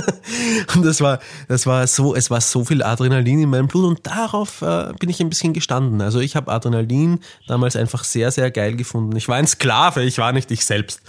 und 0.74 0.84
das 0.84 1.00
war, 1.00 1.18
das 1.48 1.66
war 1.66 1.86
so, 1.86 2.14
es 2.14 2.30
war 2.30 2.40
so 2.40 2.64
viel 2.64 2.82
Adrenalin 2.82 3.42
in 3.42 3.50
meinem 3.50 3.68
Blut 3.68 3.84
und 3.84 4.06
darauf 4.06 4.62
äh, 4.62 4.92
bin 4.98 5.08
ich 5.08 5.20
ein 5.20 5.28
bisschen 5.28 5.52
gestanden. 5.52 6.00
Also 6.00 6.20
ich 6.20 6.36
habe 6.36 6.50
Adrenalin 6.52 7.20
damals 7.46 7.76
einfach 7.76 8.04
sehr, 8.04 8.30
sehr 8.30 8.50
geil 8.50 8.76
gefunden. 8.76 9.16
Ich 9.16 9.28
war 9.28 9.36
ein 9.36 9.46
Sklave, 9.46 10.02
ich 10.02 10.18
war 10.18 10.32
nicht 10.32 10.50
ich 10.50 10.64
selbst. 10.64 11.00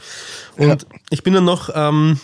Und 0.58 0.68
ja. 0.68 0.78
ich 1.10 1.24
bin 1.24 1.34
dann 1.34 1.46
noch 1.46 1.70
ähm, 1.74 2.20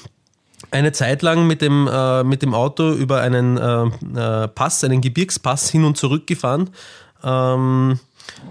eine 0.72 0.92
Zeit 0.92 1.22
lang 1.22 1.48
mit 1.48 1.62
dem, 1.62 1.88
äh, 1.92 2.24
mit 2.24 2.42
dem 2.42 2.54
Auto 2.54 2.92
über 2.92 3.22
einen 3.22 3.58
äh, 3.58 4.44
äh 4.44 4.48
Pass, 4.48 4.84
einen 4.84 5.02
Gebirgspass 5.02 5.70
hin 5.70 5.84
und 5.84 5.98
zurück 5.98 6.28
gefahren. 6.28 6.70
Ähm, 7.24 8.00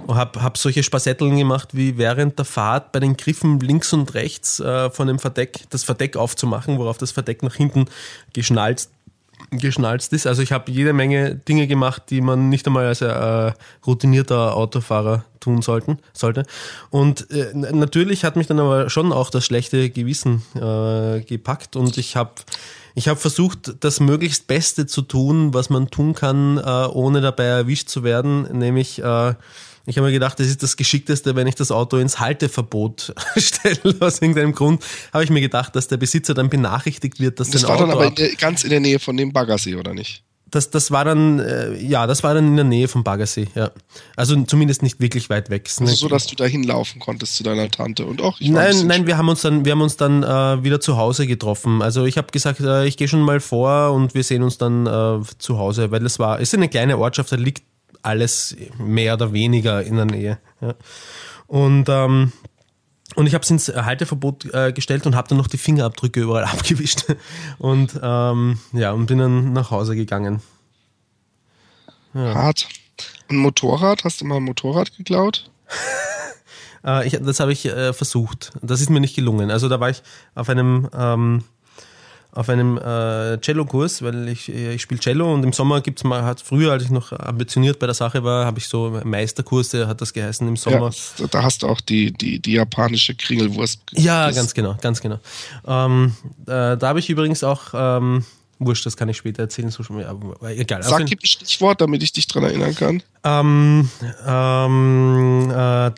habe 0.08 0.42
hab 0.42 0.56
solche 0.56 0.82
Spassetteln 0.82 1.36
gemacht, 1.36 1.70
wie 1.72 1.98
während 1.98 2.38
der 2.38 2.44
Fahrt 2.44 2.92
bei 2.92 3.00
den 3.00 3.16
Griffen 3.16 3.60
links 3.60 3.92
und 3.92 4.14
rechts 4.14 4.60
äh, 4.60 4.90
von 4.90 5.08
dem 5.08 5.18
Verdeck 5.18 5.64
das 5.70 5.84
Verdeck 5.84 6.16
aufzumachen, 6.16 6.78
worauf 6.78 6.98
das 6.98 7.10
Verdeck 7.10 7.42
nach 7.42 7.54
hinten 7.54 7.86
geschnallt 8.32 8.88
geschnalzt 9.50 10.12
ist. 10.12 10.26
Also 10.26 10.42
ich 10.42 10.52
habe 10.52 10.70
jede 10.70 10.92
Menge 10.92 11.36
Dinge 11.36 11.66
gemacht, 11.66 12.04
die 12.10 12.20
man 12.20 12.48
nicht 12.48 12.66
einmal 12.66 12.86
als 12.86 13.00
äh, 13.00 13.52
routinierter 13.86 14.54
Autofahrer 14.54 15.24
tun 15.40 15.62
sollten, 15.62 15.98
sollte. 16.12 16.44
Und 16.90 17.30
äh, 17.30 17.52
natürlich 17.54 18.24
hat 18.24 18.36
mich 18.36 18.46
dann 18.46 18.58
aber 18.58 18.90
schon 18.90 19.12
auch 19.12 19.30
das 19.30 19.44
schlechte 19.44 19.90
Gewissen 19.90 20.42
äh, 20.54 21.20
gepackt 21.22 21.76
und 21.76 21.96
ich 21.98 22.16
habe 22.16 22.32
ich 22.94 23.06
habe 23.06 23.20
versucht, 23.20 23.84
das 23.84 24.00
möglichst 24.00 24.48
Beste 24.48 24.86
zu 24.86 25.02
tun, 25.02 25.54
was 25.54 25.70
man 25.70 25.88
tun 25.88 26.14
kann, 26.14 26.58
äh, 26.58 26.88
ohne 26.88 27.20
dabei 27.20 27.44
erwischt 27.44 27.88
zu 27.88 28.02
werden, 28.02 28.42
nämlich 28.58 29.00
äh, 29.00 29.34
ich 29.88 29.96
habe 29.96 30.06
mir 30.06 30.12
gedacht, 30.12 30.38
das 30.38 30.46
ist 30.46 30.62
das 30.62 30.76
Geschickteste, 30.76 31.34
wenn 31.34 31.46
ich 31.46 31.54
das 31.54 31.70
Auto 31.70 31.96
ins 31.96 32.20
Halteverbot 32.20 33.14
stelle. 33.36 33.96
Aus 34.00 34.20
irgendeinem 34.20 34.52
Grund 34.52 34.84
habe 35.12 35.24
ich 35.24 35.30
mir 35.30 35.40
gedacht, 35.40 35.74
dass 35.74 35.88
der 35.88 35.96
Besitzer 35.96 36.34
dann 36.34 36.50
benachrichtigt 36.50 37.20
wird, 37.20 37.40
dass 37.40 37.50
das 37.50 37.62
sein 37.62 37.70
Auto. 37.70 37.86
Das 37.86 37.96
war 37.96 37.96
dann 37.96 38.06
aber 38.06 38.08
in 38.08 38.14
der, 38.14 38.36
ganz 38.36 38.64
in 38.64 38.70
der 38.70 38.80
Nähe 38.80 38.98
von 38.98 39.16
dem 39.16 39.32
Baggersee, 39.32 39.76
oder 39.76 39.94
nicht? 39.94 40.24
Das, 40.50 40.70
das 40.70 40.90
war 40.90 41.04
dann, 41.04 41.40
äh, 41.40 41.76
ja, 41.76 42.06
das 42.06 42.22
war 42.22 42.32
dann 42.32 42.46
in 42.46 42.56
der 42.56 42.64
Nähe 42.64 42.88
vom 42.88 43.04
Baggersee, 43.04 43.48
ja. 43.54 43.70
Also 44.16 44.40
zumindest 44.44 44.82
nicht 44.82 44.98
wirklich 44.98 45.28
weit 45.28 45.50
weg. 45.50 45.68
Also 45.80 45.94
so, 45.94 46.08
dass 46.08 46.26
du 46.26 46.36
da 46.36 46.44
hinlaufen 46.44 47.00
konntest 47.00 47.36
zu 47.36 47.42
deiner 47.42 47.70
Tante 47.70 48.06
und 48.06 48.22
auch. 48.22 48.38
nein, 48.40 48.86
nein, 48.86 49.06
wir 49.06 49.18
haben 49.18 49.28
uns 49.28 49.42
dann, 49.42 49.66
wir 49.66 49.72
haben 49.72 49.82
uns 49.82 49.96
dann 49.98 50.22
äh, 50.22 50.64
wieder 50.64 50.80
zu 50.80 50.96
Hause 50.96 51.26
getroffen. 51.26 51.82
Also 51.82 52.06
ich 52.06 52.16
habe 52.16 52.28
gesagt, 52.30 52.60
äh, 52.60 52.86
ich 52.86 52.96
gehe 52.96 53.08
schon 53.08 53.20
mal 53.20 53.40
vor 53.40 53.92
und 53.92 54.14
wir 54.14 54.24
sehen 54.24 54.42
uns 54.42 54.56
dann 54.56 54.86
äh, 54.86 55.20
zu 55.38 55.58
Hause, 55.58 55.90
weil 55.90 56.04
es 56.06 56.18
war, 56.18 56.36
es 56.40 56.48
ist 56.48 56.54
eine 56.54 56.68
kleine 56.68 56.96
Ortschaft, 56.96 57.30
da 57.30 57.36
liegt 57.36 57.62
alles 58.02 58.56
mehr 58.78 59.14
oder 59.14 59.32
weniger 59.32 59.82
in 59.82 59.96
der 59.96 60.04
Nähe. 60.04 60.38
Ja. 60.60 60.74
Und, 61.46 61.88
ähm, 61.88 62.32
und 63.14 63.26
ich 63.26 63.34
habe 63.34 63.42
es 63.42 63.50
ins 63.50 63.68
Halteverbot 63.68 64.52
äh, 64.52 64.72
gestellt 64.72 65.06
und 65.06 65.16
habe 65.16 65.28
dann 65.28 65.38
noch 65.38 65.46
die 65.46 65.58
Fingerabdrücke 65.58 66.20
überall 66.20 66.44
abgewischt. 66.44 67.06
Und 67.58 67.98
ähm, 68.02 68.58
ja, 68.72 68.92
und 68.92 69.06
bin 69.06 69.18
dann 69.18 69.52
nach 69.52 69.70
Hause 69.70 69.96
gegangen. 69.96 70.42
Ja. 72.14 72.34
Hart. 72.34 72.68
Ein 73.28 73.36
Motorrad? 73.36 74.04
Hast 74.04 74.20
du 74.20 74.24
mal 74.24 74.36
ein 74.36 74.44
Motorrad 74.44 74.96
geklaut? 74.96 75.50
äh, 76.84 77.06
ich, 77.06 77.18
das 77.20 77.40
habe 77.40 77.52
ich 77.52 77.66
äh, 77.66 77.92
versucht. 77.92 78.52
Das 78.62 78.80
ist 78.80 78.90
mir 78.90 79.00
nicht 79.00 79.16
gelungen. 79.16 79.50
Also 79.50 79.68
da 79.68 79.80
war 79.80 79.90
ich 79.90 80.02
auf 80.34 80.48
einem 80.48 80.88
ähm, 80.94 81.44
auf 82.32 82.48
einem 82.48 82.76
äh, 82.76 83.38
Cello-Kurs, 83.40 84.02
weil 84.02 84.28
ich, 84.28 84.48
äh, 84.48 84.74
ich 84.74 84.82
spiele 84.82 85.00
Cello 85.00 85.32
und 85.32 85.42
im 85.42 85.52
Sommer 85.52 85.80
gibt 85.80 85.98
es 85.98 86.04
mal, 86.04 86.22
hat 86.22 86.40
früher, 86.40 86.72
als 86.72 86.84
ich 86.84 86.90
noch 86.90 87.12
ambitioniert 87.12 87.78
bei 87.78 87.86
der 87.86 87.94
Sache 87.94 88.22
war, 88.22 88.44
habe 88.44 88.58
ich 88.58 88.68
so 88.68 89.00
Meisterkurse, 89.04 89.88
hat 89.88 90.00
das 90.00 90.12
geheißen 90.12 90.46
im 90.46 90.56
Sommer. 90.56 90.90
Ja, 91.18 91.26
da 91.30 91.42
hast 91.42 91.62
du 91.62 91.68
auch 91.68 91.80
die, 91.80 92.12
die, 92.12 92.38
die 92.38 92.52
japanische 92.52 93.14
Kringelwurst. 93.14 93.80
Ja, 93.92 94.30
ganz 94.30 94.54
genau, 94.54 94.76
ganz 94.80 95.00
genau. 95.00 95.18
Ähm, 95.66 96.14
äh, 96.46 96.76
da 96.76 96.80
habe 96.82 96.98
ich 96.98 97.08
übrigens 97.08 97.42
auch 97.42 97.72
ähm, 97.72 98.24
Wurscht, 98.60 98.84
das 98.86 98.96
kann 98.96 99.08
ich 99.08 99.16
später 99.16 99.42
erzählen. 99.42 99.70
So 99.70 99.84
schon, 99.84 100.04
aber 100.04 100.50
egal. 100.50 100.82
Sag, 100.82 101.06
gib 101.06 101.22
ein 101.22 101.26
Stichwort, 101.26 101.80
damit 101.80 102.02
ich 102.02 102.12
dich 102.12 102.26
dran 102.26 102.42
erinnern 102.42 102.74
kann. 102.74 103.02
Ähm, 103.22 103.88
ähm, 104.26 104.26
äh, 104.26 105.27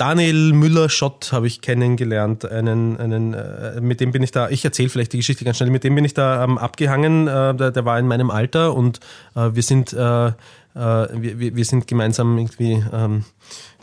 Daniel 0.01 0.55
Müller-Schott 0.55 1.31
habe 1.31 1.47
ich 1.47 1.61
kennengelernt. 1.61 2.51
Einen, 2.51 2.97
einen, 2.97 3.35
äh, 3.35 3.83
mit 3.83 4.01
dem 4.01 4.13
bin 4.13 4.23
ich 4.23 4.31
da, 4.31 4.49
ich 4.49 4.65
erzähle 4.65 4.89
vielleicht 4.89 5.13
die 5.13 5.19
Geschichte 5.19 5.45
ganz 5.45 5.59
schnell, 5.59 5.69
mit 5.69 5.85
dem 5.85 5.95
bin 5.95 6.07
ich 6.07 6.15
da 6.15 6.43
ähm, 6.43 6.57
abgehangen. 6.57 7.29
Äh, 7.29 7.55
der, 7.55 7.71
der, 7.71 7.85
war 7.85 7.99
in 7.99 8.07
meinem 8.07 8.31
Alter 8.31 8.75
und 8.75 8.99
äh, 9.37 9.51
wir 9.53 9.63
sind 9.63 9.93
äh, 9.93 10.29
äh, 10.29 10.33
wir, 10.75 11.55
wir 11.55 11.65
sind 11.65 11.87
gemeinsam 11.87 12.39
irgendwie 12.39 12.83
ähm, 12.93 13.25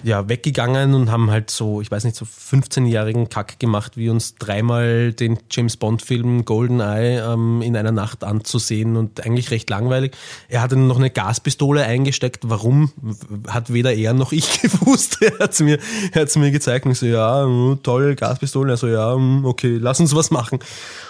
ja, 0.04 0.30
weggegangen 0.30 0.94
und 0.94 1.12
haben 1.12 1.32
halt 1.32 1.50
so, 1.50 1.82
ich 1.82 1.90
weiß 1.90 2.04
nicht, 2.04 2.16
so 2.16 2.26
15-jährigen 2.26 3.30
Kack 3.30 3.60
gemacht, 3.60 3.98
wie 3.98 4.10
uns 4.10 4.36
dreimal 4.36 5.12
den 5.14 5.40
James 5.50 5.78
Bond-Film 5.78 6.46
Goldeneye 6.46 7.20
ähm, 7.22 7.62
in 7.62 7.76
einer 7.76 7.92
Nacht 7.92 8.24
anzusehen 8.24 8.96
und 8.96 9.26
eigentlich 9.26 9.52
recht 9.52 9.70
langweilig. 9.70 10.16
Er 10.50 10.62
hatte 10.62 10.76
noch 10.76 10.98
eine 10.98 11.10
Gaspistole 11.10 11.84
eingesteckt. 11.84 12.50
Warum? 12.50 12.92
Hat 13.48 13.74
weder 13.74 13.94
er 13.94 14.14
noch 14.14 14.32
ich 14.32 14.62
gewusst. 14.62 15.18
er 15.22 15.40
hat 15.40 15.52
es 15.54 15.60
mir, 15.60 15.80
mir 16.36 16.52
gezeigt 16.52 16.86
und 16.86 16.92
ich 16.92 17.00
so, 17.00 17.06
ja, 17.06 17.48
toll, 17.84 18.16
Gaspistole. 18.16 18.72
Also 18.72 18.88
ja, 18.88 19.14
okay, 19.14 19.78
lass 19.80 20.00
uns 20.00 20.16
was 20.16 20.32
machen. 20.32 20.60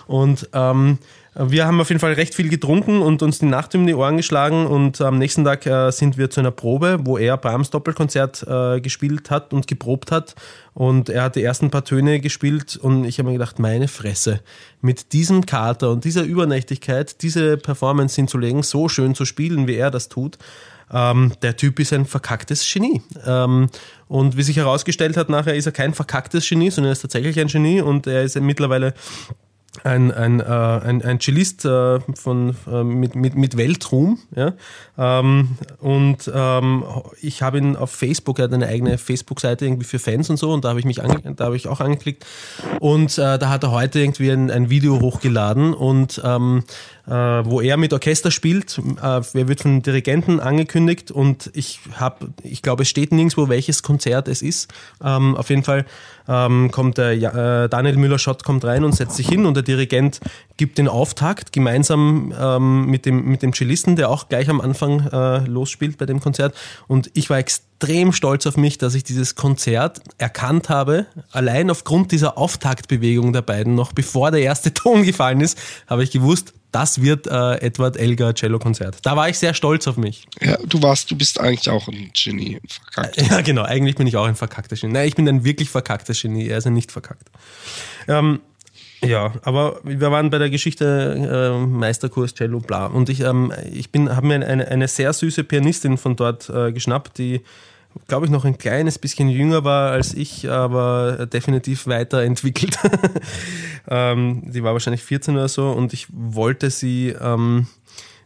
Und 0.08 0.50
ähm, 0.54 1.00
wir 1.40 1.68
haben 1.68 1.80
auf 1.80 1.90
jeden 1.90 2.00
Fall 2.00 2.14
recht 2.14 2.34
viel 2.34 2.50
getrunken 2.50 3.02
und 3.02 3.22
uns 3.22 3.38
die 3.38 3.46
Nacht 3.46 3.76
um 3.76 3.86
die 3.86 3.94
Ohren 3.94 4.18
geschlagen 4.18 4.66
und 4.66 5.00
am 5.02 5.20
nächsten 5.20 5.44
Tag 5.44 5.66
äh, 5.68 5.92
sind 5.92 6.18
wir 6.18 6.32
zu 6.32 6.40
einer 6.40 6.52
Probe, 6.52 7.00
wo 7.04 7.18
er 7.18 7.38
Brahms 7.38 7.70
Doppelkonzert 7.70 8.46
äh, 8.48 8.82
gespielt 8.82 9.30
hat 9.30 9.54
und 9.54 9.68
geprobt 9.68 10.12
hat 10.12 10.36
und 10.74 11.10
er 11.10 11.24
hat 11.24 11.36
die 11.36 11.44
ersten 11.44 11.70
paar 11.70 11.84
Töne 11.84 12.20
gespielt 12.20 12.76
und 12.76 13.06
ich 13.06 13.20
habe 13.20 13.30
mir 13.30 13.34
gedacht, 13.34 13.60
meine 13.60 13.88
Fresse, 13.88 14.42
mit 14.82 15.14
diesem 15.14 15.46
Kater 15.46 15.92
und 15.92 16.06
dieser 16.06 16.24
Übernächtigkeit 16.24 17.22
diese 17.22 17.58
Performance 17.58 18.16
hinzulegen, 18.16 18.64
so 18.64 18.90
schön 18.90 19.14
zu 19.14 19.26
spielen, 19.26 19.68
wie 19.68 19.76
er 19.76 19.92
das 19.92 20.10
tut, 20.10 20.40
ähm, 20.92 21.34
der 21.42 21.56
Typ 21.58 21.80
ist 21.80 21.94
ein 21.94 22.06
verkacktes 22.06 22.68
Genie. 22.72 23.02
Ähm, 23.26 23.70
und 24.08 24.38
wie 24.38 24.44
sich 24.44 24.56
herausgestellt 24.56 25.18
hat, 25.18 25.30
nachher 25.30 25.56
ist 25.56 25.66
er 25.66 25.74
kein 25.74 25.94
verkacktes 25.94 26.48
Genie, 26.48 26.72
sondern 26.72 26.92
er 26.92 26.94
ist 26.94 27.02
tatsächlich 27.02 27.40
ein 27.40 27.48
Genie 27.48 27.82
und 27.82 28.08
er 28.08 28.24
ist 28.24 28.40
mittlerweile 28.40 28.94
ein, 29.84 30.12
ein, 30.12 30.40
äh, 30.40 30.44
ein, 30.44 31.02
ein 31.02 31.20
Cellist 31.20 31.66
äh, 31.66 32.00
von, 32.16 32.56
äh, 32.72 32.84
mit, 32.84 33.16
mit, 33.16 33.36
mit 33.36 33.58
Weltruhm. 33.58 34.20
Ja? 34.36 34.54
Ähm, 34.98 35.58
und 35.80 36.32
ähm, 36.34 36.84
ich 37.22 37.42
habe 37.42 37.58
ihn 37.58 37.76
auf 37.76 37.92
Facebook, 37.92 38.40
er 38.40 38.46
hat 38.46 38.54
eine 38.54 38.68
eigene 38.68 38.98
Facebook-Seite 38.98 39.66
irgendwie 39.66 39.86
für 39.86 40.00
Fans 40.00 40.30
und 40.30 40.38
so 40.38 40.52
und 40.52 40.66
da 40.66 40.70
habe 40.70 40.80
ich 40.80 40.86
mich 40.86 40.98
da 40.98 41.46
habe 41.46 41.56
ich 41.56 41.68
auch 41.68 41.80
angeklickt. 41.80 42.26
Und 42.80 43.18
äh, 43.18 43.38
da 43.38 43.50
hat 43.50 43.64
er 43.64 43.72
heute 43.72 44.00
irgendwie 44.00 44.32
ein, 44.32 44.52
ein 44.52 44.70
Video 44.70 45.00
hochgeladen 45.00 45.74
und 45.74 46.22
ähm, 46.24 46.64
äh, 46.68 46.97
wo 47.10 47.62
er 47.62 47.78
mit 47.78 47.94
Orchester 47.94 48.32
spielt. 48.32 48.78
Äh, 48.78 49.02
er 49.02 49.48
wird 49.48 49.62
von 49.62 49.82
Dirigenten 49.82 50.40
angekündigt 50.40 51.12
und 51.12 51.50
ich 51.54 51.80
habe, 51.94 52.28
ich 52.44 52.62
glaube, 52.62 52.84
es 52.84 52.90
steht 52.90 53.12
nirgendwo, 53.12 53.48
welches 53.50 53.82
Konzert 53.82 54.28
es 54.28 54.42
ist. 54.42 54.74
Ähm, 55.04 55.36
auf 55.36 55.50
jeden 55.50 55.64
Fall 55.64 55.86
ähm, 56.28 56.70
kommt 56.72 56.98
der 56.98 57.12
äh, 57.12 57.70
Daniel 57.70 57.98
Müller-Schott 57.98 58.44
kommt 58.44 58.66
rein 58.66 58.84
und 58.84 58.94
setzt 58.94 59.16
sich 59.16 59.28
hin 59.28 59.46
und 59.46 59.54
der 59.54 59.64
Dirigent 59.64 60.20
gibt 60.58 60.78
den 60.78 60.88
Auftakt 60.88 61.54
gemeinsam 61.54 62.34
ähm, 62.38 62.86
mit, 62.88 63.06
dem, 63.06 63.26
mit 63.26 63.42
dem 63.42 63.54
Cellisten, 63.54 63.96
der 63.96 64.10
auch 64.10 64.28
gleich 64.28 64.50
am 64.50 64.60
Anfang 64.60 65.08
äh, 65.08 65.46
losspielt 65.46 65.98
bei 65.98 66.06
dem 66.06 66.20
Konzert. 66.20 66.56
Und 66.88 67.10
ich 67.14 67.30
war 67.30 67.38
extrem 67.38 68.12
stolz 68.12 68.48
auf 68.48 68.58
mich, 68.58 68.78
dass 68.78 68.96
ich 68.96 69.04
dieses 69.04 69.36
Konzert 69.36 70.02
erkannt 70.18 70.70
habe. 70.70 71.06
Allein 71.32 71.70
aufgrund 71.70 72.12
dieser 72.12 72.38
Auftaktbewegung 72.38 73.34
der 73.34 73.44
beiden, 73.44 73.76
noch 73.76 73.94
bevor 73.94 74.32
der 74.32 74.42
erste 74.42 74.74
Ton 74.78 75.04
gefallen 75.04 75.42
ist, 75.42 75.58
habe 75.88 76.04
ich 76.04 76.12
gewusst, 76.12 76.54
das 76.72 77.02
wird 77.02 77.28
äh, 77.28 77.56
Edward 77.62 77.98
Elgar 77.98 78.34
Cello 78.34 78.60
Konzert. 78.60 78.98
Da 79.04 79.16
war 79.16 79.30
ich 79.30 79.38
sehr 79.38 79.54
stolz 79.54 79.88
auf 79.88 79.98
mich. 79.98 80.28
Ja, 80.42 80.58
du 80.66 80.82
warst, 80.82 81.10
du 81.10 81.16
bist 81.16 81.40
eigentlich 81.40 81.70
auch 81.70 81.88
ein 81.88 82.12
Genie, 82.14 82.60
ein 82.62 82.70
verkackter. 82.70 83.24
Ja, 83.24 83.42
genau, 83.42 83.64
eigentlich 83.64 83.96
bin 83.96 84.08
ich 84.08 84.18
auch 84.18 84.26
ein 84.26 84.36
verkackter 84.36 84.76
Genie. 84.76 84.94
Nein, 84.94 85.08
ich 85.08 85.16
bin 85.16 85.28
ein 85.28 85.44
wirklich 85.44 85.70
verkacktes 85.70 86.22
Genie, 86.22 86.48
er 86.48 86.58
ist 86.58 86.68
ein 86.68 86.74
nicht 86.74 86.92
verkackt. 86.92 87.30
Ähm, 88.08 88.42
ja, 89.04 89.34
aber 89.44 89.80
wir 89.84 90.12
waren 90.12 90.30
bei 90.30 90.40
der 90.40 90.50
Geschichte 90.50 91.54
äh, 91.56 91.66
Meisterkurs 91.66 92.34
Cello, 92.34 92.60
bla. 92.60 92.88
Und 92.88 93.10
ich, 93.10 93.22
ähm, 93.22 93.54
ich 93.72 93.90
habe 93.96 94.28
mir 94.28 94.46
eine, 94.46 94.68
eine 94.68 94.88
sehr 94.88 95.14
süße 95.14 95.44
Pianistin 95.44 95.98
von 95.98 96.16
dort 96.16 96.50
äh, 96.50 96.72
geschnappt, 96.72 97.18
die 97.18 97.42
glaube 98.08 98.26
ich, 98.26 98.32
noch 98.32 98.46
ein 98.46 98.58
kleines 98.58 99.00
bisschen 99.00 99.30
jünger 99.30 99.64
war 99.64 99.92
als 99.92 100.14
ich, 100.14 100.50
aber 100.50 101.26
definitiv 101.26 101.88
weiterentwickelt. 101.88 102.78
ähm, 103.90 104.44
die 104.46 104.64
war 104.64 104.74
wahrscheinlich 104.74 105.04
14 105.04 105.36
oder 105.36 105.48
so 105.48 105.72
und 105.72 105.94
ich 105.94 106.08
wollte 106.12 106.70
sie 106.70 107.16
ähm, 107.20 107.68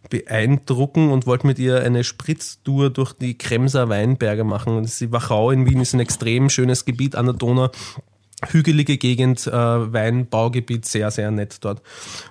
beeindrucken 0.10 1.12
und 1.12 1.26
wollte 1.26 1.48
mit 1.48 1.60
ihr 1.60 1.82
eine 1.82 2.04
Spritztour 2.04 2.90
durch 2.90 3.14
die 3.14 3.38
Kremser 3.38 3.90
Weinberge 3.90 4.44
machen. 4.44 4.78
Und 4.78 5.00
die 5.00 5.12
Wachau 5.12 5.52
in 5.52 5.66
Wien 5.66 5.82
ist 5.82 5.94
ein 5.94 6.00
extrem 6.00 6.50
schönes 6.50 6.86
Gebiet 6.86 7.16
an 7.16 7.26
der 7.26 7.36
Donau 7.36 7.70
hügelige 8.50 8.98
Gegend, 8.98 9.46
äh, 9.48 9.52
Weinbaugebiet, 9.52 10.86
sehr, 10.86 11.12
sehr 11.12 11.32
nett 11.32 11.58
dort. 11.62 11.82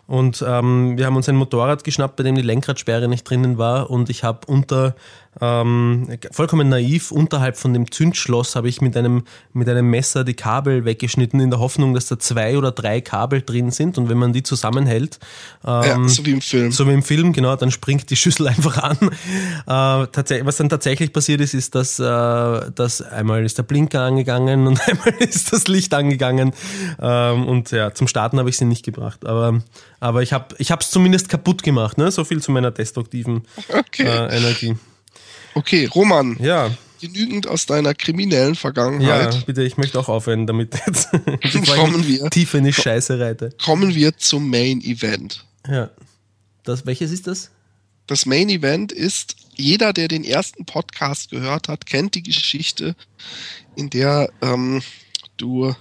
Und 0.06 0.44
ähm, 0.46 0.98
wir 0.98 1.06
haben 1.06 1.16
uns 1.16 1.28
ein 1.28 1.36
Motorrad 1.36 1.84
geschnappt, 1.84 2.16
bei 2.16 2.24
dem 2.24 2.34
die 2.34 2.42
Lenkradsperre 2.42 3.08
nicht 3.08 3.28
drinnen 3.28 3.58
war 3.58 3.90
und 3.90 4.10
ich 4.10 4.24
habe 4.24 4.40
unter 4.46 4.96
ähm, 5.40 6.08
vollkommen 6.32 6.68
naiv, 6.68 7.12
unterhalb 7.12 7.56
von 7.56 7.72
dem 7.72 7.90
Zündschloss 7.90 8.56
habe 8.56 8.68
ich 8.68 8.80
mit 8.80 8.96
einem, 8.96 9.22
mit 9.52 9.68
einem 9.68 9.88
Messer 9.88 10.24
die 10.24 10.34
Kabel 10.34 10.84
weggeschnitten, 10.84 11.38
in 11.38 11.50
der 11.50 11.60
Hoffnung, 11.60 11.94
dass 11.94 12.06
da 12.06 12.18
zwei 12.18 12.58
oder 12.58 12.72
drei 12.72 13.00
Kabel 13.00 13.42
drin 13.42 13.70
sind 13.70 13.96
und 13.96 14.08
wenn 14.08 14.18
man 14.18 14.32
die 14.32 14.42
zusammenhält, 14.42 15.20
ähm, 15.64 15.82
ja, 15.84 16.08
so 16.08 16.26
wie 16.26 16.32
im 16.32 16.40
Film. 16.40 16.72
So 16.72 16.86
wie 16.88 16.92
im 16.92 17.04
Film, 17.04 17.32
genau, 17.32 17.54
dann 17.54 17.70
springt 17.70 18.10
die 18.10 18.16
Schüssel 18.16 18.48
einfach 18.48 18.78
an. 18.78 18.98
Äh, 19.66 20.44
was 20.44 20.56
dann 20.56 20.68
tatsächlich 20.68 21.12
passiert 21.12 21.40
ist, 21.40 21.54
ist, 21.54 21.76
dass, 21.76 22.00
äh, 22.00 22.02
dass 22.74 23.00
einmal 23.00 23.44
ist 23.44 23.56
der 23.56 23.62
Blinker 23.62 24.02
angegangen 24.02 24.66
und 24.66 24.80
einmal 24.88 25.14
ist 25.20 25.52
das 25.52 25.68
Licht 25.68 25.94
angegangen 25.94 26.52
ähm, 27.00 27.46
und 27.46 27.70
ja, 27.70 27.94
zum 27.94 28.08
Starten 28.08 28.38
habe 28.40 28.50
ich 28.50 28.56
sie 28.56 28.64
nicht 28.64 28.84
gebracht, 28.84 29.24
aber, 29.24 29.62
aber 30.00 30.22
ich 30.22 30.32
habe 30.32 30.54
es 30.58 30.90
zumindest 30.90 31.28
kaputt 31.28 31.62
gemacht, 31.62 31.98
ne? 31.98 32.10
so 32.10 32.24
viel 32.24 32.42
zu 32.42 32.50
meiner 32.50 32.72
destruktiven 32.72 33.42
okay. 33.72 34.02
äh, 34.02 34.36
Energie. 34.36 34.76
Okay, 35.54 35.86
Roman. 35.86 36.36
Ja. 36.40 36.70
Genügend 37.00 37.46
aus 37.48 37.66
deiner 37.66 37.94
kriminellen 37.94 38.54
Vergangenheit. 38.54 39.34
Ja, 39.34 39.40
bitte, 39.46 39.62
ich 39.62 39.78
möchte 39.78 39.98
auch 39.98 40.08
aufhören, 40.08 40.46
damit 40.46 40.78
jetzt 40.86 41.08
kommen 41.74 42.06
wir, 42.06 42.28
tief 42.28 42.52
in 42.54 42.64
die 42.64 42.72
Scheiße 42.72 43.18
reite. 43.18 43.54
Kommen 43.62 43.94
wir 43.94 44.16
zum 44.18 44.50
Main 44.50 44.82
Event. 44.82 45.46
Ja. 45.66 45.90
Das, 46.64 46.84
welches 46.84 47.10
ist 47.10 47.26
das? 47.26 47.50
Das 48.06 48.26
Main 48.26 48.50
Event 48.50 48.92
ist, 48.92 49.36
jeder, 49.54 49.92
der 49.92 50.08
den 50.08 50.24
ersten 50.24 50.66
Podcast 50.66 51.30
gehört 51.30 51.68
hat, 51.68 51.86
kennt 51.86 52.14
die 52.14 52.22
Geschichte, 52.22 52.94
in 53.76 53.88
der 53.88 54.30
ähm, 54.42 54.82
du 55.36 55.74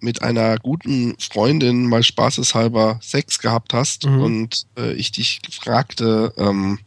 mit 0.00 0.22
einer 0.22 0.58
guten 0.58 1.16
Freundin 1.18 1.88
mal 1.88 2.02
spaßeshalber 2.02 3.00
Sex 3.02 3.38
gehabt 3.38 3.72
hast 3.72 4.06
mhm. 4.06 4.20
und 4.20 4.66
äh, 4.78 4.92
ich 4.92 5.12
dich 5.12 5.40
fragte, 5.50 6.32
ähm, 6.36 6.78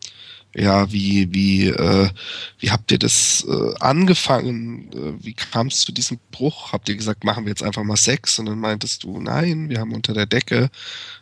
ja, 0.60 0.92
wie, 0.92 1.32
wie, 1.34 1.68
äh, 1.68 2.10
wie 2.58 2.72
habt 2.72 2.92
ihr 2.92 2.98
das 2.98 3.46
äh, 3.48 3.76
angefangen? 3.80 4.92
Äh, 4.92 5.24
wie 5.24 5.34
kam 5.34 5.68
es 5.68 5.82
zu 5.82 5.92
diesem 5.92 6.18
Bruch? 6.32 6.74
Habt 6.74 6.90
ihr 6.90 6.96
gesagt, 6.96 7.24
machen 7.24 7.46
wir 7.46 7.52
jetzt 7.52 7.62
einfach 7.62 7.84
mal 7.84 7.96
Sex? 7.96 8.40
Und 8.40 8.48
dann 8.48 8.60
meintest 8.60 9.04
du, 9.04 9.22
nein, 9.22 9.70
wir 9.70 9.80
haben 9.80 9.94
unter 9.94 10.16
der 10.16 10.26
Decke. 10.26 10.72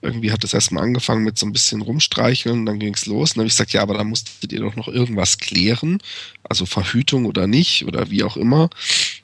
Irgendwie 0.02 0.32
hat 0.32 0.45
es 0.45 0.53
erstmal 0.53 0.86
angefangen 0.86 1.26
mit 1.26 1.38
so 1.38 1.45
ein 1.45 1.52
bisschen 1.52 1.82
rumstreicheln, 1.82 2.66
dann 2.66 2.80
ging 2.80 2.94
es 2.94 3.07
los. 3.07 3.32
Und 3.32 3.38
dann 3.38 3.41
habe 3.41 3.48
ich 3.48 3.53
gesagt, 3.56 3.74
ja, 3.74 3.82
aber 3.82 3.95
da 3.95 4.06
musstet 4.06 4.53
ihr 4.53 4.62
doch 4.62 4.78
noch 4.78 4.88
irgendwas 4.88 5.38
klären. 5.38 5.98
Also 6.44 6.66
Verhütung 6.66 7.26
oder 7.26 7.45
nicht 7.45 7.86
oder 7.86 8.10
wie 8.10 8.24
auch 8.24 8.38
immer. 8.38 8.70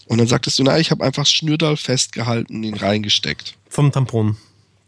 Und 0.08 0.18
dann 0.18 0.28
sagtest 0.28 0.60
du, 0.60 0.64
na, 0.64 0.78
ich 0.78 0.92
habe 0.92 1.06
einfach 1.06 1.26
Schnürdal 1.26 1.78
festgehalten 1.78 2.62
ihn 2.64 2.74
reingesteckt. 2.74 3.56
Vom 3.70 3.94
Tampon. 3.94 4.36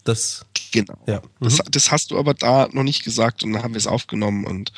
Das, 0.03 0.45
genau. 0.73 0.97
Ja. 1.07 1.21
Mhm. 1.39 1.45
Das, 1.45 1.59
das, 1.71 1.91
hast 1.91 2.11
du 2.11 2.17
aber 2.19 2.33
da 2.33 2.67
noch 2.73 2.83
nicht 2.83 3.03
gesagt 3.05 3.43
und 3.43 3.53
dann 3.53 3.63
haben 3.63 3.73
wir 3.73 3.77
es 3.77 3.87
aufgenommen 3.87 4.45
und 4.45 4.73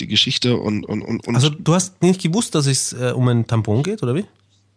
die 0.00 0.08
Geschichte 0.08 0.56
und, 0.56 0.84
und, 0.84 1.02
und, 1.02 1.34
Also 1.34 1.48
du 1.48 1.74
hast 1.74 2.02
nicht 2.02 2.20
gewusst, 2.20 2.54
dass 2.54 2.66
es 2.66 2.92
äh, 2.92 3.12
um 3.14 3.28
ein 3.28 3.46
Tampon 3.46 3.82
geht, 3.82 4.02
oder 4.02 4.14
wie? 4.14 4.24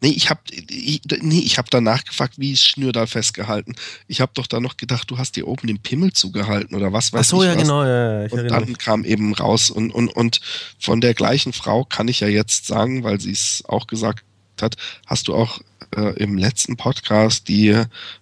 Nee, 0.01 0.11
ich 0.11 0.29
habe 0.29 0.39
ich, 0.51 1.01
nee, 1.21 1.39
ich 1.39 1.57
hab 1.57 1.69
danach 1.69 2.05
gefragt, 2.05 2.35
wie 2.37 2.53
ist 2.53 2.65
Schnürdahl 2.65 3.05
festgehalten. 3.05 3.75
Ich 4.07 4.21
habe 4.21 4.31
doch 4.33 4.47
da 4.47 4.61
noch 4.61 4.77
gedacht, 4.77 5.11
du 5.11 5.17
hast 5.17 5.35
dir 5.35 5.45
oben 5.45 5.67
den 5.67 5.79
Pimmel 5.79 6.13
zugehalten 6.13 6.73
oder 6.75 6.93
was 6.93 7.11
weiß 7.11 7.27
Ach 7.27 7.29
so, 7.29 7.41
ich 7.43 7.49
ja, 7.49 7.55
was. 7.55 7.61
genau. 7.61 7.83
Ja, 7.83 8.25
ich 8.25 8.31
und 8.31 8.47
dann 8.47 8.65
mich. 8.65 8.77
kam 8.77 9.03
eben 9.03 9.33
raus 9.33 9.69
und, 9.69 9.91
und, 9.91 10.07
und 10.07 10.39
von 10.79 11.01
der 11.01 11.13
gleichen 11.13 11.51
Frau 11.51 11.83
kann 11.83 12.07
ich 12.07 12.21
ja 12.21 12.29
jetzt 12.29 12.65
sagen, 12.65 13.03
weil 13.03 13.19
sie 13.19 13.31
es 13.31 13.61
auch 13.67 13.87
gesagt 13.87 14.23
hat, 14.61 14.75
hast 15.05 15.27
du 15.27 15.35
auch 15.35 15.59
äh, 15.95 16.13
im 16.21 16.37
letzten 16.37 16.77
Podcast 16.77 17.47
die 17.47 17.69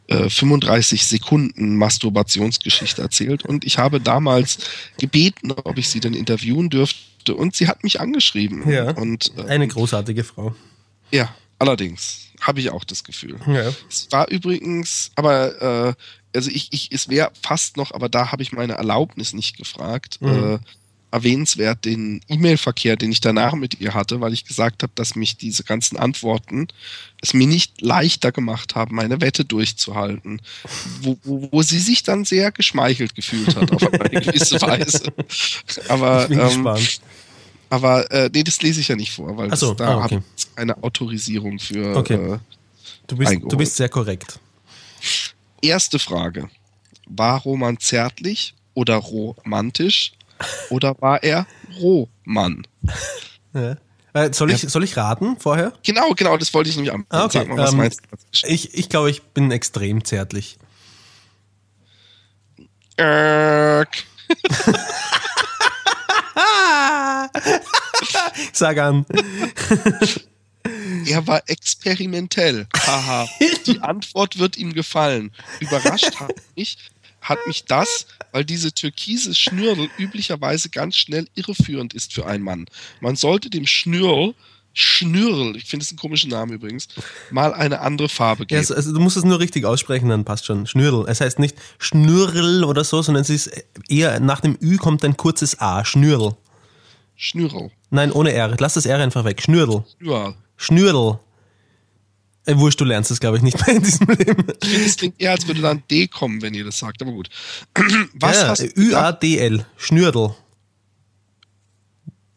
äh, 0.08 0.30
35 0.30 1.06
Sekunden 1.06 1.78
Masturbationsgeschichte 1.78 3.02
erzählt 3.02 3.44
und 3.44 3.66
ich 3.66 3.78
habe 3.78 4.00
damals 4.00 4.60
gebeten, 5.00 5.52
ob 5.52 5.78
ich 5.78 5.90
sie 5.90 6.00
denn 6.00 6.14
interviewen 6.14 6.70
dürfte 6.70 7.36
und 7.36 7.56
sie 7.56 7.68
hat 7.68 7.84
mich 7.84 8.00
angeschrieben. 8.00 8.70
Ja, 8.70 8.92
und, 8.92 9.34
äh, 9.38 9.44
eine 9.44 9.68
großartige 9.68 10.24
Frau. 10.24 10.56
Ja, 11.12 11.34
allerdings 11.60 12.28
habe 12.42 12.60
ich 12.60 12.70
auch 12.70 12.84
das 12.84 13.04
Gefühl. 13.04 13.40
Ja. 13.48 13.74
Es 13.90 14.08
war 14.12 14.30
übrigens, 14.30 15.12
aber 15.16 15.90
äh, 15.90 15.94
also 16.36 16.52
ich, 16.52 16.72
ich, 16.72 16.92
es 16.92 17.10
wäre 17.10 17.32
fast 17.42 17.78
noch, 17.78 17.92
aber 17.92 18.10
da 18.10 18.32
habe 18.32 18.44
ich 18.44 18.52
meine 18.52 18.74
Erlaubnis 18.74 19.34
nicht 19.34 19.58
gefragt. 19.58 20.22
Mhm. 20.22 20.60
Äh, 21.18 21.28
erwähnenswert 21.28 21.86
den 21.86 22.22
E-Mail-Verkehr, 22.28 22.96
den 22.96 23.12
ich 23.12 23.22
danach 23.22 23.54
mit 23.54 23.80
ihr 23.80 23.94
hatte, 23.94 24.22
weil 24.22 24.34
ich 24.34 24.46
gesagt 24.46 24.84
habe, 24.84 24.94
dass 24.96 25.16
mich 25.16 25.38
diese 25.38 25.64
ganzen 25.64 25.98
Antworten 25.98 26.68
es 27.22 27.34
mir 27.34 27.48
nicht 27.48 27.82
leichter 27.82 28.32
gemacht 28.32 28.76
haben, 28.76 28.96
meine 28.96 29.20
Wette 29.22 29.44
durchzuhalten, 29.44 30.42
wo, 31.02 31.18
wo, 31.24 31.50
wo 31.52 31.62
sie 31.62 31.80
sich 31.80 32.04
dann 32.04 32.26
sehr 32.26 32.52
geschmeichelt 32.52 33.16
gefühlt 33.16 33.56
hat 33.56 33.72
auf 33.72 33.94
eine 33.94 34.22
gewisse 34.22 34.62
Weise. 34.62 35.12
Aber 35.88 36.24
ich 36.24 36.30
bin 36.30 36.40
ähm, 36.40 36.46
gespannt. 36.46 37.02
Aber 37.70 38.12
äh, 38.12 38.30
nee, 38.34 38.44
das 38.44 38.62
lese 38.62 38.80
ich 38.80 38.88
ja 38.88 38.96
nicht 38.96 39.12
vor, 39.12 39.36
weil 39.36 39.56
so, 39.58 39.74
das, 39.74 39.78
da 39.78 39.88
ah, 39.88 40.06
okay. 40.06 40.16
habe 40.16 40.24
ich 40.38 40.56
keine 40.56 40.84
Autorisierung 40.84 41.60
für. 41.60 41.98
Okay. 41.98 42.14
Äh, 42.14 42.38
du, 43.08 43.18
bist, 43.18 43.38
du 43.42 43.58
bist 43.58 43.76
sehr 43.76 43.90
korrekt. 43.90 44.40
Erste 45.62 46.00
Frage. 46.00 46.50
War 47.08 47.42
Roman 47.42 47.80
zärtlich 47.80 48.54
oder 48.74 48.96
romantisch? 48.96 50.14
Oder 50.70 50.96
war 51.00 51.24
er 51.24 51.48
Rohmann? 51.80 52.66
Ja. 53.54 53.78
Äh, 54.14 54.34
soll, 54.34 54.52
ich, 54.52 54.62
soll 54.62 54.84
ich 54.84 54.98
raten 54.98 55.38
vorher? 55.38 55.74
Genau, 55.84 56.14
genau, 56.16 56.38
das 56.38 56.54
wollte 56.54 56.70
ich 56.70 56.76
nämlich 56.76 56.94
am 56.94 57.06
ah, 57.10 57.26
okay. 57.26 57.40
Sag 57.40 57.50
mal, 57.50 57.58
was 57.58 57.72
ähm, 57.72 57.78
meinst 57.78 58.02
du? 58.02 58.08
Ich, 58.48 58.74
ich 58.74 58.90
glaube, 58.90 59.10
ich 59.12 59.22
bin 59.22 59.52
extrem 59.52 60.04
zärtlich. 60.04 60.58
Erk. 62.96 64.04
Sag 68.54 68.78
an. 68.80 69.06
Er 71.06 71.28
war 71.28 71.44
experimentell. 71.48 72.68
Haha. 72.76 73.28
Die 73.68 73.80
Antwort 73.82 74.40
wird 74.40 74.58
ihm 74.58 74.74
gefallen. 74.74 75.32
Überrascht 75.60 76.16
hat 76.20 76.34
mich, 76.56 76.78
hat 77.22 77.40
mich 77.48 77.66
das, 77.66 78.08
weil 78.32 78.46
diese 78.46 78.72
türkise 78.72 79.36
Schnürl 79.36 79.90
üblicherweise 79.98 80.70
ganz 80.70 80.96
schnell 80.96 81.28
irreführend 81.36 81.94
ist 81.94 82.14
für 82.14 82.26
einen 82.26 82.44
Mann. 82.44 82.66
Man 83.02 83.16
sollte 83.16 83.50
dem 83.50 83.68
Schnürl 83.68 84.34
Schnürl, 84.80 85.58
ich 85.58 85.66
finde 85.66 85.84
es 85.84 85.92
ein 85.92 85.98
komischer 85.98 86.28
Name 86.28 86.54
übrigens, 86.54 86.88
mal 87.32 87.52
eine 87.52 87.80
andere 87.82 88.10
Farbe 88.10 88.46
geben. 88.46 88.64
Ja, 88.64 88.76
also 88.76 88.94
du 88.94 89.00
musst 89.00 89.18
es 89.18 89.24
nur 89.24 89.40
richtig 89.40 89.66
aussprechen, 89.66 90.08
dann 90.10 90.24
passt 90.24 90.46
schon. 90.46 90.68
Schnürl. 90.68 91.04
Es 91.10 91.20
heißt 91.20 91.40
nicht 91.40 91.58
Schnürl 91.80 92.64
oder 92.64 92.84
so, 92.84 93.02
sondern 93.02 93.24
es 93.24 93.32
ist 93.32 93.50
eher 93.90 94.20
nach 94.20 94.40
dem 94.40 94.56
Ü 94.62 94.78
kommt 94.78 95.04
ein 95.04 95.18
kurzes 95.18 95.60
A. 95.60 95.84
Schnürl. 95.84 96.36
Schnürl. 97.16 97.72
Nein, 97.90 98.12
ohne 98.12 98.34
R. 98.34 98.56
Lass 98.60 98.76
das 98.76 98.86
R 98.86 99.00
einfach 99.00 99.26
weg. 99.26 99.42
Schnürl. 99.42 99.84
Schnürl. 99.98 100.36
Schnürl. 100.58 101.20
Äh, 102.48 102.58
wurscht, 102.58 102.80
du 102.80 102.86
lernst 102.86 103.12
es, 103.12 103.20
glaube 103.20 103.36
ich, 103.36 103.44
nicht 103.44 103.68
mehr 103.68 103.76
in 103.76 103.84
diesem 103.84 104.08
Leben. 104.08 104.48
Es 104.62 104.96
klingt 104.96 105.20
eher, 105.20 105.32
als 105.32 105.46
würde 105.48 105.62
da 105.62 105.72
ein 105.72 105.84
D 105.92 106.08
kommen, 106.08 106.42
wenn 106.42 106.54
ihr 106.54 106.64
das 106.64 106.80
sagt, 106.80 107.02
aber 107.02 107.12
gut. 107.12 107.30
Was 108.14 108.38
ja, 108.38 108.48
hast 108.48 108.62
du 108.62 108.82
Ü-A-D-L. 108.82 109.66
Schnürdel. 109.76 110.34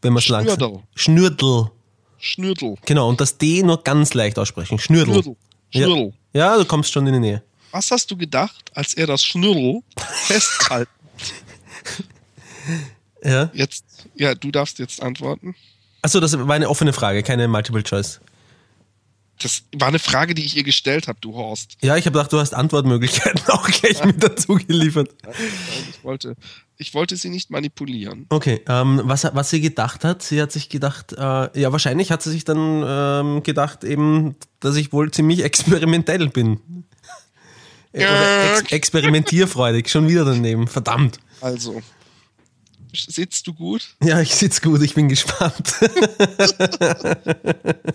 Wenn 0.03 0.13
man 0.13 0.21
es 0.21 0.29
langsam. 0.29 0.83
Schnürdel. 0.97 1.71
Schnürdel. 2.19 2.75
Genau, 2.87 3.09
und 3.09 3.21
das 3.21 3.39
D 3.39 3.63
nur 3.63 3.85
ganz 3.85 4.13
leicht 4.15 4.37
aussprechen. 4.39 4.81
Schnürdel. 4.81 5.15
Schnürdel. 5.15 5.37
Schnürdel. 5.71 6.13
Ja. 6.33 6.53
ja, 6.53 6.59
du 6.59 6.65
kommst 6.65 6.93
schon 6.93 7.07
in 7.07 7.13
die 7.15 7.21
Nähe. 7.21 7.43
Was 7.71 7.93
hast 7.93 8.11
du 8.11 8.17
gedacht, 8.17 8.73
als 8.75 8.95
er 8.95 9.07
das 9.07 9.23
Schnürdel 9.23 9.83
festhalten? 10.27 10.91
ja. 13.23 13.49
Jetzt, 13.55 13.85
ja, 14.17 14.35
du 14.35 14.51
darfst 14.51 14.81
jetzt 14.81 15.01
antworten. 15.01 15.55
Achso, 16.03 16.19
das 16.19 16.37
war 16.37 16.53
eine 16.53 16.69
offene 16.69 16.93
Frage, 16.93 17.23
keine 17.23 17.47
Multiple 17.47 17.85
Choice. 17.85 18.21
Das 19.43 19.63
war 19.75 19.89
eine 19.89 19.99
Frage, 19.99 20.35
die 20.35 20.45
ich 20.45 20.57
ihr 20.57 20.65
gestellt 20.65 21.09
habe, 21.09 21.19
du 21.21 21.35
Horst. 21.35 21.79
Ja, 21.81 21.97
ich 21.97 22.05
habe 22.05 22.13
gedacht, 22.13 22.33
du 22.33 22.39
hast 22.39 22.55
Antwortmöglichkeiten 22.55 23.41
auch 23.49 23.67
gleich 23.67 24.05
mit 24.05 24.23
dazu 24.23 24.55
geliefert. 24.55 25.15
ich, 25.91 26.05
wollte, 26.05 26.37
ich 26.77 26.93
wollte 26.93 27.17
sie 27.17 27.31
nicht 27.31 27.51
manipulieren. 27.51 28.27
Okay, 28.29 28.61
ähm, 28.69 29.01
was, 29.05 29.25
was 29.33 29.49
sie 29.49 29.63
gedacht 29.63 30.05
hat, 30.05 30.23
sie 30.23 30.43
hat 30.43 30.53
sich 30.53 30.69
gedacht, 30.69 31.15
äh, 31.15 31.59
ja, 31.59 31.73
wahrscheinlich 31.73 32.13
hat 32.13 32.23
sie 32.23 32.31
sich 32.31 32.45
dann 32.45 32.85
ähm, 32.87 33.43
gedacht, 33.43 33.83
eben, 33.83 34.37
dass 34.61 34.77
ich 34.77 34.93
wohl 34.93 35.11
ziemlich 35.11 35.43
experimentell 35.45 36.29
bin. 36.29 36.85
Äh, 37.93 38.05
oder 38.05 38.59
ex 38.59 38.73
experimentierfreudig, 38.73 39.89
schon 39.89 40.07
wieder 40.07 40.27
daneben, 40.27 40.69
verdammt. 40.69 41.19
Also, 41.41 41.81
Sitzt 42.95 43.47
du 43.47 43.55
gut? 43.55 43.95
Ja, 44.03 44.21
ich 44.21 44.35
sitze 44.35 44.61
gut, 44.61 44.83
ich 44.83 44.95
bin 44.95 45.09
gespannt. 45.09 45.75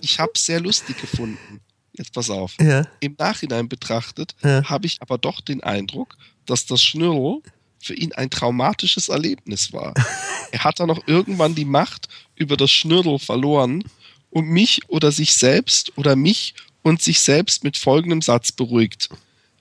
ich 0.01 0.19
habe 0.19 0.31
es 0.33 0.45
sehr 0.45 0.59
lustig 0.59 0.99
gefunden. 0.99 1.61
Jetzt 1.93 2.13
pass 2.13 2.29
auf. 2.29 2.53
Ja. 2.59 2.85
Im 2.99 3.15
Nachhinein 3.17 3.69
betrachtet 3.69 4.35
Ja. 4.43 4.63
habe 4.65 4.85
ich 4.85 5.01
aber 5.01 5.17
doch 5.17 5.41
den 5.41 5.63
Eindruck, 5.63 6.17
dass 6.45 6.65
das 6.65 6.81
Schnürl 6.83 7.41
für 7.81 7.93
ihn 7.93 8.11
ein 8.13 8.29
traumatisches 8.29 9.09
Erlebnis 9.09 9.71
war. 9.71 9.93
er 10.51 10.63
hat 10.63 10.79
dann 10.79 10.87
noch 10.87 11.07
irgendwann 11.07 11.55
die 11.55 11.65
Macht 11.65 12.07
über 12.35 12.57
das 12.57 12.71
Schnürl 12.71 13.19
verloren 13.19 13.83
und 14.29 14.47
mich 14.47 14.81
oder 14.89 15.11
sich 15.11 15.33
selbst 15.33 15.93
oder 15.97 16.15
mich 16.15 16.55
und 16.81 17.01
sich 17.01 17.21
selbst 17.21 17.63
mit 17.63 17.77
folgendem 17.77 18.21
Satz 18.21 18.51
beruhigt. 18.51 19.09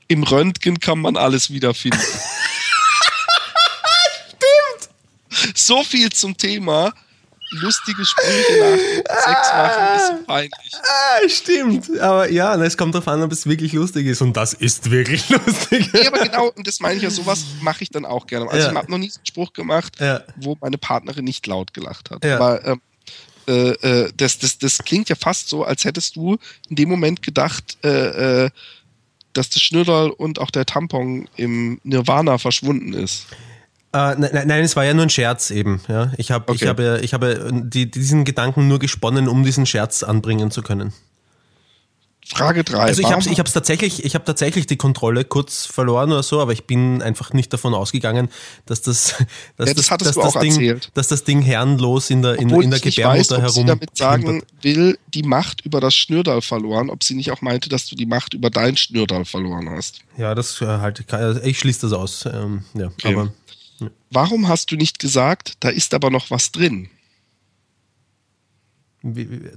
Im 0.08 0.22
Röntgen 0.22 0.80
kann 0.80 0.98
man 0.98 1.16
alles 1.16 1.50
wiederfinden. 1.50 2.00
So 5.54 5.82
viel 5.82 6.10
zum 6.10 6.36
Thema 6.36 6.92
lustige 7.50 8.04
Sprüche 8.04 9.02
nach 9.08 9.14
Sex 9.22 9.52
machen 9.52 9.96
ist 10.18 10.26
peinlich. 10.26 10.52
ah, 10.82 11.28
stimmt. 11.28 12.00
Aber 12.00 12.28
ja, 12.30 12.56
es 12.56 12.76
kommt 12.76 12.94
darauf 12.94 13.06
an, 13.06 13.22
ob 13.22 13.30
es 13.30 13.46
wirklich 13.46 13.72
lustig 13.74 14.06
ist. 14.06 14.22
Und 14.22 14.36
das 14.36 14.54
ist 14.54 14.90
wirklich 14.90 15.28
lustig. 15.28 15.88
Ja, 15.92 16.08
aber 16.08 16.24
genau, 16.24 16.48
und 16.48 16.66
das 16.66 16.80
meine 16.80 16.96
ich 16.96 17.02
ja, 17.02 17.10
sowas 17.10 17.44
mache 17.60 17.82
ich 17.82 17.90
dann 17.90 18.04
auch 18.06 18.26
gerne. 18.26 18.46
Also 18.50 18.66
Ja. 18.66 18.72
ich 18.72 18.76
habe 18.78 18.90
noch 18.90 18.98
nie 18.98 19.08
so 19.10 19.18
einen 19.18 19.26
Spruch 19.26 19.52
gemacht, 19.52 20.00
Ja. 20.00 20.22
wo 20.36 20.56
meine 20.60 20.78
Partnerin 20.78 21.24
nicht 21.24 21.46
laut 21.46 21.72
gelacht 21.74 22.10
hat. 22.10 22.24
Ja. 22.24 22.36
Aber 22.36 22.64
ähm, 22.66 22.80
äh, 23.46 23.70
äh, 23.70 24.12
das, 24.16 24.38
das, 24.38 24.58
das 24.58 24.78
klingt 24.78 25.08
ja 25.08 25.14
fast 25.16 25.48
so, 25.48 25.64
als 25.64 25.84
hättest 25.84 26.16
du 26.16 26.38
in 26.70 26.76
dem 26.76 26.88
Moment 26.88 27.22
gedacht, 27.22 27.76
äh, 27.84 28.46
äh, 28.46 28.50
dass 29.32 29.50
das 29.50 29.62
Schnürl 29.62 30.10
und 30.10 30.38
auch 30.40 30.50
der 30.50 30.64
Tampon 30.66 31.28
im 31.36 31.78
Nirvana 31.84 32.38
verschwunden 32.38 32.94
ist. 32.94 33.26
Äh, 33.94 34.16
nein, 34.18 34.30
nein, 34.32 34.48
nein, 34.48 34.64
es 34.64 34.74
war 34.76 34.84
ja 34.84 34.92
nur 34.92 35.04
ein 35.04 35.10
Scherz 35.10 35.50
eben. 35.50 35.80
Ja, 35.88 36.12
ich 36.18 36.30
habe, 36.32 36.52
ich 36.52 36.62
Okay. 36.62 36.68
habe, 36.68 37.00
ich 37.02 37.14
habe 37.14 37.50
die, 37.52 37.90
diesen 37.90 38.24
Gedanken 38.24 38.66
nur 38.68 38.78
gesponnen, 38.80 39.28
um 39.28 39.44
diesen 39.44 39.66
Scherz 39.66 40.02
anbringen 40.02 40.50
zu 40.50 40.62
können. 40.62 40.92
Frage 42.26 42.64
3. 42.64 42.78
Also 42.78 43.02
ich 43.02 43.12
habe, 43.12 43.20
ich 43.22 43.36
tatsächlich, 43.36 44.02
ich 44.02 44.14
habe 44.14 44.24
tatsächlich 44.24 44.66
die 44.66 44.78
Kontrolle 44.78 45.26
kurz 45.26 45.66
verloren 45.66 46.10
oder 46.10 46.22
so, 46.22 46.40
aber 46.40 46.52
ich 46.52 46.64
bin 46.64 47.02
einfach 47.02 47.34
nicht 47.34 47.52
davon 47.52 47.74
ausgegangen, 47.74 48.30
dass 48.64 48.80
das, 48.80 49.16
dass 49.58 49.68
Ja, 49.68 49.74
das 49.74 49.90
hattest 49.90 50.16
dass 50.16 50.32
das 50.32 50.40
Ding, 50.40 50.52
erzählt. 50.52 50.90
dass 50.94 51.08
das 51.08 51.24
Ding 51.24 51.42
herrenlos 51.42 52.08
in 52.08 52.22
der 52.22 52.36
in, 52.38 52.46
Obwohl 52.48 52.64
in 52.64 52.70
der 52.70 52.78
ich 52.78 52.96
Gebärmutter 52.96 53.18
weiß, 53.18 53.30
ob 53.30 53.36
sie 53.50 53.54
herum. 53.60 53.66
damit 53.66 53.96
sagen 53.96 54.42
will, 54.62 54.98
die 55.12 55.22
Macht 55.22 55.66
über 55.66 55.80
das 55.82 55.94
Schnürdal 55.94 56.40
verloren, 56.40 56.88
ob 56.88 57.04
sie 57.04 57.14
nicht 57.14 57.30
auch 57.30 57.42
meinte, 57.42 57.68
dass 57.68 57.86
du 57.86 57.94
die 57.94 58.06
Macht 58.06 58.32
über 58.32 58.48
dein 58.48 58.78
Schnürdal 58.78 59.26
verloren 59.26 59.68
hast. 59.68 60.00
Ja, 60.16 60.34
das 60.34 60.62
äh, 60.62 60.66
halt, 60.66 61.06
kann- 61.06 61.38
ich 61.44 61.58
schließe 61.58 61.82
das 61.82 61.92
aus. 61.92 62.24
Ähm, 62.24 62.64
ja, 62.72 62.90
aber 63.04 63.32
Warum 64.10 64.48
hast 64.48 64.70
du 64.70 64.76
nicht 64.76 64.98
gesagt, 64.98 65.54
da 65.60 65.68
ist 65.68 65.94
aber 65.94 66.10
noch 66.10 66.30
was 66.30 66.52
drin? 66.52 66.88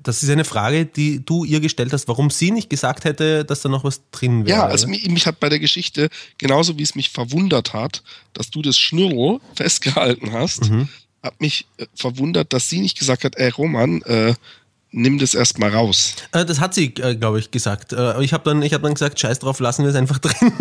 das 0.04 0.24
ist 0.24 0.30
eine 0.30 0.44
Frage, 0.44 0.86
die 0.86 1.24
du 1.24 1.46
ihr 1.46 1.62
gestellt 1.62 1.94
hast, 1.94 2.10
warum 2.10 2.30
sie 2.30 2.52
nicht 2.52 2.70
gesagt 2.70 3.06
hätte, 3.06 3.46
dass 3.46 3.62
da 3.62 3.70
noch 3.70 3.86
was 3.86 4.02
drin 4.12 4.46
wäre. 4.46 4.58
Ja, 4.58 4.66
also 4.66 4.88
mich, 4.90 5.08
mich 5.10 5.26
hat 5.26 5.40
bei 5.40 5.48
der 5.48 5.60
Geschichte, 5.60 6.10
genauso 6.38 6.78
wie 6.78 6.84
es 6.84 6.96
mich 6.96 7.12
verwundert 7.12 7.72
hat, 7.74 8.04
dass 8.34 8.50
du 8.50 8.62
das 8.62 8.78
Schnürl 8.78 9.40
festgehalten 9.56 10.34
hast, 10.34 10.70
Mhm. 10.70 10.90
hat 11.24 11.40
mich 11.40 11.66
äh, 11.78 11.86
verwundert, 11.96 12.52
dass 12.52 12.68
sie 12.70 12.82
nicht 12.82 13.00
gesagt 13.00 13.24
hat, 13.24 13.38
ey 13.38 13.48
Roman, 13.50 14.02
äh, 14.02 14.34
nimm 14.92 15.18
das 15.20 15.34
erstmal 15.34 15.70
raus. 15.72 16.16
Äh, 16.32 16.46
Das 16.46 16.60
hat 16.60 16.74
sie, 16.74 16.94
äh, 16.96 17.16
glaube 17.16 17.40
ich, 17.40 17.52
gesagt. 17.52 17.94
Äh, 17.94 17.98
aber 17.98 18.22
Ich 18.22 18.34
habe 18.34 18.44
dann, 18.50 18.62
ich 18.62 18.74
hab 18.74 18.82
dann 18.82 18.94
gesagt, 18.94 19.20
scheiß 19.20 19.40
drauf, 19.40 19.60
lassen 19.60 19.84
wir 19.84 19.90
es 19.90 19.96
einfach 19.96 20.18
drin. 20.20 20.54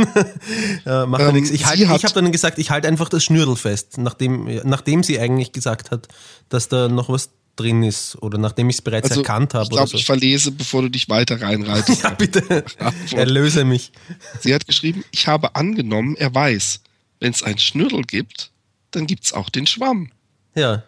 äh, 0.87 1.07
macht 1.07 1.21
ja 1.23 1.29
Ähm, 1.29 1.35
nichts. 1.35 1.51
Ich, 1.51 1.65
halt, 1.67 1.79
ich 1.81 1.89
habe 1.89 2.13
dann 2.15 2.33
gesagt, 2.33 2.59
ich 2.59 2.71
halte 2.71 2.89
einfach 2.89 3.09
das 3.09 3.25
Schnürdel 3.25 3.57
fest, 3.57 3.99
nachdem, 3.99 4.61
nachdem 4.65 5.03
sie 5.03 5.19
eigentlich 5.19 5.53
gesagt 5.53 5.91
hat, 5.91 6.09
dass 6.49 6.69
da 6.69 6.89
noch 6.89 7.09
was 7.09 7.31
drin 7.57 7.83
ist 7.83 8.17
oder 8.21 8.37
nachdem 8.37 8.69
ich 8.69 8.77
es 8.77 8.83
bereits 8.83 9.09
Also 9.11 9.23
erkannt 9.23 9.55
habe. 9.55 9.65
ich 9.65 9.71
glaube, 9.71 9.89
so. 9.89 9.97
ich 9.97 10.05
verlese, 10.05 10.51
bevor 10.51 10.83
du 10.83 10.91
dich 10.91 11.09
weiter 11.09 11.41
reinreitest. 11.41 12.03
ja, 12.05 12.11
bitte, 12.11 12.65
erlöse 13.13 13.65
mich. 13.65 13.93
Sie 14.41 14.55
hat 14.55 14.67
geschrieben, 14.67 15.05
ich 15.11 15.27
habe 15.27 15.57
angenommen, 15.57 16.17
er 16.17 16.35
weiß, 16.35 16.81
wenn 17.21 17.33
es 17.33 17.43
ein 17.43 17.57
Schnürl 17.59 18.03
gibt, 18.03 18.51
dann 18.91 19.07
gibt's 19.07 19.33
auch 19.33 19.49
den 19.49 19.67
Schwamm. 19.67 20.11
Ja. 20.55 20.83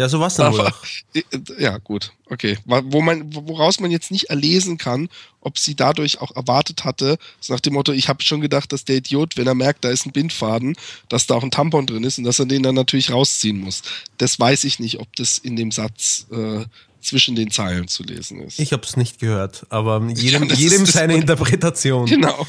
Ja, 0.00 0.08
so 0.08 0.18
war 0.18 0.28
es 0.28 0.34
dann 0.34 0.54
wohl 0.54 0.60
auch. 0.60 0.82
äh, 1.12 1.22
ja, 1.58 1.76
gut, 1.76 2.12
okay. 2.30 2.56
Wo 2.64 3.02
man, 3.02 3.34
woraus 3.34 3.80
man 3.80 3.90
jetzt 3.90 4.10
nicht 4.10 4.30
erlesen 4.30 4.78
kann, 4.78 5.10
ob 5.42 5.58
sie 5.58 5.74
dadurch 5.74 6.22
auch 6.22 6.34
erwartet 6.34 6.84
hatte, 6.86 7.18
so 7.38 7.52
nach 7.52 7.60
dem 7.60 7.74
Motto, 7.74 7.92
ich 7.92 8.08
habe 8.08 8.22
schon 8.22 8.40
gedacht, 8.40 8.72
dass 8.72 8.86
der 8.86 8.96
Idiot, 8.96 9.36
wenn 9.36 9.46
er 9.46 9.54
merkt, 9.54 9.84
da 9.84 9.90
ist 9.90 10.06
ein 10.06 10.12
Bindfaden, 10.12 10.74
dass 11.10 11.26
da 11.26 11.34
auch 11.34 11.42
ein 11.42 11.50
Tampon 11.50 11.86
drin 11.86 12.02
ist 12.04 12.16
und 12.16 12.24
dass 12.24 12.38
er 12.38 12.46
den 12.46 12.62
dann 12.62 12.76
natürlich 12.76 13.12
rausziehen 13.12 13.60
muss. 13.60 13.82
Das 14.16 14.40
weiß 14.40 14.64
ich 14.64 14.78
nicht, 14.78 15.00
ob 15.00 15.14
das 15.16 15.36
in 15.36 15.54
dem 15.56 15.70
Satz 15.70 16.26
äh, 16.32 16.64
zwischen 17.02 17.34
den 17.34 17.50
Zeilen 17.50 17.86
zu 17.86 18.02
lesen 18.02 18.40
ist. 18.40 18.58
Ich 18.58 18.72
habe 18.72 18.84
es 18.84 18.96
nicht 18.96 19.18
gehört, 19.18 19.66
aber 19.68 20.02
jedem, 20.14 20.44
ist 20.44 20.58
jedem 20.58 20.86
das 20.86 20.94
seine. 20.94 21.14
Interpretation. 21.16 22.06
Genau. 22.06 22.46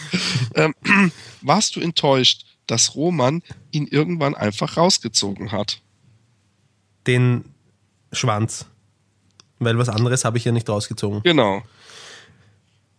Ähm, 0.55 0.73
warst 1.41 1.75
du 1.75 1.81
enttäuscht, 1.81 2.45
dass 2.65 2.95
Roman 2.95 3.43
ihn 3.71 3.87
irgendwann 3.87 4.35
einfach 4.35 4.77
rausgezogen 4.77 5.51
hat? 5.51 5.81
Den 7.07 7.45
Schwanz. 8.11 8.65
Weil 9.59 9.77
was 9.77 9.89
anderes 9.89 10.25
habe 10.25 10.37
ich 10.37 10.45
ja 10.45 10.51
nicht 10.51 10.67
rausgezogen. 10.69 11.21
Genau. 11.23 11.63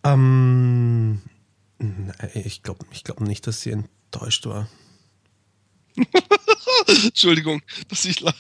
Ähm, 0.05 1.21
nein, 1.79 2.31
ich 2.35 2.63
glaube 2.63 2.87
ich 2.93 3.05
glaub 3.05 3.21
nicht, 3.21 3.47
dass 3.47 3.61
sie 3.61 3.71
enttäuscht 3.71 4.47
war. 4.47 4.69
Entschuldigung, 7.05 7.63
dass 7.89 8.05
ich 8.05 8.21
lache. 8.21 8.37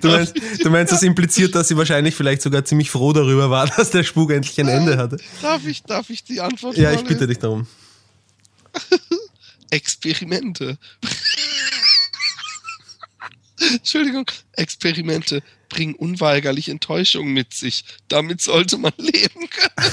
Du 0.00 0.08
meinst, 0.08 0.34
du 0.62 0.70
meinst, 0.70 0.92
das 0.92 1.02
impliziert, 1.02 1.54
dass 1.54 1.68
sie 1.68 1.76
wahrscheinlich 1.76 2.14
vielleicht 2.14 2.42
sogar 2.42 2.64
ziemlich 2.64 2.90
froh 2.90 3.12
darüber 3.12 3.50
war, 3.50 3.66
dass 3.66 3.90
der 3.90 4.02
Spuk 4.02 4.30
endlich 4.32 4.58
ein 4.60 4.68
Ende 4.68 4.96
hatte. 4.96 5.18
Darf 5.40 5.66
ich, 5.66 5.82
darf 5.82 6.10
ich 6.10 6.24
die 6.24 6.40
Antwort 6.40 6.76
Ja, 6.76 6.92
ich 6.92 7.04
bitte 7.04 7.26
dich 7.26 7.38
darum. 7.38 7.66
Experimente. 9.72 10.78
Entschuldigung, 13.58 14.30
Experimente 14.52 15.42
bringen 15.68 15.94
unweigerlich 15.94 16.68
Enttäuschung 16.68 17.32
mit 17.32 17.54
sich. 17.54 17.84
Damit 18.08 18.40
sollte 18.42 18.76
man 18.76 18.92
leben 18.98 19.48
können. 19.48 19.90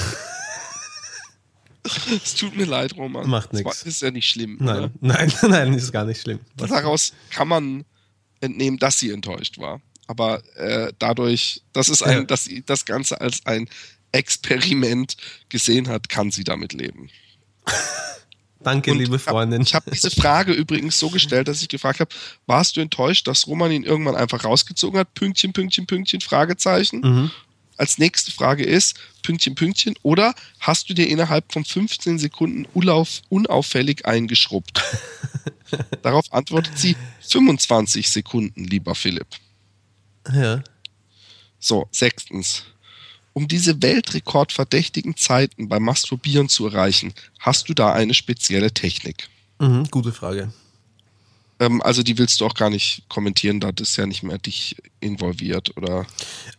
Es 2.22 2.34
tut 2.34 2.56
mir 2.56 2.66
leid, 2.66 2.94
Roman. 2.96 3.26
Macht 3.28 3.52
war- 3.64 3.72
ist 3.84 4.02
ja 4.02 4.10
nicht 4.10 4.28
schlimm. 4.28 4.58
Nein, 4.60 4.76
Oder? 4.84 4.92
nein, 5.00 5.32
nein, 5.48 5.74
ist 5.74 5.92
gar 5.92 6.04
nicht 6.04 6.20
schlimm. 6.20 6.40
Was? 6.56 6.68
Daraus 6.70 7.12
kann 7.30 7.48
man 7.48 7.84
entnehmen, 8.40 8.78
dass 8.78 8.98
sie 8.98 9.10
enttäuscht 9.10 9.56
war. 9.58 9.80
Aber 10.06 10.42
äh, 10.56 10.92
dadurch, 10.98 11.62
dass 11.72 11.88
es 11.88 12.02
ein, 12.02 12.18
Ja. 12.18 12.24
dass 12.24 12.44
sie 12.44 12.62
das 12.66 12.84
Ganze 12.84 13.20
als 13.20 13.46
ein 13.46 13.68
Experiment 14.12 15.16
gesehen 15.48 15.88
hat, 15.88 16.08
kann 16.10 16.30
sie 16.30 16.44
damit 16.44 16.72
leben. 16.74 17.08
Danke, 18.62 18.92
Und 18.92 18.98
liebe 18.98 19.18
Freundin. 19.18 19.62
Ich 19.62 19.74
habe 19.74 19.90
diese 19.90 20.10
Frage 20.10 20.52
übrigens 20.52 20.98
so 20.98 21.08
gestellt, 21.08 21.48
dass 21.48 21.62
ich 21.62 21.68
gefragt 21.68 22.00
habe, 22.00 22.14
warst 22.46 22.76
du 22.76 22.80
enttäuscht, 22.80 23.26
dass 23.26 23.46
Roman 23.46 23.72
ihn 23.72 23.84
irgendwann 23.84 24.16
einfach 24.16 24.44
rausgezogen 24.44 24.98
hat? 24.98 25.14
Pünktchen, 25.14 25.52
Pünktchen, 25.52 25.86
Pünktchen, 25.86 26.20
Fragezeichen. 26.20 27.00
Mhm. 27.00 27.30
Als 27.78 27.96
nächste 27.96 28.30
Frage 28.30 28.62
ist, 28.62 29.00
Pünktchen, 29.22 29.54
Pünktchen, 29.54 29.94
oder 30.02 30.34
hast 30.58 30.90
du 30.90 30.94
dir 30.94 31.08
innerhalb 31.08 31.50
von 31.50 31.64
15 31.64 32.18
Sekunden 32.18 32.66
unauf, 32.74 33.22
unauffällig 33.30 34.04
eingeschrubbt? 34.04 34.82
Darauf 36.02 36.30
antwortet 36.30 36.76
sie, 36.76 36.96
25 37.20 38.10
Sekunden, 38.10 38.64
lieber 38.64 38.94
Philipp. 38.94 39.28
Ja. 40.30 40.62
So, 41.58 41.88
sechstens. 41.90 42.64
Um 43.40 43.48
diese 43.48 43.80
weltrekordverdächtigen 43.80 45.16
Zeiten 45.16 45.70
beim 45.70 45.82
Masturbieren 45.82 46.50
zu 46.50 46.66
erreichen, 46.66 47.14
hast 47.38 47.70
du 47.70 47.74
da 47.74 47.90
eine 47.90 48.12
spezielle 48.12 48.70
Technik? 48.70 49.30
Mhm, 49.58 49.84
gute 49.90 50.12
Frage. 50.12 50.52
Ähm, 51.58 51.80
also 51.80 52.02
die 52.02 52.18
willst 52.18 52.42
du 52.42 52.44
auch 52.44 52.52
gar 52.52 52.68
nicht 52.68 53.08
kommentieren, 53.08 53.58
da 53.58 53.72
das 53.72 53.96
ja 53.96 54.04
nicht 54.04 54.22
mehr 54.22 54.36
dich 54.36 54.76
involviert, 55.00 55.74
oder? 55.78 56.04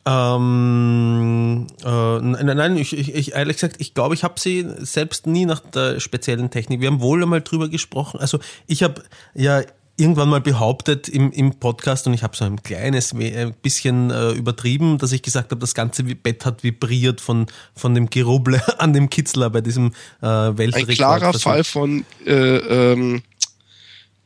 Ähm, 0.07 1.67
äh, 1.85 2.19
nein, 2.19 2.57
nein, 2.57 2.77
ich, 2.77 2.93
ich, 2.93 3.13
ich 3.13 3.33
ehrlich 3.33 3.57
gesagt, 3.57 3.75
ich 3.77 3.93
glaube, 3.93 4.15
ich 4.15 4.23
habe 4.23 4.39
sie 4.39 4.67
selbst 4.79 5.27
nie 5.27 5.45
nach 5.45 5.59
der 5.59 5.99
speziellen 5.99 6.49
Technik. 6.49 6.81
Wir 6.81 6.87
haben 6.87 7.01
wohl 7.01 7.21
einmal 7.21 7.41
drüber 7.41 7.69
gesprochen. 7.69 8.19
Also 8.19 8.39
ich 8.65 8.81
habe 8.81 9.03
ja 9.35 9.61
irgendwann 10.01 10.29
mal 10.29 10.41
behauptet 10.41 11.07
im, 11.07 11.31
im 11.31 11.53
Podcast 11.59 12.07
und 12.07 12.13
ich 12.13 12.23
habe 12.23 12.35
so 12.35 12.43
ein 12.45 12.61
kleines 12.63 13.15
we- 13.17 13.31
äh, 13.31 13.51
bisschen 13.61 14.09
äh, 14.09 14.31
übertrieben, 14.31 14.97
dass 14.97 15.11
ich 15.11 15.21
gesagt 15.21 15.51
habe, 15.51 15.59
das 15.61 15.75
ganze 15.75 16.03
Bett 16.03 16.45
hat 16.45 16.63
vibriert 16.63 17.21
von, 17.21 17.45
von 17.75 17.93
dem 17.93 18.09
Gerubble 18.09 18.61
an 18.79 18.93
dem 18.93 19.09
Kitzler 19.09 19.49
bei 19.49 19.61
diesem 19.61 19.93
äh, 20.21 20.25
Weltrekord. 20.25 20.89
Ein 20.89 20.95
klarer. 20.95 21.33
Fall 21.33 21.63
von 21.63 22.05
äh, 22.25 22.31
ähm, 22.33 23.21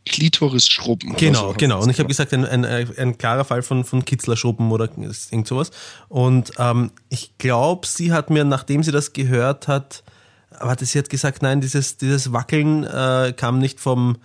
Klitoris-Schrubben. 0.08 1.16
Genau, 1.18 1.50
so. 1.50 1.56
genau. 1.58 1.82
Und 1.82 1.90
ich 1.90 1.98
habe 2.00 2.08
gesagt, 2.08 2.34
ein, 2.34 2.46
ein, 2.46 2.64
ein 2.66 3.18
klarer 3.18 3.44
Fall 3.44 3.64
von, 3.64 3.84
von 3.84 4.06
Kitzlerschruppen 4.06 4.72
oder 4.72 4.90
irgend 4.96 5.48
sowas. 5.48 5.72
Und 6.10 6.52
ähm, 6.60 6.92
ich 7.10 7.38
glaube, 7.38 7.88
sie 7.88 8.12
hat 8.12 8.30
mir, 8.30 8.44
nachdem 8.44 8.84
sie 8.84 8.92
das 8.92 9.14
gehört 9.14 9.68
hat, 9.68 10.04
aber 10.52 10.76
sie 10.80 11.00
hat 11.00 11.10
gesagt, 11.10 11.42
nein, 11.42 11.60
dieses, 11.60 11.98
dieses 11.98 12.32
Wackeln 12.32 12.84
äh, 12.84 13.34
kam 13.36 13.60
nicht 13.60 13.80
vom, 13.80 14.18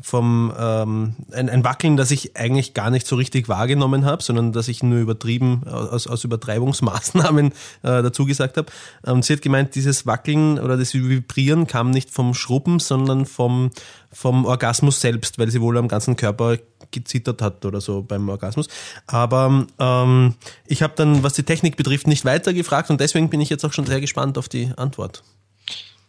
vom 0.00 0.52
ähm, 0.58 1.16
ein, 1.32 1.50
ein 1.50 1.64
Wackeln, 1.64 1.96
das 1.96 2.10
ich 2.10 2.36
eigentlich 2.36 2.72
gar 2.72 2.90
nicht 2.90 3.06
so 3.06 3.16
richtig 3.16 3.48
wahrgenommen 3.48 4.04
habe, 4.06 4.22
sondern 4.22 4.52
dass 4.52 4.68
ich 4.68 4.82
nur 4.82 4.98
übertrieben 4.98 5.64
aus, 5.66 6.06
aus 6.06 6.24
Übertreibungsmaßnahmen 6.24 7.48
äh, 7.48 7.52
dazu 7.82 8.24
gesagt 8.24 8.56
habe. 8.56 8.72
Und 9.02 9.24
sie 9.24 9.34
hat 9.34 9.42
gemeint, 9.42 9.74
dieses 9.74 10.06
Wackeln 10.06 10.58
oder 10.58 10.76
das 10.76 10.94
Vibrieren 10.94 11.66
kam 11.66 11.90
nicht 11.90 12.10
vom 12.10 12.32
Schrubben, 12.32 12.78
sondern 12.78 13.26
vom, 13.26 13.70
vom 14.10 14.46
Orgasmus 14.46 15.00
selbst, 15.00 15.38
weil 15.38 15.50
sie 15.50 15.60
wohl 15.60 15.76
am 15.76 15.88
ganzen 15.88 16.16
Körper 16.16 16.56
gezittert 16.90 17.42
hat 17.42 17.64
oder 17.64 17.80
so 17.80 18.02
beim 18.02 18.28
Orgasmus. 18.28 18.68
Aber 19.06 19.66
ähm, 19.78 20.34
ich 20.66 20.82
habe 20.82 20.94
dann, 20.96 21.22
was 21.22 21.34
die 21.34 21.42
Technik 21.42 21.76
betrifft, 21.76 22.06
nicht 22.06 22.24
weiter 22.24 22.54
gefragt 22.54 22.90
und 22.90 23.00
deswegen 23.00 23.28
bin 23.28 23.40
ich 23.40 23.50
jetzt 23.50 23.64
auch 23.64 23.72
schon 23.72 23.86
sehr 23.86 24.00
gespannt 24.00 24.38
auf 24.38 24.48
die 24.48 24.70
Antwort. 24.76 25.22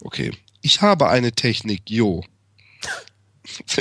Okay. 0.01 0.31
Ich 0.61 0.81
habe 0.81 1.09
eine 1.09 1.33
Technik, 1.33 1.89
Jo. 1.89 2.23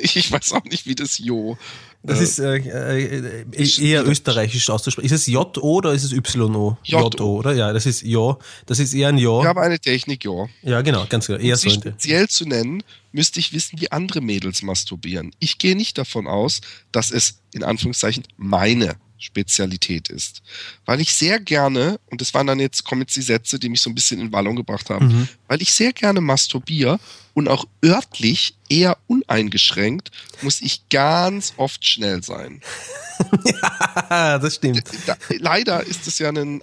Ich 0.03 0.31
weiß 0.31 0.53
auch 0.53 0.65
nicht, 0.65 0.87
wie 0.87 0.95
das 0.95 1.19
Jo. 1.19 1.57
Das 2.03 2.19
äh, 2.19 2.23
ist 2.25 2.39
äh, 2.41 2.57
äh, 2.57 3.81
eher 3.81 4.07
österreichisch 4.07 4.69
auszusprechen. 4.71 5.07
Ist 5.07 5.13
es 5.13 5.27
J-O 5.27 5.77
oder 5.77 5.93
ist 5.93 6.03
es 6.03 6.13
Y-O? 6.13 6.77
J-O, 6.83 7.37
oder? 7.37 7.53
Ja, 7.55 7.73
das 7.73 7.87
ist 7.87 8.03
Jo. 8.03 8.39
Das 8.67 8.81
ist 8.81 8.93
eher 8.93 9.09
ein 9.09 9.19
Jo. 9.19 9.41
Ich 9.41 9.47
habe 9.47 9.63
eine 9.63 9.79
Technik, 9.79 10.25
Jo. 10.25 10.49
Ja, 10.63 10.83
genau, 10.83 11.07
ganz 11.09 11.29
genau. 11.29 11.39
Eher 11.39 11.55
um 11.55 11.61
sie 11.61 11.71
so 11.71 11.81
speziell 11.81 12.29
zu 12.29 12.45
nennen, 12.45 12.83
müsste 13.13 13.39
ich 13.39 13.53
wissen, 13.53 13.81
wie 13.81 13.93
andere 13.93 14.21
Mädels 14.21 14.63
masturbieren. 14.63 15.33
Ich 15.39 15.59
gehe 15.59 15.77
nicht 15.77 15.97
davon 15.97 16.27
aus, 16.27 16.61
dass 16.91 17.13
es 17.13 17.39
in 17.53 17.63
Anführungszeichen 17.63 18.25
meine 18.37 18.97
Spezialität 19.19 20.09
ist. 20.09 20.43
Weil 20.85 21.01
ich 21.01 21.15
sehr 21.15 21.39
gerne, 21.39 22.01
und 22.11 22.21
das 22.21 22.35
waren 22.35 22.49
dann 22.49 22.59
jetzt, 22.59 22.83
kommen 22.85 23.03
jetzt 23.03 23.15
die 23.15 23.23
Sätze, 23.23 23.61
die 23.61 23.69
mich 23.69 23.81
so 23.81 23.91
ein 23.91 23.95
bisschen 23.95 24.21
in 24.21 24.33
Wallung 24.33 24.57
gebracht 24.57 24.91
haben, 24.91 25.07
mhm. 25.07 25.29
weil 25.47 25.63
ich 25.63 25.73
sehr 25.73 25.93
gerne 25.93 26.21
masturbiere 26.21 26.99
und 27.35 27.49
auch 27.49 27.67
örtlich 27.85 28.55
eher 28.69 28.99
uneingeschränkt, 29.07 30.11
muss 30.43 30.61
ich 30.61 30.89
ganz 30.89 31.55
oft 31.57 31.85
schnell 31.85 32.23
sein. 32.23 32.61
ja, 34.11 34.39
das 34.39 34.57
stimmt. 34.57 34.83
Leider 35.39 35.85
ist 35.85 36.07
es 36.07 36.19
ja 36.19 36.31
ein 36.31 36.63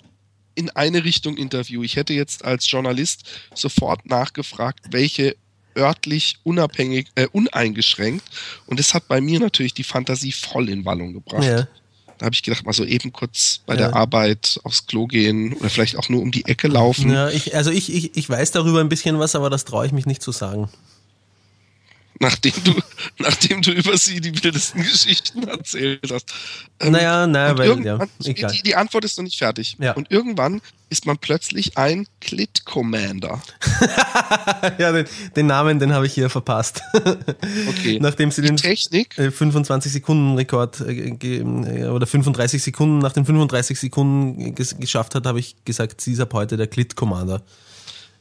in 0.55 0.69
eine 0.71 1.05
Richtung 1.05 1.37
Interview. 1.37 1.83
Ich 1.83 1.95
hätte 1.95 2.13
jetzt 2.13 2.43
als 2.43 2.69
Journalist 2.69 3.23
sofort 3.55 4.05
nachgefragt, 4.05 4.87
welche 4.91 5.37
örtlich 5.77 6.37
unabhängig, 6.43 7.07
äh, 7.15 7.27
uneingeschränkt. 7.31 8.25
Und 8.65 8.77
das 8.77 8.93
hat 8.93 9.07
bei 9.07 9.21
mir 9.21 9.39
natürlich 9.39 9.73
die 9.73 9.85
Fantasie 9.85 10.33
voll 10.33 10.67
in 10.67 10.83
Wallung 10.83 11.13
gebracht. 11.13 11.43
Ja. 11.43 11.67
Da 12.19 12.25
habe 12.25 12.35
ich 12.35 12.43
gedacht, 12.43 12.65
mal 12.65 12.73
so 12.73 12.85
eben 12.85 13.11
kurz 13.11 13.61
bei 13.65 13.73
ja. 13.73 13.79
der 13.79 13.95
Arbeit 13.95 14.59
aufs 14.63 14.85
Klo 14.85 15.07
gehen 15.07 15.53
oder 15.53 15.69
vielleicht 15.69 15.97
auch 15.97 16.09
nur 16.09 16.21
um 16.21 16.31
die 16.31 16.45
Ecke 16.45 16.67
laufen. 16.67 17.11
Ja, 17.11 17.29
ich, 17.29 17.55
also 17.55 17.71
ich, 17.71 17.91
ich, 17.93 18.15
ich 18.15 18.29
weiß 18.29 18.51
darüber 18.51 18.81
ein 18.81 18.89
bisschen 18.89 19.17
was, 19.19 19.35
aber 19.35 19.49
das 19.49 19.65
traue 19.65 19.85
ich 19.85 19.91
mich 19.91 20.05
nicht 20.05 20.21
zu 20.21 20.31
sagen 20.31 20.69
nachdem 22.19 22.53
du, 22.63 22.73
nachdem 23.17 23.61
du 23.61 23.71
über 23.71 23.97
sie 23.97 24.21
die 24.21 24.43
wildesten 24.43 24.83
Geschichten 24.83 25.47
erzählt 25.47 26.11
hast. 26.11 26.31
Ähm, 26.79 26.91
naja, 26.91 27.25
naja, 27.27 27.57
weil, 27.57 27.85
ja, 27.85 27.99
egal. 28.23 28.51
Die, 28.51 28.61
die, 28.61 28.75
Antwort 28.75 29.05
ist 29.05 29.17
noch 29.17 29.23
nicht 29.23 29.37
fertig. 29.37 29.77
Ja. 29.79 29.93
Und 29.93 30.11
irgendwann 30.11 30.61
ist 30.89 31.05
man 31.05 31.17
plötzlich 31.17 31.77
ein 31.77 32.07
Clit 32.19 32.65
Commander. 32.65 33.41
ja, 34.77 34.91
den, 34.91 35.05
den, 35.35 35.47
Namen, 35.47 35.79
den 35.79 35.93
habe 35.93 36.05
ich 36.07 36.13
hier 36.13 36.29
verpasst. 36.29 36.81
okay. 36.93 37.99
Nachdem 38.01 38.31
sie 38.31 38.41
die 38.41 38.47
den 38.47 38.57
Technik? 38.57 39.13
25 39.13 39.91
Sekunden 39.91 40.35
Rekord 40.35 40.81
äh, 40.81 41.87
oder 41.87 42.07
35 42.07 42.61
Sekunden, 42.61 42.99
nach 42.99 43.13
den 43.13 43.25
35 43.25 43.79
Sekunden 43.79 44.55
geschafft 44.55 45.15
hat, 45.15 45.25
habe 45.25 45.39
ich 45.39 45.55
gesagt, 45.63 46.01
sie 46.01 46.13
ist 46.13 46.19
ab 46.19 46.33
heute 46.33 46.57
der 46.57 46.67
Clit 46.67 46.95
Commander. 46.95 47.43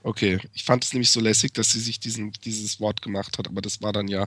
Okay, 0.09 0.39
ich 0.55 0.64
fand 0.64 0.82
es 0.82 0.94
nämlich 0.94 1.10
so 1.10 1.20
lässig, 1.20 1.52
dass 1.52 1.70
sie 1.70 1.80
sich 1.80 2.01
diesen, 2.01 2.32
dieses 2.43 2.80
Wort 2.80 3.02
gemacht 3.02 3.36
hat, 3.36 3.47
aber 3.47 3.60
das 3.60 3.82
war 3.82 3.93
dann 3.93 4.09
ja 4.09 4.26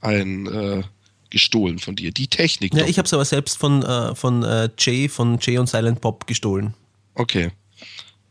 ein 0.00 0.46
äh, 0.46 0.84
gestohlen 1.28 1.80
von 1.80 1.96
dir. 1.96 2.12
Die 2.12 2.28
Technik. 2.28 2.72
Ja, 2.72 2.82
doch. 2.82 2.88
ich 2.88 2.98
habe 2.98 3.06
es 3.06 3.12
aber 3.12 3.24
selbst 3.24 3.58
von, 3.58 3.82
äh, 3.82 4.14
von 4.14 4.44
äh, 4.44 4.68
Jay, 4.78 5.08
von 5.08 5.40
Jay 5.40 5.58
und 5.58 5.68
Silent 5.68 6.00
Pop 6.00 6.28
gestohlen. 6.28 6.72
Okay. 7.14 7.50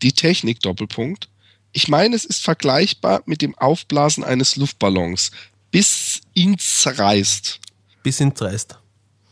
Die 0.01 0.13
Technik, 0.13 0.61
Doppelpunkt. 0.61 1.27
Ich 1.73 1.89
meine, 1.89 2.15
es 2.15 2.23
ist 2.23 2.41
vergleichbar 2.41 3.21
mit 3.25 3.41
dem 3.41 3.53
Aufblasen 3.57 4.23
eines 4.23 4.55
Luftballons, 4.55 5.31
bis 5.71 6.21
ihn 6.35 6.57
zerreißt. 6.57 7.59
Bis 8.01 8.21
ihn 8.21 8.33
zerreißt. 8.33 8.79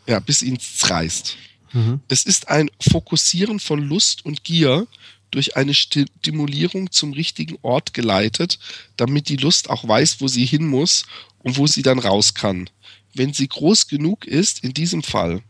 Ja, 0.08 0.20
bis 0.20 0.42
ihn 0.42 0.60
zerreißt. 0.60 1.38
Mhm. 1.72 2.02
Es 2.10 2.26
ist 2.26 2.50
ein 2.50 2.70
Fokussieren 2.82 3.62
von 3.62 3.80
Lust 3.80 4.26
und 4.26 4.44
Gier 4.44 4.88
durch 5.36 5.58
eine 5.58 5.74
Stimulierung 5.74 6.92
zum 6.92 7.12
richtigen 7.12 7.58
Ort 7.62 7.94
geleitet, 7.94 8.58
damit 8.96 9.28
die 9.28 9.36
Lust 9.36 9.70
auch 9.70 9.86
weiß, 9.86 10.22
wo 10.22 10.30
sie 10.30 10.46
hin 10.46 10.66
muss 10.66 11.06
und 11.40 11.58
wo 11.58 11.68
sie 11.68 11.82
dann 11.82 12.00
raus 12.00 12.34
kann. 12.34 12.70
Wenn 13.14 13.34
sie 13.34 13.50
groß 13.50 13.88
genug 13.88 14.26
ist, 14.26 14.64
in 14.64 14.74
diesem 14.74 15.04
Fall. 15.04 15.42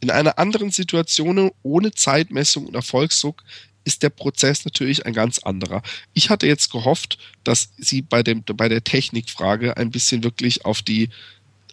In 0.00 0.10
einer 0.10 0.38
anderen 0.38 0.70
Situation 0.70 1.50
ohne 1.62 1.92
Zeitmessung 1.92 2.66
und 2.66 2.74
Erfolgsdruck 2.74 3.42
ist 3.84 4.02
der 4.02 4.10
Prozess 4.10 4.66
natürlich 4.66 5.06
ein 5.06 5.14
ganz 5.14 5.38
anderer. 5.38 5.82
Ich 6.12 6.28
hatte 6.28 6.46
jetzt 6.46 6.70
gehofft, 6.70 7.16
dass 7.44 7.70
sie 7.78 8.02
bei, 8.02 8.22
dem, 8.22 8.44
bei 8.44 8.68
der 8.68 8.84
Technikfrage 8.84 9.78
ein 9.78 9.90
bisschen 9.90 10.22
wirklich 10.22 10.66
auf 10.66 10.82
die 10.82 11.08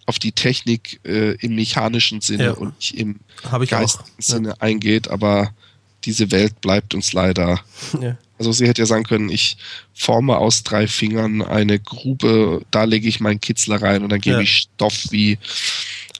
auf 0.04 0.18
die 0.18 0.32
Technik 0.32 1.00
äh, 1.04 1.36
im 1.36 1.54
mechanischen 1.54 2.20
Sinne 2.20 2.44
ja. 2.44 2.52
und 2.52 2.74
nicht 2.76 2.98
im 2.98 3.20
geistigen 3.68 4.10
Sinne 4.18 4.48
ja. 4.48 4.54
eingeht, 4.58 5.06
aber 5.06 5.54
diese 6.04 6.30
Welt 6.30 6.60
bleibt 6.60 6.94
uns 6.94 7.12
leider. 7.12 7.60
Ja. 8.00 8.16
Also 8.38 8.50
sie 8.50 8.66
hätte 8.66 8.82
ja 8.82 8.86
sagen 8.86 9.04
können, 9.04 9.28
ich 9.28 9.56
forme 9.94 10.36
aus 10.36 10.64
drei 10.64 10.88
Fingern 10.88 11.42
eine 11.42 11.78
Grube, 11.78 12.62
da 12.72 12.84
lege 12.84 13.06
ich 13.06 13.20
meinen 13.20 13.40
Kitzler 13.40 13.80
rein 13.80 14.02
und 14.02 14.08
dann 14.08 14.20
gebe 14.20 14.36
ja. 14.36 14.42
ich 14.42 14.68
Stoff 14.74 15.12
wie. 15.12 15.38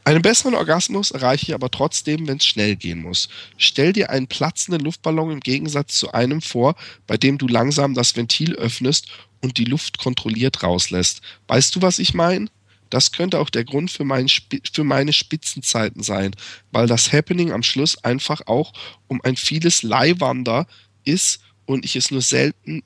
Einen 0.04 0.22
besseren 0.22 0.54
Orgasmus 0.54 1.10
erreiche 1.10 1.46
ich 1.46 1.54
aber 1.54 1.70
trotzdem, 1.70 2.28
wenn 2.28 2.36
es 2.36 2.46
schnell 2.46 2.76
gehen 2.76 3.02
muss. 3.02 3.28
Stell 3.56 3.92
dir 3.92 4.10
einen 4.10 4.28
platzenden 4.28 4.84
Luftballon 4.84 5.32
im 5.32 5.40
Gegensatz 5.40 5.96
zu 5.96 6.12
einem 6.12 6.42
vor, 6.42 6.76
bei 7.06 7.16
dem 7.16 7.38
du 7.38 7.48
langsam 7.48 7.94
das 7.94 8.16
Ventil 8.16 8.54
öffnest 8.54 9.08
und 9.40 9.58
die 9.58 9.64
Luft 9.64 9.98
kontrolliert 9.98 10.62
rauslässt. 10.62 11.22
Weißt 11.48 11.74
du, 11.74 11.82
was 11.82 11.98
ich 11.98 12.14
meine? 12.14 12.48
Das 12.92 13.10
könnte 13.10 13.38
auch 13.38 13.48
der 13.48 13.64
Grund 13.64 13.90
für, 13.90 14.04
mein, 14.04 14.26
für 14.28 14.84
meine 14.84 15.14
Spitzenzeiten 15.14 16.02
sein, 16.02 16.36
weil 16.72 16.86
das 16.86 17.10
Happening 17.10 17.50
am 17.50 17.62
Schluss 17.62 18.04
einfach 18.04 18.46
auch 18.46 18.74
um 19.08 19.18
ein 19.24 19.36
vieles 19.36 19.82
Leihwander 19.82 20.66
ist 21.02 21.40
und 21.64 21.86
ich 21.86 21.96
es 21.96 22.10
nur 22.10 22.20
selten 22.20 22.82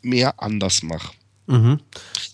mehr 0.00 0.42
anders 0.42 0.82
mache. 0.82 1.12
Mhm. 1.46 1.80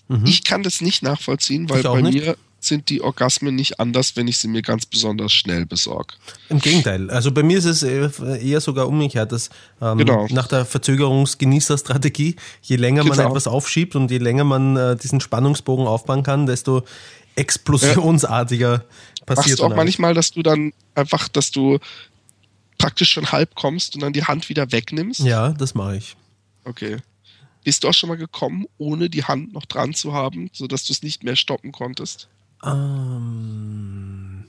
Mhm. 0.07 0.27
Ich 0.27 0.45
kann 0.45 0.63
das 0.63 0.81
nicht 0.81 1.03
nachvollziehen, 1.03 1.69
weil 1.69 1.83
bei 1.83 2.03
nicht. 2.03 2.15
mir 2.25 2.37
sind 2.61 2.89
die 2.89 3.03
Orgasmen 3.03 3.55
nicht 3.55 3.79
anders, 3.79 4.17
wenn 4.17 4.27
ich 4.27 4.39
sie 4.39 4.49
mir 4.49 4.63
ganz 4.63 4.85
besonders 4.85 5.33
schnell 5.33 5.65
besorge. 5.65 6.15
Im 6.49 6.59
Gegenteil. 6.59 7.11
Also 7.11 7.31
bei 7.31 7.43
mir 7.43 7.59
ist 7.59 7.65
es 7.65 7.83
eher 7.83 8.61
sogar 8.61 8.89
umgekehrt, 8.89 9.31
dass 9.33 9.51
ähm, 9.81 9.99
genau. 9.99 10.27
nach 10.31 10.49
der 10.49 10.65
Verzögerungsgenießerstrategie, 10.65 12.37
je 12.63 12.77
länger 12.77 13.05
genau. 13.05 13.15
man 13.15 13.27
etwas 13.27 13.47
aufschiebt 13.47 13.95
und 13.95 14.11
je 14.11 14.19
länger 14.19 14.45
man 14.45 14.77
äh, 14.77 14.97
diesen 14.97 15.21
Spannungsbogen 15.21 15.87
aufbauen 15.87 16.23
kann, 16.23 16.47
desto 16.47 16.83
explosionsartiger 17.37 18.73
ja. 18.73 19.25
passiert. 19.25 19.47
Machst 19.47 19.59
du 19.61 19.65
auch 19.65 19.77
manchmal, 19.77 20.15
dass 20.15 20.33
du 20.33 20.43
dann 20.43 20.73
einfach, 20.95 21.29
dass 21.29 21.53
du 21.53 21.79
praktisch 22.77 23.13
schon 23.13 23.31
halb 23.31 23.55
kommst 23.55 23.95
und 23.95 24.03
dann 24.03 24.13
die 24.13 24.25
Hand 24.25 24.49
wieder 24.49 24.73
wegnimmst? 24.73 25.21
Ja, 25.21 25.51
das 25.51 25.75
mache 25.75 25.99
ich. 25.99 26.17
Okay. 26.65 26.97
Bist 27.63 27.85
du 27.85 27.89
auch 27.89 27.95
schon 27.95 28.09
mal 28.09 28.17
gekommen, 28.17 28.67
ohne 28.79 29.11
die 29.11 29.25
Hand 29.25 29.53
noch 29.53 29.67
dran 29.67 29.95
zu 29.95 30.13
haben, 30.13 30.51
sodass 30.53 30.85
du 30.85 30.93
es 30.93 31.03
nicht 31.03 31.23
mehr 31.23 31.37
stoppen 31.37 31.71
konntest? 31.71 32.29
Ähm, 32.65 34.45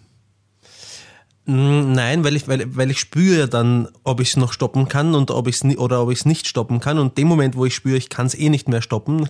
nein, 1.46 2.24
weil 2.24 2.36
ich, 2.36 2.48
weil, 2.48 2.76
weil 2.76 2.92
ich 2.92 3.00
spüre 3.00 3.48
dann, 3.48 3.88
ob 4.04 4.20
ich 4.20 4.30
es 4.30 4.38
noch 4.38 4.54
stoppen 4.54 4.88
kann 4.88 5.16
und 5.16 5.32
ob 5.32 5.48
ich's 5.48 5.64
oder 5.64 6.02
ob 6.02 6.12
ich 6.12 6.20
es 6.20 6.26
nicht 6.26 6.48
stoppen 6.48 6.80
kann. 6.80 7.00
Und 7.00 7.18
dem 7.18 7.28
Moment, 7.28 7.56
wo 7.56 7.66
ich 7.66 7.76
spüre, 7.76 7.98
ich 7.98 8.10
kann 8.10 8.28
es 8.28 8.36
eh 8.36 8.50
nicht 8.50 8.68
mehr 8.68 8.82
stoppen, 8.82 9.30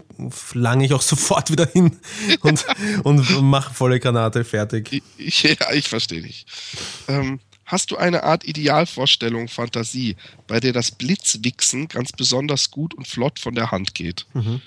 lange 0.53 0.85
ich 0.85 0.93
auch 0.93 1.01
sofort 1.03 1.51
wieder 1.51 1.65
hin 1.65 1.97
und, 2.41 2.65
und 3.03 3.41
mache 3.41 3.73
volle 3.73 3.99
Granate 3.99 4.43
fertig. 4.43 5.01
Ja, 5.17 5.71
ich 5.73 5.87
verstehe 5.87 6.21
dich. 6.21 6.45
Ähm, 7.07 7.39
hast 7.65 7.91
du 7.91 7.97
eine 7.97 8.23
Art 8.23 8.45
Idealvorstellung, 8.45 9.47
Fantasie, 9.47 10.15
bei 10.47 10.59
der 10.59 10.73
das 10.73 10.91
Blitzwichsen 10.91 11.87
ganz 11.87 12.11
besonders 12.11 12.71
gut 12.71 12.93
und 12.93 13.07
flott 13.07 13.39
von 13.39 13.55
der 13.55 13.71
Hand 13.71 13.95
geht? 13.95 14.25
Mhm. 14.33 14.61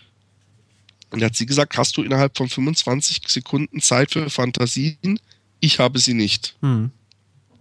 Und 1.12 1.20
da 1.20 1.26
hat 1.26 1.36
sie 1.36 1.46
gesagt, 1.46 1.76
hast 1.76 1.96
du 1.96 2.02
innerhalb 2.02 2.36
von 2.36 2.48
25 2.48 3.22
Sekunden 3.28 3.80
Zeit 3.80 4.12
für 4.12 4.28
Fantasien? 4.30 5.20
Ich 5.60 5.78
habe 5.78 5.98
sie 5.98 6.14
nicht. 6.14 6.56
Hm. 6.62 6.90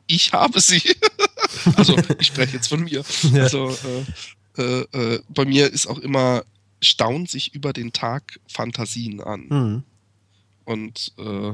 Ich 0.08 0.34
habe 0.34 0.60
sie. 0.62 0.82
also 1.76 1.96
ich 2.18 2.28
spreche 2.28 2.56
jetzt 2.56 2.68
von 2.68 2.84
mir. 2.84 3.04
Ja. 3.34 3.44
Also 3.44 3.78
äh, 4.58 4.62
äh, 4.62 4.82
äh, 4.94 5.20
bei 5.30 5.46
mir 5.46 5.72
ist 5.72 5.88
auch 5.88 6.00
immer, 6.00 6.44
staunt 6.82 7.30
sich 7.30 7.54
über 7.54 7.74
den 7.74 7.94
Tag 7.94 8.40
Fantasien 8.48 9.22
an. 9.22 9.50
Hm. 9.50 9.84
Und 10.64 11.14
äh, 11.18 11.52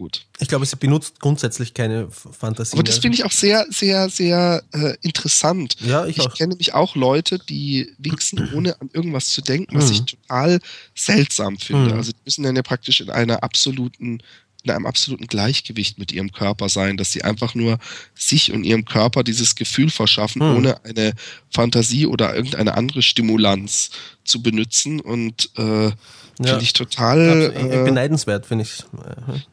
gut. 0.00 0.24
Ich 0.38 0.48
glaube, 0.48 0.64
sie 0.64 0.76
benutzt 0.76 1.20
grundsätzlich 1.20 1.74
keine 1.74 2.10
Fantasie. 2.10 2.72
Aber 2.72 2.82
das 2.82 2.98
finde 2.98 3.16
ich 3.16 3.24
auch 3.24 3.30
sehr, 3.32 3.66
sehr, 3.70 4.08
sehr 4.08 4.62
äh, 4.72 4.94
interessant. 5.02 5.76
Ja, 5.80 6.06
ich, 6.06 6.16
ich 6.16 6.22
auch. 6.26 6.34
kenne 6.34 6.48
nämlich 6.54 6.72
auch 6.72 6.96
Leute, 6.96 7.38
die 7.38 7.92
wichsen, 7.98 8.48
ohne 8.54 8.80
an 8.80 8.88
irgendwas 8.94 9.28
zu 9.28 9.42
denken, 9.42 9.76
was 9.76 9.88
Mhm. 9.88 9.92
ich 9.92 10.04
total 10.06 10.58
seltsam 10.94 11.58
finde. 11.58 11.90
Mhm. 11.92 11.98
Also 11.98 12.12
die 12.12 12.18
müssen 12.24 12.42
dann 12.44 12.56
ja 12.56 12.62
praktisch 12.62 13.00
in 13.02 13.10
einer 13.10 13.42
absoluten 13.42 14.22
in 14.64 14.70
einem 14.70 14.86
absoluten 14.86 15.26
Gleichgewicht 15.26 15.98
mit 15.98 16.12
ihrem 16.12 16.32
Körper 16.32 16.68
sein, 16.68 16.96
dass 16.96 17.12
sie 17.12 17.22
einfach 17.22 17.54
nur 17.54 17.78
sich 18.14 18.52
und 18.52 18.64
ihrem 18.64 18.84
Körper 18.84 19.22
dieses 19.24 19.54
Gefühl 19.54 19.90
verschaffen, 19.90 20.42
Mhm. 20.42 20.56
ohne 20.56 20.84
eine 20.84 21.14
Fantasie 21.50 22.06
oder 22.06 22.34
irgendeine 22.34 22.74
andere 22.74 23.02
Stimulanz 23.02 23.90
zu 24.24 24.42
benutzen. 24.42 25.00
Und 25.00 25.50
äh, 25.56 25.90
finde 26.36 26.62
ich 26.62 26.72
total. 26.72 27.46
Absolut. 27.48 27.72
Äh, 27.72 27.84
beneidenswert, 27.84 28.46
finde 28.46 28.64
ich. 28.64 28.84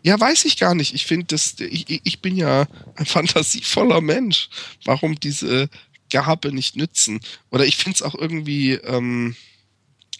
ja, 0.03 0.19
weiß 0.19 0.45
ich 0.45 0.57
gar 0.57 0.75
nicht. 0.75 0.93
Ich 0.93 1.05
finde, 1.05 1.27
das, 1.27 1.55
ich, 1.59 1.89
ich 1.89 2.01
ich 2.03 2.19
bin 2.21 2.35
ja 2.35 2.65
ein 2.95 3.05
fantasievoller 3.17 4.01
Mensch. 4.01 4.49
Warum 4.85 5.19
diese 5.19 5.69
Gabe 6.09 6.51
nicht 6.53 6.75
nützen? 6.75 7.19
Oder 7.49 7.65
ich 7.65 7.77
finde 7.77 7.95
es 7.95 8.01
auch 8.01 8.15
irgendwie, 8.15 8.73
ähm, 8.73 9.35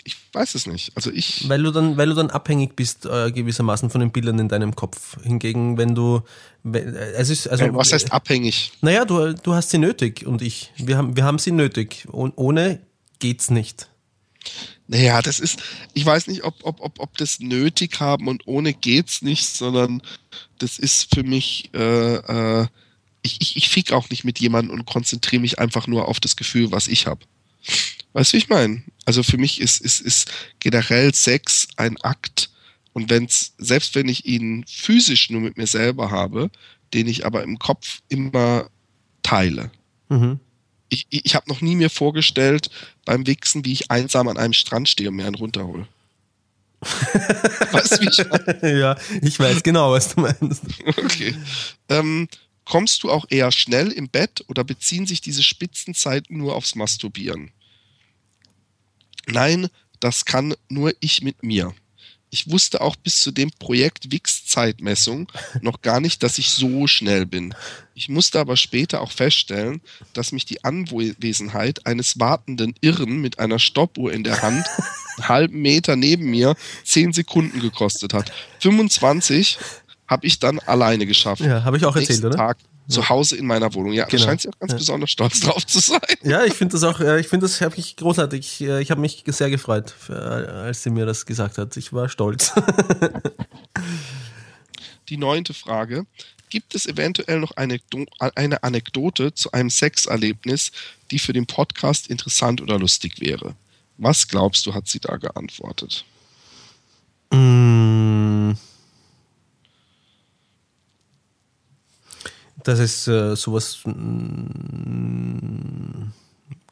ich 0.08 0.16
weiß 0.32 0.56
es 0.56 0.68
nicht. 0.68 0.94
Also 0.96 1.12
ich, 1.12 1.50
Weil 1.50 1.62
du 1.62 1.72
dann, 1.72 1.98
weil 1.98 2.08
du 2.08 2.16
dann 2.16 2.30
abhängig 2.30 2.78
bist 2.78 3.06
äh, 3.06 3.30
gewissermaßen 3.30 3.90
von 3.90 4.00
den 4.00 4.12
Bildern 4.12 4.40
in 4.40 4.48
deinem 4.48 4.74
Kopf. 4.74 5.22
Hingegen, 5.22 5.78
wenn 5.78 5.96
du, 5.96 6.22
äh, 6.64 6.80
es 6.80 7.30
ist 7.30 7.48
also, 7.48 7.66
äh, 7.66 7.74
was 7.74 7.92
heißt 7.92 8.14
abhängig? 8.14 8.72
Naja, 8.82 9.04
du, 9.04 9.34
du 9.34 9.54
hast 9.54 9.70
sie 9.70 9.78
nötig 9.78 10.26
und 10.26 10.42
ich. 10.42 10.72
Wir 10.78 10.98
haben, 10.98 11.18
wir 11.18 11.26
haben 11.26 11.40
sie 11.40 11.52
nötig. 11.52 12.08
Und 12.10 12.38
ohne 12.38 12.80
geht's 13.20 13.52
nicht. 13.52 13.90
Naja, 14.88 15.22
das 15.22 15.42
ist, 15.42 15.62
ich 15.94 16.06
weiß 16.06 16.28
nicht, 16.28 16.46
ob, 16.46 16.56
ob, 16.64 16.80
ob, 16.80 17.00
ob 17.00 17.18
das 17.18 17.42
nötig 17.42 18.00
haben 18.00 18.30
und 18.30 18.48
ohne 18.48 18.74
geht's 18.74 19.22
nicht, 19.22 19.46
sondern 19.46 20.02
das 20.60 20.80
ist 20.80 21.14
für 21.14 21.24
mich, 21.24 21.70
äh, 21.74 22.16
äh, 22.62 22.68
ich, 23.24 23.42
ich, 23.42 23.58
ich 23.58 23.68
fick 23.68 23.92
auch 23.92 24.10
nicht 24.10 24.24
mit 24.24 24.40
jemandem 24.40 24.74
und 24.74 24.86
konzentriere 24.86 25.42
mich 25.42 25.60
einfach 25.60 25.88
nur 25.88 26.08
auf 26.08 26.22
das 26.22 26.38
Gefühl, 26.38 26.72
was 26.72 26.88
ich 26.88 27.08
habe. 27.08 27.26
Weißt 28.14 28.32
du, 28.32 28.36
wie 28.36 28.40
ich 28.40 28.48
meine? 28.48 28.84
Also 29.08 29.24
für 29.24 29.38
mich 29.38 29.62
ist, 29.62 29.80
ist, 29.80 30.02
ist 30.02 30.30
generell 30.60 31.14
Sex 31.14 31.70
ein 31.78 31.96
Akt 32.02 32.50
und 32.92 33.10
wenn's, 33.10 33.54
selbst 33.58 33.96
wenn 33.96 34.10
ich 34.10 34.26
ihn 34.26 34.66
physisch 34.68 35.30
nur 35.30 35.40
mit 35.40 35.56
mir 35.56 35.68
selber 35.68 36.12
habe, 36.12 36.52
den 36.94 37.08
ich 37.08 37.26
aber 37.26 37.44
im 37.44 37.58
Kopf 37.58 38.02
immer 38.10 38.70
teile 39.24 39.72
Mhm. 40.10 40.40
ich, 40.90 41.06
ich, 41.10 41.26
ich 41.26 41.36
habe 41.36 41.50
noch 41.50 41.62
nie 41.62 41.76
mir 41.76 41.90
vorgestellt 41.90 42.70
beim 43.06 43.28
Wichsen, 43.28 43.66
wie 43.66 43.74
ich 43.74 43.92
einsam 43.92 44.28
an 44.28 44.38
einem 44.38 44.54
Strand 44.54 44.88
stehe 44.88 45.10
und 45.10 45.16
mir 45.16 45.26
einen 45.26 45.36
runterhole. 45.36 45.88
weißt 47.72 47.98
du, 47.98 48.02
wie 48.02 48.10
ich 48.10 48.30
meine? 48.30 48.80
ja, 48.80 48.98
ich 49.22 49.40
weiß 49.40 49.64
genau, 49.64 49.92
was 49.92 50.14
du 50.16 50.22
meinst. 50.22 50.64
Okay. 50.86 51.36
Ähm, 51.90 52.28
kommst 52.66 53.04
du 53.04 53.12
auch 53.12 53.26
eher 53.30 53.52
schnell 53.52 53.92
im 53.92 54.10
Bett 54.10 54.46
oder 54.48 54.64
beziehen 54.64 55.08
sich 55.08 55.20
diese 55.22 55.44
Spitzenzeiten 55.44 56.38
nur 56.38 56.56
aufs 56.56 56.76
Masturbieren? 56.76 57.52
Nein, 59.28 59.68
das 60.00 60.26
kann 60.26 60.56
nur 60.70 60.94
ich 61.00 61.22
mit 61.22 61.44
mir. 61.44 61.74
Ich 62.30 62.52
wusste 62.52 62.82
auch 62.82 62.98
bis 62.98 63.22
zu 63.22 63.32
dem 63.32 63.52
Projekt 63.52 64.12
Wix-Zeitmessung 64.12 65.32
noch 65.62 65.82
gar 65.82 66.02
nicht, 66.02 66.24
dass 66.24 66.38
ich 66.38 66.50
so 66.50 66.86
schnell 66.86 67.26
bin. 67.26 67.56
Ich 67.94 68.10
musste 68.10 68.40
aber 68.40 68.58
später 68.58 69.00
auch 69.02 69.12
feststellen, 69.12 69.82
dass 70.14 70.34
mich 70.34 70.46
die 70.46 70.64
Anwesenheit 70.64 71.86
eines 71.86 72.20
wartenden 72.20 72.76
Irren 72.82 73.22
mit 73.22 73.40
einer 73.40 73.60
Stoppuhr 73.60 74.12
in 74.12 74.26
der 74.26 74.42
Hand 74.42 74.66
einen 75.18 75.30
halben 75.30 75.62
Meter 75.62 75.96
neben 75.96 76.30
mir 76.30 76.56
zehn 76.84 77.14
Sekunden 77.14 77.62
gekostet 77.62 78.14
hat. 78.14 78.32
25 78.60 79.58
habe 80.08 80.28
ich 80.28 80.40
dann 80.40 80.60
alleine 80.60 81.06
geschafft. 81.06 81.42
Ja, 81.42 81.64
habe 81.64 81.78
ich 81.78 81.86
auch 81.86 81.96
erzählt, 81.96 82.10
Nächsten 82.10 82.28
oder? 82.28 82.36
Tag 82.38 82.58
zu 82.88 83.10
Hause 83.10 83.36
in 83.38 83.46
meiner 83.46 83.74
Wohnung. 83.74 83.94
Ja, 83.94 84.06
Genau. 84.06 84.22
da 84.24 84.28
scheint 84.30 84.42
sie 84.42 84.50
auch 84.50 84.60
ganz 84.60 84.72
Ja. 84.72 84.78
besonders 84.78 85.12
stolz 85.12 85.40
drauf 85.42 85.66
zu 85.66 85.80
sein. 85.80 86.00
Ja, 86.24 86.44
ich 86.46 86.54
finde 86.54 86.74
das 86.74 86.84
auch, 86.84 87.00
äh, 87.00 87.20
ich 87.20 87.28
finde 87.28 87.46
das 87.46 87.60
wirklich 87.60 87.96
großartig. 87.96 88.40
Ich, 88.40 88.62
äh, 88.68 88.82
ich 88.82 88.92
habe 88.92 89.02
mich 89.02 89.24
sehr 89.28 89.50
gefreut, 89.50 89.94
äh, 90.10 90.14
als 90.14 90.84
sie 90.84 90.90
mir 90.90 91.06
das 91.06 91.26
gesagt 91.26 91.58
hat. 91.58 91.76
Ich 91.78 91.92
war 91.94 92.08
stolz. 92.10 92.54
Die 95.10 95.18
neunte 95.18 95.54
Frage. 95.54 96.06
Gibt 96.50 96.76
es 96.76 96.86
eventuell 96.86 97.40
noch 97.40 97.52
eine, 97.58 97.80
eine 98.36 98.64
Anekdote 98.64 99.34
zu 99.34 99.52
einem 99.52 99.70
Sexerlebnis, 99.70 100.72
die 101.12 101.20
für 101.20 101.34
den 101.34 101.46
Podcast 101.46 102.08
interessant 102.08 102.62
oder 102.62 102.80
lustig 102.80 103.20
wäre? 103.20 103.56
Was 103.98 104.28
glaubst 104.28 104.66
du, 104.66 104.74
hat 104.74 104.88
sie 104.88 105.00
da 105.00 105.18
geantwortet? 105.18 106.06
Mm. 107.34 108.52
Das 112.68 112.80
ist 112.80 113.08
äh, 113.08 113.36
sowas. 113.38 113.80
mm, 113.86 113.92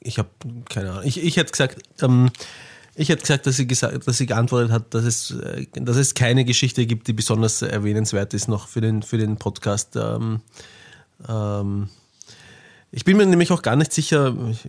Ich 0.01 0.17
habe 0.19 0.29
keine 0.69 0.91
Ahnung. 0.91 1.03
Ich, 1.05 1.23
ich 1.23 1.37
hätte 1.37 1.51
gesagt, 1.51 1.81
ähm, 2.01 2.31
ich 2.95 3.07
hätte 3.09 3.21
gesagt, 3.21 3.47
dass 3.47 3.55
sie 3.55 3.65
gesagt, 3.65 4.05
dass 4.07 4.17
sie 4.17 4.25
geantwortet 4.25 4.71
hat, 4.71 4.93
dass 4.93 5.05
es, 5.05 5.31
äh, 5.31 5.65
dass 5.73 5.95
es 5.95 6.13
keine 6.13 6.43
Geschichte 6.43 6.85
gibt, 6.85 7.07
die 7.07 7.13
besonders 7.13 7.61
erwähnenswert 7.61 8.33
ist 8.33 8.49
noch 8.49 8.67
für 8.67 8.81
den 8.81 9.03
für 9.03 9.17
den 9.17 9.37
Podcast. 9.37 9.95
Ähm, 9.95 10.41
ähm, 11.29 11.89
ich 12.91 13.05
bin 13.05 13.15
mir 13.15 13.25
nämlich 13.25 13.51
auch 13.51 13.61
gar 13.61 13.77
nicht 13.77 13.93
sicher. 13.93 14.35
Ich, 14.51 14.67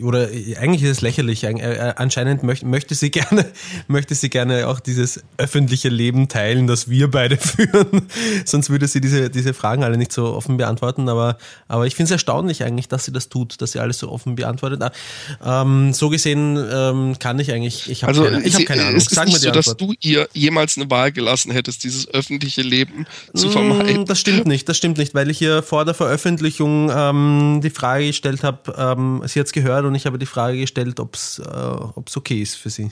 oder 0.00 0.28
eigentlich 0.58 0.82
ist 0.82 0.88
es 0.90 1.00
lächerlich. 1.02 1.44
Eig- 1.46 1.60
äh, 1.60 1.92
Anscheinend 1.96 2.42
möcht, 2.42 2.62
möchte 2.64 2.94
sie 2.94 3.10
gerne, 3.12 3.44
möchte 3.88 4.14
sie 4.14 4.30
gerne 4.30 4.66
auch 4.68 4.80
dieses 4.80 5.22
öffentliche 5.36 5.90
Leben 5.90 6.28
teilen, 6.28 6.66
das 6.66 6.88
wir 6.88 7.10
beide 7.10 7.36
führen. 7.38 8.08
Sonst 8.46 8.70
würde 8.70 8.88
sie 8.88 9.00
diese, 9.02 9.28
diese 9.28 9.52
Fragen 9.52 9.84
alle 9.84 9.98
nicht 9.98 10.12
so 10.12 10.32
offen 10.34 10.56
beantworten. 10.56 11.08
Aber, 11.10 11.36
aber 11.68 11.86
ich 11.86 11.94
finde 11.94 12.06
es 12.06 12.10
erstaunlich 12.12 12.64
eigentlich, 12.64 12.88
dass 12.88 13.04
sie 13.04 13.12
das 13.12 13.28
tut, 13.28 13.60
dass 13.60 13.72
sie 13.72 13.80
alles 13.80 13.98
so 13.98 14.10
offen 14.10 14.34
beantwortet. 14.34 14.82
Ah, 14.82 15.62
Ähm, 15.62 15.92
so 15.92 16.08
gesehen 16.08 16.56
ähm, 16.72 17.18
kann 17.18 17.38
ich 17.38 17.52
eigentlich, 17.52 17.90
ich 17.90 18.02
habe 18.04 18.12
Also 18.12 18.24
keine, 18.24 18.42
ich 18.46 18.54
hab 18.54 18.64
keine 18.64 18.84
Ahnung. 18.86 19.00
Sag 19.00 19.26
nicht 19.26 19.34
mir 19.34 19.40
die 19.40 19.46
so, 19.46 19.50
dass 19.50 19.68
Antwort. 19.68 19.94
du 20.00 20.08
ihr 20.08 20.26
jemals 20.32 20.78
eine 20.78 20.90
Wahl 20.90 21.12
gelassen 21.12 21.52
hättest, 21.52 21.84
dieses 21.84 22.08
öffentliche 22.08 22.62
Leben 22.62 23.06
zu 23.34 23.50
vermeiden. 23.50 24.02
Mm, 24.02 24.06
Das 24.06 24.18
stimmt 24.20 24.46
nicht, 24.46 24.68
das 24.70 24.78
stimmt 24.78 24.96
nicht, 24.96 25.14
weil 25.14 25.28
ich 25.28 25.42
ihr 25.42 25.62
vor 25.62 25.84
der 25.84 25.92
Veröffentlichung 25.94 26.90
ähm, 26.94 27.60
die 27.62 27.70
Frage 27.70 28.06
gestellt 28.06 28.42
habe, 28.42 28.74
ähm, 28.78 29.22
sie 29.26 29.38
hat 29.38 29.46
es 29.48 29.52
gehört 29.52 29.81
und 29.86 29.94
ich 29.94 30.06
habe 30.06 30.18
die 30.18 30.26
Frage 30.26 30.58
gestellt, 30.58 31.00
ob 31.00 31.14
es 31.14 31.38
äh, 31.38 31.42
ob's 31.48 32.16
okay 32.16 32.40
ist 32.42 32.56
für 32.56 32.70
sie. 32.70 32.90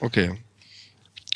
Okay. 0.00 0.38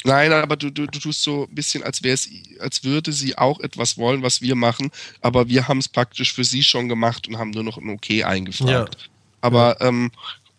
Nein, 0.04 0.32
aber 0.32 0.56
du, 0.56 0.70
du, 0.70 0.86
du 0.86 0.98
tust 0.98 1.22
so 1.22 1.46
ein 1.48 1.54
bisschen, 1.54 1.82
als 1.82 2.02
wäre 2.02 2.14
es, 2.14 2.28
als 2.60 2.84
würde 2.84 3.12
sie 3.12 3.36
auch 3.36 3.60
etwas 3.60 3.98
wollen, 3.98 4.22
was 4.22 4.40
wir 4.40 4.54
machen, 4.54 4.90
aber 5.20 5.48
wir 5.48 5.66
haben 5.66 5.78
es 5.78 5.88
praktisch 5.88 6.32
für 6.32 6.44
sie 6.44 6.62
schon 6.62 6.88
gemacht 6.88 7.26
und 7.26 7.38
haben 7.38 7.50
nur 7.50 7.64
noch 7.64 7.78
ein 7.78 7.90
Okay 7.90 8.22
eingefragt. 8.22 8.96
Ja. 9.00 9.08
Aber 9.40 9.80
ähm, 9.80 10.10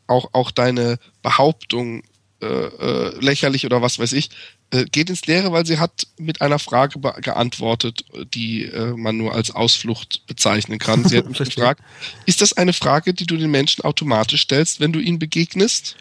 auch, 0.07 0.30
auch 0.34 0.52
deine 0.52 0.99
Behauptung, 1.22 2.03
äh, 2.41 2.45
äh, 2.45 3.20
lächerlich 3.20 3.66
oder 3.66 3.82
was 3.82 3.99
weiß 3.99 4.14
ich, 4.14 4.30
äh, 4.72 4.86
geht 4.86 5.10
ins 5.10 5.26
Leere, 5.26 5.52
weil 5.52 5.66
sie 5.66 5.78
hat 5.78 6.07
mit 6.18 6.41
einer 6.41 6.60
Frage 6.60 6.99
geantwortet, 7.22 8.06
die 8.34 8.64
äh, 8.64 8.94
man 8.95 9.18
nur 9.18 9.34
als 9.34 9.52
Ausflucht 9.52 10.26
bezeichnen 10.28 10.80
kann. 10.80 11.03
Sie 11.03 11.18
hat 11.18 11.28
mich 11.30 11.38
gefragt, 11.38 11.82
ist 12.26 12.41
das 12.41 12.53
eine 12.53 12.74
Frage, 12.74 13.14
die 13.14 13.26
du 13.26 13.36
den 13.36 13.52
Menschen 13.52 13.84
automatisch 13.84 14.44
stellst, 14.44 14.80
wenn 14.80 14.94
du 14.94 14.99
ihnen 14.99 15.20
begegnest? 15.20 15.98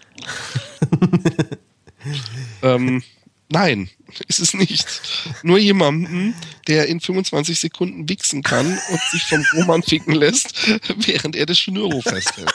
ähm, 2.62 3.02
nein, 3.48 3.90
ist 4.28 4.40
es 4.40 4.54
nicht. 4.54 4.86
Nur 5.42 5.58
jemanden, 5.58 6.34
der 6.66 6.86
in 6.86 7.00
25 7.00 7.58
Sekunden 7.58 8.08
wichsen 8.08 8.42
kann 8.42 8.66
und 8.66 9.00
sich 9.10 9.22
vom 9.24 9.44
Roman 9.54 9.82
ficken 9.82 10.14
lässt, 10.14 10.54
während 11.04 11.36
er 11.36 11.46
das 11.46 11.58
Schnürro 11.58 12.00
festhält. 12.00 12.52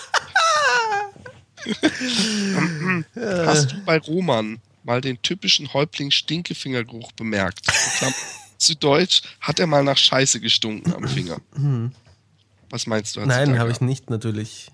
Hast 3.16 3.72
du 3.72 3.84
bei 3.86 3.98
Roman 4.00 4.60
mal 4.84 5.02
den 5.02 5.22
typischen 5.22 5.74
Häuptling-Stinkefingergeruch 5.74 7.12
bemerkt? 7.14 7.62
Zu 8.58 8.76
Deutsch 8.76 9.22
hat 9.42 9.60
er 9.60 9.68
mal 9.68 9.84
nach 9.84 9.98
Scheiße 9.98 10.40
gestunken 10.40 10.94
am 10.94 11.08
Finger. 11.08 11.38
Was 12.70 12.88
meinst 12.88 13.16
du? 13.16 13.22
Nein, 13.26 13.60
habe 13.60 13.72
ich 13.72 13.82
nicht 13.82 14.10
natürlich. 14.10 14.68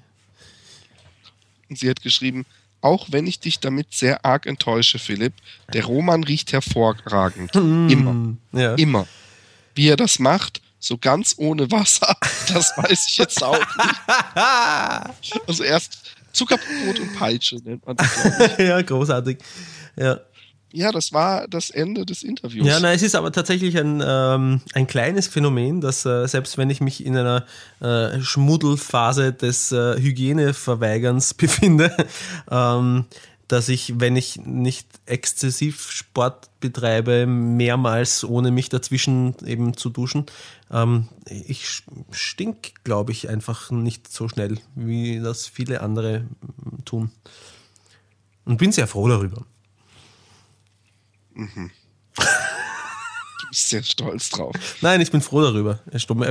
Und 1.70 1.80
sie 1.80 1.90
hat 1.90 2.02
geschrieben, 2.02 2.46
auch 2.82 3.08
wenn 3.12 3.28
ich 3.28 3.40
dich 3.40 3.60
damit 3.60 3.94
sehr 3.94 4.24
arg 4.26 4.46
enttäusche, 4.46 5.00
Philipp, 5.00 5.34
der 5.74 5.86
Roman 5.86 6.24
riecht 6.24 6.54
hervorragend. 6.54 7.54
Immer. 7.56 8.12
Hm, 8.12 8.38
Ja. 8.54 8.76
Immer. 8.76 9.08
Wie 9.76 9.88
er 9.88 9.98
das 9.98 10.20
macht, 10.20 10.62
so 10.80 10.98
ganz 10.98 11.36
ohne 11.38 11.70
Wasser, 11.72 12.16
das 12.54 12.72
weiß 12.78 13.08
ich 13.08 13.18
jetzt 13.18 13.44
auch 13.44 13.58
nicht. 13.60 15.42
Also 15.48 15.64
erst 15.64 16.16
Zuckerbrot 16.32 17.00
und 17.00 17.16
Peitsche 17.16 17.58
nennt 17.64 17.86
man 17.86 17.96
das, 17.96 18.08
ja, 18.58 18.82
großartig. 18.82 19.38
Ja. 19.96 20.20
Ja, 20.72 20.92
das 20.92 21.12
war 21.14 21.48
das 21.48 21.72
Ende 21.72 22.06
des 22.06 22.22
Interviews. 22.22 22.68
Ja, 22.68 22.80
nein, 22.80 22.96
es 22.96 23.02
ist 23.02 23.16
aber 23.16 23.32
tatsächlich 23.32 23.76
ein, 23.76 24.04
ähm, 24.06 24.62
ein 24.74 24.86
kleines 24.86 25.28
Phänomen, 25.28 25.82
dass 25.82 26.06
äh, 26.06 26.28
selbst 26.28 26.60
wenn 26.60 26.70
ich 26.70 26.80
mich 26.80 27.04
in 27.04 27.18
einer 27.18 27.46
äh, 27.80 28.22
Schmuddelphase 28.22 29.34
des 29.34 29.72
äh, 29.72 30.00
Hygieneverweigerns 30.00 31.34
befinde, 31.36 31.92
ähm, 32.52 33.06
dass 33.52 33.68
ich, 33.68 34.00
wenn 34.00 34.16
ich 34.16 34.38
nicht 34.38 34.88
exzessiv 35.06 35.90
Sport 35.90 36.50
betreibe, 36.60 37.26
mehrmals 37.26 38.24
ohne 38.24 38.52
mich 38.52 38.70
dazwischen 38.70 39.36
eben 39.46 39.76
zu 39.76 39.90
duschen, 39.90 40.28
ähm, 40.72 41.10
ich 41.26 41.84
stink, 42.12 42.84
glaube 42.84 43.12
ich, 43.12 43.28
einfach 43.28 43.72
nicht 43.72 44.08
so 44.08 44.30
schnell, 44.30 44.60
wie 44.76 45.20
das 45.20 45.48
viele 45.48 45.82
andere 45.82 46.26
tun. 46.86 47.12
Und 48.46 48.58
bin 48.58 48.72
sehr 48.72 48.88
froh 48.88 49.08
darüber. 49.08 49.46
Mhm. 51.34 51.72
Bist 53.52 53.70
sehr 53.70 53.84
stolz 53.84 54.30
drauf. 54.30 54.56
Nein, 54.82 55.02
ich 55.02 55.12
bin 55.12 55.22
froh 55.22 55.42
darüber. 55.42 55.80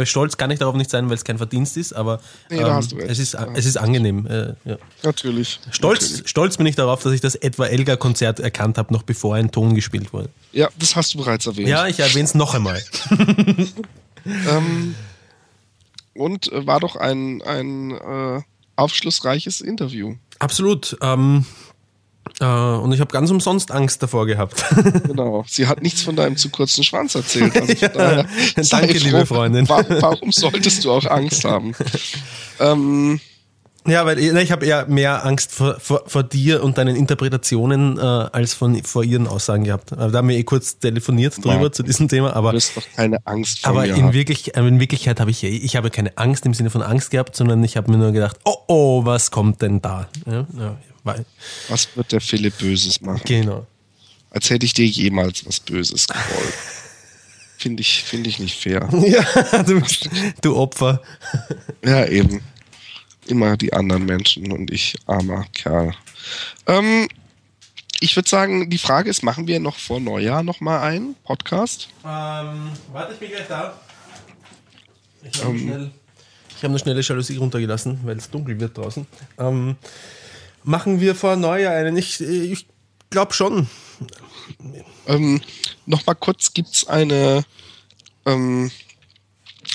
Stolz 0.05 0.37
kann 0.37 0.51
ich 0.51 0.59
darauf 0.59 0.77
nicht 0.77 0.91
sein, 0.91 1.09
weil 1.09 1.17
es 1.17 1.25
kein 1.25 1.39
Verdienst 1.39 1.77
ist, 1.77 1.93
aber 1.93 2.21
nee, 2.49 2.59
ähm, 2.59 2.79
es, 3.07 3.19
ist, 3.19 3.35
es 3.55 3.67
ist 3.67 3.77
angenehm. 3.77 4.27
Äh, 4.27 4.55
ja. 4.65 4.79
Natürlich. 5.03 5.61
Stolz, 5.71 6.03
natürlich. 6.03 6.29
stolz 6.31 6.57
bin 6.57 6.67
ich 6.67 6.77
darauf, 6.77 7.03
dass 7.03 7.13
ich 7.13 7.21
das 7.21 7.35
etwa 7.35 7.67
Elgar-Konzert 7.67 8.41
erkannt 8.41 8.79
habe, 8.79 8.93
noch 8.93 9.03
bevor 9.03 9.35
ein 9.35 9.51
Ton 9.51 9.75
gespielt 9.75 10.13
wurde. 10.13 10.29
Ja, 10.53 10.69
das 10.79 10.97
hast 10.97 11.15
du 11.15 11.19
bereits 11.19 11.47
erwähnt. 11.47 11.69
Ja, 11.69 11.87
ich 11.87 11.99
erwähne 11.99 12.25
es 12.25 12.35
noch 12.35 12.55
einmal. 12.55 12.83
ähm, 14.25 14.95
und 16.15 16.53
äh, 16.53 16.67
war 16.67 16.81
doch 16.81 16.97
ein, 16.97 17.43
ein 17.43 17.91
äh, 17.93 18.43
aufschlussreiches 18.77 19.61
Interview. 19.61 20.15
Absolut. 20.39 20.97
Ähm, 21.03 21.45
äh, 22.41 22.45
und 22.45 22.93
ich 22.93 23.01
habe 23.01 23.13
ganz 23.13 23.31
umsonst 23.31 23.71
Angst 23.71 24.03
davor 24.03 24.27
gehabt. 24.27 24.65
genau. 25.05 25.45
Sie 25.49 25.67
hat 25.67 25.83
nichts 25.83 26.03
von 26.03 26.17
deinem 26.17 26.37
zu 26.37 26.51
kurzen 26.51 26.85
Schwanz 26.85 27.15
erzählt. 27.15 27.57
Also 27.57 27.73
ja, 27.81 27.89
daher, 27.89 28.27
danke, 28.57 28.95
froh, 28.95 29.05
liebe 29.05 29.27
Freundin. 29.27 29.69
Warum 29.69 30.33
solltest 30.33 30.85
du 30.85 30.93
auch 30.93 31.05
Angst 31.07 31.45
haben? 31.45 31.75
ähm, 32.61 33.21
ja, 33.87 34.05
weil 34.05 34.19
ich 34.19 34.53
habe 34.53 34.67
eher 34.67 34.87
mehr 34.87 35.25
Angst 35.25 35.53
vor, 35.53 35.81
vor, 35.81 36.03
vor, 36.07 36.23
dir 36.23 36.63
und 36.63 36.77
deinen 36.77 36.95
Interpretationen 36.95 37.97
äh, 37.97 38.01
als 38.03 38.53
von, 38.53 38.83
vor 38.83 39.03
ihren 39.03 39.27
Aussagen 39.27 39.65
gehabt. 39.65 39.93
Da 39.93 40.13
haben 40.13 40.29
wir 40.29 40.37
eh 40.37 40.45
kurz 40.45 40.79
telefoniert 40.79 41.43
drüber 41.43 41.63
ja, 41.63 41.73
zu 41.73 41.83
diesem 41.83 42.09
Thema, 42.09 42.37
aber. 42.37 42.51
Du 42.51 42.57
hast 42.57 42.77
doch 42.77 42.83
keine 42.95 43.19
Angst 43.25 43.61
vor 43.61 43.71
Aber 43.71 43.83
mir 43.83 43.95
in, 43.95 44.13
wirklich, 44.13 44.55
in 44.57 44.79
Wirklichkeit 44.79 45.21
habe 45.21 45.31
ich, 45.31 45.43
ich 45.43 45.77
habe 45.77 45.91
keine 45.91 46.19
Angst 46.19 46.45
im 46.45 46.53
Sinne 46.53 46.69
von 46.69 46.83
Angst 46.83 47.11
gehabt, 47.11 47.35
sondern 47.35 47.65
ich 47.65 47.79
habe 47.79 47.91
mir 47.91 47.97
nur 47.97 48.13
gedacht, 48.13 48.37
oh 48.45 48.59
oh, 48.69 49.05
was 49.05 49.31
kommt 49.31 49.61
denn 49.63 49.83
da? 49.83 50.09
Ja, 50.27 50.47
ja, 50.57 50.77
weil, 51.05 51.25
was 51.69 51.89
wird 51.97 52.13
der 52.13 52.21
Philipp 52.21 52.59
Böses 52.59 53.01
machen? 53.01 53.23
Genau. 53.25 53.67
Als 54.31 54.51
hätte 54.51 54.67
ich 54.67 54.75
dir 54.75 54.87
jemals 54.87 55.47
was 55.47 55.61
Böses 55.61 56.07
gewollt. 56.07 56.55
Finde 57.59 57.81
ich, 57.81 58.05
find 58.05 58.25
ich 58.27 58.39
nicht 58.39 58.57
fair. 58.57 58.89
Ja, 58.93 59.63
du, 59.65 59.83
du 60.41 60.57
Opfer. 60.57 61.03
Ja, 61.85 62.07
eben. 62.07 62.41
Immer 63.27 63.57
die 63.57 63.73
anderen 63.73 64.07
Menschen 64.07 64.53
und 64.53 64.71
ich, 64.71 64.97
armer 65.07 65.45
Kerl. 65.53 65.93
Ähm, 66.67 67.09
ich 68.01 68.15
würde 68.15 68.29
sagen, 68.29 68.71
die 68.71 68.79
Frage 68.79 69.11
ist, 69.11 69.25
machen 69.25 69.49
wir 69.49 69.59
noch 69.59 69.77
vor 69.77 69.99
Neujahr 69.99 70.45
nochmal 70.45 70.81
einen 70.81 71.17
Podcast? 71.25 71.89
Ähm, 72.05 72.71
warte, 72.93 73.15
ich 73.15 73.19
bin 73.19 73.31
gleich 73.31 73.49
da. 73.49 73.75
Ich 75.25 75.43
habe 75.43 75.59
ähm, 75.59 75.91
hab 76.63 76.71
eine 76.71 76.79
schnelle 76.79 77.01
Jalousie 77.01 77.37
runtergelassen, 77.39 77.99
weil 78.05 78.17
es 78.17 78.31
dunkel 78.31 78.59
wird 78.61 78.79
draußen. 78.79 79.05
Ähm, 79.39 79.77
Machen 80.65 81.01
wir 81.01 81.15
vor 81.15 81.37
Neujahr 81.37 81.75
einen? 81.75 81.97
Ich, 81.97 82.21
ich 82.21 82.67
glaube 83.11 83.33
schon. 83.33 83.69
Ähm, 85.07 85.41
Nochmal 85.87 86.17
kurz, 86.17 86.53
gibt 86.53 86.75
es 86.75 86.87
eine... 86.87 87.45
Ähm, 88.27 88.71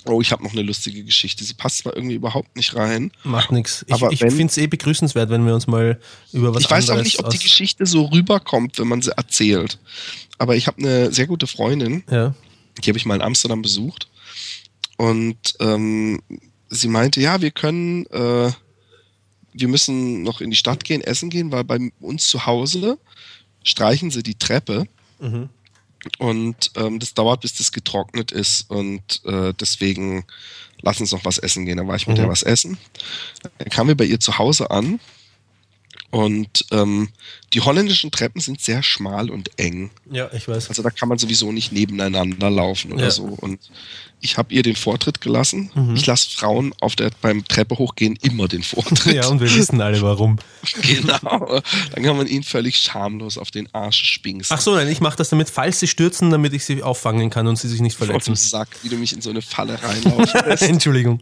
oh, 0.05 0.21
ich 0.21 0.31
habe 0.31 0.43
noch 0.43 0.51
eine 0.51 0.61
lustige 0.61 1.03
Geschichte. 1.03 1.43
Sie 1.43 1.55
passt 1.55 1.79
zwar 1.79 1.95
irgendwie 1.95 2.15
überhaupt 2.15 2.55
nicht 2.55 2.75
rein. 2.75 3.11
Macht 3.23 3.51
nichts. 3.51 3.83
Ich, 3.87 4.01
ich 4.11 4.19
finde 4.19 4.45
es 4.45 4.57
eh 4.57 4.67
begrüßenswert, 4.67 5.31
wenn 5.31 5.45
wir 5.45 5.55
uns 5.55 5.65
mal 5.65 5.99
über 6.33 6.53
was 6.53 6.63
Ich 6.63 6.69
weiß 6.69 6.91
auch 6.91 7.01
nicht, 7.01 7.19
ob 7.19 7.31
die 7.31 7.39
Geschichte 7.39 7.87
so 7.87 8.05
rüberkommt, 8.05 8.77
wenn 8.77 8.87
man 8.87 9.01
sie 9.01 9.17
erzählt. 9.17 9.79
Aber 10.37 10.55
ich 10.55 10.67
habe 10.67 10.77
eine 10.77 11.11
sehr 11.11 11.25
gute 11.25 11.47
Freundin. 11.47 12.03
Ja. 12.11 12.35
Die 12.83 12.89
habe 12.89 12.97
ich 12.97 13.05
mal 13.05 13.15
in 13.15 13.21
Amsterdam 13.21 13.63
besucht. 13.63 14.07
Und 14.97 15.55
ähm, 15.59 16.21
sie 16.69 16.87
meinte, 16.87 17.19
ja, 17.21 17.41
wir 17.41 17.51
können... 17.51 18.05
Äh, 18.07 18.51
wir 19.53 19.67
müssen 19.67 20.23
noch 20.23 20.41
in 20.41 20.49
die 20.49 20.57
Stadt 20.57 20.83
gehen, 20.83 21.01
essen 21.01 21.29
gehen, 21.29 21.51
weil 21.51 21.63
bei 21.63 21.91
uns 21.99 22.27
zu 22.27 22.45
Hause 22.45 22.97
streichen 23.63 24.11
sie 24.11 24.23
die 24.23 24.35
Treppe. 24.35 24.85
Mhm. 25.19 25.49
Und 26.19 26.71
ähm, 26.75 26.99
das 26.99 27.13
dauert, 27.13 27.41
bis 27.41 27.55
das 27.55 27.71
getrocknet 27.71 28.31
ist. 28.31 28.69
Und 28.69 29.21
äh, 29.25 29.53
deswegen 29.59 30.25
lass 30.81 30.99
uns 30.99 31.11
noch 31.11 31.23
was 31.23 31.37
essen 31.37 31.65
gehen. 31.65 31.77
Dann 31.77 31.87
war 31.87 31.95
ich 31.95 32.07
mit 32.07 32.17
mhm. 32.17 32.25
ihr 32.25 32.29
was 32.29 32.43
essen. 32.43 32.77
Dann 33.57 33.69
kamen 33.69 33.89
wir 33.89 33.97
bei 33.97 34.05
ihr 34.05 34.19
zu 34.19 34.37
Hause 34.37 34.69
an. 34.69 34.99
Und 36.13 36.65
ähm, 36.69 37.09
die 37.53 37.61
holländischen 37.61 38.11
Treppen 38.11 38.39
sind 38.39 38.61
sehr 38.61 38.83
schmal 38.83 39.31
und 39.31 39.49
eng. 39.57 39.89
Ja, 40.11 40.29
ich 40.31 40.47
weiß. 40.47 40.69
Also 40.69 40.83
da 40.83 40.91
kann 40.91 41.09
man 41.09 41.17
sowieso 41.17 41.51
nicht 41.51 41.71
nebeneinander 41.71 42.51
laufen 42.51 42.93
oder 42.93 43.05
ja. 43.05 43.09
so. 43.09 43.23
Und 43.23 43.59
ich 44.21 44.37
habe 44.37 44.53
ihr 44.53 44.61
den 44.61 44.75
Vortritt 44.75 45.21
gelassen. 45.21 45.71
Mhm. 45.73 45.95
Ich 45.95 46.05
lasse 46.05 46.29
Frauen 46.29 46.71
auf 46.81 46.95
der, 46.95 47.09
beim 47.23 47.43
Treppe 47.47 47.79
hochgehen 47.79 48.15
immer 48.21 48.47
den 48.47 48.61
Vortritt. 48.61 49.15
Ja, 49.15 49.25
und 49.27 49.39
wir 49.39 49.51
wissen 49.55 49.81
alle 49.81 49.99
warum. 50.03 50.37
genau. 50.83 51.61
Dann 51.95 52.03
kann 52.03 52.15
man 52.15 52.27
ihnen 52.27 52.43
völlig 52.43 52.77
schamlos 52.77 53.39
auf 53.39 53.49
den 53.49 53.67
Arsch 53.73 54.03
spingsen. 54.05 54.55
Ach 54.55 54.61
so, 54.61 54.75
nein, 54.75 54.89
ich 54.89 55.01
mache 55.01 55.17
das 55.17 55.29
damit, 55.29 55.49
falls 55.49 55.79
sie 55.79 55.87
stürzen, 55.87 56.29
damit 56.29 56.53
ich 56.53 56.63
sie 56.63 56.83
auffangen 56.83 57.31
kann 57.31 57.47
und 57.47 57.55
sie 57.55 57.67
sich 57.67 57.81
nicht 57.81 57.97
verletzen. 57.97 58.35
Du 58.35 58.39
Sack, 58.39 58.67
wie 58.83 58.89
du 58.89 58.97
mich 58.97 59.13
in 59.13 59.21
so 59.21 59.31
eine 59.31 59.41
Falle 59.41 59.81
reinlaufen 59.81 60.41
lässt. 60.45 60.61
Entschuldigung. 60.69 61.21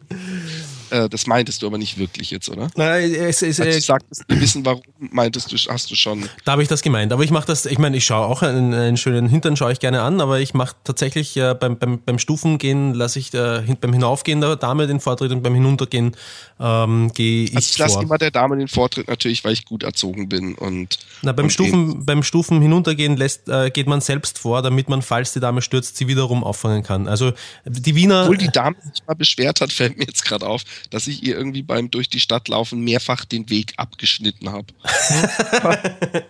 Äh, 0.91 1.07
das 1.09 1.26
meintest 1.26 1.61
du 1.61 1.68
aber 1.68 1.77
nicht 1.77 1.97
wirklich 1.97 2.31
jetzt, 2.31 2.49
oder? 2.49 2.69
Nein, 2.76 3.13
es 3.13 3.41
ist. 3.41 3.61
Als 3.61 3.76
du 3.76 3.81
sagtest, 3.81 4.26
wir 4.27 4.41
wissen 4.41 4.65
warum, 4.65 4.81
meintest 4.99 5.51
du, 5.51 5.55
hast 5.72 5.89
du 5.89 5.95
schon. 5.95 6.27
Da 6.43 6.51
habe 6.51 6.63
ich 6.63 6.68
das 6.68 6.81
gemeint. 6.81 7.13
Aber 7.13 7.23
ich 7.23 7.31
mache 7.31 7.47
das, 7.47 7.65
ich 7.65 7.80
meine, 7.80 7.95
ich 7.95 8.03
schaue 8.03 8.26
auch 8.26 8.41
einen, 8.41 8.73
einen, 8.73 8.97
schönen 8.97 9.30
Hintern, 9.30 9.55
schaue 9.55 9.72
ich 9.72 9.80
gerne 9.80 10.01
an, 10.01 10.19
aber 10.19 10.41
ich 10.41 10.53
mache 10.53 10.76
tatsächlich 10.84 11.38
äh, 11.38 11.55
beim, 11.57 11.77
beim, 11.77 11.99
beim 12.03 12.19
Stufengehen, 12.19 12.93
lasse 12.93 13.19
ich 13.19 13.34
äh, 13.34 13.63
beim 13.80 13.93
Hinaufgehen 13.93 14.41
der 14.41 14.57
Dame 14.57 14.85
den 14.85 14.99
Vortritt 14.99 15.31
und 15.31 15.43
beim 15.43 15.53
Hinuntergehen 15.53 16.15
ähm, 16.59 17.11
gehe 17.13 17.45
ich. 17.45 17.55
Also 17.55 17.69
ich 17.72 17.77
lasse 17.77 18.01
immer 18.01 18.18
der 18.18 18.31
Dame 18.31 18.57
den 18.57 18.68
Vortritt 18.68 19.07
natürlich, 19.07 19.45
weil 19.45 19.53
ich 19.53 19.63
gut 19.65 19.84
erzogen 19.84 20.27
bin 20.27 20.55
und. 20.55 20.99
Na, 21.22 21.31
beim 21.31 21.45
und 21.45 21.51
Stufen, 21.51 22.05
beim 22.05 22.23
Stufen 22.23 22.61
hinuntergehen 22.61 23.15
lässt, 23.15 23.47
äh, 23.47 23.69
geht 23.69 23.88
man 23.88 24.01
selbst 24.01 24.39
vor, 24.39 24.61
damit 24.61 24.89
man, 24.89 25.01
falls 25.01 25.31
die 25.31 25.39
Dame 25.39 25.61
stürzt, 25.61 25.95
sie 25.95 26.07
wiederum 26.09 26.43
auffangen 26.43 26.84
kann. 26.84 27.07
Also 27.07 27.31
die 27.65 27.95
Wiener. 27.95 28.23
Obwohl 28.23 28.38
die 28.38 28.49
Dame 28.49 28.76
sich 28.81 29.05
mal 29.07 29.13
beschwert 29.13 29.61
hat, 29.61 29.72
fällt 29.72 29.97
mir 29.97 30.05
jetzt 30.05 30.26
gerade 30.26 30.45
auf, 30.45 30.63
dass 30.90 31.08
ich 31.08 31.24
ihr 31.24 31.38
irgendwie 31.38 31.62
beim 31.62 31.91
durch 31.91 32.10
die 32.10 32.20
Stadt 32.20 32.48
laufen 32.48 32.82
mehrfach 32.82 33.26
den 33.26 33.49
Weg 33.49 33.74
abgeschnitten 33.78 34.52
habe. 34.52 34.68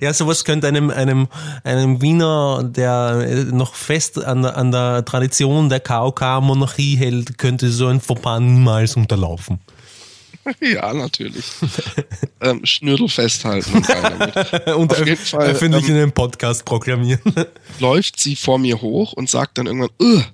ja, 0.00 0.12
sowas 0.12 0.44
könnte 0.44 0.68
einem, 0.68 0.90
einem, 0.90 1.28
einem 1.64 2.02
Wiener, 2.02 2.64
der 2.64 3.46
noch 3.52 3.74
fest 3.74 4.22
an, 4.22 4.44
an 4.44 4.72
der 4.72 5.04
Tradition 5.04 5.68
der 5.68 5.80
KOK-Monarchie 5.80 6.96
hält, 6.96 7.38
könnte 7.38 7.70
so 7.70 7.86
ein 7.86 8.00
Fauxpas 8.00 8.40
niemals 8.40 8.96
unterlaufen. 8.96 9.60
Ja, 10.60 10.92
natürlich. 10.94 11.44
ähm, 12.40 12.64
Schnürtel 12.64 13.08
festhalten 13.08 13.78
und 13.78 14.76
und 14.76 14.92
Auf 14.92 15.06
jeden 15.06 15.16
Fall, 15.16 15.48
öffentlich 15.48 15.84
ähm, 15.88 15.90
in 15.90 15.96
einem 15.96 16.12
Podcast 16.12 16.64
proklamieren. 16.64 17.20
läuft 17.80 18.20
sie 18.20 18.36
vor 18.36 18.58
mir 18.58 18.80
hoch 18.80 19.12
und 19.12 19.28
sagt 19.28 19.58
dann 19.58 19.66
irgendwann, 19.66 20.24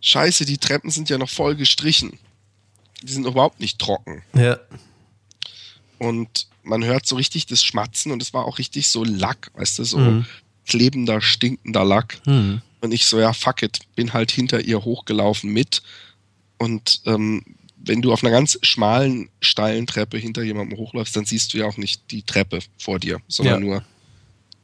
scheiße, 0.00 0.44
die 0.44 0.58
Treppen 0.58 0.90
sind 0.90 1.10
ja 1.10 1.18
noch 1.18 1.28
voll 1.28 1.56
gestrichen. 1.56 2.18
Die 3.02 3.12
sind 3.12 3.26
überhaupt 3.26 3.60
nicht 3.60 3.78
trocken. 3.78 4.22
Ja. 4.34 4.58
Und 5.98 6.46
man 6.62 6.84
hört 6.84 7.06
so 7.06 7.16
richtig 7.16 7.46
das 7.46 7.62
Schmatzen 7.64 8.12
und 8.12 8.22
es 8.22 8.32
war 8.32 8.44
auch 8.44 8.58
richtig 8.58 8.88
so 8.88 9.04
Lack, 9.04 9.50
weißt 9.54 9.78
du, 9.78 9.84
so 9.84 9.98
mhm. 9.98 10.26
klebender, 10.66 11.20
stinkender 11.20 11.84
Lack. 11.84 12.20
Mhm. 12.26 12.62
Und 12.80 12.92
ich 12.92 13.06
so, 13.06 13.18
ja, 13.18 13.32
fuck 13.32 13.62
it, 13.62 13.80
bin 13.94 14.12
halt 14.12 14.30
hinter 14.30 14.60
ihr 14.60 14.84
hochgelaufen 14.84 15.52
mit. 15.52 15.82
Und 16.58 17.02
ähm, 17.06 17.44
wenn 17.76 18.02
du 18.02 18.12
auf 18.12 18.22
einer 18.22 18.30
ganz 18.30 18.58
schmalen, 18.62 19.30
steilen 19.40 19.86
Treppe 19.86 20.18
hinter 20.18 20.42
jemandem 20.42 20.78
hochläufst, 20.78 21.16
dann 21.16 21.24
siehst 21.24 21.52
du 21.52 21.58
ja 21.58 21.66
auch 21.66 21.76
nicht 21.76 22.10
die 22.10 22.22
Treppe 22.22 22.60
vor 22.78 22.98
dir, 22.98 23.20
sondern 23.28 23.62
ja. 23.62 23.68
nur 23.68 23.84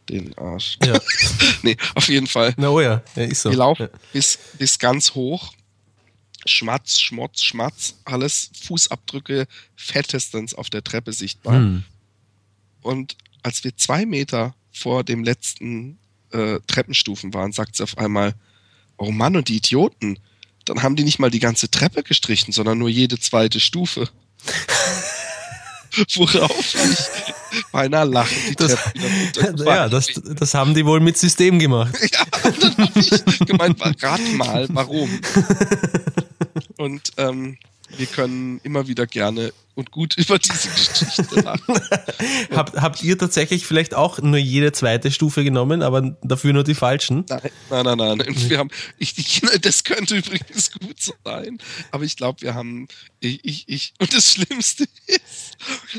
den 0.08 0.36
Arsch. 0.38 0.78
Ja. 0.84 0.98
nee, 1.62 1.76
auf 1.94 2.08
jeden 2.08 2.26
Fall. 2.26 2.54
Na 2.56 2.68
oh 2.68 2.80
ja, 2.80 3.02
ja 3.16 3.24
ist 3.24 3.42
so. 3.42 3.50
Wir 3.50 3.58
laufen 3.58 3.88
ja. 3.92 3.98
bis, 4.12 4.38
bis 4.58 4.78
ganz 4.78 5.14
hoch. 5.14 5.52
Schmatz, 6.46 7.00
Schmotz, 7.00 7.42
Schmatz, 7.42 7.96
alles 8.04 8.50
Fußabdrücke 8.62 9.46
fettestens 9.74 10.54
auf 10.54 10.70
der 10.70 10.84
Treppe 10.84 11.12
sichtbar. 11.12 11.56
Hm. 11.56 11.84
Und 12.82 13.16
als 13.42 13.64
wir 13.64 13.76
zwei 13.76 14.06
Meter 14.06 14.54
vor 14.72 15.04
dem 15.04 15.24
letzten 15.24 15.98
äh, 16.30 16.60
Treppenstufen 16.66 17.34
waren, 17.34 17.52
sagt 17.52 17.76
sie 17.76 17.82
auf 17.82 17.98
einmal, 17.98 18.34
oh 18.96 19.10
Mann, 19.10 19.36
und 19.36 19.48
die 19.48 19.56
Idioten, 19.56 20.18
dann 20.64 20.82
haben 20.82 20.96
die 20.96 21.04
nicht 21.04 21.18
mal 21.18 21.30
die 21.30 21.38
ganze 21.38 21.70
Treppe 21.70 22.02
gestrichen, 22.02 22.52
sondern 22.52 22.78
nur 22.78 22.88
jede 22.88 23.18
zweite 23.18 23.60
Stufe. 23.60 24.08
Worauf 26.16 26.74
ich 26.74 27.62
beinahe 27.72 28.04
lachen, 28.04 28.36
die 28.50 28.54
das, 28.56 28.76
Ja, 29.64 29.88
das, 29.88 30.08
das 30.24 30.54
haben 30.54 30.74
die 30.74 30.84
wohl 30.84 31.00
mit 31.00 31.16
System 31.16 31.58
gemacht. 31.58 31.94
ja, 32.12 32.50
dann 32.60 32.76
habe 32.76 33.00
ich 33.00 33.38
gemeint, 33.46 34.02
rat 34.02 34.20
mal, 34.34 34.66
warum. 34.70 35.08
Und 36.76 37.12
ähm, 37.16 37.56
wir 37.96 38.06
können 38.06 38.60
immer 38.62 38.88
wieder 38.88 39.06
gerne 39.06 39.52
und 39.76 39.90
gut 39.90 40.16
über 40.18 40.38
diese 40.38 40.68
Geschichte 40.70 41.40
lachen. 41.40 41.80
habt, 42.50 42.80
habt 42.80 43.02
ihr 43.02 43.16
tatsächlich 43.16 43.66
vielleicht 43.66 43.94
auch 43.94 44.18
nur 44.20 44.38
jede 44.38 44.72
zweite 44.72 45.12
Stufe 45.12 45.44
genommen, 45.44 45.82
aber 45.82 46.16
dafür 46.22 46.52
nur 46.52 46.64
die 46.64 46.74
falschen? 46.74 47.24
Nein, 47.28 47.50
nein, 47.70 47.98
nein. 47.98 48.18
nein. 48.18 48.34
Wir 48.48 48.58
haben, 48.58 48.70
ich, 48.98 49.16
ich, 49.18 49.42
das 49.60 49.84
könnte 49.84 50.16
übrigens 50.16 50.72
gut 50.72 50.98
sein, 51.24 51.58
aber 51.90 52.04
ich 52.04 52.16
glaube, 52.16 52.40
wir 52.40 52.54
haben, 52.54 52.88
ich, 53.20 53.44
ich, 53.44 53.68
ich, 53.68 53.94
und 54.00 54.12
das 54.14 54.32
Schlimmste 54.32 54.84
ist, 55.06 55.56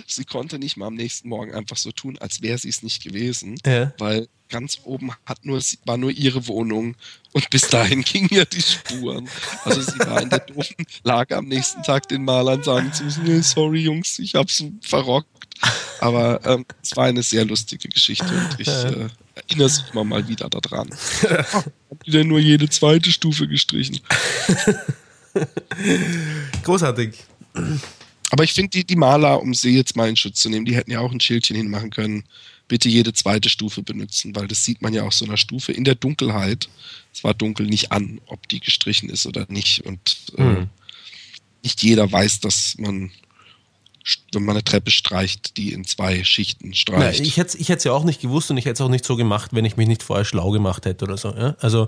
sie 0.07 0.25
konnte 0.25 0.59
nicht 0.59 0.75
mal 0.75 0.87
am 0.87 0.95
nächsten 0.95 1.29
Morgen 1.29 1.53
einfach 1.53 1.77
so 1.77 1.91
tun, 1.91 2.17
als 2.17 2.41
wäre 2.41 2.57
sie 2.57 2.69
es 2.69 2.83
nicht 2.83 3.03
gewesen, 3.03 3.59
ja. 3.65 3.93
weil 3.99 4.27
ganz 4.49 4.79
oben 4.83 5.11
hat 5.25 5.45
nur, 5.45 5.61
war 5.85 5.97
nur 5.97 6.11
ihre 6.11 6.47
Wohnung 6.47 6.95
und 7.37 7.51
bis 7.51 7.67
dahin 7.69 8.01
gingen 8.01 8.29
ja 8.31 8.45
die 8.45 8.63
Spuren. 8.63 9.29
Also 9.63 9.81
sie 9.81 9.99
war 9.99 10.23
in 10.23 10.29
der 10.31 10.39
doofen 10.39 10.87
Lage 11.03 11.37
am 11.37 11.45
nächsten 11.45 11.83
Tag 11.83 12.07
den 12.07 12.25
Malern 12.25 12.63
sagen 12.63 12.91
zu 12.91 13.03
müssen, 13.03 13.25
nee, 13.25 13.41
sorry 13.41 13.81
Jungs, 13.81 14.17
ich 14.17 14.33
hab's 14.33 14.63
verrockt. 14.81 15.27
Aber 15.99 16.43
ähm, 16.45 16.65
es 16.81 16.97
war 16.97 17.05
eine 17.05 17.21
sehr 17.21 17.45
lustige 17.45 17.89
Geschichte 17.89 18.25
und 18.25 18.59
ich 18.59 18.67
äh, 18.67 19.07
erinnere 19.35 19.69
sich 19.69 19.83
immer 19.91 20.03
mal 20.03 20.27
wieder 20.27 20.49
daran. 20.49 20.89
Hab 21.53 22.05
wieder 22.05 22.23
nur 22.23 22.39
jede 22.39 22.67
zweite 22.69 23.11
Stufe 23.11 23.47
gestrichen. 23.47 23.99
Großartig. 26.63 27.23
Aber 28.31 28.43
ich 28.43 28.53
finde, 28.53 28.71
die, 28.71 28.83
die 28.83 28.95
Maler, 28.95 29.39
um 29.39 29.53
sie 29.53 29.75
jetzt 29.75 29.95
mal 29.95 30.09
in 30.09 30.15
Schutz 30.15 30.39
zu 30.41 30.49
nehmen, 30.49 30.65
die 30.65 30.75
hätten 30.75 30.89
ja 30.89 31.01
auch 31.01 31.11
ein 31.11 31.19
Schildchen 31.19 31.55
hinmachen 31.55 31.91
können 31.91 32.23
bitte 32.67 32.89
jede 32.89 33.13
zweite 33.13 33.49
Stufe 33.49 33.81
benutzen, 33.81 34.35
weil 34.35 34.47
das 34.47 34.65
sieht 34.65 34.81
man 34.81 34.93
ja 34.93 35.03
auch 35.03 35.11
so 35.11 35.25
einer 35.25 35.37
Stufe 35.37 35.71
in 35.71 35.83
der 35.83 35.95
Dunkelheit. 35.95 36.69
Es 37.13 37.23
war 37.23 37.33
dunkel 37.33 37.65
nicht 37.65 37.91
an, 37.91 38.19
ob 38.27 38.47
die 38.49 38.59
gestrichen 38.59 39.09
ist 39.09 39.25
oder 39.25 39.45
nicht. 39.49 39.85
Und 39.85 40.17
äh, 40.37 40.43
mhm. 40.43 40.69
nicht 41.63 41.81
jeder 41.83 42.11
weiß, 42.11 42.41
dass 42.41 42.77
man 42.77 43.11
wenn 44.33 44.43
man 44.43 44.55
eine 44.55 44.63
Treppe 44.63 44.91
streicht, 44.91 45.57
die 45.57 45.73
in 45.73 45.85
zwei 45.85 46.23
Schichten 46.23 46.73
streicht. 46.73 47.19
Na, 47.19 47.25
ich 47.25 47.37
hätte 47.37 47.57
ich 47.57 47.69
es 47.69 47.83
ja 47.83 47.91
auch 47.91 48.03
nicht 48.03 48.21
gewusst 48.21 48.49
und 48.51 48.57
ich 48.57 48.65
hätte 48.65 48.73
es 48.73 48.81
auch 48.81 48.89
nicht 48.89 49.05
so 49.05 49.15
gemacht, 49.15 49.51
wenn 49.53 49.65
ich 49.65 49.77
mich 49.77 49.87
nicht 49.87 50.03
vorher 50.03 50.25
schlau 50.25 50.51
gemacht 50.51 50.85
hätte 50.85 51.05
oder 51.05 51.17
so. 51.17 51.33
Ja? 51.33 51.55
Also 51.59 51.87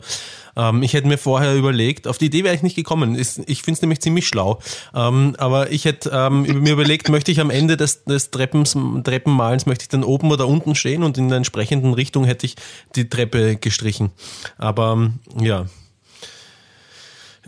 ähm, 0.55 0.83
ich 0.83 0.93
hätte 0.93 1.07
mir 1.07 1.17
vorher 1.17 1.55
überlegt, 1.55 2.07
auf 2.07 2.17
die 2.17 2.25
Idee 2.25 2.43
wäre 2.43 2.55
ich 2.55 2.63
nicht 2.63 2.75
gekommen. 2.75 3.15
Ist, 3.15 3.41
ich 3.47 3.61
finde 3.61 3.77
es 3.77 3.81
nämlich 3.81 4.01
ziemlich 4.01 4.27
schlau. 4.27 4.59
Ähm, 4.93 5.35
aber 5.37 5.71
ich 5.71 5.85
hätte 5.85 6.11
ähm, 6.13 6.41
mir 6.41 6.73
überlegt, 6.73 7.09
möchte 7.09 7.31
ich 7.31 7.39
am 7.39 7.49
Ende 7.49 7.77
des, 7.77 8.03
des 8.03 8.31
Treppens, 8.31 8.75
Treppenmalens, 9.03 9.65
möchte 9.65 9.83
ich 9.83 9.89
dann 9.89 10.03
oben 10.03 10.31
oder 10.31 10.47
unten 10.47 10.75
stehen 10.75 11.03
und 11.03 11.17
in 11.17 11.29
der 11.29 11.37
entsprechenden 11.37 11.93
Richtung 11.93 12.25
hätte 12.25 12.45
ich 12.45 12.55
die 12.95 13.09
Treppe 13.09 13.55
gestrichen. 13.55 14.11
Aber 14.57 14.93
ähm, 14.93 15.19
ja, 15.39 15.67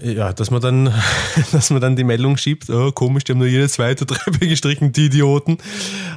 ja, 0.01 0.33
dass 0.33 0.51
man 0.51 0.61
dann, 0.61 0.93
dass 1.51 1.69
man 1.69 1.81
dann 1.81 1.95
die 1.95 2.03
Meldung 2.03 2.37
schiebt, 2.37 2.69
oh, 2.69 2.91
komisch, 2.91 3.23
die 3.23 3.33
haben 3.33 3.39
nur 3.39 3.47
jede 3.47 3.69
zweite 3.69 4.05
Treppe 4.05 4.47
gestrichen, 4.47 4.91
die 4.91 5.05
Idioten. 5.05 5.57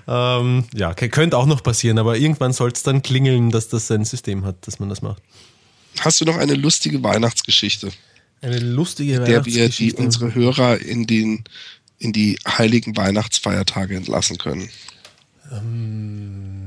Ähm, 0.06 0.64
ja, 0.74 0.94
könnte 0.94 1.36
auch 1.36 1.46
noch 1.46 1.62
passieren, 1.62 1.98
aber 1.98 2.16
irgendwann 2.16 2.52
soll 2.52 2.70
es 2.70 2.82
dann 2.82 3.02
klingeln, 3.02 3.50
dass 3.50 3.68
das 3.68 3.90
ein 3.90 4.04
System 4.04 4.44
hat, 4.44 4.66
dass 4.66 4.78
man 4.78 4.88
das 4.88 5.02
macht. 5.02 5.22
Hast 6.00 6.20
du 6.20 6.24
noch 6.24 6.36
eine 6.36 6.54
lustige 6.54 7.02
Weihnachtsgeschichte? 7.02 7.90
Eine 8.40 8.58
lustige 8.58 9.14
Weihnachtsgeschichte. 9.14 9.60
Der 9.60 9.68
wir 9.68 9.92
die 9.92 9.92
unsere 9.94 10.34
Hörer 10.34 10.80
in 10.80 11.06
den 11.06 11.44
in 11.98 12.12
die 12.12 12.38
heiligen 12.46 12.96
Weihnachtsfeiertage 12.96 13.96
entlassen 13.96 14.36
können. 14.38 14.68
Ähm, 15.50 16.60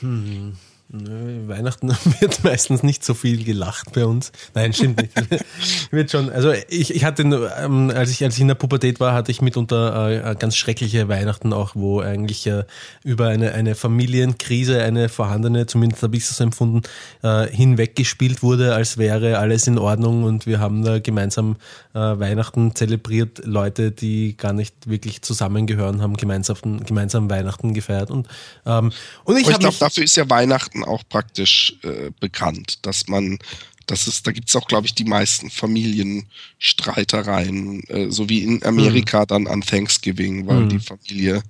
hm. 0.00 0.56
Nö, 0.88 1.48
Weihnachten 1.48 1.88
wird 2.20 2.44
meistens 2.44 2.84
nicht 2.84 3.04
so 3.04 3.14
viel 3.14 3.42
gelacht 3.42 3.92
bei 3.92 4.04
uns. 4.04 4.30
Nein, 4.54 4.72
stimmt 4.72 5.02
nicht. 5.02 5.12
wird 5.90 6.12
schon. 6.12 6.30
Also 6.30 6.52
ich, 6.68 6.94
ich 6.94 7.04
hatte, 7.04 7.22
ähm, 7.22 7.90
als 7.92 8.12
ich 8.12 8.22
als 8.22 8.36
ich 8.36 8.40
in 8.40 8.46
der 8.46 8.54
Pubertät 8.54 9.00
war, 9.00 9.12
hatte 9.12 9.32
ich 9.32 9.42
mitunter 9.42 10.30
äh, 10.30 10.36
ganz 10.36 10.56
schreckliche 10.56 11.08
Weihnachten 11.08 11.52
auch, 11.52 11.72
wo 11.74 12.00
eigentlich 12.00 12.46
äh, 12.46 12.62
über 13.02 13.26
eine 13.26 13.52
eine 13.52 13.74
Familienkrise, 13.74 14.80
eine 14.80 15.08
vorhandene, 15.08 15.66
zumindest 15.66 16.04
habe 16.04 16.16
ich 16.16 16.22
es 16.22 16.36
so 16.36 16.44
empfunden, 16.44 16.82
äh, 17.24 17.48
hinweggespielt 17.48 18.44
wurde, 18.44 18.76
als 18.76 18.96
wäre 18.96 19.38
alles 19.38 19.66
in 19.66 19.78
Ordnung 19.78 20.22
und 20.22 20.46
wir 20.46 20.60
haben 20.60 20.84
da 20.84 21.00
gemeinsam 21.00 21.56
äh, 21.94 21.98
Weihnachten 21.98 22.76
zelebriert. 22.76 23.42
Leute, 23.44 23.90
die 23.90 24.36
gar 24.36 24.52
nicht 24.52 24.88
wirklich 24.88 25.22
zusammengehören, 25.22 26.00
haben 26.00 26.16
gemeinsam 26.16 26.56
gemeinsam 26.86 27.28
Weihnachten 27.28 27.74
gefeiert 27.74 28.12
und 28.12 28.28
ähm, 28.64 28.92
und 29.24 29.36
ich, 29.36 29.48
ich 29.48 29.58
glaube, 29.58 29.76
dafür 29.80 30.04
ist 30.04 30.16
ja 30.16 30.30
Weihnachten 30.30 30.75
Weihnachten 30.76 30.84
auch 30.84 31.02
praktisch 31.08 31.74
äh, 31.82 32.10
bekannt, 32.20 32.78
dass 32.82 33.08
man, 33.08 33.38
dass 33.86 34.06
es, 34.06 34.22
da 34.22 34.30
gibt 34.32 34.48
es 34.48 34.56
auch, 34.56 34.68
glaube 34.68 34.86
ich, 34.86 34.94
die 34.94 35.04
meisten 35.04 35.50
Familienstreitereien, 35.50 37.82
äh, 37.88 38.10
so 38.10 38.28
wie 38.28 38.42
in 38.42 38.62
Amerika 38.64 39.22
mhm. 39.22 39.26
dann 39.26 39.46
an 39.46 39.62
Thanksgiving, 39.62 40.46
weil 40.46 40.62
mhm. 40.62 40.68
die 40.68 40.80
Familie 40.80 41.42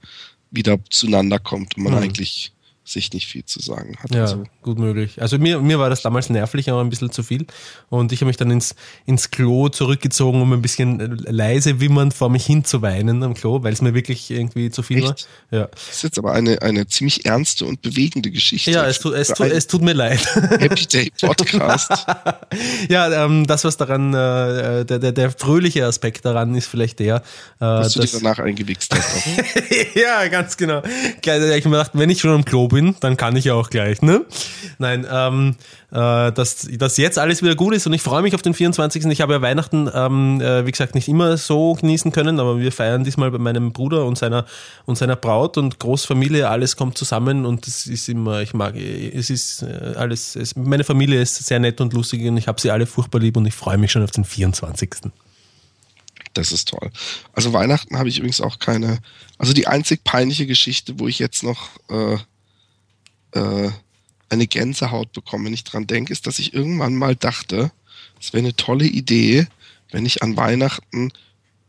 wieder 0.51 0.79
zueinander 0.91 1.39
kommt 1.39 1.77
und 1.77 1.85
man 1.85 1.95
mhm. 1.95 2.01
eigentlich 2.01 2.53
sich 2.87 3.13
nicht 3.13 3.27
viel 3.27 3.45
zu 3.45 3.61
sagen 3.61 3.97
hat. 3.99 4.15
Ja, 4.15 4.23
also. 4.23 4.45
gut 4.63 4.79
möglich. 4.79 5.21
Also 5.21 5.39
mir, 5.39 5.61
mir 5.61 5.79
war 5.81 5.91
das 5.91 6.03
damals 6.03 6.31
nervlich, 6.31 6.71
aber 6.71 6.81
ein 6.81 6.89
bisschen 6.89 7.11
zu 7.11 7.25
viel. 7.25 7.47
Und 7.91 8.13
ich 8.13 8.21
habe 8.21 8.29
mich 8.29 8.37
dann 8.37 8.51
ins, 8.51 8.77
ins 9.07 9.31
Klo 9.31 9.69
zurückgezogen, 9.69 10.41
um 10.41 10.53
ein 10.53 10.63
bisschen 10.63 11.19
leise 11.19 11.81
wimmernd 11.81 12.15
vor 12.15 12.31
mich 12.31 12.47
hin 12.47 12.65
zu 12.65 12.83
weinen 12.83 13.25
am 13.25 13.35
Klo, 13.35 13.63
weil 13.65 13.73
es 13.73 13.83
mir 13.83 13.93
wirklich 13.93 14.31
irgendwie 14.31 14.71
zu 14.71 14.85
viel 14.85 14.99
Echt? 14.99 15.27
war. 15.51 15.61
Ja. 15.61 15.67
Das 15.67 15.97
ist 15.97 16.03
jetzt 16.05 16.19
aber 16.19 16.33
eine, 16.33 16.63
eine 16.63 16.87
ziemlich 16.87 17.27
ernste 17.27 17.65
und 17.65 17.83
bewegende 17.83 18.31
Geschichte. 18.31 18.71
Ja, 18.71 18.87
es, 18.87 19.01
tu, 19.01 19.13
es, 19.13 19.29
tu, 19.29 19.43
es 19.43 19.67
tut 19.67 19.83
mir 19.83 19.95
leid. 19.95 20.25
Happy 20.35 20.87
Day 20.87 21.13
Podcast. 21.21 21.91
ja, 22.89 23.25
ähm, 23.25 23.47
das, 23.49 23.65
was 23.65 23.77
daran, 23.77 24.15
äh, 24.15 24.85
der, 24.85 24.99
der, 25.01 25.13
der 25.13 25.31
fröhliche 25.33 25.85
Aspekt 25.87 26.25
daran 26.25 26.55
ist 26.55 26.69
vielleicht 26.69 27.01
der, 27.01 27.17
äh, 27.17 27.21
dass 27.59 27.95
du 27.95 28.01
dir 28.01 28.09
danach 28.13 28.39
eingewichst 28.39 28.95
hast. 28.95 29.27
ja, 29.95 30.29
ganz 30.29 30.57
genau. 30.57 30.83
Ich 30.85 31.29
habe 31.29 31.41
mir 31.41 31.61
gedacht, 31.61 31.91
wenn 31.95 32.11
ich 32.11 32.21
schon 32.21 32.31
am 32.31 32.45
Klo 32.45 32.69
bin, 32.69 32.76
bin, 32.77 32.95
dann 33.01 33.17
kann 33.17 33.35
ich 33.37 33.47
ja 33.47 33.55
auch 33.55 33.71
gleich, 33.71 34.03
ne? 34.03 34.27
Nein, 34.79 35.07
ähm, 35.11 35.57
äh, 35.91 36.31
dass, 36.31 36.69
dass 36.71 36.99
jetzt 36.99 37.19
alles 37.19 37.43
wieder 37.43 37.55
gut 37.55 37.75
ist 37.75 37.87
und 37.87 37.95
ich 37.95 38.03
freue 38.03 38.21
mich 38.21 38.35
auf 38.35 38.43
den 38.43 38.53
24. 38.53 39.07
Ich 39.07 39.23
habe 39.23 39.33
ja 39.33 39.41
Weihnachten, 39.41 39.91
ähm, 39.95 40.43
äh, 40.43 40.67
wie 40.67 40.71
gesagt, 40.71 40.95
nicht 40.95 41.09
immer 41.09 41.39
so 41.39 41.73
genießen 41.73 42.13
können, 42.13 42.39
aber 42.39 42.59
wir 42.59 42.71
feiern 42.73 43.03
diesmal 43.03 43.31
bei 43.31 43.39
meinem 43.39 43.73
Bruder 43.73 44.05
und 44.05 44.19
seiner, 44.19 44.45
und 44.85 44.99
seiner 44.99 45.17
Braut 45.17 45.57
und 45.57 45.79
Großfamilie, 45.79 46.51
alles 46.51 46.77
kommt 46.77 46.99
zusammen 46.99 47.47
und 47.47 47.67
es 47.67 47.87
ist 47.87 48.11
immer, 48.11 48.43
ich 48.43 48.53
mag, 48.53 48.77
es 48.77 49.31
ist 49.31 49.63
äh, 49.63 49.95
alles, 49.97 50.37
es, 50.37 50.55
meine 50.55 50.85
Familie 50.85 51.23
ist 51.23 51.37
sehr 51.37 51.59
nett 51.59 51.81
und 51.81 51.95
lustig 51.95 52.27
und 52.27 52.37
ich 52.37 52.47
habe 52.47 52.61
sie 52.61 52.71
alle 52.71 52.85
furchtbar 52.85 53.21
lieb 53.21 53.39
und 53.39 53.47
ich 53.47 53.55
freue 53.55 53.79
mich 53.79 53.91
schon 53.91 54.05
auf 54.05 54.11
den 54.11 54.25
24. 54.25 55.11
Das 56.35 56.53
ist 56.53 56.69
toll. 56.69 56.91
Also 57.33 57.55
Weihnachten 57.55 57.99
habe 57.99 58.11
ich 58.11 58.19
übrigens 58.19 58.43
auch 58.43 58.59
keine. 58.59 58.99
Also 59.39 59.55
die 59.55 59.67
einzig 59.67 60.05
peinliche 60.05 60.47
Geschichte, 60.47 60.99
wo 60.99 61.09
ich 61.09 61.19
jetzt 61.19 61.43
noch 61.43 61.71
äh, 61.89 62.19
äh, 63.33 63.71
eine 64.29 64.47
Gänsehaut 64.47 65.13
bekomme, 65.13 65.47
wenn 65.47 65.55
ich 65.55 65.65
dran 65.65 65.87
denke, 65.87 66.13
ist, 66.13 66.27
dass 66.27 66.39
ich 66.39 66.55
irgendwann 66.55 66.95
mal 66.95 67.15
dachte, 67.15 67.71
es 68.21 68.33
wäre 68.33 68.45
eine 68.45 68.57
tolle 68.57 68.87
Idee, 68.87 69.47
wenn 69.91 70.07
ich 70.07 70.23
an 70.23 70.37
Weihnachten, 70.37 71.13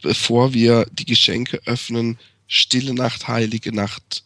bevor 0.01 0.53
wir 0.53 0.85
die 0.91 1.05
Geschenke 1.05 1.61
öffnen, 1.65 2.17
Stille 2.47 2.93
Nacht, 2.93 3.27
Heilige 3.27 3.73
Nacht 3.73 4.23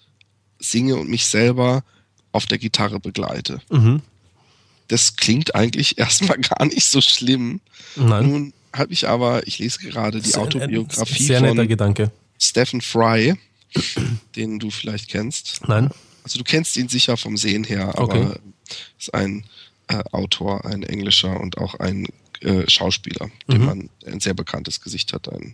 singe 0.59 0.95
und 0.95 1.09
mich 1.09 1.25
selber 1.25 1.83
auf 2.31 2.45
der 2.45 2.57
Gitarre 2.57 2.99
begleite. 2.99 3.61
Mhm. 3.69 4.01
Das 4.87 5.15
klingt 5.15 5.55
eigentlich 5.55 5.97
erstmal 5.97 6.37
gar 6.37 6.65
nicht 6.65 6.85
so 6.85 7.01
schlimm. 7.01 7.61
Nein. 7.95 8.29
Nun 8.29 8.53
habe 8.73 8.93
ich 8.93 9.07
aber, 9.07 9.45
ich 9.47 9.59
lese 9.59 9.79
gerade 9.79 10.21
die 10.21 10.35
Autobiografie 10.35 11.23
sehr 11.23 11.39
von 11.39 11.67
Gedanke. 11.67 12.11
Stephen 12.39 12.81
Fry, 12.81 13.35
den 14.35 14.59
du 14.59 14.71
vielleicht 14.71 15.09
kennst. 15.09 15.61
Nein. 15.67 15.89
Also 16.23 16.38
du 16.38 16.43
kennst 16.43 16.77
ihn 16.77 16.89
sicher 16.89 17.18
vom 17.18 17.38
Sehen 17.38 17.64
her, 17.64 17.98
aber 17.98 18.31
okay. 18.31 18.39
ist 18.99 19.14
ein 19.14 19.45
äh, 19.88 20.03
Autor, 20.11 20.65
ein 20.65 20.84
englischer 20.84 21.39
und 21.39 21.57
auch 21.57 21.76
ein 21.76 22.07
äh, 22.41 22.69
Schauspieler, 22.69 23.27
mhm. 23.48 23.53
dem 23.53 23.65
man 23.65 23.89
ein 24.06 24.19
sehr 24.19 24.34
bekanntes 24.34 24.81
Gesicht 24.81 25.14
hat. 25.14 25.31
Ein, 25.31 25.53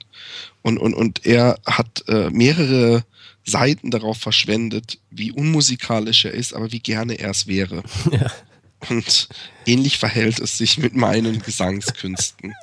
und, 0.61 0.77
und, 0.77 0.94
und 0.94 1.26
er 1.26 1.60
hat 1.65 2.03
äh, 2.07 2.30
mehrere 2.30 3.03
Seiten 3.44 3.91
darauf 3.91 4.18
verschwendet, 4.18 4.99
wie 5.10 5.31
unmusikalisch 5.31 6.26
er 6.26 6.34
ist, 6.34 6.53
aber 6.53 6.72
wie 6.72 6.80
gerne 6.80 7.15
er 7.15 7.31
es 7.31 7.48
wäre. 7.48 7.84
Ja. 8.11 8.31
Und 8.89 9.27
ähnlich 9.65 9.97
verhält 9.97 10.39
es 10.39 10.57
sich 10.57 10.77
mit 10.77 10.95
meinen 10.95 11.41
Gesangskünsten. 11.41 12.53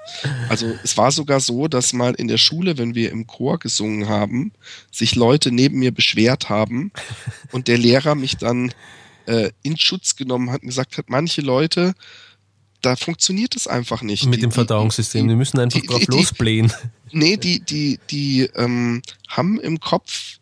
Also 0.48 0.72
es 0.84 0.96
war 0.96 1.10
sogar 1.10 1.40
so, 1.40 1.66
dass 1.66 1.92
mal 1.92 2.14
in 2.14 2.28
der 2.28 2.38
Schule, 2.38 2.78
wenn 2.78 2.94
wir 2.94 3.10
im 3.10 3.26
Chor 3.26 3.58
gesungen 3.58 4.08
haben, 4.08 4.52
sich 4.92 5.16
Leute 5.16 5.50
neben 5.50 5.80
mir 5.80 5.92
beschwert 5.92 6.48
haben 6.48 6.92
und 7.50 7.66
der 7.66 7.78
Lehrer 7.78 8.14
mich 8.14 8.36
dann 8.36 8.72
äh, 9.26 9.50
in 9.62 9.76
Schutz 9.76 10.14
genommen 10.14 10.50
hat 10.50 10.62
und 10.62 10.68
gesagt 10.68 10.98
hat, 10.98 11.06
manche 11.08 11.40
Leute, 11.40 11.94
da 12.80 12.96
funktioniert 12.96 13.56
es 13.56 13.66
einfach 13.66 14.02
nicht. 14.02 14.26
Mit 14.26 14.36
die, 14.36 14.42
dem 14.42 14.52
Verdauungssystem, 14.52 15.26
die, 15.26 15.32
die, 15.32 15.36
müssen 15.36 15.58
einfach 15.58 15.80
die, 15.80 15.86
drauf 15.86 16.06
losblähen. 16.06 16.72
Nee, 17.10 17.36
die, 17.36 17.60
die, 17.60 17.98
die 18.10 18.42
ähm, 18.54 19.02
haben 19.28 19.58
im 19.60 19.80
Kopf 19.80 20.38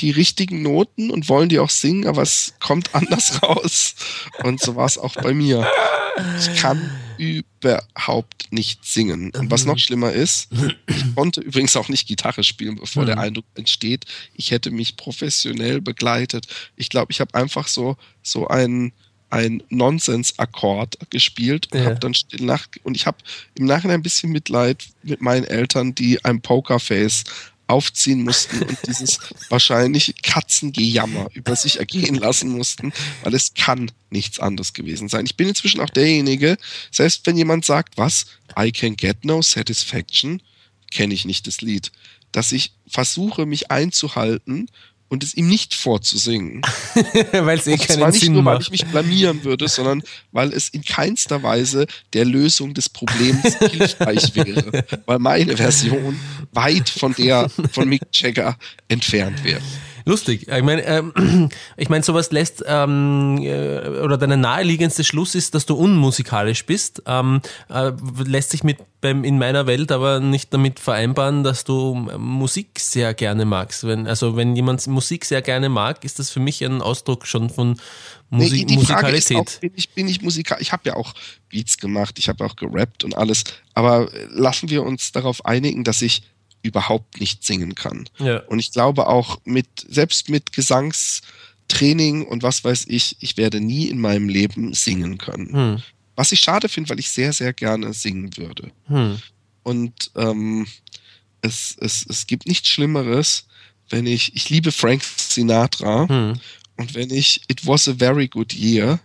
die 0.00 0.10
richtigen 0.10 0.62
Noten 0.62 1.10
und 1.10 1.28
wollen 1.28 1.48
die 1.48 1.58
auch 1.58 1.70
singen, 1.70 2.06
aber 2.06 2.22
es 2.22 2.54
kommt 2.60 2.94
anders 2.94 3.42
raus. 3.42 3.94
Und 4.42 4.60
so 4.60 4.76
war 4.76 4.86
es 4.86 4.98
auch 4.98 5.14
bei 5.14 5.34
mir. 5.34 5.66
Ich 6.38 6.60
kann 6.60 6.90
überhaupt 7.18 8.50
nicht 8.50 8.84
singen. 8.84 9.30
Und 9.30 9.50
was 9.50 9.66
noch 9.66 9.78
schlimmer 9.78 10.12
ist, 10.12 10.48
ich 10.86 11.14
konnte 11.14 11.40
übrigens 11.40 11.76
auch 11.76 11.88
nicht 11.88 12.08
Gitarre 12.08 12.42
spielen, 12.44 12.76
bevor 12.76 13.04
der 13.04 13.18
Eindruck 13.18 13.44
entsteht, 13.54 14.06
ich 14.34 14.50
hätte 14.50 14.70
mich 14.70 14.96
professionell 14.96 15.80
begleitet. 15.80 16.46
Ich 16.76 16.88
glaube, 16.88 17.12
ich 17.12 17.20
habe 17.20 17.34
einfach 17.34 17.68
so, 17.68 17.96
so 18.22 18.48
ein, 18.48 18.92
ein 19.28 19.62
Nonsens-Akkord 19.68 21.10
gespielt 21.10 21.68
und 21.72 21.80
ja. 21.80 21.86
habe 21.86 22.00
dann 22.00 22.14
still 22.14 22.44
nach 22.44 22.66
und 22.82 22.96
ich 22.96 23.06
habe 23.06 23.18
im 23.54 23.66
Nachhinein 23.66 24.00
ein 24.00 24.02
bisschen 24.02 24.32
Mitleid 24.32 24.84
mit 25.02 25.20
meinen 25.20 25.44
Eltern, 25.44 25.94
die 25.94 26.24
ein 26.24 26.40
Pokerface 26.40 27.24
aufziehen 27.70 28.22
mussten 28.24 28.62
und 28.62 28.78
dieses 28.86 29.18
wahrscheinlich 29.48 30.14
Katzengejammer 30.22 31.28
über 31.34 31.56
sich 31.56 31.78
ergehen 31.78 32.16
lassen 32.16 32.50
mussten, 32.50 32.92
weil 33.22 33.34
es 33.34 33.54
kann 33.54 33.90
nichts 34.10 34.40
anderes 34.40 34.72
gewesen 34.72 35.08
sein. 35.08 35.24
Ich 35.24 35.36
bin 35.36 35.48
inzwischen 35.48 35.80
auch 35.80 35.90
derjenige, 35.90 36.56
selbst 36.90 37.26
wenn 37.26 37.36
jemand 37.36 37.64
sagt, 37.64 37.96
was, 37.96 38.26
I 38.58 38.72
can 38.72 38.96
get 38.96 39.24
no 39.24 39.40
satisfaction, 39.40 40.42
kenne 40.90 41.14
ich 41.14 41.24
nicht 41.24 41.46
das 41.46 41.60
Lied, 41.60 41.92
dass 42.32 42.52
ich 42.52 42.72
versuche, 42.86 43.46
mich 43.46 43.70
einzuhalten 43.70 44.68
und 45.10 45.24
es 45.24 45.34
ihm 45.34 45.48
nicht 45.48 45.74
vorzusingen. 45.74 46.62
weil 47.32 47.58
es 47.58 47.66
eh 47.66 47.76
keinen 47.76 47.98
zwar 47.98 48.10
nicht 48.10 48.20
Sinn 48.22 48.32
nur, 48.32 48.44
weil 48.44 48.60
ich 48.60 48.70
mich 48.70 48.86
blamieren 48.86 49.44
würde, 49.44 49.68
sondern 49.68 50.02
weil 50.32 50.52
es 50.54 50.70
in 50.70 50.82
keinster 50.82 51.42
Weise 51.42 51.86
der 52.14 52.24
Lösung 52.24 52.72
des 52.72 52.88
Problems 52.88 53.56
hilfreich 53.58 54.34
wäre. 54.34 54.84
Weil 55.04 55.18
meine 55.18 55.56
Version 55.56 56.18
weit 56.52 56.88
von 56.88 57.12
der 57.14 57.50
von 57.72 57.88
Mick 57.88 58.02
Jagger 58.12 58.56
entfernt 58.88 59.44
wäre. 59.44 59.60
Lustig. 60.10 60.48
Ich 60.48 60.62
meine, 60.64 60.82
ähm, 60.86 61.48
ich 61.76 61.88
meine, 61.88 62.02
sowas 62.02 62.32
lässt 62.32 62.64
ähm, 62.66 63.38
äh, 63.42 63.78
oder 64.00 64.18
deine 64.18 64.36
naheliegendste 64.36 65.04
Schluss 65.04 65.36
ist, 65.36 65.54
dass 65.54 65.66
du 65.66 65.76
unmusikalisch 65.76 66.66
bist. 66.66 67.04
Ähm, 67.06 67.40
äh, 67.68 67.92
lässt 68.24 68.50
sich 68.50 68.64
mit 68.64 68.78
beim 69.00 69.22
in 69.22 69.38
meiner 69.38 69.68
Welt 69.68 69.92
aber 69.92 70.18
nicht 70.18 70.52
damit 70.52 70.80
vereinbaren, 70.80 71.44
dass 71.44 71.62
du 71.62 71.94
Musik 71.94 72.80
sehr 72.80 73.14
gerne 73.14 73.44
magst. 73.44 73.86
Wenn 73.86 74.08
also 74.08 74.36
wenn 74.36 74.56
jemand 74.56 74.84
Musik 74.88 75.24
sehr 75.24 75.42
gerne 75.42 75.68
mag, 75.68 76.04
ist 76.04 76.18
das 76.18 76.28
für 76.28 76.40
mich 76.40 76.64
ein 76.64 76.82
Ausdruck 76.82 77.24
schon 77.24 77.48
von 77.48 77.80
Musik, 78.30 78.52
nee, 78.52 78.64
die 78.64 78.76
Musikalität. 78.78 79.36
Auch, 79.36 79.60
bin 79.60 79.72
ich 79.76 79.90
bin 79.90 80.08
ich 80.08 80.22
musikal? 80.22 80.58
Ich 80.60 80.72
habe 80.72 80.82
ja 80.86 80.96
auch 80.96 81.14
Beats 81.48 81.78
gemacht, 81.78 82.18
ich 82.18 82.28
habe 82.28 82.44
auch 82.44 82.56
gerappt 82.56 83.04
und 83.04 83.16
alles. 83.16 83.44
Aber 83.74 84.10
lassen 84.28 84.70
wir 84.70 84.82
uns 84.82 85.12
darauf 85.12 85.44
einigen, 85.46 85.84
dass 85.84 86.02
ich 86.02 86.22
überhaupt 86.62 87.20
nicht 87.20 87.44
singen 87.44 87.74
kann. 87.74 88.08
Ja. 88.18 88.38
Und 88.46 88.58
ich 88.58 88.72
glaube 88.72 89.06
auch 89.06 89.40
mit, 89.44 89.66
selbst 89.88 90.28
mit 90.28 90.52
Gesangstraining 90.52 92.26
und 92.26 92.42
was 92.42 92.64
weiß 92.64 92.86
ich, 92.88 93.16
ich 93.20 93.36
werde 93.36 93.60
nie 93.60 93.88
in 93.88 94.00
meinem 94.00 94.28
Leben 94.28 94.74
singen 94.74 95.18
können. 95.18 95.52
Hm. 95.52 95.82
Was 96.16 96.32
ich 96.32 96.40
schade 96.40 96.68
finde, 96.68 96.90
weil 96.90 96.98
ich 96.98 97.08
sehr, 97.10 97.32
sehr 97.32 97.52
gerne 97.52 97.94
singen 97.94 98.36
würde. 98.36 98.70
Hm. 98.86 99.18
Und 99.62 100.10
ähm, 100.16 100.66
es, 101.40 101.76
es, 101.80 102.04
es 102.08 102.26
gibt 102.26 102.46
nichts 102.46 102.68
Schlimmeres, 102.68 103.46
wenn 103.88 104.06
ich, 104.06 104.34
ich 104.36 104.50
liebe 104.50 104.72
Frank 104.72 105.02
Sinatra 105.02 106.08
Hm. 106.08 106.40
und 106.76 106.94
wenn 106.94 107.10
ich 107.10 107.42
It 107.48 107.66
Was 107.66 107.88
a 107.88 107.94
Very 107.94 108.28
Good 108.28 108.52
Year, 108.54 109.00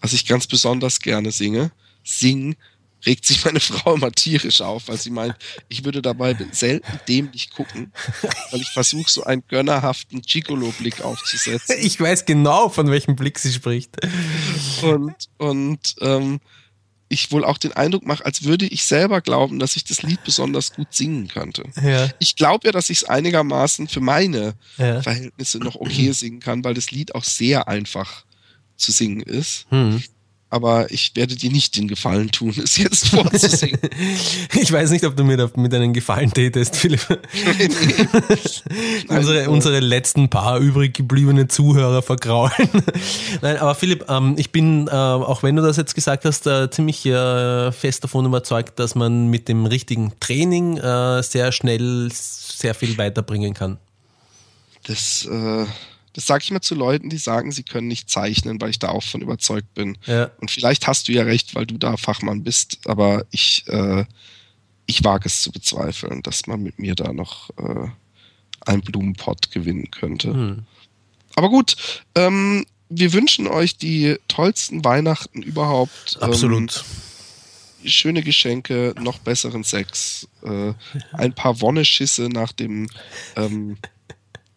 was 0.00 0.12
ich 0.12 0.26
ganz 0.26 0.46
besonders 0.46 1.00
gerne 1.00 1.30
singe, 1.32 1.70
sing, 2.04 2.56
regt 3.06 3.24
sich 3.24 3.44
meine 3.44 3.60
Frau 3.60 3.94
immer 3.94 4.12
tierisch 4.12 4.60
auf, 4.60 4.88
weil 4.88 4.98
sie 4.98 5.10
meint, 5.10 5.36
ich 5.68 5.84
würde 5.84 6.02
dabei 6.02 6.36
selten 6.52 7.00
dämlich 7.08 7.50
gucken, 7.50 7.92
weil 8.50 8.60
ich 8.60 8.70
versuche, 8.70 9.10
so 9.10 9.24
einen 9.24 9.44
gönnerhaften 9.48 10.22
Gigolo-Blick 10.22 11.00
aufzusetzen. 11.02 11.76
Ich 11.80 12.00
weiß 12.00 12.24
genau, 12.26 12.68
von 12.68 12.90
welchem 12.90 13.16
Blick 13.16 13.38
sie 13.38 13.52
spricht. 13.52 13.96
Und, 14.82 15.14
und 15.38 15.94
ähm, 16.00 16.40
ich 17.08 17.30
wohl 17.30 17.44
auch 17.44 17.58
den 17.58 17.72
Eindruck 17.72 18.04
mache, 18.04 18.24
als 18.24 18.42
würde 18.42 18.66
ich 18.66 18.84
selber 18.84 19.20
glauben, 19.20 19.58
dass 19.58 19.76
ich 19.76 19.84
das 19.84 20.02
Lied 20.02 20.22
besonders 20.24 20.72
gut 20.72 20.88
singen 20.92 21.28
könnte. 21.28 21.64
Ja. 21.80 22.10
Ich 22.18 22.34
glaube 22.34 22.66
ja, 22.66 22.72
dass 22.72 22.90
ich 22.90 22.98
es 22.98 23.04
einigermaßen 23.04 23.88
für 23.88 24.00
meine 24.00 24.54
Ja. 24.76 25.02
Verhältnisse 25.02 25.58
noch 25.58 25.76
okay 25.76 26.12
singen 26.12 26.40
kann, 26.40 26.64
weil 26.64 26.74
das 26.74 26.90
Lied 26.90 27.14
auch 27.14 27.24
sehr 27.24 27.68
einfach 27.68 28.24
zu 28.76 28.92
singen 28.92 29.20
ist. 29.20 29.66
Hm. 29.70 30.02
Aber 30.48 30.92
ich 30.92 31.16
werde 31.16 31.34
dir 31.34 31.50
nicht 31.50 31.76
den 31.76 31.88
Gefallen 31.88 32.30
tun, 32.30 32.54
es 32.62 32.76
jetzt 32.76 33.08
vorzusingen. 33.10 33.80
Ich 34.54 34.70
weiß 34.70 34.90
nicht, 34.90 35.04
ob 35.04 35.16
du 35.16 35.24
mir 35.24 35.36
damit 35.36 35.74
einen 35.74 35.92
Gefallen 35.92 36.32
tätest, 36.32 36.76
Philipp. 36.76 37.04
unsere, 39.08 39.50
unsere 39.50 39.80
letzten 39.80 40.28
paar 40.28 40.60
übrig 40.60 40.94
gebliebenen 40.94 41.48
Zuhörer 41.48 42.00
vergraulen. 42.00 42.52
Nein, 43.42 43.56
aber 43.56 43.74
Philipp, 43.74 44.08
ähm, 44.08 44.36
ich 44.38 44.52
bin, 44.52 44.86
äh, 44.86 44.92
auch 44.92 45.42
wenn 45.42 45.56
du 45.56 45.62
das 45.62 45.76
jetzt 45.76 45.96
gesagt 45.96 46.24
hast, 46.24 46.46
äh, 46.46 46.70
ziemlich 46.70 47.04
äh, 47.06 47.72
fest 47.72 48.04
davon 48.04 48.24
überzeugt, 48.24 48.78
dass 48.78 48.94
man 48.94 49.28
mit 49.28 49.48
dem 49.48 49.66
richtigen 49.66 50.12
Training 50.20 50.76
äh, 50.76 51.22
sehr 51.24 51.50
schnell 51.50 52.08
sehr 52.12 52.74
viel 52.74 52.96
weiterbringen 52.98 53.52
kann. 53.52 53.78
Das, 54.84 55.26
äh, 55.28 55.66
das 56.16 56.24
sage 56.24 56.42
ich 56.42 56.50
immer 56.50 56.62
zu 56.62 56.74
Leuten, 56.74 57.10
die 57.10 57.18
sagen, 57.18 57.52
sie 57.52 57.62
können 57.62 57.88
nicht 57.88 58.08
zeichnen, 58.08 58.58
weil 58.58 58.70
ich 58.70 58.78
da 58.78 58.88
auch 58.88 59.02
von 59.02 59.20
überzeugt 59.20 59.74
bin. 59.74 59.98
Ja. 60.06 60.30
Und 60.40 60.50
vielleicht 60.50 60.86
hast 60.86 61.08
du 61.08 61.12
ja 61.12 61.24
recht, 61.24 61.54
weil 61.54 61.66
du 61.66 61.76
da 61.76 61.98
Fachmann 61.98 62.42
bist, 62.42 62.78
aber 62.86 63.26
ich, 63.30 63.64
äh, 63.68 64.06
ich 64.86 65.04
wage 65.04 65.26
es 65.26 65.42
zu 65.42 65.52
bezweifeln, 65.52 66.22
dass 66.22 66.46
man 66.46 66.62
mit 66.62 66.78
mir 66.78 66.94
da 66.94 67.12
noch 67.12 67.50
äh, 67.58 67.88
einen 68.62 68.80
Blumenpott 68.80 69.50
gewinnen 69.50 69.90
könnte. 69.90 70.32
Hm. 70.32 70.62
Aber 71.34 71.50
gut, 71.50 71.76
ähm, 72.14 72.64
wir 72.88 73.12
wünschen 73.12 73.46
euch 73.46 73.76
die 73.76 74.16
tollsten 74.26 74.86
Weihnachten 74.86 75.42
überhaupt. 75.42 76.16
Absolut. 76.22 76.82
Ähm, 77.84 77.90
schöne 77.90 78.22
Geschenke, 78.22 78.94
noch 78.98 79.18
besseren 79.18 79.64
Sex, 79.64 80.26
äh, 80.42 80.72
ein 81.12 81.34
paar 81.34 81.60
Wonneschisse 81.60 82.30
nach 82.30 82.52
dem 82.52 82.88
ähm, 83.36 83.76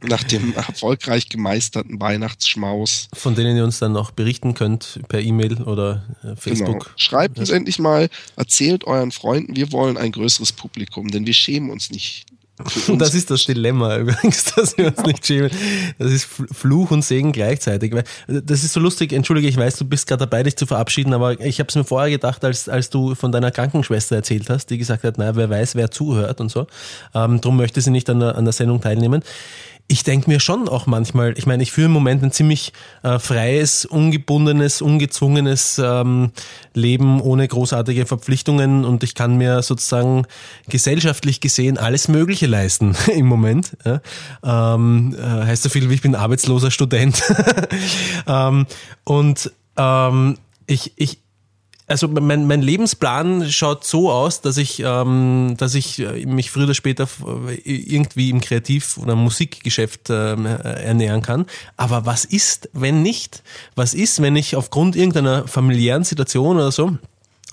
nach 0.01 0.23
dem 0.23 0.53
erfolgreich 0.53 1.27
gemeisterten 1.29 1.99
Weihnachtsschmaus. 1.99 3.09
Von 3.13 3.35
denen 3.35 3.57
ihr 3.57 3.63
uns 3.63 3.79
dann 3.79 3.91
noch 3.91 4.11
berichten 4.11 4.53
könnt 4.53 4.99
per 5.09 5.19
E-Mail 5.21 5.61
oder 5.63 6.03
äh, 6.21 6.27
Genau. 6.27 6.35
Facebook. 6.35 6.93
Schreibt 6.95 7.37
uns 7.39 7.49
endlich 7.49 7.79
mal, 7.79 8.09
erzählt 8.35 8.85
euren 8.85 9.11
Freunden, 9.11 9.55
wir 9.55 9.71
wollen 9.71 9.97
ein 9.97 10.11
größeres 10.11 10.53
Publikum, 10.53 11.09
denn 11.09 11.25
wir 11.25 11.33
schämen 11.33 11.69
uns 11.69 11.89
nicht. 11.91 12.25
Uns. 12.89 12.99
Das 12.99 13.15
ist 13.15 13.31
das 13.31 13.45
Dilemma 13.45 13.95
übrigens, 13.99 14.43
dass 14.53 14.77
wir 14.77 14.87
uns 14.87 15.01
nicht 15.03 15.25
schämen. 15.25 15.49
Das 15.97 16.11
ist 16.11 16.25
Fl- 16.25 16.53
Fluch 16.53 16.91
und 16.91 17.05
Segen 17.05 17.31
gleichzeitig. 17.31 17.93
Weil 17.93 18.03
Das 18.27 18.65
ist 18.65 18.73
so 18.73 18.81
lustig, 18.81 19.13
entschuldige, 19.13 19.47
ich 19.47 19.55
weiß, 19.55 19.77
du 19.77 19.85
bist 19.85 20.07
gerade 20.07 20.25
dabei, 20.25 20.43
dich 20.43 20.57
zu 20.57 20.65
verabschieden, 20.65 21.13
aber 21.13 21.39
ich 21.39 21.59
habe 21.61 21.69
es 21.69 21.75
mir 21.75 21.85
vorher 21.85 22.09
gedacht, 22.09 22.43
als, 22.43 22.67
als 22.67 22.89
du 22.89 23.15
von 23.15 23.31
deiner 23.31 23.51
Krankenschwester 23.51 24.17
erzählt 24.17 24.49
hast, 24.49 24.71
die 24.71 24.77
gesagt 24.77 25.05
hat, 25.05 25.17
naja, 25.17 25.37
wer 25.37 25.49
weiß, 25.49 25.75
wer 25.75 25.89
zuhört 25.89 26.41
und 26.41 26.51
so. 26.51 26.67
Ähm, 27.15 27.39
drum 27.39 27.55
möchte 27.55 27.79
sie 27.79 27.91
nicht 27.91 28.09
an 28.09 28.19
der, 28.19 28.35
an 28.35 28.43
der 28.43 28.51
Sendung 28.51 28.81
teilnehmen. 28.81 29.23
Ich 29.91 30.03
denke 30.03 30.29
mir 30.29 30.39
schon 30.39 30.69
auch 30.69 30.85
manchmal, 30.85 31.35
ich 31.35 31.47
meine, 31.47 31.63
ich 31.63 31.71
führe 31.71 31.87
im 31.87 31.93
Moment 31.93 32.21
ein 32.21 32.31
ziemlich 32.31 32.73
äh, 33.01 33.17
freies, 33.17 33.85
ungebundenes, 33.85 34.83
ungezwungenes 34.83 35.81
ähm, 35.83 36.31
Leben 36.75 37.19
ohne 37.19 37.47
großartige 37.47 38.05
Verpflichtungen 38.05 38.85
und 38.85 39.03
ich 39.03 39.15
kann 39.15 39.37
mir 39.37 39.63
sozusagen 39.63 40.27
gesellschaftlich 40.67 41.41
gesehen 41.41 41.79
alles 41.79 42.07
Mögliche 42.07 42.45
leisten 42.45 42.95
im 43.11 43.25
Moment. 43.25 43.75
Ja. 43.83 44.75
Ähm, 44.75 45.15
äh, 45.17 45.23
heißt 45.23 45.63
so 45.63 45.69
viel 45.69 45.89
wie 45.89 45.95
ich 45.95 46.03
bin 46.03 46.13
arbeitsloser 46.13 46.69
Student. 46.69 47.23
ähm, 48.27 48.67
und 49.05 49.51
ähm, 49.75 50.37
ich, 50.67 50.93
ich, 50.97 51.17
also 51.89 52.07
mein, 52.07 52.47
mein 52.47 52.61
Lebensplan 52.61 53.49
schaut 53.51 53.83
so 53.83 54.11
aus, 54.11 54.41
dass 54.41 54.57
ich, 54.57 54.81
ähm, 54.85 55.55
dass 55.57 55.73
ich 55.73 55.99
äh, 55.99 56.25
mich 56.25 56.51
früher 56.51 56.65
oder 56.65 56.75
später 56.75 57.07
äh, 57.47 57.55
irgendwie 57.65 58.29
im 58.29 58.41
Kreativ- 58.41 58.97
oder 58.97 59.15
Musikgeschäft 59.15 60.09
ähm, 60.09 60.45
äh, 60.45 60.51
ernähren 60.51 61.21
kann. 61.21 61.45
Aber 61.77 62.05
was 62.05 62.25
ist, 62.25 62.69
wenn 62.73 63.01
nicht? 63.01 63.43
Was 63.75 63.93
ist, 63.93 64.21
wenn 64.21 64.35
ich 64.35 64.55
aufgrund 64.55 64.95
irgendeiner 64.95 65.47
familiären 65.47 66.03
Situation 66.03 66.57
oder 66.57 66.71
so 66.71 66.97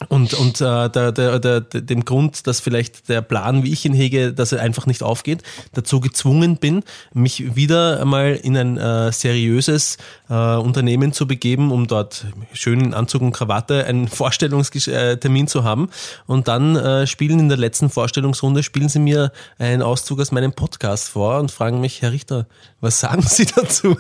und, 0.09 0.35
und 0.35 0.61
äh, 0.61 0.91
der, 0.91 1.11
der, 1.11 1.39
der, 1.39 1.61
dem 1.61 2.05
Grund, 2.05 2.47
dass 2.47 2.61
vielleicht 2.61 3.09
der 3.09 3.23
Plan, 3.23 3.63
wie 3.63 3.73
ich 3.73 3.87
ihn 3.87 3.95
hege, 3.95 4.35
dass 4.35 4.53
er 4.53 4.61
einfach 4.61 4.85
nicht 4.85 5.03
aufgeht, 5.03 5.43
dazu 5.73 6.01
gezwungen 6.01 6.59
bin, 6.59 6.83
mich 7.15 7.57
wieder 7.57 8.01
einmal 8.03 8.35
in 8.35 8.59
ein 8.59 8.77
äh, 8.77 9.11
seriöses 9.11 9.97
äh, 10.29 10.35
Unternehmen 10.35 11.13
zu 11.13 11.27
begeben, 11.27 11.73
um 11.73 11.87
dort 11.87 12.27
schön 12.53 12.81
in 12.83 12.93
Anzug 12.93 13.23
und 13.23 13.33
Krawatte 13.33 13.87
einen 13.87 14.09
Vorstellungstermin 14.17 15.49
zu 15.49 15.65
haben. 15.65 15.89
Und 16.27 16.47
dann 16.47 16.77
äh, 16.77 17.07
spielen 17.07 17.39
in 17.39 17.49
der 17.49 17.59
letzten 17.59 17.89
Vorstellungsrunde, 17.89 18.63
spielen 18.63 18.91
sie 18.91 18.99
mir 18.99 19.33
einen 19.59 19.81
Auszug 19.81 20.21
aus 20.21 20.31
meinem 20.31 20.53
Podcast 20.53 21.09
vor 21.09 21.39
und 21.39 21.51
fragen 21.51 21.81
mich, 21.81 22.03
Herr 22.03 22.13
Richter, 22.13 22.47
was 22.83 23.01
sagen 23.01 23.23
Sie 23.23 23.47
dazu? 23.57 23.97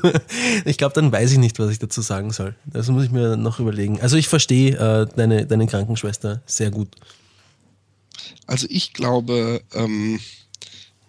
Ich 0.66 0.76
glaube, 0.76 0.94
dann 0.94 1.10
weiß 1.10 1.32
ich 1.32 1.38
nicht, 1.38 1.58
was 1.58 1.70
ich 1.70 1.78
dazu 1.78 2.02
sagen 2.02 2.32
soll. 2.32 2.54
Das 2.66 2.88
muss 2.88 3.04
ich 3.04 3.10
mir 3.10 3.38
noch 3.38 3.60
überlegen. 3.60 4.00
Also 4.02 4.18
ich 4.18 4.28
verstehe 4.28 4.76
äh, 4.76 5.06
deine, 5.16 5.46
deine 5.46 5.66
Krankenschwester 5.86 6.42
sehr 6.46 6.70
gut. 6.70 6.88
Also 8.46 8.66
ich 8.70 8.92
glaube, 8.92 9.62
ähm, 9.74 10.20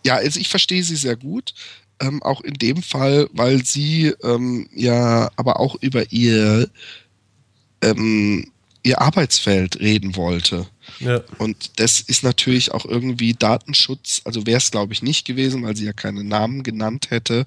ja, 0.05 0.15
also 0.15 0.39
ich 0.39 0.49
verstehe 0.49 0.83
sie 0.83 0.95
sehr 0.95 1.15
gut. 1.15 1.53
Ähm, 1.99 2.21
auch 2.21 2.41
in 2.41 2.53
dem 2.53 2.83
Fall, 2.83 3.27
weil 3.33 3.65
sie 3.65 4.13
ähm, 4.23 4.69
ja 4.73 5.31
aber 5.35 5.59
auch 5.59 5.75
über 5.81 6.11
ihr 6.11 6.69
ähm, 7.81 8.51
ihr 8.83 9.01
Arbeitsfeld 9.01 9.79
reden 9.79 10.15
wollte. 10.15 10.67
Ja. 10.99 11.21
Und 11.37 11.79
das 11.79 11.99
ist 11.99 12.23
natürlich 12.23 12.71
auch 12.71 12.85
irgendwie 12.85 13.33
Datenschutz, 13.33 14.21
also 14.23 14.45
wäre 14.45 14.57
es 14.57 14.71
glaube 14.71 14.93
ich 14.93 15.01
nicht 15.01 15.25
gewesen, 15.25 15.63
weil 15.63 15.75
sie 15.75 15.85
ja 15.85 15.93
keine 15.93 16.23
Namen 16.23 16.63
genannt 16.63 17.09
hätte. 17.09 17.45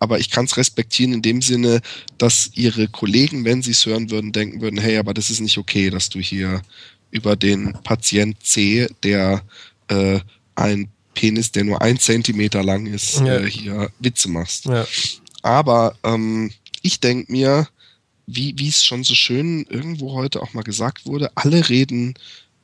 Aber 0.00 0.20
ich 0.20 0.30
kann 0.30 0.44
es 0.44 0.56
respektieren 0.56 1.12
in 1.12 1.22
dem 1.22 1.42
Sinne, 1.42 1.80
dass 2.18 2.50
ihre 2.54 2.88
Kollegen, 2.88 3.44
wenn 3.44 3.62
sie 3.62 3.72
es 3.72 3.84
hören 3.84 4.10
würden, 4.10 4.32
denken 4.32 4.60
würden, 4.60 4.78
hey, 4.78 4.96
aber 4.98 5.12
das 5.12 5.28
ist 5.30 5.40
nicht 5.40 5.58
okay, 5.58 5.90
dass 5.90 6.08
du 6.08 6.20
hier 6.20 6.62
über 7.10 7.36
den 7.36 7.72
Patient 7.84 8.36
C, 8.42 8.86
der 9.02 9.42
äh, 9.88 10.20
ein 10.54 10.88
Penis, 11.14 11.50
der 11.50 11.64
nur 11.64 11.82
ein 11.82 11.98
Zentimeter 11.98 12.62
lang 12.62 12.86
ist, 12.86 13.18
ja. 13.20 13.38
äh, 13.38 13.50
hier 13.50 13.90
Witze 13.98 14.28
machst. 14.28 14.66
Ja. 14.66 14.86
Aber 15.42 15.96
ähm, 16.04 16.52
ich 16.82 17.00
denke 17.00 17.32
mir, 17.32 17.68
wie 18.26 18.54
wie 18.56 18.68
es 18.68 18.84
schon 18.84 19.02
so 19.02 19.14
schön 19.14 19.64
irgendwo 19.64 20.12
heute 20.12 20.42
auch 20.42 20.52
mal 20.52 20.62
gesagt 20.62 21.06
wurde, 21.06 21.32
alle 21.34 21.68
reden, 21.68 22.14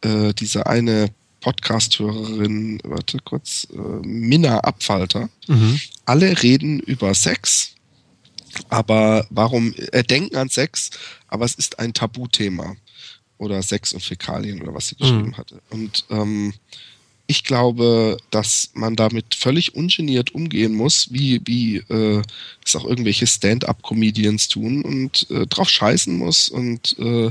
äh, 0.04 0.32
diese 0.34 0.66
eine 0.66 1.10
Podcast-Hörerin, 1.40 2.80
warte 2.84 3.18
kurz, 3.24 3.66
äh, 3.72 4.06
Minna 4.06 4.60
Abfalter, 4.60 5.28
mhm. 5.46 5.80
alle 6.06 6.42
reden 6.42 6.80
über 6.80 7.14
Sex, 7.14 7.74
aber 8.68 9.26
warum, 9.30 9.74
äh, 9.92 10.02
denken 10.02 10.36
an 10.36 10.48
Sex, 10.48 10.90
aber 11.28 11.44
es 11.44 11.54
ist 11.54 11.78
ein 11.78 11.92
Tabuthema. 11.92 12.76
Oder 13.36 13.62
Sex 13.62 13.92
und 13.92 14.02
Fäkalien 14.02 14.62
oder 14.62 14.72
was 14.74 14.88
sie 14.88 14.94
geschrieben 14.94 15.30
mhm. 15.30 15.36
hatte. 15.36 15.60
Und 15.68 16.04
ähm, 16.08 16.54
ich 17.26 17.42
glaube, 17.42 18.18
dass 18.30 18.70
man 18.74 18.96
damit 18.96 19.34
völlig 19.34 19.74
ungeniert 19.74 20.34
umgehen 20.34 20.74
muss, 20.74 21.08
wie, 21.10 21.40
wie 21.44 21.76
äh, 21.76 22.22
es 22.64 22.76
auch 22.76 22.84
irgendwelche 22.84 23.26
Stand-up-Comedians 23.26 24.48
tun 24.48 24.82
und 24.82 25.28
äh, 25.30 25.46
drauf 25.46 25.68
scheißen 25.68 26.16
muss 26.16 26.48
und 26.48 26.96
äh, 26.98 27.30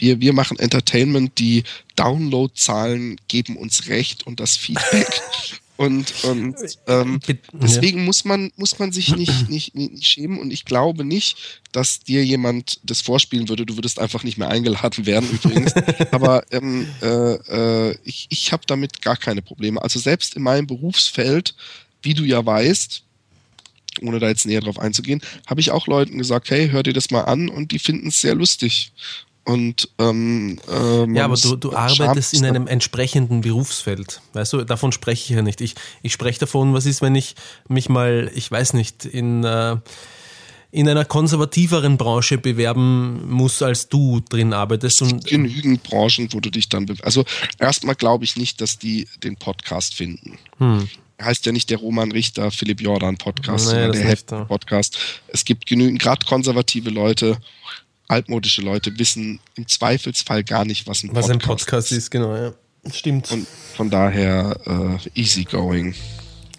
wir, 0.00 0.20
wir 0.20 0.32
machen 0.32 0.58
Entertainment, 0.58 1.38
die 1.38 1.64
Download-Zahlen 1.96 3.20
geben 3.28 3.56
uns 3.56 3.88
recht 3.88 4.26
und 4.26 4.40
das 4.40 4.56
Feedback. 4.56 5.08
Und, 5.80 6.12
und 6.24 6.56
ähm, 6.88 7.20
deswegen 7.54 8.04
muss 8.04 8.26
man, 8.26 8.52
muss 8.56 8.78
man 8.78 8.92
sich 8.92 9.16
nicht, 9.16 9.48
nicht, 9.48 9.74
nicht 9.74 10.06
schämen. 10.06 10.38
Und 10.38 10.52
ich 10.52 10.66
glaube 10.66 11.06
nicht, 11.06 11.62
dass 11.72 12.00
dir 12.00 12.22
jemand 12.22 12.80
das 12.82 13.00
vorspielen 13.00 13.48
würde. 13.48 13.64
Du 13.64 13.78
würdest 13.78 13.98
einfach 13.98 14.22
nicht 14.22 14.36
mehr 14.36 14.50
eingeladen 14.50 15.06
werden 15.06 15.30
übrigens. 15.30 15.72
Aber 16.10 16.44
ähm, 16.50 16.86
äh, 17.00 17.86
äh, 17.88 17.96
ich, 18.04 18.26
ich 18.28 18.52
habe 18.52 18.64
damit 18.66 19.00
gar 19.00 19.16
keine 19.16 19.40
Probleme. 19.40 19.80
Also 19.80 19.98
selbst 19.98 20.36
in 20.36 20.42
meinem 20.42 20.66
Berufsfeld, 20.66 21.54
wie 22.02 22.12
du 22.12 22.24
ja 22.24 22.44
weißt, 22.44 23.02
ohne 24.02 24.18
da 24.18 24.28
jetzt 24.28 24.44
näher 24.44 24.60
drauf 24.60 24.78
einzugehen, 24.78 25.22
habe 25.46 25.62
ich 25.62 25.70
auch 25.70 25.86
Leuten 25.86 26.18
gesagt, 26.18 26.50
hey, 26.50 26.68
hör 26.68 26.82
dir 26.82 26.92
das 26.92 27.10
mal 27.10 27.22
an 27.22 27.48
und 27.48 27.72
die 27.72 27.78
finden 27.78 28.08
es 28.08 28.20
sehr 28.20 28.34
lustig. 28.34 28.92
Und, 29.44 29.88
ähm, 29.98 30.60
äh, 30.70 31.12
ja, 31.12 31.24
aber 31.24 31.36
du, 31.36 31.56
du 31.56 31.72
arbeitest 31.74 32.34
in 32.34 32.44
einem 32.44 32.66
entsprechenden 32.66 33.40
Berufsfeld. 33.40 34.20
Weißt 34.32 34.52
du, 34.52 34.64
davon 34.64 34.92
spreche 34.92 35.32
ich 35.32 35.36
ja 35.36 35.42
nicht. 35.42 35.60
Ich, 35.60 35.74
ich 36.02 36.12
spreche 36.12 36.40
davon, 36.40 36.74
was 36.74 36.86
ist, 36.86 37.02
wenn 37.02 37.14
ich 37.14 37.34
mich 37.68 37.88
mal, 37.88 38.30
ich 38.34 38.50
weiß 38.50 38.74
nicht, 38.74 39.06
in, 39.06 39.42
äh, 39.44 39.76
in 40.70 40.88
einer 40.88 41.04
konservativeren 41.04 41.96
Branche 41.96 42.38
bewerben 42.38 43.28
muss, 43.28 43.62
als 43.62 43.88
du 43.88 44.20
drin 44.20 44.52
arbeitest. 44.52 45.02
Es 45.02 45.08
gibt 45.08 45.26
genügend 45.26 45.82
Branchen, 45.82 46.28
wo 46.32 46.40
du 46.40 46.50
dich 46.50 46.68
dann 46.68 46.86
bewirbst. 46.86 47.04
Also 47.04 47.24
erstmal 47.58 47.94
glaube 47.94 48.24
ich 48.24 48.36
nicht, 48.36 48.60
dass 48.60 48.78
die 48.78 49.08
den 49.22 49.36
Podcast 49.36 49.94
finden. 49.94 50.38
Hm 50.58 50.88
heißt 51.22 51.46
ja 51.46 51.52
nicht 51.52 51.70
der 51.70 51.78
Roman 51.78 52.12
Richter, 52.12 52.50
Philipp 52.50 52.80
Jordan 52.80 53.16
Podcast, 53.16 53.66
nee, 53.66 53.72
sondern 53.72 53.92
der 53.92 54.04
Heft 54.04 54.28
Podcast. 54.48 54.98
Es 55.28 55.44
gibt 55.44 55.66
genügend, 55.66 56.00
gerade 56.00 56.24
konservative 56.26 56.90
Leute, 56.90 57.38
altmodische 58.10 58.62
Leute 58.62 58.98
wissen 58.98 59.40
im 59.54 59.68
Zweifelsfall 59.68 60.44
gar 60.44 60.64
nicht, 60.64 60.86
was 60.86 61.02
ein 61.02 61.08
Podcast, 61.08 61.28
was 61.28 61.30
ein 61.30 61.38
Podcast 61.38 61.92
ist. 61.92 61.98
ist. 61.98 62.10
Genau, 62.10 62.34
ja. 62.34 62.52
Stimmt. 62.92 63.30
Und 63.30 63.46
von 63.76 63.90
daher 63.90 64.98
äh, 65.14 65.20
easygoing. 65.20 65.94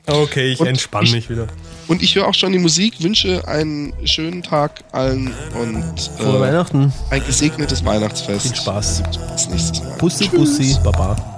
Okay, 0.07 0.53
ich 0.53 0.59
entspanne 0.59 1.11
mich 1.11 1.29
wieder. 1.29 1.47
Und 1.87 2.01
ich 2.01 2.15
höre 2.15 2.27
auch 2.27 2.33
schon 2.33 2.51
die 2.51 2.59
Musik, 2.59 3.01
wünsche 3.01 3.47
einen 3.47 3.93
schönen 4.05 4.43
Tag 4.43 4.83
allen 4.93 5.33
und 5.59 5.83
äh, 5.83 6.23
Frohe 6.23 6.39
Weihnachten. 6.39 6.93
Ein 7.09 7.25
gesegnetes 7.25 7.83
Weihnachtsfest. 7.83 8.47
Viel 8.47 8.55
Spaß. 8.55 9.03
Bis 9.33 9.49
nächstes 9.49 9.83
Mal. 9.83 9.97
Pussy, 9.97 10.29
Tschüss. 10.29 10.57
Pussy, 10.57 10.77
Baba. 10.83 11.37